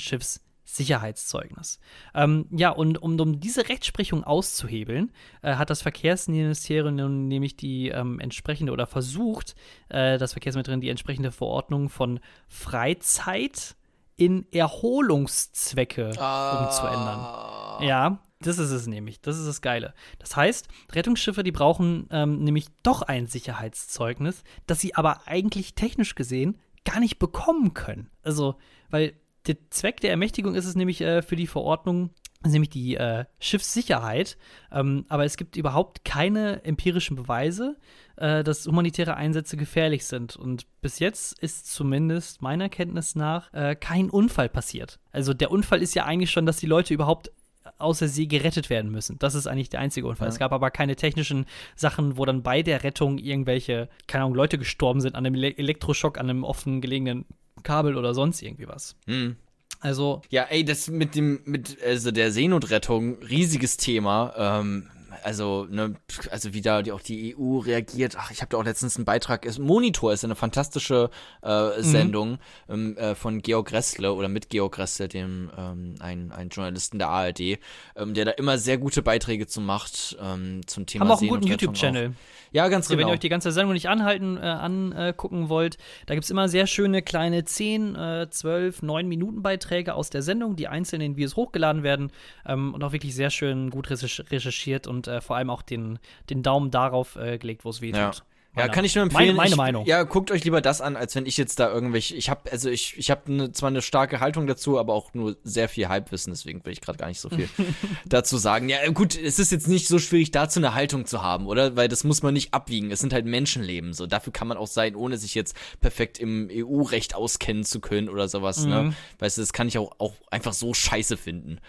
Schiffssicherheitszeugnis. 0.71 1.81
Ähm, 2.15 2.47
ja, 2.51 2.71
und 2.71 3.03
um, 3.03 3.19
um 3.19 3.41
diese 3.41 3.69
Rechtsprechung 3.69 4.25
auszuhebeln, 4.25 5.13
äh, 5.43 5.57
hat 5.57 5.71
das 5.71 5.83
Verkehrsministerium 5.83 6.95
nun 6.95 7.29
nämlich 7.29 7.57
die 7.57 7.89
ähm, 7.89 8.21
entsprechende 8.21 8.73
oder 8.73 8.87
versucht, 8.87 9.55
äh, 9.89 10.19
das 10.19 10.33
Verkehrsministerium 10.33 10.81
die 10.81 10.89
entsprechende 10.89 11.33
Verordnung 11.33 11.89
von 11.89 12.21
Freizeit 12.49 13.77
in 14.17 14.47
Erholungszwecke 14.53 16.09
umzuändern. 16.09 17.83
Ja, 17.83 18.23
das 18.41 18.59
ist 18.59 18.71
es 18.71 18.87
nämlich. 18.87 19.21
Das 19.21 19.39
ist 19.39 19.47
das 19.47 19.63
Geile. 19.63 19.95
Das 20.19 20.37
heißt, 20.37 20.69
Rettungsschiffe, 20.93 21.43
die 21.43 21.53
brauchen 21.53 22.07
ähm, 22.11 22.43
nämlich 22.45 22.67
doch 22.83 23.03
ein 23.03 23.27
Sicherheitszeugnis, 23.27 24.45
das 24.67 24.81
sie 24.81 24.95
aber 24.95 25.27
eigentlich 25.27 25.75
technisch 25.75 26.15
gesehen 26.15 26.59
gar 26.85 27.01
nicht 27.01 27.19
bekommen 27.19 27.75
können. 27.75 28.11
Also, 28.23 28.57
weil 28.91 29.15
der 29.47 29.57
Zweck 29.71 30.01
der 30.01 30.11
Ermächtigung 30.11 30.55
ist 30.55 30.67
es 30.67 30.77
nämlich 30.77 31.01
äh, 31.01 31.23
für 31.23 31.37
die 31.37 31.47
Verordnung, 31.47 32.11
nämlich 32.45 32.71
die 32.71 32.97
äh, 32.97 33.25
Schiffssicherheit. 33.39 34.37
Ähm, 34.73 35.05
aber 35.09 35.25
es 35.25 35.37
gibt 35.37 35.57
überhaupt 35.57 36.05
keine 36.05 36.65
empirischen 36.65 37.17
Beweise, 37.17 37.77
äh, 38.17 38.45
dass 38.45 38.67
humanitäre 38.67 39.17
Einsätze 39.17 39.57
gefährlich 39.57 40.05
sind. 40.07 40.37
Und 40.37 40.67
bis 40.81 40.99
jetzt 40.99 41.39
ist 41.39 41.73
zumindest 41.73 42.43
meiner 42.43 42.69
Kenntnis 42.69 43.15
nach 43.15 43.53
äh, 43.53 43.75
kein 43.75 44.11
Unfall 44.11 44.49
passiert. 44.49 45.01
Also 45.13 45.35
der 45.35 45.51
Unfall 45.51 45.83
ist 45.83 45.95
ja 45.95 46.05
eigentlich 46.05 46.31
schon, 46.31 46.47
dass 46.47 46.59
die 46.59 46.67
Leute 46.67 46.95
überhaupt 46.95 47.31
außer 47.79 48.09
See 48.09 48.27
gerettet 48.27 48.71
werden 48.71 48.91
müssen. 48.91 49.19
Das 49.19 49.35
ist 49.35 49.47
eigentlich 49.47 49.69
der 49.69 49.81
einzige 49.81 50.07
Unfall. 50.07 50.29
Ja. 50.29 50.33
Es 50.33 50.39
gab 50.39 50.53
aber 50.53 50.71
keine 50.71 50.97
technischen 50.97 51.47
Sachen, 51.77 52.17
wo 52.17 52.25
dann 52.25 52.43
bei 52.43 52.63
der 52.63 52.83
Rettung 52.85 53.19
irgendwelche, 53.19 53.89
keine 54.07 54.25
Ahnung, 54.25 54.35
Leute 54.35 54.59
gestorben 54.59 55.01
sind 55.01 55.15
an 55.15 55.27
einem 55.27 55.35
Ele 55.35 55.57
Elektroschock, 55.57 56.19
an 56.19 56.31
einem 56.31 56.45
offen 56.45 56.81
gelegenen 56.81 57.27
Kabel 57.63 57.97
oder 57.97 58.15
sonst 58.15 58.43
irgendwie 58.43 58.69
was. 58.69 58.97
Hm. 59.07 59.37
Also, 59.81 60.21
Ja, 60.29 60.45
ey, 60.45 60.65
das 60.65 60.89
mit 60.89 61.15
dem, 61.15 61.41
mit, 61.45 61.83
also 61.83 62.11
der 62.11 62.33
Seenotrettung, 62.33 63.23
riesiges 63.23 63.77
Thema. 63.79 64.35
Ähm, 64.37 64.89
also, 65.23 65.67
ne, 65.69 65.95
also 66.31 66.55
wie 66.55 66.61
da 66.61 66.83
die, 66.83 66.93
auch 66.93 67.03
die 67.03 67.37
EU 67.37 67.59
reagiert. 67.59 68.17
Ach, 68.19 68.31
ich 68.31 68.41
habe 68.41 68.51
da 68.51 68.57
auch 68.59 68.65
letztens 68.65 68.97
einen 68.97 69.05
Beitrag. 69.05 69.45
Ist, 69.45 69.59
Monitor 69.59 70.13
ist 70.13 70.25
eine 70.25 70.37
fantastische 70.37 71.11
äh, 71.43 71.71
Sendung 71.83 72.39
ähm, 72.69 72.97
äh, 72.97 73.15
von 73.15 73.43
Georg 73.43 73.73
Ressle 73.73 74.13
oder 74.13 74.29
mit 74.29 74.51
Georg 74.51 74.79
Ressle, 74.79 75.09
dem 75.09 75.51
ähm, 75.57 75.95
ein, 76.01 76.33
ein 76.33 76.49
Journalisten 76.49 76.99
der 76.99 77.09
ARD, 77.09 77.41
ähm, 77.41 78.15
der 78.15 78.25
da 78.25 78.31
immer 78.33 78.59
sehr 78.59 78.79
gute 78.79 79.03
Beiträge 79.03 79.47
zu 79.47 79.61
macht 79.61 80.17
ähm, 80.21 80.61
zum 80.67 80.87
Thema 80.87 81.05
haben 81.05 81.13
auch 81.13 81.21
einen 81.21 81.31
guten 81.31 81.47
YouTube-Channel. 81.47 82.15
Ja, 82.53 82.69
ganz 82.69 82.87
Also, 82.87 82.97
genau. 82.97 83.07
Wenn 83.07 83.13
ihr 83.13 83.15
euch 83.15 83.21
die 83.21 83.29
ganze 83.29 83.53
Sendung 83.53 83.75
nicht 83.75 83.89
anhalten, 83.89 84.37
äh, 84.37 84.41
angucken 84.41 85.49
wollt, 85.49 85.79
da 86.07 86.15
gibt 86.15 86.25
es 86.25 86.31
immer 86.31 86.49
sehr 86.49 86.67
schöne 86.67 87.03
kleine 87.03 87.45
10, 87.45 87.95
äh, 87.95 88.29
12, 88.29 88.83
9 88.83 89.07
Minuten 89.07 89.43
Beiträge 89.43 89.95
aus 89.95 90.11
der 90.11 90.23
Sendung, 90.23 90.57
die 90.57 90.67
einzeln 90.67 91.01
in 91.01 91.17
Videos 91.17 91.37
hochgeladen 91.37 91.83
werden 91.83 92.11
ähm, 92.47 92.75
und 92.75 92.83
auch 92.83 92.93
wirklich 92.93 93.15
sehr 93.15 93.31
schön 93.31 93.71
gut 93.71 93.89
recherch- 93.89 94.31
recherchiert 94.31 94.87
und 94.87 95.07
äh, 95.11 95.21
vor 95.21 95.37
allem 95.37 95.51
auch 95.51 95.63
den, 95.63 95.99
den 96.31 96.43
Daumen 96.43 96.71
darauf 96.71 97.17
äh, 97.17 97.39
gelegt, 97.39 97.65
wo 97.65 97.71
es 97.71 97.81
weh 97.81 97.93
tut. 97.93 97.99
Ja. 98.01 98.13
Ja, 98.57 98.63
Meiner- 98.63 98.73
kann 98.73 98.85
ich 98.85 98.97
nur 98.97 99.05
empfehlen. 99.05 99.27
Meine, 99.27 99.35
meine 99.37 99.51
ich, 99.51 99.57
Meinung. 99.57 99.87
Ja, 99.87 100.03
guckt 100.03 100.33
euch 100.33 100.43
lieber 100.43 100.61
das 100.61 100.81
an, 100.81 100.97
als 100.97 101.15
wenn 101.15 101.25
ich 101.25 101.37
jetzt 101.37 101.61
da 101.61 101.73
irgendwelche. 101.73 102.17
Ich 102.17 102.29
habe 102.31 102.51
also 102.51 102.69
ich 102.69 102.99
ich 102.99 103.09
habe 103.09 103.33
ne, 103.33 103.53
zwar 103.53 103.69
eine 103.69 103.81
starke 103.81 104.19
Haltung 104.19 104.49
dazu, 104.49 104.77
aber 104.77 104.93
auch 104.93 105.15
nur 105.15 105.37
sehr 105.45 105.69
viel 105.69 105.89
Halbwissen. 105.89 106.33
Deswegen 106.33 106.65
will 106.65 106.73
ich 106.73 106.81
gerade 106.81 106.99
gar 106.99 107.07
nicht 107.07 107.21
so 107.21 107.29
viel 107.29 107.49
dazu 108.07 108.39
sagen. 108.39 108.69
Ja, 108.69 108.79
gut, 108.91 109.17
es 109.17 109.39
ist 109.39 109.53
jetzt 109.53 109.69
nicht 109.69 109.87
so 109.87 110.01
schwierig, 110.01 110.33
dazu 110.33 110.59
eine 110.59 110.75
Haltung 110.75 111.07
zu 111.07 111.23
haben, 111.23 111.47
oder? 111.47 111.77
Weil 111.77 111.87
das 111.87 112.03
muss 112.03 112.25
man 112.25 112.35
nicht 112.35 112.53
abwiegen. 112.53 112.91
Es 112.91 112.99
sind 112.99 113.13
halt 113.13 113.25
Menschenleben. 113.25 113.93
So 113.93 114.09
dafür 114.09 114.33
kann 114.33 114.49
man 114.49 114.59
auch 114.59 114.67
sein, 114.67 114.97
ohne 114.97 115.17
sich 115.17 115.37
jetzt 115.37 115.55
perfekt 115.81 116.19
im 116.19 116.49
EU-Recht 116.51 117.15
auskennen 117.15 117.63
zu 117.63 117.79
können 117.79 118.09
oder 118.09 118.27
sowas. 118.27 118.67
Ne? 118.67 118.83
Mhm. 118.83 118.95
Weißt 119.21 119.39
du, 119.39 119.43
das 119.43 119.53
kann 119.53 119.69
ich 119.69 119.79
auch 119.79 119.93
auch 119.99 120.15
einfach 120.29 120.55
so 120.55 120.75
scheiße 120.75 121.17
finden. 121.17 121.61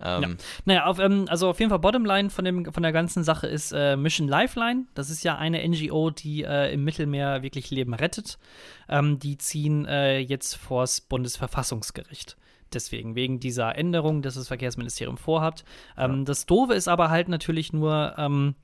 Ähm, 0.00 0.36
Naja, 0.64 0.86
auf, 0.86 0.98
ähm, 0.98 1.26
also 1.28 1.48
auf 1.48 1.58
jeden 1.58 1.70
Fall 1.70 1.78
Bottomline 1.78 2.30
von, 2.30 2.44
dem, 2.44 2.72
von 2.72 2.82
der 2.82 2.92
ganzen 2.92 3.24
Sache 3.24 3.46
ist 3.46 3.72
äh, 3.72 3.96
Mission 3.96 4.28
Lifeline. 4.28 4.84
Das 4.94 5.10
ist 5.10 5.24
ja 5.24 5.36
eine 5.36 5.66
NGO, 5.66 6.10
die 6.10 6.44
äh, 6.44 6.72
im 6.72 6.84
Mittelmeer 6.84 7.42
wirklich 7.42 7.70
Leben 7.70 7.94
rettet. 7.94 8.38
Ähm, 8.88 9.18
die 9.18 9.38
ziehen 9.38 9.86
äh, 9.86 10.18
jetzt 10.18 10.54
vors 10.54 11.00
Bundesverfassungsgericht. 11.00 12.36
Deswegen, 12.72 13.14
wegen 13.14 13.38
dieser 13.40 13.76
Änderung, 13.76 14.22
dass 14.22 14.34
das 14.34 14.48
Verkehrsministerium 14.48 15.16
vorhat. 15.16 15.64
Ähm, 15.96 16.24
Das 16.24 16.46
Doofe 16.46 16.74
ist 16.74 16.88
aber 16.88 17.10
halt 17.10 17.28
natürlich 17.28 17.72
nur, 17.72 18.14
ähm, 18.18 18.56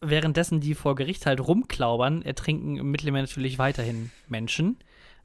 währenddessen 0.00 0.60
die 0.60 0.74
vor 0.74 0.94
Gericht 0.94 1.26
halt 1.26 1.40
rumklaubern, 1.40 2.22
ertrinken 2.22 2.76
im 2.76 2.90
Mittelmeer 2.90 3.22
natürlich 3.22 3.58
weiterhin 3.58 4.10
Menschen. 4.28 4.78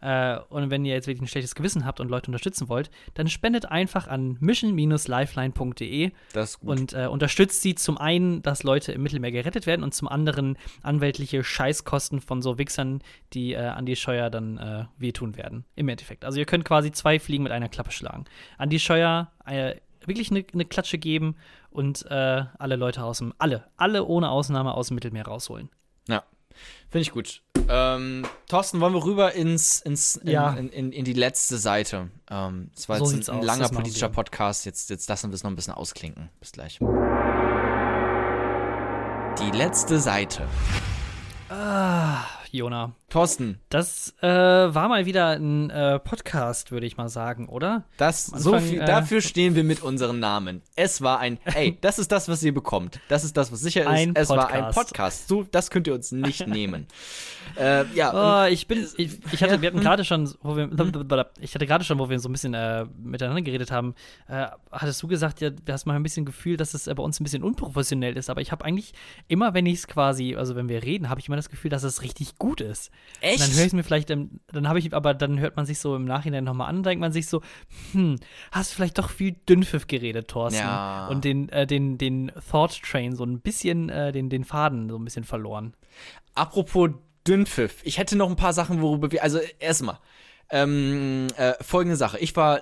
Äh, 0.06 0.40
und 0.50 0.70
wenn 0.70 0.86
ihr 0.86 0.94
jetzt 0.94 1.08
wirklich 1.08 1.24
ein 1.24 1.28
schlechtes 1.28 1.56
Gewissen 1.56 1.84
habt 1.84 2.00
und 2.00 2.10
Leute 2.10 2.28
unterstützen 2.28 2.70
wollt, 2.70 2.92
dann 3.16 3.28
spendet 3.28 3.66
einfach 3.66 4.08
an 4.08 4.38
mission-lifeline.de 4.40 6.12
und 6.62 6.94
äh, 6.94 7.08
unterstützt 7.08 7.64
sie 7.64 7.74
zum 7.74 7.98
einen, 7.98 8.44
dass 8.44 8.62
Leute 8.62 8.92
im 8.92 9.02
Mittelmeer 9.02 9.32
gerettet 9.32 9.66
werden 9.66 9.84
und 9.84 9.96
zum 9.96 10.08
anderen 10.08 10.60
anwältliche 10.84 11.44
Scheißkosten 11.44 12.22
von 12.22 12.44
so 12.44 12.60
Wichsern, 12.60 13.02
die 13.34 13.54
äh, 13.54 13.66
Andi 13.66 13.96
Scheuer 13.96 14.30
dann 14.30 14.60
äh, 14.60 14.86
wehtun 15.00 15.38
werden. 15.38 15.66
Im 15.76 15.90
Endeffekt. 15.90 16.24
Also 16.24 16.38
ihr 16.38 16.46
könnt 16.46 16.66
quasi 16.66 16.92
zwei 16.92 17.20
Fliegen 17.20 17.42
mit 17.42 17.52
einer 17.52 17.70
Klappe 17.70 17.90
schlagen. 17.90 18.26
Andi 18.60 18.78
Scheuer 18.78 19.32
äh, 19.48 19.78
wirklich 20.06 20.30
eine 20.30 20.46
ne 20.54 20.66
Klatsche 20.66 21.00
geben 21.00 21.36
und 21.72 22.06
äh, 22.12 22.44
alle 22.60 22.76
Leute 22.76 23.04
aus 23.04 23.18
dem, 23.18 23.34
alle, 23.40 23.66
alle 23.76 24.06
ohne 24.06 24.30
Ausnahme 24.30 24.76
aus 24.76 24.90
dem 24.90 24.96
Mittelmeer 24.96 25.26
rausholen. 25.26 25.70
Ja, 26.08 26.24
finde 26.90 27.02
ich 27.02 27.12
gut. 27.12 27.42
Ähm, 27.68 28.26
Thorsten, 28.48 28.80
wollen 28.80 28.94
wir 28.94 29.04
rüber 29.04 29.34
ins, 29.34 29.82
ins 29.82 30.18
in, 30.18 30.30
Ja. 30.30 30.54
in, 30.54 30.70
in, 30.70 30.92
in 30.92 31.04
die 31.06 31.14
letzte 31.14 31.58
Seite? 31.58 32.10
Ähm, 32.30 32.70
es 32.76 32.88
war 32.88 33.00
So 33.00 33.12
jetzt 33.12 33.30
ein, 33.30 33.40
aus, 33.40 33.46
langer 33.46 33.62
das 33.64 33.72
politischer. 33.72 34.10
Podcast. 34.10 34.66
Jetzt, 34.66 34.90
jetzt 34.90 35.10
lassen 35.10 35.32
wir 35.32 35.36
es 35.36 35.44
noch 35.44 35.50
ein 35.52 35.56
bisschen 35.56 35.74
ausklinken. 35.74 36.30
Bis 36.40 36.52
gleich. 36.52 36.80
Die 39.40 39.52
letzte 39.58 40.00
Seite. 40.00 40.48
Ah, 41.50 42.24
Jona. 42.52 42.94
Thorsten, 43.10 43.60
Das 43.70 44.14
äh, 44.22 44.28
war 44.28 44.90
mal 44.90 45.06
wieder 45.06 45.30
ein 45.30 45.70
äh, 45.70 46.00
Podcast, 46.00 46.72
würde 46.72 46.86
ich 46.86 46.98
mal 46.98 47.08
sagen, 47.08 47.48
oder? 47.48 47.86
das, 47.98 48.34
Am 48.34 48.40
so 48.40 48.54
Anfang, 48.54 48.70
viel, 48.70 48.82
äh, 48.82 48.86
dafür 48.86 49.22
stehen 49.22 49.56
wir 49.56 49.64
mit 49.64 49.82
unseren 49.82 50.20
Namen. 50.20 50.62
Es 50.76 51.02
war 51.02 51.20
ein, 51.20 51.38
ey, 51.46 51.78
das 51.80 51.98
ist 52.00 52.12
das, 52.12 52.28
was 52.28 52.44
ihr 52.44 52.54
bekommt. 52.54 53.00
Das 53.08 53.24
ist 53.24 53.38
das, 53.38 53.52
was 53.52 53.62
sicher 53.62 53.82
ist. 53.84 53.88
Ein 53.88 54.16
es 54.16 54.30
war 54.30 54.50
ein 54.50 54.66
Podcast. 54.66 54.88
Podcast. 54.90 55.28
So, 55.30 55.44
das 55.50 55.70
könnt 55.70 55.88
ihr 55.88 55.94
uns 55.94 56.12
nicht 56.12 56.46
nehmen. 56.48 56.88
Äh, 57.58 57.86
ja, 57.94 58.46
Oh, 58.46 58.52
ich 58.52 58.68
bin, 58.68 58.86
ich, 58.98 59.20
ich 59.32 59.44
hatte, 59.44 59.62
wir 59.62 59.68
hatten 59.70 59.80
gerade 59.80 60.04
schon, 60.04 60.34
wo 60.42 60.58
wir, 60.58 60.70
ich 61.40 61.56
hatte 61.56 61.66
gerade 61.68 61.84
schon, 61.84 62.00
wo 62.00 62.10
wir 62.10 62.20
so 62.20 62.28
ein 62.28 62.32
bisschen 62.34 62.54
äh, 62.54 62.86
miteinander 63.02 63.42
geredet 63.44 63.72
haben, 63.72 63.94
äh, 64.28 64.48
hattest 64.72 65.02
du 65.04 65.08
gesagt, 65.08 65.42
ja, 65.42 65.52
du 65.52 65.72
hast 65.72 65.86
mal 65.86 65.96
ein 65.96 66.04
bisschen 66.04 66.26
Gefühl, 66.26 66.58
dass 66.58 66.74
es 66.74 66.88
äh, 66.88 66.94
bei 66.94 67.04
uns 67.04 67.20
ein 67.20 67.24
bisschen 67.24 67.44
unprofessionell 67.44 68.18
ist, 68.18 68.30
aber 68.30 68.42
ich 68.42 68.52
habe 68.52 68.66
eigentlich 68.66 68.94
immer, 69.28 69.54
wenn 69.54 69.66
ich 69.68 69.76
es 69.76 69.88
quasi, 69.88 70.36
also 70.36 70.56
wenn 70.56 70.68
wir 70.68 70.84
reden, 70.84 71.10
habe 71.10 71.20
ich 71.20 71.28
immer 71.28 71.38
das 71.38 71.50
Gefühl, 71.50 71.70
dass 71.70 71.84
es 71.84 72.02
richtig 72.02 72.35
gut 72.38 72.62
ist. 72.62 72.92
echt? 73.22 73.42
Und 73.42 73.50
dann 73.50 73.56
höre 73.56 73.62
ich 73.62 73.68
es 73.68 73.74
mir 73.74 73.84
vielleicht, 73.84 74.10
im, 74.10 74.40
dann 74.48 74.68
habe 74.68 74.80
ich, 74.80 74.94
aber 74.94 75.14
dann 75.14 75.40
hört 75.40 75.56
man 75.56 75.66
sich 75.66 75.80
so 75.80 75.96
im 75.96 76.06
Nachhinein 76.06 76.44
nochmal 76.44 76.70
an, 76.70 76.84
denkt 76.84 77.02
man 77.02 77.12
sich 77.12 77.28
so, 77.28 77.42
hm, 77.92 78.20
hast 78.52 78.72
du 78.72 78.76
vielleicht 78.76 78.98
doch 78.98 79.10
viel 79.10 79.34
Dünnpfiff 79.48 79.88
geredet, 79.88 80.28
Thorsten. 80.28 80.62
Ja. 80.62 81.08
Und 81.08 81.24
den, 81.24 81.50
äh, 81.50 81.68
den, 81.68 81.98
den 81.98 82.32
Thought 82.50 82.82
Train 82.82 83.16
so 83.16 83.24
ein 83.24 83.40
bisschen, 83.42 83.90
äh, 83.90 84.12
den, 84.12 84.30
den 84.30 84.44
Faden 84.44 84.90
so 84.90 84.98
ein 84.98 85.04
bisschen 85.04 85.24
verloren. 85.24 85.76
Apropos 86.34 86.90
Dünnpfiff. 87.28 87.82
Ich 87.84 87.98
hätte 87.98 88.16
noch 88.16 88.30
ein 88.30 88.36
paar 88.36 88.54
Sachen, 88.54 88.82
worüber 88.82 89.12
wir. 89.12 89.24
Also 89.24 89.40
erstmal. 89.60 90.00
Ähm, 90.52 91.28
äh, 91.38 91.54
folgende 91.62 91.96
Sache. 91.96 92.20
Ich 92.20 92.36
war 92.36 92.62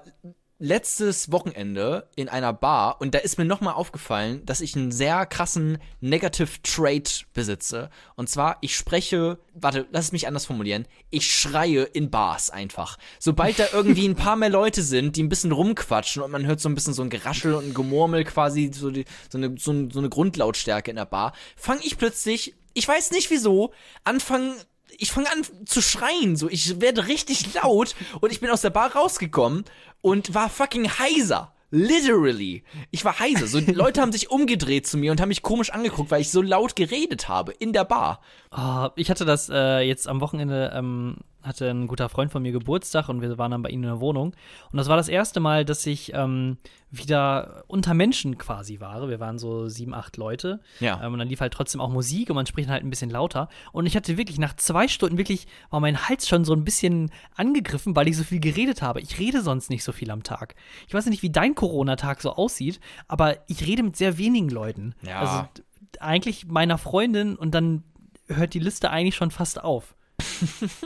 letztes 0.64 1.30
Wochenende 1.30 2.08
in 2.16 2.30
einer 2.30 2.54
Bar 2.54 3.02
und 3.02 3.14
da 3.14 3.20
ist 3.20 3.38
mir 3.38 3.44
nochmal 3.44 3.74
aufgefallen, 3.74 4.46
dass 4.46 4.62
ich 4.62 4.78
einen 4.78 4.94
sehr 4.94 5.26
krassen 5.26 5.78
Negative 6.00 6.48
Trait 6.64 7.26
besitze. 7.34 7.90
Und 8.16 8.30
zwar, 8.30 8.60
ich 8.62 8.74
spreche, 8.74 9.40
warte, 9.54 9.88
lass 9.92 10.06
es 10.06 10.12
mich 10.14 10.26
anders 10.26 10.46
formulieren, 10.46 10.88
ich 11.10 11.30
schreie 11.30 11.84
in 11.84 12.10
Bars 12.10 12.50
einfach. 12.50 12.98
Sobald 13.20 13.60
da 13.60 13.66
irgendwie 13.74 14.08
ein 14.08 14.16
paar 14.16 14.38
mehr 14.38 14.50
Leute 14.50 14.84
sind, 14.84 15.18
die 15.18 15.24
ein 15.24 15.30
bisschen 15.30 15.52
rumquatschen 15.52 16.24
und 16.24 16.32
man 16.32 16.46
hört 16.46 16.62
so 16.62 16.70
ein 16.70 16.76
bisschen 16.76 16.94
so 16.94 17.02
ein 17.02 17.10
Geraschel 17.10 17.56
und 17.56 17.68
ein 17.68 17.74
Gemurmel 17.74 18.24
quasi, 18.24 18.72
so, 18.74 18.90
die, 18.90 19.04
so, 19.30 19.38
eine, 19.38 19.56
so, 19.60 19.90
so 19.90 20.00
eine 20.00 20.08
Grundlautstärke 20.08 20.90
in 20.90 20.96
der 20.96 21.06
Bar, 21.06 21.34
fange 21.58 21.82
ich 21.84 21.98
plötzlich, 21.98 22.56
ich 22.74 22.88
weiß 22.88 23.12
nicht 23.12 23.30
wieso, 23.32 23.74
anfangen 24.06 24.56
ich 24.98 25.12
fange 25.12 25.32
an 25.32 25.44
zu 25.66 25.82
schreien, 25.82 26.36
so 26.36 26.50
ich 26.50 26.82
werde 26.82 27.08
richtig 27.08 27.54
laut 27.56 27.96
und 28.22 28.32
ich 28.32 28.40
bin 28.40 28.50
aus 28.50 28.62
der 28.62 28.70
Bar 28.70 28.96
rausgekommen 28.96 29.66
und 30.02 30.34
war 30.34 30.50
fucking 30.50 30.90
heiser. 30.90 31.54
Literally. 31.76 32.64
Ich 32.92 33.04
war 33.04 33.18
heiser. 33.18 33.48
So, 33.48 33.60
Leute 33.60 34.00
haben 34.00 34.12
sich 34.12 34.30
umgedreht 34.30 34.86
zu 34.86 34.96
mir 34.96 35.12
und 35.12 35.20
haben 35.20 35.30
mich 35.30 35.42
komisch 35.42 35.72
angeguckt, 35.72 36.12
weil 36.12 36.22
ich 36.22 36.30
so 36.30 36.44
laut 36.44 36.76
geredet 36.76 37.28
habe 37.30 37.52
in 37.52 37.74
der 37.74 37.84
Bar. 37.84 38.22
Oh, 38.56 38.90
ich 38.96 39.10
hatte 39.10 39.26
das 39.26 39.50
äh, 39.50 39.80
jetzt 39.80 40.08
am 40.08 40.22
Wochenende, 40.22 40.72
ähm, 40.76 41.18
hatte 41.44 41.70
ein 41.70 41.88
guter 41.88 42.10
Freund 42.10 42.32
von 42.32 42.42
mir 42.42 42.52
Geburtstag 42.52 43.10
und 43.10 43.22
wir 43.22 43.38
waren 43.38 43.52
dann 43.52 43.62
bei 43.62 43.70
ihm 43.70 43.84
in 43.84 43.90
der 43.90 44.00
Wohnung. 44.00 44.34
Und 44.72 44.78
das 44.78 44.88
war 44.88 44.98
das 44.98 45.10
erste 45.10 45.40
Mal, 45.40 45.66
dass 45.66 45.86
ich 45.86 46.14
ähm, 46.14 46.58
wieder 46.90 47.64
unter 47.68 47.94
Menschen 47.94 48.38
quasi 48.38 48.80
war. 48.80 49.08
Wir 49.10 49.20
waren 49.20 49.38
so 49.38 49.68
sieben, 49.68 49.94
acht 49.94 50.18
Leute. 50.18 50.60
Ja. 50.80 51.04
Ähm, 51.04 51.14
und 51.14 51.20
dann 51.20 51.28
lief 51.28 51.42
halt 51.42 51.54
trotzdem 51.54 51.82
auch 51.82 51.90
Musik 51.90 52.30
und 52.30 52.36
man 52.36 52.46
spricht 52.46 52.70
halt 52.70 52.84
ein 52.84 52.90
bisschen 52.90 53.10
lauter. 53.10 53.50
Und 53.72 53.86
ich 53.86 53.96
hatte 53.96 54.18
wirklich 54.18 54.40
nach 54.40 54.56
zwei 54.56 54.88
Stunden 54.88 55.18
wirklich, 55.18 55.48
war 55.70 55.80
mein 55.80 56.08
Hals 56.08 56.28
schon 56.28 56.46
so 56.46 56.54
ein 56.54 56.64
bisschen 56.64 57.12
angegriffen, 57.36 57.96
weil 57.96 58.08
ich 58.08 58.18
so 58.18 58.24
viel 58.24 58.40
geredet 58.40 58.82
habe. 58.82 59.02
Ich 59.02 59.20
rede 59.20 59.42
sonst 59.42 59.70
nicht 59.70 59.84
so 59.84 59.92
viel 59.92 60.12
am 60.12 60.24
Tag. 60.24 60.56
Ich 60.88 60.94
weiß 60.94 61.06
nicht, 61.08 61.24
wie 61.24 61.32
dein 61.32 61.56
Corona-Tag 61.56 62.22
so 62.22 62.34
aussieht, 62.34 62.80
aber 63.08 63.38
ich 63.48 63.66
rede 63.66 63.84
mit 63.84 63.98
sehr 63.98 64.18
wenigen 64.18 64.50
Leuten. 64.50 64.96
Ja. 65.02 65.20
Also 65.20 65.64
eigentlich 66.00 66.48
meiner 66.48 66.78
Freundin 66.78 67.36
und 67.36 67.54
dann 67.54 67.84
hört 68.28 68.54
die 68.54 68.60
Liste 68.60 68.90
eigentlich 68.90 69.16
schon 69.16 69.32
fast 69.32 69.64
auf. 69.64 69.96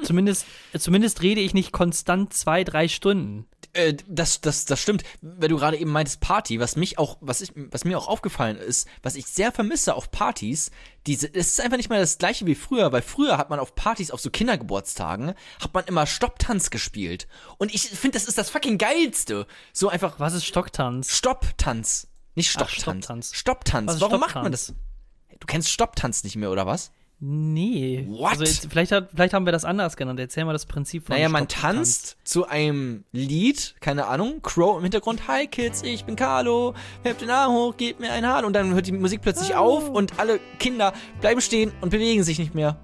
Zumindest, 0.04 0.46
zumindest 0.78 1.22
rede 1.22 1.42
ich 1.42 1.54
nicht 1.54 1.72
konstant 1.72 2.34
zwei, 2.34 2.64
drei 2.64 2.88
Stunden. 2.88 3.46
Äh, 3.74 3.96
das, 4.08 4.42
das, 4.42 4.66
das 4.66 4.82
stimmt. 4.82 5.04
Weil 5.22 5.50
du 5.50 5.58
gerade 5.58 5.78
eben 5.78 5.92
meintest 5.92 6.20
Party, 6.22 6.60
was 6.60 6.76
mich 6.76 6.98
auch, 6.98 7.18
was 7.22 7.42
ich, 7.42 7.52
was 7.56 7.86
mir 7.86 7.98
auch 7.98 8.08
aufgefallen 8.08 8.58
ist, 8.58 8.88
was 9.04 9.16
ich 9.16 9.28
sehr 9.28 9.52
vermisse 9.52 9.96
auf 9.96 10.12
Partys, 10.12 10.72
diese, 11.06 11.28
es 11.34 11.48
ist 11.50 11.62
einfach 11.62 11.78
nicht 11.78 11.90
mehr 11.90 12.00
das 12.00 12.18
gleiche 12.18 12.46
wie 12.46 12.56
früher, 12.56 12.92
weil 12.92 13.02
früher 13.02 13.38
hat 13.38 13.50
man 13.50 13.60
auf 13.60 13.76
Partys, 13.76 14.12
auf 14.12 14.20
so 14.20 14.30
Kindergeburtstagen, 14.30 15.34
hat 15.62 15.74
man 15.74 15.86
immer 15.86 16.06
Stopptanz 16.06 16.70
gespielt. 16.70 17.28
Und 17.58 17.74
ich 17.74 17.84
finde, 17.84 18.18
das 18.18 18.28
ist 18.28 18.38
das 18.38 18.50
fucking 18.50 18.78
geilste. 18.78 19.48
So 19.74 19.90
einfach 19.90 20.20
Was 20.20 20.34
ist 20.34 20.46
Stocktanz? 20.46 21.12
Stopptanz. 21.12 22.08
Nicht 22.36 22.50
Ach, 22.50 22.70
Stopptanz. 22.70 23.06
Stopptanz. 23.06 23.32
Stopptanz. 23.34 23.94
Ist 23.94 24.02
Warum 24.02 24.20
macht 24.20 24.36
man 24.36 24.54
Stopptanz? 24.54 24.68
das? 24.68 25.40
Du 25.40 25.46
kennst 25.48 25.70
Stopptanz 25.70 26.24
nicht 26.24 26.36
mehr, 26.36 26.52
oder 26.52 26.66
was? 26.66 26.92
Nee. 27.20 28.06
What? 28.10 28.32
Also 28.32 28.44
jetzt, 28.44 28.68
vielleicht, 28.70 28.92
hat, 28.92 29.10
vielleicht 29.14 29.34
haben 29.34 29.46
wir 29.46 29.52
das 29.52 29.66
anders 29.66 29.98
genannt. 29.98 30.20
Erzähl 30.20 30.46
mal 30.46 30.54
das 30.54 30.68
Prinzip 30.68 31.08
von 31.08 31.16
Naja, 31.16 31.30
man 31.30 31.48
tanzt 31.48 32.18
zu 32.24 32.48
einem 32.48 33.06
Lied, 33.12 33.76
keine 33.80 34.06
Ahnung, 34.06 34.42
Crow 34.44 34.78
im 34.78 34.84
Hintergrund, 34.84 35.28
Hi 35.28 35.48
Kids, 35.48 35.82
ich 35.82 36.06
bin 36.06 36.16
Carlo, 36.16 36.76
hebt 37.04 37.22
den 37.22 37.32
Arm 37.32 37.54
hoch, 37.54 37.76
gebt 37.76 38.00
mir 38.00 38.12
einen 38.12 38.28
Hahn 38.28 38.46
und 38.46 38.54
dann 38.54 38.74
hört 38.74 38.86
die 38.86 38.92
Musik 38.92 39.22
plötzlich 39.22 39.54
Oh. 39.56 39.60
auf 39.60 39.90
und 39.90 40.20
alle 40.20 40.40
Kinder 40.60 40.94
bleiben 41.20 41.42
stehen 41.42 41.72
und 41.82 41.90
bewegen 41.90 42.22
sich 42.24 42.38
nicht 42.38 42.54
mehr. 42.54 42.78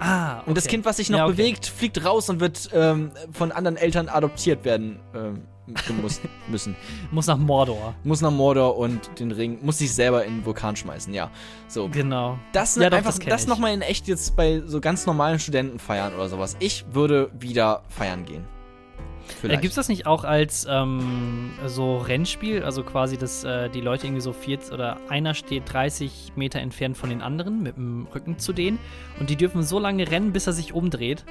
Ah, 0.00 0.38
okay. 0.38 0.48
Und 0.48 0.56
das 0.56 0.66
Kind, 0.66 0.86
was 0.86 0.96
sich 0.96 1.10
noch 1.10 1.18
Ja, 1.18 1.24
okay. 1.26 1.32
bewegt, 1.34 1.66
fliegt 1.66 2.02
raus 2.06 2.30
und 2.30 2.40
wird 2.40 2.70
ähm, 2.72 3.10
von 3.32 3.52
anderen 3.52 3.76
Eltern 3.76 4.08
adoptiert 4.08 4.64
werden 4.64 4.98
ähm, 5.14 5.42
gemusst, 5.86 6.22
müssen. 6.48 6.76
Muss 7.10 7.26
nach 7.26 7.38
Mordor. 7.38 7.94
Muss 8.04 8.20
nach 8.20 8.30
Mordor 8.30 8.76
und 8.76 9.18
den 9.18 9.32
Ring, 9.32 9.58
muss 9.62 9.78
sich 9.78 9.94
selber 9.94 10.24
in 10.24 10.38
den 10.38 10.46
Vulkan 10.46 10.76
schmeißen, 10.76 11.12
ja. 11.14 11.30
So. 11.68 11.88
Genau. 11.88 12.38
Das, 12.52 12.76
Ja, 12.76 12.90
doch, 12.90 12.98
einfach, 12.98 13.12
das 13.18 13.24
das, 13.24 13.46
nochmal 13.46 13.72
in 13.72 13.82
echt 13.82 14.06
jetzt 14.08 14.36
bei 14.36 14.62
so 14.66 14.80
ganz 14.80 15.06
normalen 15.06 15.38
Studentenfeiern 15.38 16.14
oder 16.14 16.28
sowas. 16.28 16.56
Ich 16.60 16.84
würde 16.92 17.30
wieder 17.38 17.82
feiern 17.88 18.24
gehen. 18.24 18.44
Äh. 19.42 19.48
Gibt 19.48 19.64
es 19.66 19.74
das 19.74 19.88
nicht 19.88 20.06
auch 20.06 20.24
als 20.24 20.66
ähm, 20.68 21.52
so 21.66 21.98
Rennspiel? 21.98 22.62
Also 22.62 22.82
quasi, 22.82 23.16
dass 23.16 23.44
äh, 23.44 23.68
die 23.68 23.80
Leute 23.80 24.06
irgendwie 24.06 24.20
so 24.20 24.32
40 24.32 24.72
oder 24.72 24.98
einer 25.08 25.34
steht 25.34 25.72
30 25.72 26.32
Meter 26.36 26.60
entfernt 26.60 26.96
von 26.96 27.10
den 27.10 27.22
anderen 27.22 27.62
mit 27.62 27.76
dem 27.76 28.06
Rücken 28.14 28.38
zu 28.38 28.52
denen 28.52 28.78
und 29.20 29.30
die 29.30 29.36
dürfen 29.36 29.62
so 29.62 29.78
lange 29.78 30.10
rennen, 30.10 30.32
bis 30.32 30.46
er 30.46 30.52
sich 30.52 30.72
umdreht. 30.72 31.24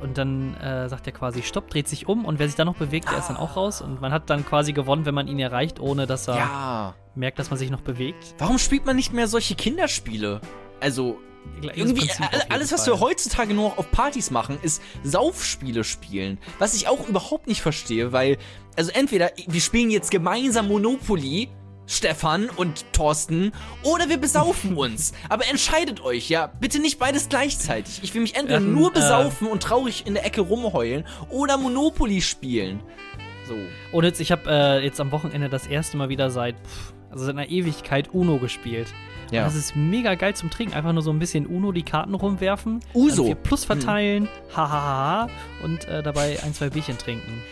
Und 0.00 0.16
dann 0.16 0.54
äh, 0.56 0.88
sagt 0.88 1.06
er 1.06 1.12
quasi 1.12 1.42
Stopp, 1.42 1.68
dreht 1.70 1.88
sich 1.88 2.06
um 2.06 2.24
und 2.24 2.38
wer 2.38 2.46
sich 2.46 2.56
dann 2.56 2.66
noch 2.66 2.76
bewegt, 2.76 3.10
der 3.10 3.18
ist 3.18 3.28
dann 3.28 3.36
auch 3.36 3.56
raus. 3.56 3.82
Und 3.82 4.00
man 4.00 4.12
hat 4.12 4.30
dann 4.30 4.44
quasi 4.44 4.72
gewonnen, 4.72 5.06
wenn 5.06 5.14
man 5.14 5.26
ihn 5.26 5.38
erreicht, 5.38 5.80
ohne 5.80 6.06
dass 6.06 6.28
er 6.28 6.36
ja. 6.36 6.94
merkt, 7.14 7.38
dass 7.38 7.50
man 7.50 7.58
sich 7.58 7.70
noch 7.70 7.80
bewegt. 7.80 8.34
Warum 8.38 8.58
spielt 8.58 8.86
man 8.86 8.94
nicht 8.96 9.12
mehr 9.12 9.26
solche 9.26 9.56
Kinderspiele? 9.56 10.40
Also, 10.80 11.18
irgendwie, 11.62 12.06
Prinzip 12.06 12.20
jeden 12.32 12.50
alles, 12.50 12.72
was 12.72 12.86
wir 12.86 13.00
heutzutage 13.00 13.54
nur 13.54 13.70
noch 13.70 13.78
auf 13.78 13.90
Partys 13.90 14.30
machen, 14.30 14.58
ist 14.62 14.82
Saufspiele 15.02 15.84
spielen. 15.84 16.38
Was 16.58 16.74
ich 16.74 16.88
auch 16.88 17.08
überhaupt 17.08 17.46
nicht 17.46 17.62
verstehe, 17.62 18.12
weil, 18.12 18.38
also 18.76 18.90
entweder 18.92 19.32
wir 19.46 19.60
spielen 19.60 19.90
jetzt 19.90 20.10
gemeinsam 20.10 20.68
Monopoly, 20.68 21.48
Stefan 21.86 22.50
und 22.50 22.84
Thorsten, 22.92 23.52
oder 23.82 24.08
wir 24.08 24.18
besaufen 24.18 24.76
uns. 24.76 25.12
Aber 25.28 25.46
entscheidet 25.48 26.00
euch, 26.02 26.28
ja. 26.28 26.46
Bitte 26.46 26.78
nicht 26.78 26.98
beides 26.98 27.28
gleichzeitig. 27.28 28.00
Ich 28.02 28.14
will 28.14 28.22
mich 28.22 28.36
entweder 28.36 28.56
hatten, 28.56 28.72
nur 28.72 28.90
äh, 28.90 28.94
besaufen 28.94 29.48
und 29.48 29.62
traurig 29.62 30.06
in 30.06 30.14
der 30.14 30.24
Ecke 30.24 30.42
rumheulen 30.42 31.04
oder 31.30 31.56
Monopoly 31.56 32.20
spielen. 32.20 32.80
So. 33.46 33.54
Und 33.92 34.04
jetzt, 34.04 34.20
ich 34.20 34.30
habe 34.30 34.42
äh, 34.48 34.84
jetzt 34.84 35.00
am 35.00 35.10
Wochenende 35.10 35.48
das 35.48 35.66
erste 35.66 35.96
Mal 35.96 36.10
wieder 36.10 36.30
seit, 36.30 36.54
pff, 36.56 36.92
also 37.10 37.24
seit 37.24 37.34
einer 37.34 37.48
Ewigkeit 37.48 38.12
Uno 38.12 38.38
gespielt. 38.38 38.88
Ja. 39.30 39.42
Und 39.42 39.48
das 39.48 39.56
ist 39.56 39.76
mega 39.76 40.14
geil 40.14 40.34
zum 40.34 40.50
Trinken. 40.50 40.74
Einfach 40.74 40.92
nur 40.92 41.02
so 41.02 41.10
ein 41.10 41.18
bisschen 41.18 41.46
Uno 41.46 41.72
die 41.72 41.82
Karten 41.82 42.14
rumwerfen. 42.14 42.80
Uso. 42.94 43.26
Vier 43.26 43.34
Plus 43.34 43.64
verteilen. 43.64 44.28
Hahaha. 44.54 45.28
und 45.62 45.86
äh, 45.86 46.02
dabei 46.02 46.42
ein, 46.42 46.54
zwei 46.54 46.70
Bierchen 46.70 46.98
trinken. 46.98 47.42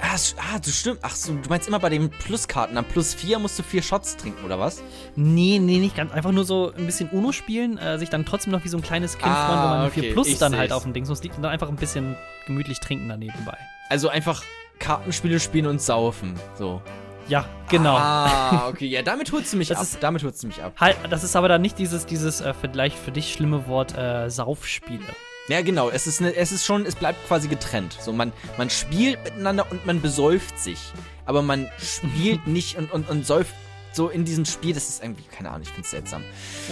Ah, 0.00 0.16
ah, 0.36 0.58
du 0.58 0.70
stimmt. 0.70 0.98
Ach 1.02 1.14
so, 1.16 1.32
du 1.34 1.48
meinst 1.48 1.68
immer 1.68 1.78
bei 1.78 1.88
den 1.88 2.10
Pluskarten. 2.10 2.76
Am 2.76 2.84
Plus 2.84 3.14
4 3.14 3.38
musst 3.38 3.58
du 3.58 3.62
vier 3.62 3.82
Shots 3.82 4.16
trinken, 4.16 4.44
oder 4.44 4.58
was? 4.58 4.82
Nee, 5.14 5.58
nee, 5.58 5.78
nicht 5.78 5.96
ganz. 5.96 6.12
Einfach 6.12 6.32
nur 6.32 6.44
so 6.44 6.72
ein 6.76 6.86
bisschen 6.86 7.08
Uno 7.10 7.32
spielen, 7.32 7.78
äh, 7.78 7.98
sich 7.98 8.10
dann 8.10 8.24
trotzdem 8.26 8.52
noch 8.52 8.64
wie 8.64 8.68
so 8.68 8.76
ein 8.76 8.82
kleines 8.82 9.16
Kind 9.16 9.32
Ah, 9.32 9.46
freuen, 9.46 9.62
wenn 9.62 9.78
man 9.78 9.86
okay, 9.86 10.00
vier 10.02 10.12
Plus 10.12 10.28
ich 10.28 10.38
dann 10.38 10.56
halt 10.56 10.72
auf 10.72 10.82
dem 10.82 10.92
Ding 10.92 11.06
muss 11.06 11.22
liegt 11.22 11.36
und 11.36 11.42
dann 11.42 11.52
einfach 11.52 11.68
ein 11.68 11.76
bisschen 11.76 12.16
gemütlich 12.46 12.80
trinken 12.80 13.08
daneben 13.08 13.44
bei. 13.46 13.56
Also 13.88 14.08
einfach 14.08 14.42
Kartenspiele 14.78 15.40
spielen 15.40 15.66
und 15.66 15.80
saufen. 15.80 16.34
So. 16.58 16.82
Ja, 17.28 17.44
genau. 17.68 17.96
Ah, 17.96 18.68
okay. 18.70 18.86
Ja, 18.86 19.02
damit 19.02 19.32
holst 19.32 19.52
du 19.52 19.56
mich 19.56 19.68
Das 19.68 19.78
ab. 19.78 19.84
ist- 19.84 20.02
damit 20.02 20.22
holst 20.22 20.42
du 20.42 20.46
mich 20.46 20.62
ab. 20.62 20.74
Halt, 20.78 20.96
das 21.10 21.24
ist 21.24 21.34
aber 21.36 21.48
dann 21.48 21.60
nicht 21.62 21.78
dieses, 21.78 22.06
dieses 22.06 22.40
äh, 22.40 22.54
vielleicht 22.54 22.96
für 22.96 23.10
dich 23.10 23.32
schlimme 23.32 23.66
Wort 23.66 23.96
äh, 23.96 24.28
Saufspiele. 24.30 25.02
Ja, 25.48 25.62
genau. 25.62 25.90
Es 25.90 26.06
ist, 26.06 26.20
ne, 26.20 26.34
es 26.34 26.50
ist 26.52 26.64
schon, 26.64 26.86
es 26.86 26.94
bleibt 26.96 27.24
quasi 27.28 27.48
getrennt. 27.48 27.96
So, 28.00 28.12
man, 28.12 28.32
man 28.58 28.68
spielt 28.70 29.22
miteinander 29.24 29.66
und 29.70 29.86
man 29.86 30.00
besäuft 30.00 30.58
sich. 30.58 30.78
Aber 31.24 31.42
man 31.42 31.68
spielt 31.78 32.46
nicht 32.48 32.76
und, 32.78 32.92
und, 32.92 33.08
und 33.08 33.26
säuft 33.26 33.54
so 33.92 34.08
in 34.08 34.24
diesem 34.24 34.44
Spiel. 34.44 34.74
Das 34.74 34.88
ist 34.88 35.02
irgendwie, 35.02 35.24
keine 35.24 35.50
Ahnung, 35.50 35.62
ich 35.62 35.70
find's 35.70 35.90
seltsam. 35.90 36.22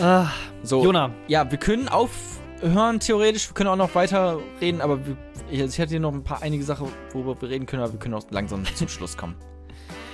Ah, 0.00 0.28
So. 0.62 0.84
Jona, 0.84 1.10
Ja, 1.28 1.50
wir 1.50 1.58
können 1.58 1.88
aufhören, 1.88 3.00
theoretisch. 3.00 3.48
Wir 3.48 3.54
können 3.54 3.70
auch 3.70 3.76
noch 3.76 3.94
weiter 3.94 4.38
reden, 4.60 4.80
aber 4.80 5.04
wir, 5.06 5.16
ich, 5.50 5.60
ich 5.60 5.80
hatte 5.80 5.90
hier 5.90 6.00
noch 6.00 6.12
ein 6.12 6.22
paar 6.24 6.42
einige 6.42 6.62
Sachen, 6.64 6.88
worüber 7.12 7.40
wir 7.42 7.48
reden 7.50 7.66
können, 7.66 7.82
aber 7.82 7.92
wir 7.92 7.98
können 8.00 8.14
auch 8.14 8.24
langsam 8.30 8.64
zum 8.76 8.88
Schluss 8.88 9.16
kommen. 9.16 9.36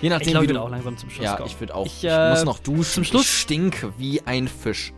Je 0.00 0.08
ich 0.08 0.10
nachdem, 0.10 0.30
glaube, 0.32 0.40
wie 0.40 0.44
ich 0.44 0.48
will 0.50 0.56
du. 0.56 0.62
auch 0.62 0.70
langsam 0.70 0.96
zum 0.96 1.10
Schluss 1.10 1.24
ja, 1.24 1.36
kommen. 1.36 1.48
ich 1.48 1.60
würde 1.60 1.74
auch. 1.74 1.86
Ich, 1.86 2.04
Ich, 2.04 2.10
äh, 2.10 2.30
muss 2.30 2.44
noch 2.44 2.58
duschen. 2.58 2.84
zum 2.84 3.04
Schluss- 3.04 3.22
Ich 3.24 3.38
stinke 3.40 3.92
wie 3.98 4.22
ein 4.26 4.48
Fisch. 4.48 4.92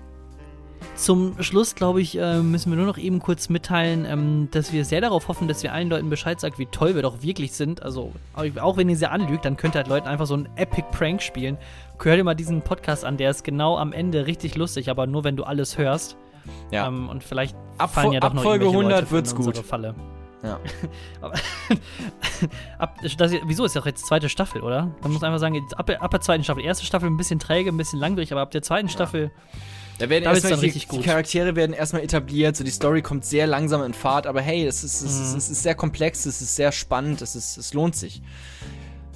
Zum 0.95 1.43
Schluss, 1.43 1.75
glaube 1.75 2.01
ich, 2.03 2.19
äh, 2.19 2.39
müssen 2.41 2.71
wir 2.71 2.77
nur 2.77 2.87
noch 2.87 2.99
eben 2.99 3.19
kurz 3.19 3.49
mitteilen, 3.49 4.05
ähm, 4.05 4.49
dass 4.51 4.73
wir 4.73 4.85
sehr 4.85 5.01
darauf 5.01 5.29
hoffen, 5.29 5.49
dass 5.49 5.63
wir 5.63 5.73
allen 5.73 5.89
Leuten 5.89 6.11
Bescheid 6.11 6.39
sagt, 6.39 6.59
wie 6.59 6.67
toll 6.67 6.95
wir 6.95 7.03
doch 7.03 7.23
wirklich 7.23 7.53
sind. 7.53 7.83
Also, 7.83 8.13
auch- 8.61 8.77
wenn 8.77 8.89
ihr 8.89 8.97
sie 8.97 9.11
anlügt, 9.11 9.45
dann 9.45 9.57
könnt 9.57 9.75
ihr 9.75 9.79
halt 9.79 9.89
Leuten 9.89 10.07
einfach 10.09 10.27
so 10.27 10.35
einen 10.35 10.49
Epic 10.57 10.85
Prank 10.93 11.23
spielen. 11.23 11.57
Hör 12.03 12.17
dir 12.17 12.25
mal 12.25 12.35
diesen 12.35 12.63
Podcast 12.63 13.05
an, 13.05 13.17
der 13.17 13.31
ist 13.31 13.45
genau 13.45 13.79
am 13.79 13.93
Ende 13.93 14.27
richtig 14.27 14.57
lustig, 14.57 14.91
aber 14.91 15.07
nur 15.07 15.25
wenn 15.25 15.37
du 15.37 15.45
alles 15.45 15.79
hörst. 15.79 16.17
Ja. 16.73 16.89
Ähm, 16.89 17.09
und 17.09 17.23
vielleicht 17.23 17.57
Ab, 17.79 17.95
fallen 17.95 18.13
ja 18.13 18.21
doch 18.21 18.33
noch 18.35 18.43
Folge 18.43 18.65
irgendwelche 18.65 18.87
100 18.89 19.01
Leute 19.03 19.11
wird's 19.13 19.35
gut. 19.35 19.57
Falle. 19.59 19.95
Ja. 20.43 20.59
Aber 21.21 21.35
ab, 22.79 22.97
das, 23.17 23.33
wieso 23.45 23.65
ist 23.65 23.75
ja 23.75 23.81
auch 23.81 23.87
jetzt 23.87 24.07
zweite 24.07 24.29
Staffel, 24.29 24.63
oder? 24.63 24.91
Man 25.03 25.13
muss 25.13 25.23
einfach 25.23 25.39
sagen, 25.39 25.61
ab, 25.77 25.91
ab 26.01 26.11
der 26.11 26.21
zweiten 26.21 26.43
Staffel. 26.45 26.65
Erste 26.65 26.85
Staffel 26.85 27.09
ein 27.09 27.17
bisschen 27.17 27.39
träge, 27.39 27.71
ein 27.71 27.77
bisschen 27.77 27.99
langwierig, 28.01 28.33
aber 28.33 28.41
ab 28.41 28.51
der 28.51 28.63
zweiten 28.63 28.89
Staffel 28.89 29.31
Da 29.99 30.09
werden 30.09 30.25
Da 30.25 30.31
erstmal 30.33 30.53
dann 30.53 30.61
die, 30.61 30.67
richtig 30.67 30.89
die. 30.89 31.01
Charaktere 31.01 31.55
werden 31.55 31.73
erstmal 31.75 32.03
etabliert, 32.03 32.57
so 32.57 32.65
die 32.65 32.71
Story 32.71 33.03
kommt 33.03 33.25
sehr 33.25 33.47
langsam 33.47 33.85
in 33.85 33.95
Fahrt, 33.95 34.27
aber 34.27 34.41
hey, 34.41 34.67
es 34.67 34.83
ist, 34.83 35.03
es, 35.03 35.19
Mhm. 35.19 35.25
ist, 35.25 35.35
es 35.37 35.51
ist 35.51 35.63
sehr 35.63 35.75
komplex, 35.77 36.27
es 36.27 36.41
ist 36.43 36.57
sehr 36.57 36.73
spannend, 36.73 37.23
es, 37.23 37.37
ist, 37.37 37.57
es 37.57 37.73
lohnt 37.75 37.95
sich. 37.95 38.21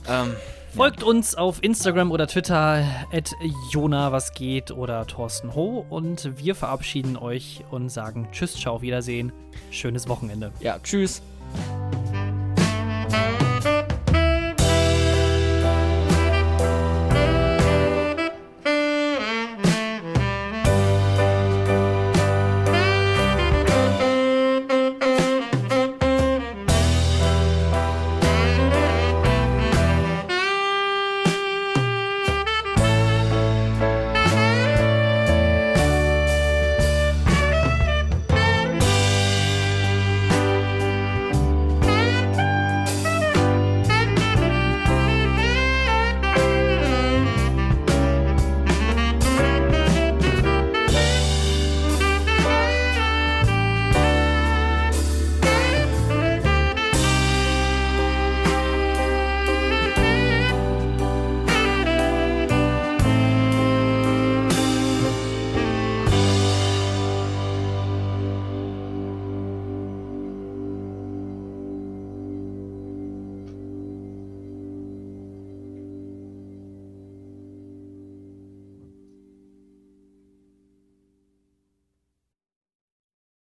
Ähm, 0.09 0.35
Folgt 0.77 1.03
uns 1.03 1.35
auf 1.35 1.62
Instagram 1.62 2.11
oder 2.11 2.27
Twitter 2.27 2.85
at 3.11 3.35
Jona 3.70 4.12
was 4.12 4.35
geht 4.35 4.70
oder 4.70 5.07
Thorsten 5.07 5.55
Ho 5.55 5.87
und 5.89 6.37
wir 6.37 6.55
verabschieden 6.55 7.16
euch 7.16 7.64
und 7.70 7.89
sagen 7.89 8.29
Tschüss, 8.31 8.55
ciao, 8.57 8.83
Wiedersehen, 8.83 9.33
schönes 9.70 10.07
Wochenende. 10.07 10.53
ja, 10.61 10.79
tschüss. 10.83 11.22